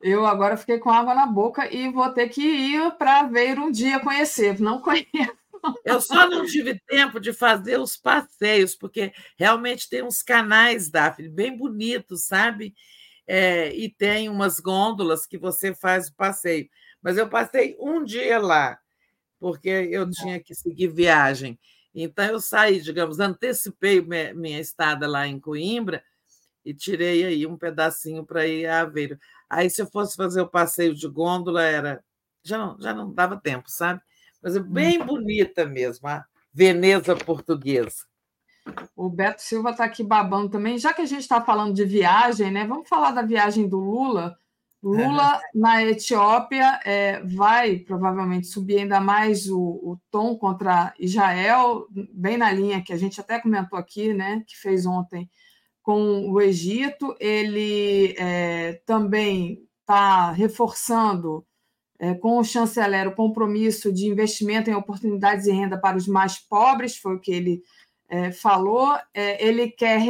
[0.00, 3.70] Eu agora fiquei com água na boca e vou ter que ir para Aveiro um
[3.70, 4.58] dia conhecer.
[4.58, 5.39] Não conheço.
[5.84, 11.28] Eu só não tive tempo de fazer os passeios, porque realmente tem uns canais, Daphne,
[11.28, 12.74] bem bonitos, sabe?
[13.26, 16.68] É, e tem umas gôndolas que você faz o passeio.
[17.02, 18.78] Mas eu passei um dia lá,
[19.40, 21.58] porque eu tinha que seguir viagem.
[21.94, 24.00] Então, eu saí, digamos, antecipei
[24.34, 26.02] minha estada lá em Coimbra
[26.64, 29.18] e tirei aí um pedacinho para ir a Aveiro.
[29.48, 32.04] Aí, se eu fosse fazer o passeio de gôndola, era
[32.44, 34.00] já não, já não dava tempo, sabe?
[34.42, 35.06] Mas é bem uhum.
[35.06, 38.04] bonita mesmo, a Veneza portuguesa.
[38.96, 40.78] O Beto Silva está aqui babando também.
[40.78, 42.66] Já que a gente está falando de viagem, né?
[42.66, 44.36] Vamos falar da viagem do Lula.
[44.82, 45.58] Lula é.
[45.58, 52.50] na Etiópia é, vai provavelmente subir ainda mais o, o, tom contra Israel, bem na
[52.50, 54.42] linha que a gente até comentou aqui, né?
[54.46, 55.30] Que fez ontem
[55.82, 57.14] com o Egito.
[57.20, 61.44] Ele é, também está reforçando
[62.00, 66.38] é, com o chanceler o compromisso de investimento em oportunidades de renda para os mais
[66.38, 67.62] pobres, foi o que ele
[68.08, 68.96] é, falou.
[69.12, 70.00] É, ele quer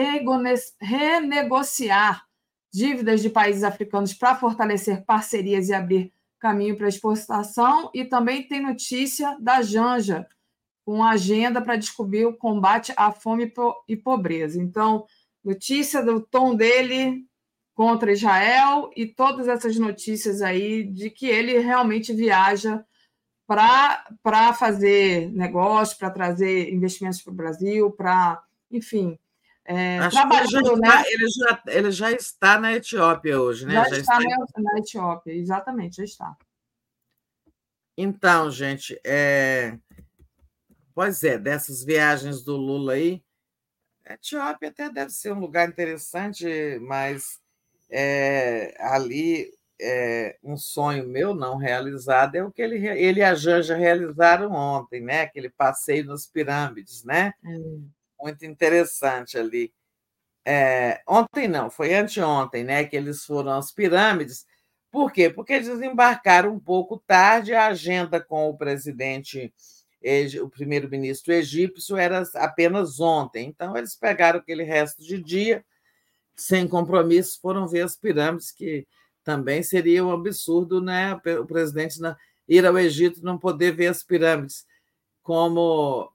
[0.80, 2.24] renegociar
[2.72, 7.90] dívidas de países africanos para fortalecer parcerias e abrir caminho para exportação.
[7.92, 10.28] E também tem notícia da Janja,
[10.84, 13.52] com agenda para descobrir o combate à fome
[13.88, 14.62] e pobreza.
[14.62, 15.04] Então,
[15.44, 17.26] notícia do tom dele
[17.80, 22.84] contra Israel e todas essas notícias aí de que ele realmente viaja
[23.46, 29.18] para fazer negócio, para trazer investimentos para o Brasil, para, enfim,
[29.64, 31.04] é, trabalhando, ele já, né?
[31.06, 33.72] ele, já, ele já está na Etiópia hoje, né?
[33.72, 36.36] Já, já está, está na Etiópia, exatamente, já está.
[37.96, 39.78] Então, gente, é...
[40.94, 43.24] pois é, dessas viagens do Lula aí,
[44.04, 46.44] a Etiópia até deve ser um lugar interessante,
[46.82, 47.39] mas
[47.90, 53.34] é, ali é, um sonho meu não realizado é o que ele, ele e a
[53.34, 55.22] Janja realizaram ontem, né?
[55.22, 57.32] Aquele passeio nas pirâmides, né?
[57.44, 57.88] Hum.
[58.20, 59.72] Muito interessante ali.
[60.44, 62.84] É, ontem não, foi anteontem, né?
[62.84, 64.46] Que eles foram às pirâmides.
[64.90, 65.30] Por quê?
[65.30, 67.54] Porque desembarcaram um pouco tarde.
[67.54, 69.52] A agenda com o presidente,
[70.42, 73.48] o primeiro-ministro egípcio, era apenas ontem.
[73.48, 75.64] Então, eles pegaram aquele resto de dia
[76.40, 78.86] sem compromisso, foram ver as pirâmides, que
[79.22, 81.14] também seria um absurdo né?
[81.38, 81.98] o presidente
[82.48, 84.66] ir ao Egito não poder ver as pirâmides.
[85.22, 86.10] Como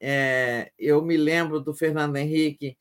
[0.00, 2.76] é, eu me lembro do Fernando Henrique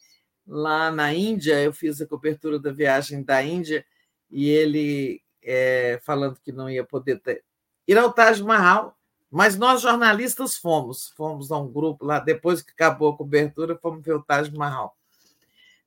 [0.48, 3.86] lá na Índia, eu fiz a cobertura da viagem da Índia
[4.30, 7.44] e ele é, falando que não ia poder ter,
[7.88, 8.96] ir ao Taj Mahal,
[9.32, 14.04] mas nós jornalistas fomos, fomos a um grupo lá, depois que acabou a cobertura, fomos
[14.04, 14.96] ver o Taj Mahal.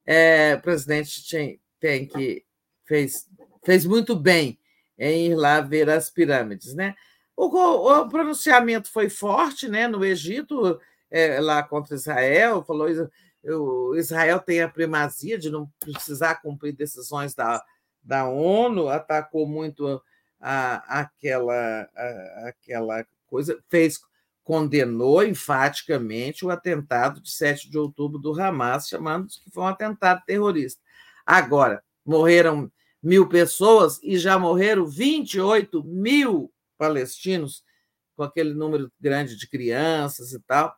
[0.07, 2.45] É, o presidente tem, que
[2.87, 3.29] fez,
[3.65, 4.59] fez muito bem
[4.99, 6.95] em ir lá ver as pirâmides, né?
[7.37, 9.89] O, o, pronunciamento foi forte, né?
[9.89, 12.89] No Egito, é, lá contra Israel, falou
[13.49, 17.63] o Israel tem a primazia de não precisar cumprir decisões da,
[18.03, 20.03] da ONU, atacou muito
[20.41, 24.01] a, aquela, a, aquela coisa, fez
[24.47, 30.23] condenou enfaticamente o atentado de 7 de outubro do Hamas, chamando que foi um atentado
[30.25, 30.81] terrorista.
[31.27, 32.71] Agora, morreram
[33.03, 37.65] mil pessoas e já morreram 28 mil palestinos,
[38.15, 40.73] com aquele número grande de crianças e tal.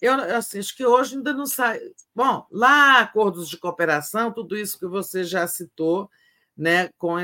[0.00, 1.80] Eu assim, acho que hoje ainda não sai.
[2.14, 6.08] Bom, lá acordos de cooperação, tudo isso que você já citou,
[6.56, 7.16] né, com,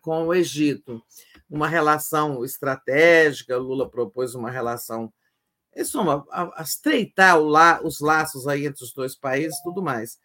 [0.00, 1.00] com o Egito,
[1.48, 3.56] uma relação estratégica.
[3.56, 5.12] Lula propôs uma relação,
[5.76, 9.82] em suma, a, a estreitar o la, os laços aí entre os dois países, tudo
[9.82, 10.18] mais.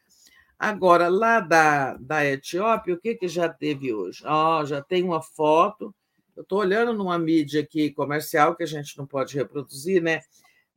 [0.58, 4.24] Agora, lá da, da Etiópia, o que, que já teve hoje?
[4.26, 5.94] Oh, já tem uma foto.
[6.36, 10.22] Eu estou olhando numa mídia aqui comercial que a gente não pode reproduzir, né?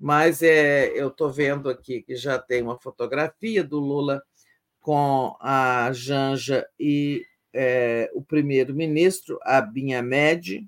[0.01, 4.23] Mas é, eu estou vendo aqui que já tem uma fotografia do Lula
[4.81, 10.67] com a Janja e é, o primeiro-ministro, Abiy Ahmed,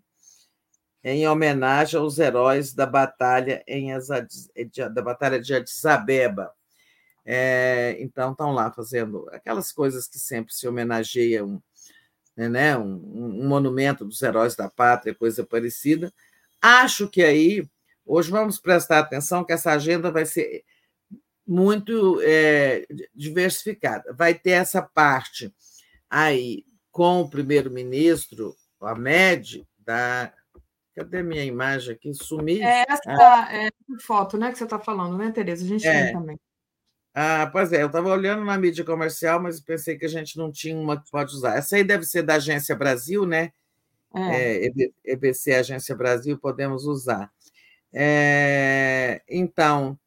[1.08, 3.90] em homenagem aos heróis da batalha, em
[4.92, 6.52] da batalha de Addis Abeba.
[7.24, 11.62] É, então, estão lá fazendo aquelas coisas que sempre se homenageiam,
[12.36, 16.12] né, um, um, monumento dos heróis da pátria, coisa parecida.
[16.60, 17.64] Acho que aí,
[18.04, 20.64] hoje vamos prestar atenção que essa agenda vai ser
[21.46, 24.12] muito é, diversificada.
[24.12, 25.54] Vai ter essa parte
[26.10, 30.32] aí com o primeiro-ministro, o Ahmed, da.
[30.96, 32.14] Cadê minha imagem aqui?
[32.14, 32.62] Sumiu.
[32.62, 33.54] É essa ah.
[33.54, 33.68] é,
[34.00, 35.62] foto né, que você está falando, né, Tereza?
[35.62, 36.04] A gente é.
[36.04, 36.40] tem também.
[37.14, 40.50] Ah, pois é, eu estava olhando na mídia comercial, mas pensei que a gente não
[40.50, 41.58] tinha uma que pode usar.
[41.58, 43.52] Essa aí deve ser da Agência Brasil, né?
[44.14, 44.66] É.
[44.66, 47.30] É, EBC Agência Brasil, podemos usar.
[47.92, 49.98] É, então,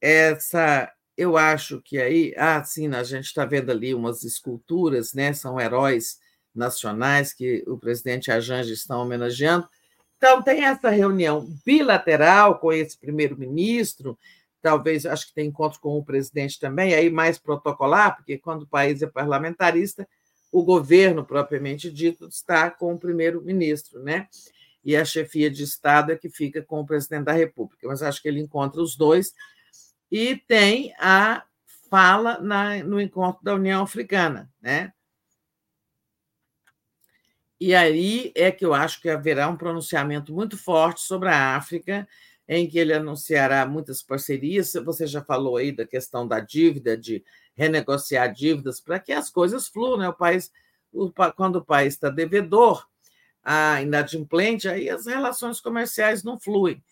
[0.00, 5.32] essa, eu acho que aí, ah, sim, a gente está vendo ali umas esculturas, né?
[5.32, 6.20] São heróis
[6.54, 9.68] nacionais que o presidente e a Janja estão homenageando.
[10.16, 14.16] Então, tem essa reunião bilateral com esse primeiro-ministro,
[14.60, 18.66] talvez acho que tem encontro com o presidente também, aí mais protocolar, porque quando o
[18.66, 20.08] país é parlamentarista,
[20.52, 24.28] o governo propriamente dito está com o primeiro-ministro, né?
[24.84, 27.88] E a chefia de Estado é que fica com o presidente da República.
[27.88, 29.32] Mas acho que ele encontra os dois.
[30.10, 31.44] E tem a
[31.88, 34.92] fala na, no encontro da União Africana, né?
[37.64, 42.08] E aí é que eu acho que haverá um pronunciamento muito forte sobre a África
[42.48, 44.72] em que ele anunciará muitas parcerias.
[44.84, 47.24] Você já falou aí da questão da dívida, de
[47.54, 49.96] renegociar dívidas, para que as coisas fluam.
[49.96, 50.08] Né?
[50.08, 50.50] O país,
[50.92, 52.84] o, quando o país está devedor,
[53.44, 56.82] a inadimplente, aí as relações comerciais não fluem.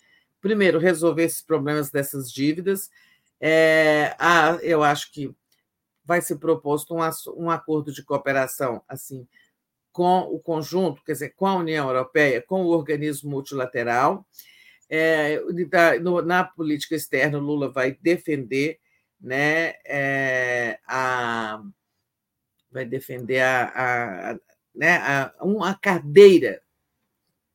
[0.41, 2.93] Primeiro, resolver esses problemas dessas dívidas.
[3.41, 5.35] É, a, eu acho que
[6.05, 7.01] vai ser proposto um,
[7.37, 9.27] um acordo de cooperação assim
[9.93, 14.27] com o conjunto, quer dizer, com a União Europeia, com o organismo multilateral,
[14.89, 15.41] é,
[16.01, 18.79] no, na política externa, Lula vai defender
[19.21, 21.63] né, é, a,
[22.71, 24.39] vai defender a, a,
[24.75, 26.63] né, a, uma cadeira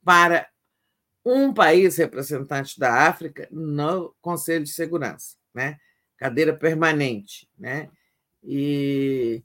[0.04, 0.48] para
[1.26, 5.80] um país representante da África no Conselho de Segurança, né?
[6.18, 7.50] cadeira permanente.
[7.58, 7.90] Né?
[8.44, 9.44] E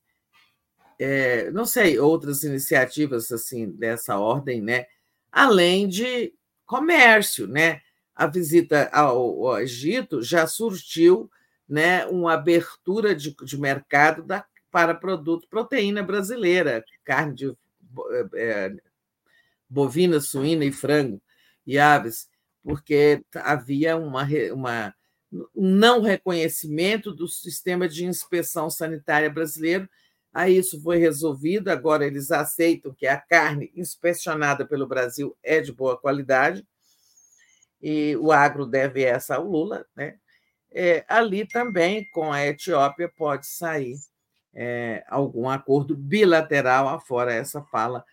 [1.00, 4.86] é, não sei, outras iniciativas assim dessa ordem, né?
[5.30, 6.32] além de
[6.66, 7.80] comércio, né?
[8.14, 11.30] A visita ao, ao Egito já surtiu
[11.68, 17.56] né, uma abertura de, de mercado da, para produto proteína brasileira, carne de
[18.34, 18.72] é,
[19.68, 21.22] bovina, suína e frango
[21.66, 22.28] e aves,
[22.62, 24.94] porque havia uma, uma,
[25.54, 29.88] um não reconhecimento do sistema de inspeção sanitária brasileiro.
[30.32, 35.72] Aí isso foi resolvido, agora eles aceitam que a carne inspecionada pelo Brasil é de
[35.72, 36.64] boa qualidade,
[37.82, 40.16] e o agro deve essa ao Lula, né?
[40.72, 43.96] É, ali também, com a Etiópia, pode sair
[44.54, 48.04] é, algum acordo bilateral, afora essa fala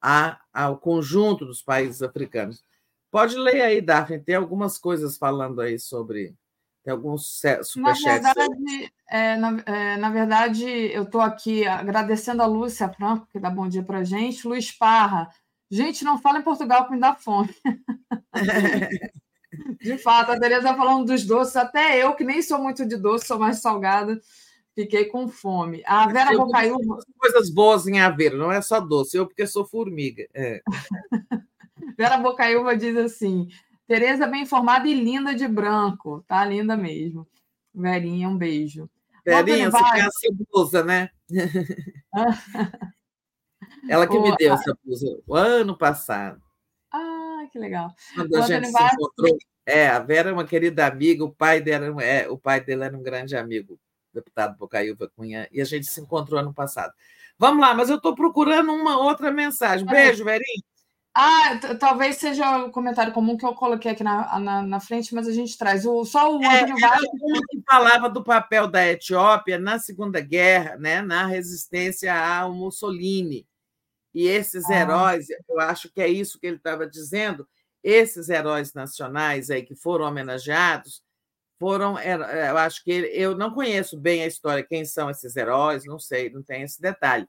[0.00, 2.62] a, ao conjunto dos países africanos.
[3.10, 6.34] Pode ler aí, Daphne, tem algumas coisas falando aí sobre.
[6.86, 8.22] Tem alguns superchats.
[8.22, 13.40] Na verdade, é, na, é, na, verdade eu estou aqui agradecendo a Lúcia Franco, que
[13.40, 14.46] dá bom dia para a gente.
[14.46, 15.28] Luiz Parra,
[15.68, 17.52] gente, não fala em Portugal que me dá fome.
[19.82, 23.26] de fato, a Tereza falando dos doces, até eu, que nem sou muito de doce,
[23.26, 24.20] sou mais salgada,
[24.72, 25.82] Fiquei com fome.
[25.86, 26.98] A Vera Bocaiúva.
[27.18, 30.28] Coisas boas em Aveiro, não é só doce, eu porque sou formiga.
[30.34, 30.62] É.
[31.96, 33.48] Vera Bocaiúva diz assim:
[33.86, 36.44] Tereza bem informada e linda de branco, tá?
[36.44, 37.26] Linda mesmo.
[37.72, 38.90] Verinha, um beijo.
[39.24, 41.10] Verinha, você tem essa blusa, né?
[43.88, 46.40] Ela que me deu essa blusa o ano passado.
[46.92, 47.94] Ah, que legal.
[48.14, 49.38] Quando a gente se encontrou.
[49.64, 52.96] É, a Vera é uma querida amiga, o pai dela, é, o pai dela era
[52.96, 53.80] um grande amigo,
[54.14, 56.92] deputado Bocaiúva Cunha, e a gente se encontrou ano passado.
[57.36, 59.84] Vamos lá, mas eu estou procurando uma outra mensagem.
[59.84, 60.62] Beijo, Verinha.
[61.18, 65.26] Ah, talvez seja o comentário comum que eu coloquei aqui na, na, na frente, mas
[65.26, 65.86] a gente traz.
[65.86, 66.76] O, só o é, Antônio
[67.48, 73.48] que falava do papel da Etiópia na Segunda Guerra, né, na resistência ao Mussolini.
[74.12, 74.74] E esses ah.
[74.74, 77.48] heróis, eu acho que é isso que ele estava dizendo,
[77.82, 81.02] esses heróis nacionais aí que foram homenageados,
[81.58, 85.86] foram, eu acho que ele, eu não conheço bem a história, quem são esses heróis,
[85.86, 87.26] não sei, não tem esse detalhe.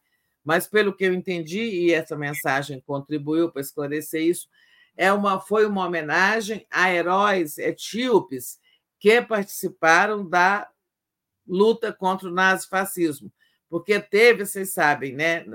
[0.48, 4.48] Mas pelo que eu entendi, e essa mensagem contribuiu para esclarecer isso,
[4.96, 8.58] é uma, foi uma homenagem a heróis etíopes
[8.98, 10.66] que participaram da
[11.46, 13.30] luta contra o nazifascismo.
[13.70, 15.46] Porque teve, vocês sabem, né?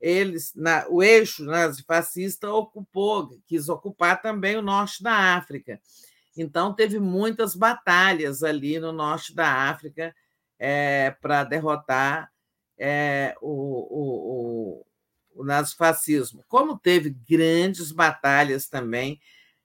[0.00, 5.78] eles, na, o eixo nazifascista ocupou, quis ocupar também o norte da África.
[6.34, 10.14] Então, teve muitas batalhas ali no norte da África
[10.58, 12.32] é, para derrotar
[12.78, 14.82] é, o, o,
[15.34, 16.44] o, o nazifascismo.
[16.48, 19.20] Como teve grandes batalhas também,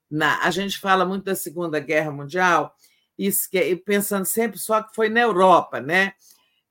[0.10, 2.76] na, a gente fala muito da Segunda Guerra Mundial,
[3.18, 3.32] e
[3.76, 6.14] pensando sempre só que foi na Europa, né?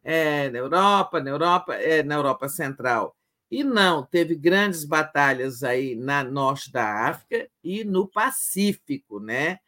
[0.03, 3.17] É, na Europa, na Europa, é, na Europa Central.
[3.51, 9.59] E não, teve grandes batalhas aí na norte da África e no Pacífico, né?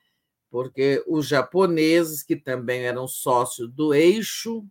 [0.51, 4.65] Porque os japoneses, que também eram sócios do eixo,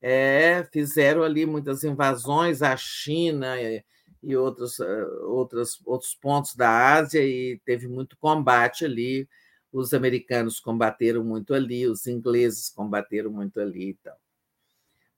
[0.00, 3.84] é, fizeram ali muitas invasões à China e,
[4.22, 9.28] e outros, eh, outros, outros pontos da Ásia, e teve muito combate ali.
[9.72, 14.16] Os americanos combateram muito ali, os ingleses combateram muito ali e tal.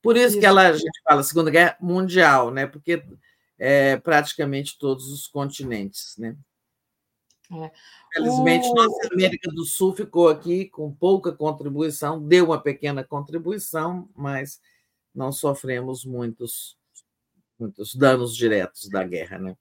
[0.03, 2.67] Por isso, isso, que ela, a gente fala Segunda Guerra Mundial, né?
[2.67, 3.03] porque
[3.59, 6.17] é, praticamente todos os continentes.
[6.19, 6.37] Né?
[7.53, 7.71] É.
[8.13, 8.75] Felizmente, o...
[8.75, 14.61] nossa América do Sul ficou aqui com pouca contribuição, deu uma pequena contribuição, mas
[15.15, 16.77] não sofremos muitos,
[17.59, 19.39] muitos danos diretos da guerra.
[19.39, 19.57] Né?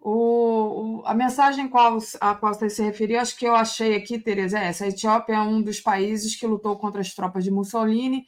[0.00, 4.18] O, o, a mensagem qual, a qual você se referiu, acho que eu achei aqui,
[4.18, 4.84] Tereza, é essa.
[4.84, 8.26] A Etiópia é um dos países que lutou contra as tropas de Mussolini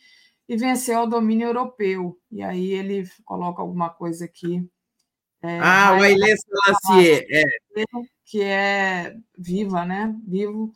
[0.49, 2.19] e venceu o domínio europeu.
[2.31, 4.65] E aí ele coloca alguma coisa aqui.
[5.43, 7.27] É, ah, o Haile Selassie.
[7.31, 7.43] É.
[8.25, 10.15] Que é viva, né?
[10.27, 10.73] Vivo.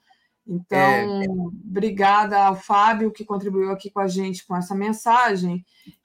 [0.48, 1.28] Então, é.
[1.28, 5.62] obrigada ao Fábio, que contribuiu aqui com a gente com essa mensagem.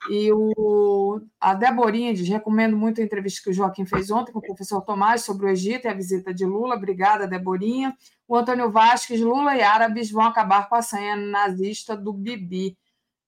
[0.09, 4.39] E o, a Deborinha diz: recomendo muito a entrevista que o Joaquim fez ontem com
[4.39, 6.75] o professor Tomás sobre o Egito e a visita de Lula.
[6.75, 7.95] Obrigada, Deborinha.
[8.27, 12.77] O Antônio Vasques: Lula e árabes vão acabar com a senha nazista do Bibi.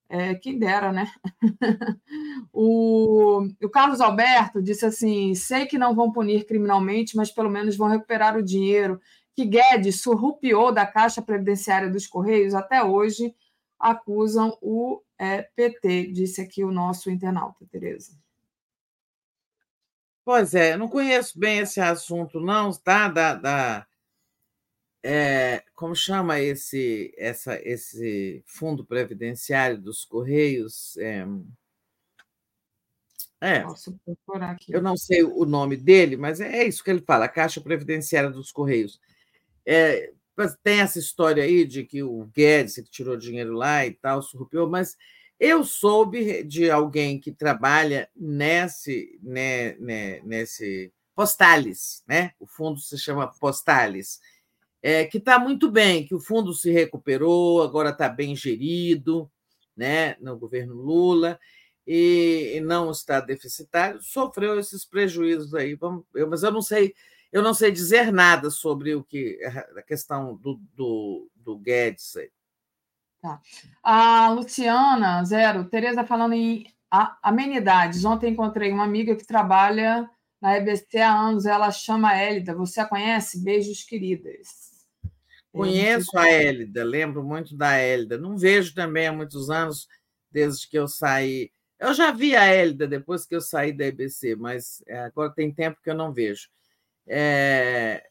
[0.09, 1.09] É, quem dera, né?
[2.51, 7.77] o, o Carlos Alberto disse assim: sei que não vão punir criminalmente, mas pelo menos
[7.77, 8.99] vão recuperar o dinheiro
[9.35, 13.35] que Guedes surrupiou da Caixa Previdenciária dos Correios até hoje
[13.77, 18.17] acusam o é, PT, disse aqui o nosso internauta, Tereza.
[20.23, 23.09] Pois é, eu não conheço bem esse assunto, não, tá?
[23.09, 23.87] Da, da,
[25.03, 30.97] é, como chama esse, essa, esse fundo previdenciário dos Correios?
[30.97, 31.27] É,
[33.39, 34.73] é, Posso procurar aqui.
[34.73, 37.61] Eu não sei o nome dele, mas é, é isso que ele fala, a Caixa
[37.61, 38.99] Previdenciária dos Correios.
[39.65, 40.11] É,
[40.63, 44.69] tem essa história aí de que o Guedes que tirou dinheiro lá e tal, surrupiou,
[44.69, 44.97] mas
[45.39, 52.33] eu soube de alguém que trabalha nesse, né, né, nesse Postales, né?
[52.39, 54.19] O fundo se chama Postales
[54.87, 59.27] é, que está muito bem, que o fundo se recuperou, agora está bem gerido
[59.75, 61.39] né, no governo Lula
[61.87, 65.73] e, e não está deficitário, sofreu esses prejuízos aí.
[65.73, 66.93] Vamos, eu, mas eu não sei,
[67.31, 69.39] eu não sei dizer nada sobre o que
[69.77, 72.13] a questão do, do, do Guedes.
[73.21, 73.41] Tá.
[73.83, 76.65] A Luciana, zero, Tereza falando em
[77.21, 78.05] amenidades.
[78.05, 80.09] Ontem encontrei uma amiga que trabalha
[80.41, 82.53] na EBC há anos, ela chama Hélida.
[82.53, 83.43] Você a conhece?
[83.43, 84.65] Beijos, queridas.
[85.51, 88.17] Conheço a Hélida, lembro muito da Hélida.
[88.17, 89.87] Não vejo também há muitos anos,
[90.29, 91.49] desde que eu saí.
[91.79, 95.51] Eu já vi a Hélida depois que eu saí da EBC, mas é, agora tem
[95.51, 96.49] tempo que eu não vejo.
[97.07, 98.07] É,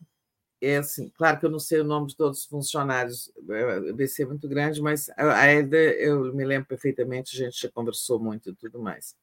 [0.60, 4.22] é assim, claro que eu não sei o nome de todos os funcionários, a EBC
[4.22, 8.50] é muito grande, mas a Hélida eu me lembro perfeitamente, a gente já conversou muito
[8.50, 9.14] e tudo mais.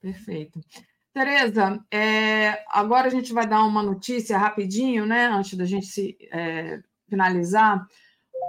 [0.00, 0.60] Perfeito.
[1.12, 5.26] Tereza, é, agora a gente vai dar uma notícia rapidinho, né?
[5.26, 7.86] Antes da gente se, é, finalizar,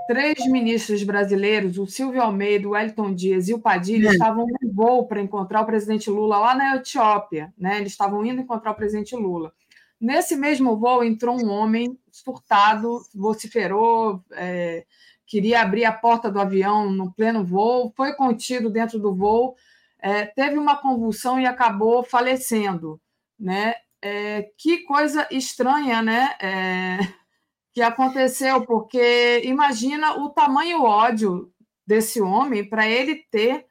[0.07, 4.11] três ministros brasileiros, o Silvio Almeida, o Wellington Dias e o Padilha, é.
[4.11, 7.53] estavam no voo para encontrar o presidente Lula lá na Etiópia.
[7.57, 7.79] Né?
[7.79, 9.51] Eles estavam indo encontrar o presidente Lula.
[9.99, 14.85] Nesse mesmo voo entrou um homem furtado, vociferou, é,
[15.27, 19.55] queria abrir a porta do avião no pleno voo, foi contido dentro do voo,
[19.99, 22.99] é, teve uma convulsão e acabou falecendo.
[23.37, 23.75] Né?
[24.01, 26.35] É, que coisa estranha, né?
[26.41, 26.97] É,
[27.73, 31.51] que aconteceu, porque imagina o tamanho ódio
[31.85, 33.65] desse homem para ele ter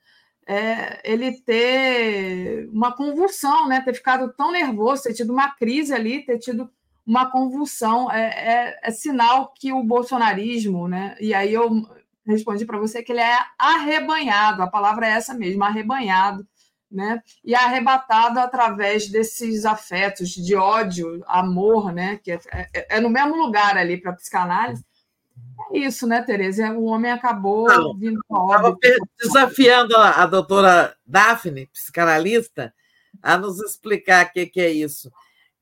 [0.49, 3.83] é, ele ter uma convulsão, né?
[3.83, 6.71] ter ficado tão nervoso, ter tido uma crise ali, ter tido
[7.07, 8.11] uma convulsão.
[8.11, 11.15] É, é, é sinal que o bolsonarismo, né?
[11.21, 11.71] e aí eu
[12.27, 16.47] respondi para você que ele é arrebanhado, a palavra é essa mesmo, arrebanhado
[16.91, 17.23] né?
[17.45, 22.19] E arrebatado através desses afetos de ódio, amor, né?
[22.23, 24.85] Que é, é, é no mesmo lugar ali para psicanálise.
[25.73, 26.73] Isso, né, Tereza?
[26.73, 28.21] O homem acabou Não, vindo.
[29.19, 32.75] Desafiando a, a doutora Daphne, psicanalista,
[33.23, 35.11] a nos explicar o que, que é isso.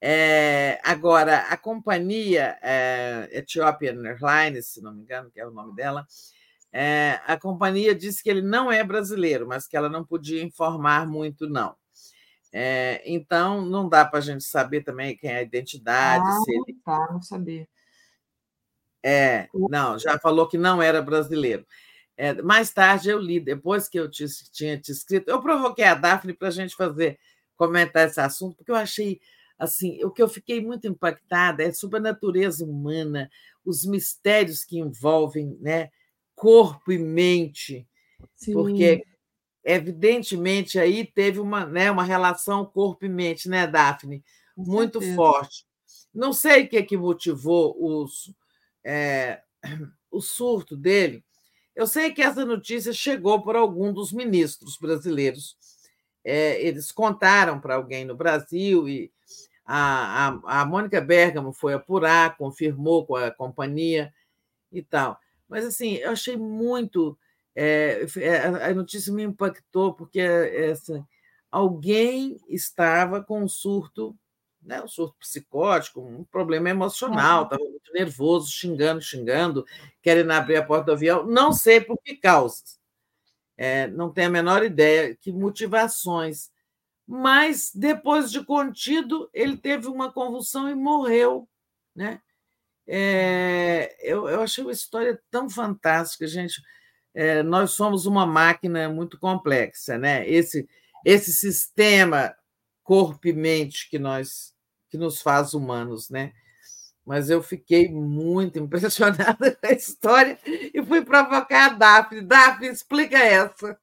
[0.00, 5.74] É, agora, a companhia é, Ethiopian Airlines, se não me engano, que é o nome
[5.74, 6.06] dela,
[6.72, 11.06] é, a companhia disse que ele não é brasileiro, mas que ela não podia informar
[11.06, 11.74] muito, não.
[12.52, 16.24] É, então, não dá para a gente saber também quem é a identidade.
[16.26, 16.78] Ah, se ele...
[16.84, 17.66] tá, não sabia.
[19.08, 21.64] É, não, já falou que não era brasileiro.
[22.16, 25.94] É, mais tarde eu li, depois que eu te, tinha te escrito, eu provoquei a
[25.94, 27.16] Daphne para a gente fazer,
[27.56, 29.20] comentar esse assunto, porque eu achei,
[29.58, 33.30] assim, o que eu fiquei muito impactada é sobre a natureza humana,
[33.64, 35.90] os mistérios que envolvem, né?
[36.34, 37.88] corpo e mente,
[38.34, 38.52] Sim.
[38.52, 39.04] porque
[39.64, 44.22] evidentemente aí teve uma, né, uma relação corpo e mente, né, Daphne?
[44.56, 45.64] Muito forte.
[46.14, 48.32] Não sei o que, é que motivou os,
[48.86, 49.42] é,
[50.10, 51.24] o surto dele.
[51.74, 55.56] Eu sei que essa notícia chegou por algum dos ministros brasileiros.
[56.24, 59.12] É, eles contaram para alguém no Brasil e
[59.64, 64.14] a, a, a Mônica Bergamo foi apurar, confirmou com a companhia
[64.72, 65.18] e tal.
[65.48, 67.18] Mas, assim, eu achei muito.
[67.54, 68.06] É,
[68.62, 71.06] a notícia me impactou, porque essa,
[71.50, 74.16] alguém estava com um surto,
[74.66, 79.64] né, um surto psicótico, um problema emocional, estava muito nervoso, xingando, xingando,
[80.02, 82.78] querendo abrir a porta do avião, não sei por que causas.
[83.56, 86.50] É, não tenho a menor ideia que motivações.
[87.06, 91.48] Mas, depois de contido, ele teve uma convulsão e morreu.
[91.94, 92.20] Né?
[92.86, 96.60] É, eu, eu achei uma história tão fantástica, gente.
[97.14, 100.28] É, nós somos uma máquina muito complexa, né?
[100.28, 100.68] Esse,
[101.04, 102.34] esse sistema
[102.82, 104.55] corpo e mente que nós
[104.88, 106.32] que nos faz humanos, né?
[107.04, 112.20] Mas eu fiquei muito impressionada com a história e fui provocar a Daphne.
[112.22, 113.78] Daphne, explica essa.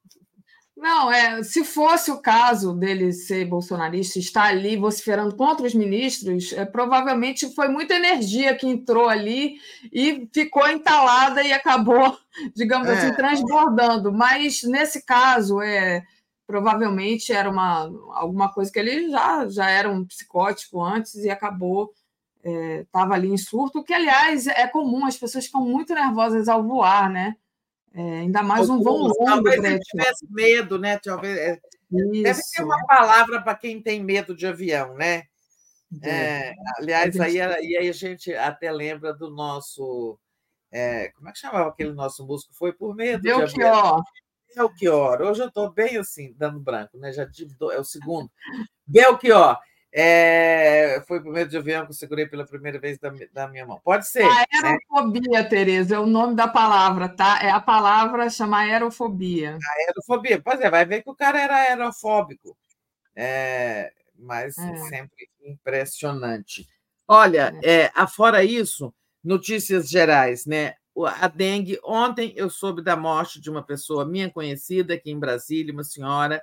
[0.76, 6.52] Não, é, se fosse o caso dele ser bolsonarista, estar ali vociferando contra os ministros,
[6.52, 9.56] é, provavelmente foi muita energia que entrou ali
[9.92, 12.18] e ficou entalada e acabou,
[12.54, 12.92] digamos é.
[12.92, 14.12] assim, transbordando.
[14.12, 16.04] Mas nesse caso, é,
[16.46, 21.92] provavelmente era uma, alguma coisa que ele já, já era um psicótico antes e acabou
[22.44, 26.62] estava é, ali em surto, que aliás é comum, as pessoas ficam muito nervosas ao
[26.62, 27.36] voar, né?
[27.94, 29.24] É, ainda mais um voo longo.
[29.24, 30.98] Talvez ele tivesse medo, né?
[30.98, 31.58] Talvez, é,
[31.90, 35.22] deve ter uma palavra para quem tem medo de avião, né?
[36.02, 40.18] É, aliás, aí, aí a gente até lembra do nosso.
[40.72, 42.52] É, como é que chamava aquele nosso músico?
[42.52, 43.48] Foi por medo Belchior.
[43.48, 44.02] de avião.
[44.54, 45.20] Belchior.
[45.22, 47.12] Hoje eu estou bem assim, dando branco, né?
[47.12, 48.30] Já tive, é o segundo.
[48.86, 49.58] Belchior.
[49.96, 53.64] É, foi o primeiro de avião que eu segurei pela primeira vez da, da minha
[53.64, 53.80] mão.
[53.84, 54.24] Pode ser.
[54.24, 55.44] Aerofobia, né?
[55.44, 57.38] Tereza, é o nome da palavra, tá?
[57.40, 59.56] É a palavra chama aerofobia.
[59.78, 60.42] Aerofobia.
[60.42, 62.56] Pois é, vai ver que o cara era aerofóbico.
[63.14, 64.76] É, mas é.
[64.88, 66.68] sempre impressionante.
[67.06, 67.82] Olha, é.
[67.82, 68.92] é afora isso,
[69.22, 70.74] notícias gerais, né?
[70.96, 75.72] A dengue, ontem eu soube da morte de uma pessoa minha conhecida aqui em Brasília,
[75.72, 76.42] uma senhora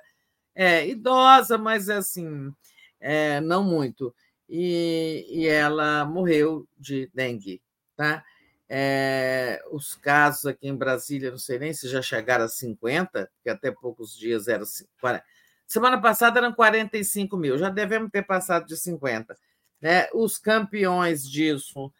[0.54, 2.52] é, idosa, mas assim
[3.00, 4.14] é, não muito.
[4.48, 7.62] E, e, ela morreu de dengue.
[7.96, 8.24] Tá?
[8.68, 13.50] É, os casos aqui em Brasília, não sei nem se já chegaram a 50, porque
[13.50, 14.64] até poucos dias eram
[15.00, 15.24] 40.
[15.66, 19.36] Semana passada eram 45 mil, já devemos ter passado de 50.
[19.80, 20.08] Né?
[20.12, 21.92] Os campeões disso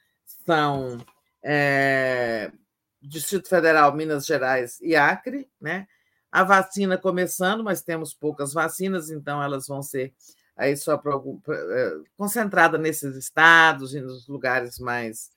[0.46, 0.98] são
[1.42, 2.52] é,
[3.00, 5.48] Distrito Federal, Minas Gerais e Acre.
[5.60, 5.86] Né?
[6.30, 10.14] A vacina começando, mas temos poucas vacinas, então elas vão ser
[10.56, 15.30] aí só para algum, é, concentrada nesses estados e nos lugares mais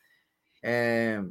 [0.62, 1.22] é,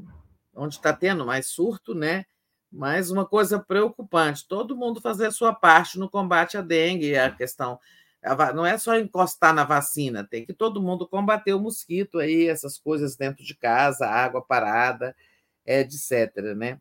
[0.55, 2.25] onde está tendo mais surto, né?
[2.71, 7.31] Mas uma coisa preocupante: todo mundo fazer a sua parte no combate à dengue, a
[7.31, 7.79] questão.
[8.55, 12.79] Não é só encostar na vacina, tem que todo mundo combater o mosquito aí, essas
[12.79, 15.15] coisas dentro de casa, água parada,
[15.67, 16.55] etc.
[16.57, 16.81] Né?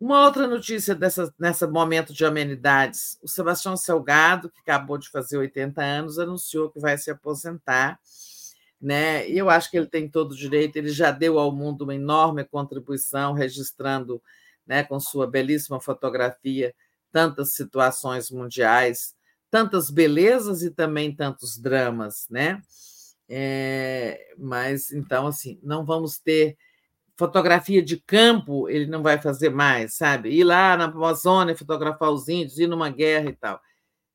[0.00, 5.38] Uma outra notícia dessa, nesse momento de amenidades: o Sebastião Salgado, que acabou de fazer
[5.38, 8.00] 80 anos, anunciou que vai se aposentar
[8.84, 9.26] né?
[9.30, 11.94] E eu acho que ele tem todo o direito, ele já deu ao mundo uma
[11.94, 14.22] enorme contribuição, registrando
[14.66, 16.74] né, com sua belíssima fotografia
[17.10, 19.14] tantas situações mundiais,
[19.54, 22.60] tantas belezas e também tantos dramas, né?
[23.28, 26.56] É, mas então assim, não vamos ter
[27.16, 30.30] fotografia de campo, ele não vai fazer mais, sabe?
[30.30, 33.60] Ir lá na Amazônia fotografar os índios, ir numa guerra e tal.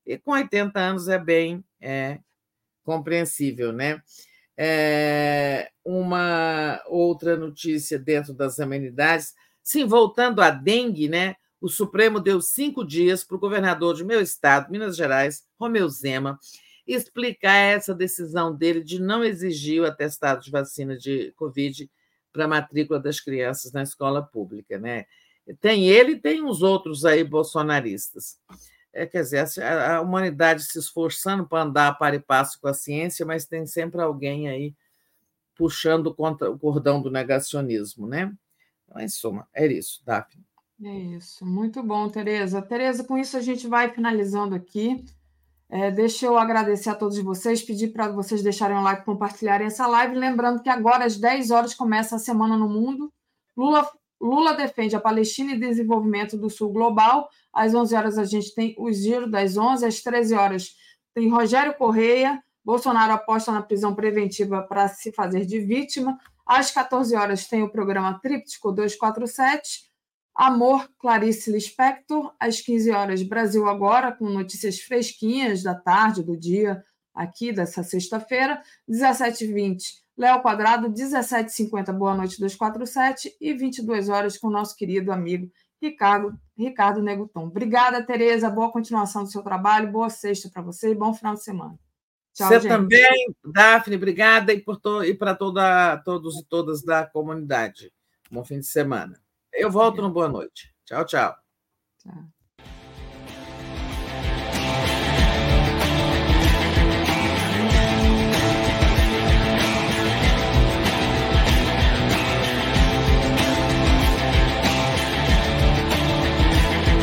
[0.04, 2.18] E com 80 anos é bem é,
[2.84, 4.02] compreensível, né?
[4.58, 9.32] É, uma outra notícia dentro das amenidades.
[9.62, 11.34] Sim, voltando à dengue, né?
[11.60, 16.38] O Supremo deu cinco dias para o governador de meu estado, Minas Gerais, Romeu Zema,
[16.86, 21.90] explicar essa decisão dele de não exigir o atestado de vacina de Covid
[22.32, 25.04] para a matrícula das crianças na escola pública, né?
[25.60, 28.38] Tem ele e tem uns outros aí bolsonaristas.
[28.92, 32.74] É, quer dizer, a, a humanidade se esforçando para andar para e passo com a
[32.74, 34.74] ciência, mas tem sempre alguém aí
[35.54, 38.32] puxando contra o cordão do negacionismo, né?
[38.84, 40.49] Então, em suma, é isso, Daphne.
[40.82, 42.62] É isso, muito bom, Tereza.
[42.62, 45.04] Tereza, com isso a gente vai finalizando aqui.
[45.68, 49.86] É, deixa eu agradecer a todos vocês, pedir para vocês deixarem um like, compartilharem essa
[49.86, 50.16] live.
[50.16, 53.12] Lembrando que agora, às 10 horas, começa a Semana no Mundo.
[53.56, 53.88] Lula
[54.20, 57.30] Lula defende a Palestina e desenvolvimento do Sul global.
[57.52, 60.76] Às 11 horas a gente tem o giro das 11, às 13 horas
[61.14, 62.42] tem Rogério Correia.
[62.62, 66.18] Bolsonaro aposta na prisão preventiva para se fazer de vítima.
[66.44, 69.89] Às 14 horas tem o programa Tríptico 247.
[70.34, 72.34] Amor, Clarice Lispector.
[72.38, 76.82] Às 15 horas, Brasil Agora, com notícias fresquinhas da tarde, do dia,
[77.14, 78.62] aqui dessa sexta-feira.
[78.88, 79.78] 17h20,
[80.16, 85.50] Léo Quadrado, 17h50, Boa Noite 247 e 22 horas com o nosso querido amigo
[85.80, 87.46] Ricardo, Ricardo Neguton.
[87.46, 88.50] Obrigada, Tereza.
[88.50, 91.78] Boa continuação do seu trabalho, boa sexta para você e bom final de semana.
[92.34, 92.68] Tchau, você gente.
[92.68, 97.92] também, Daphne, obrigada e, to, e para toda, todos e todas da comunidade.
[98.30, 99.20] Bom fim de semana.
[99.52, 100.74] Eu volto no Boa Noite.
[100.84, 101.36] Tchau, tchau.
[101.98, 102.39] Tchau.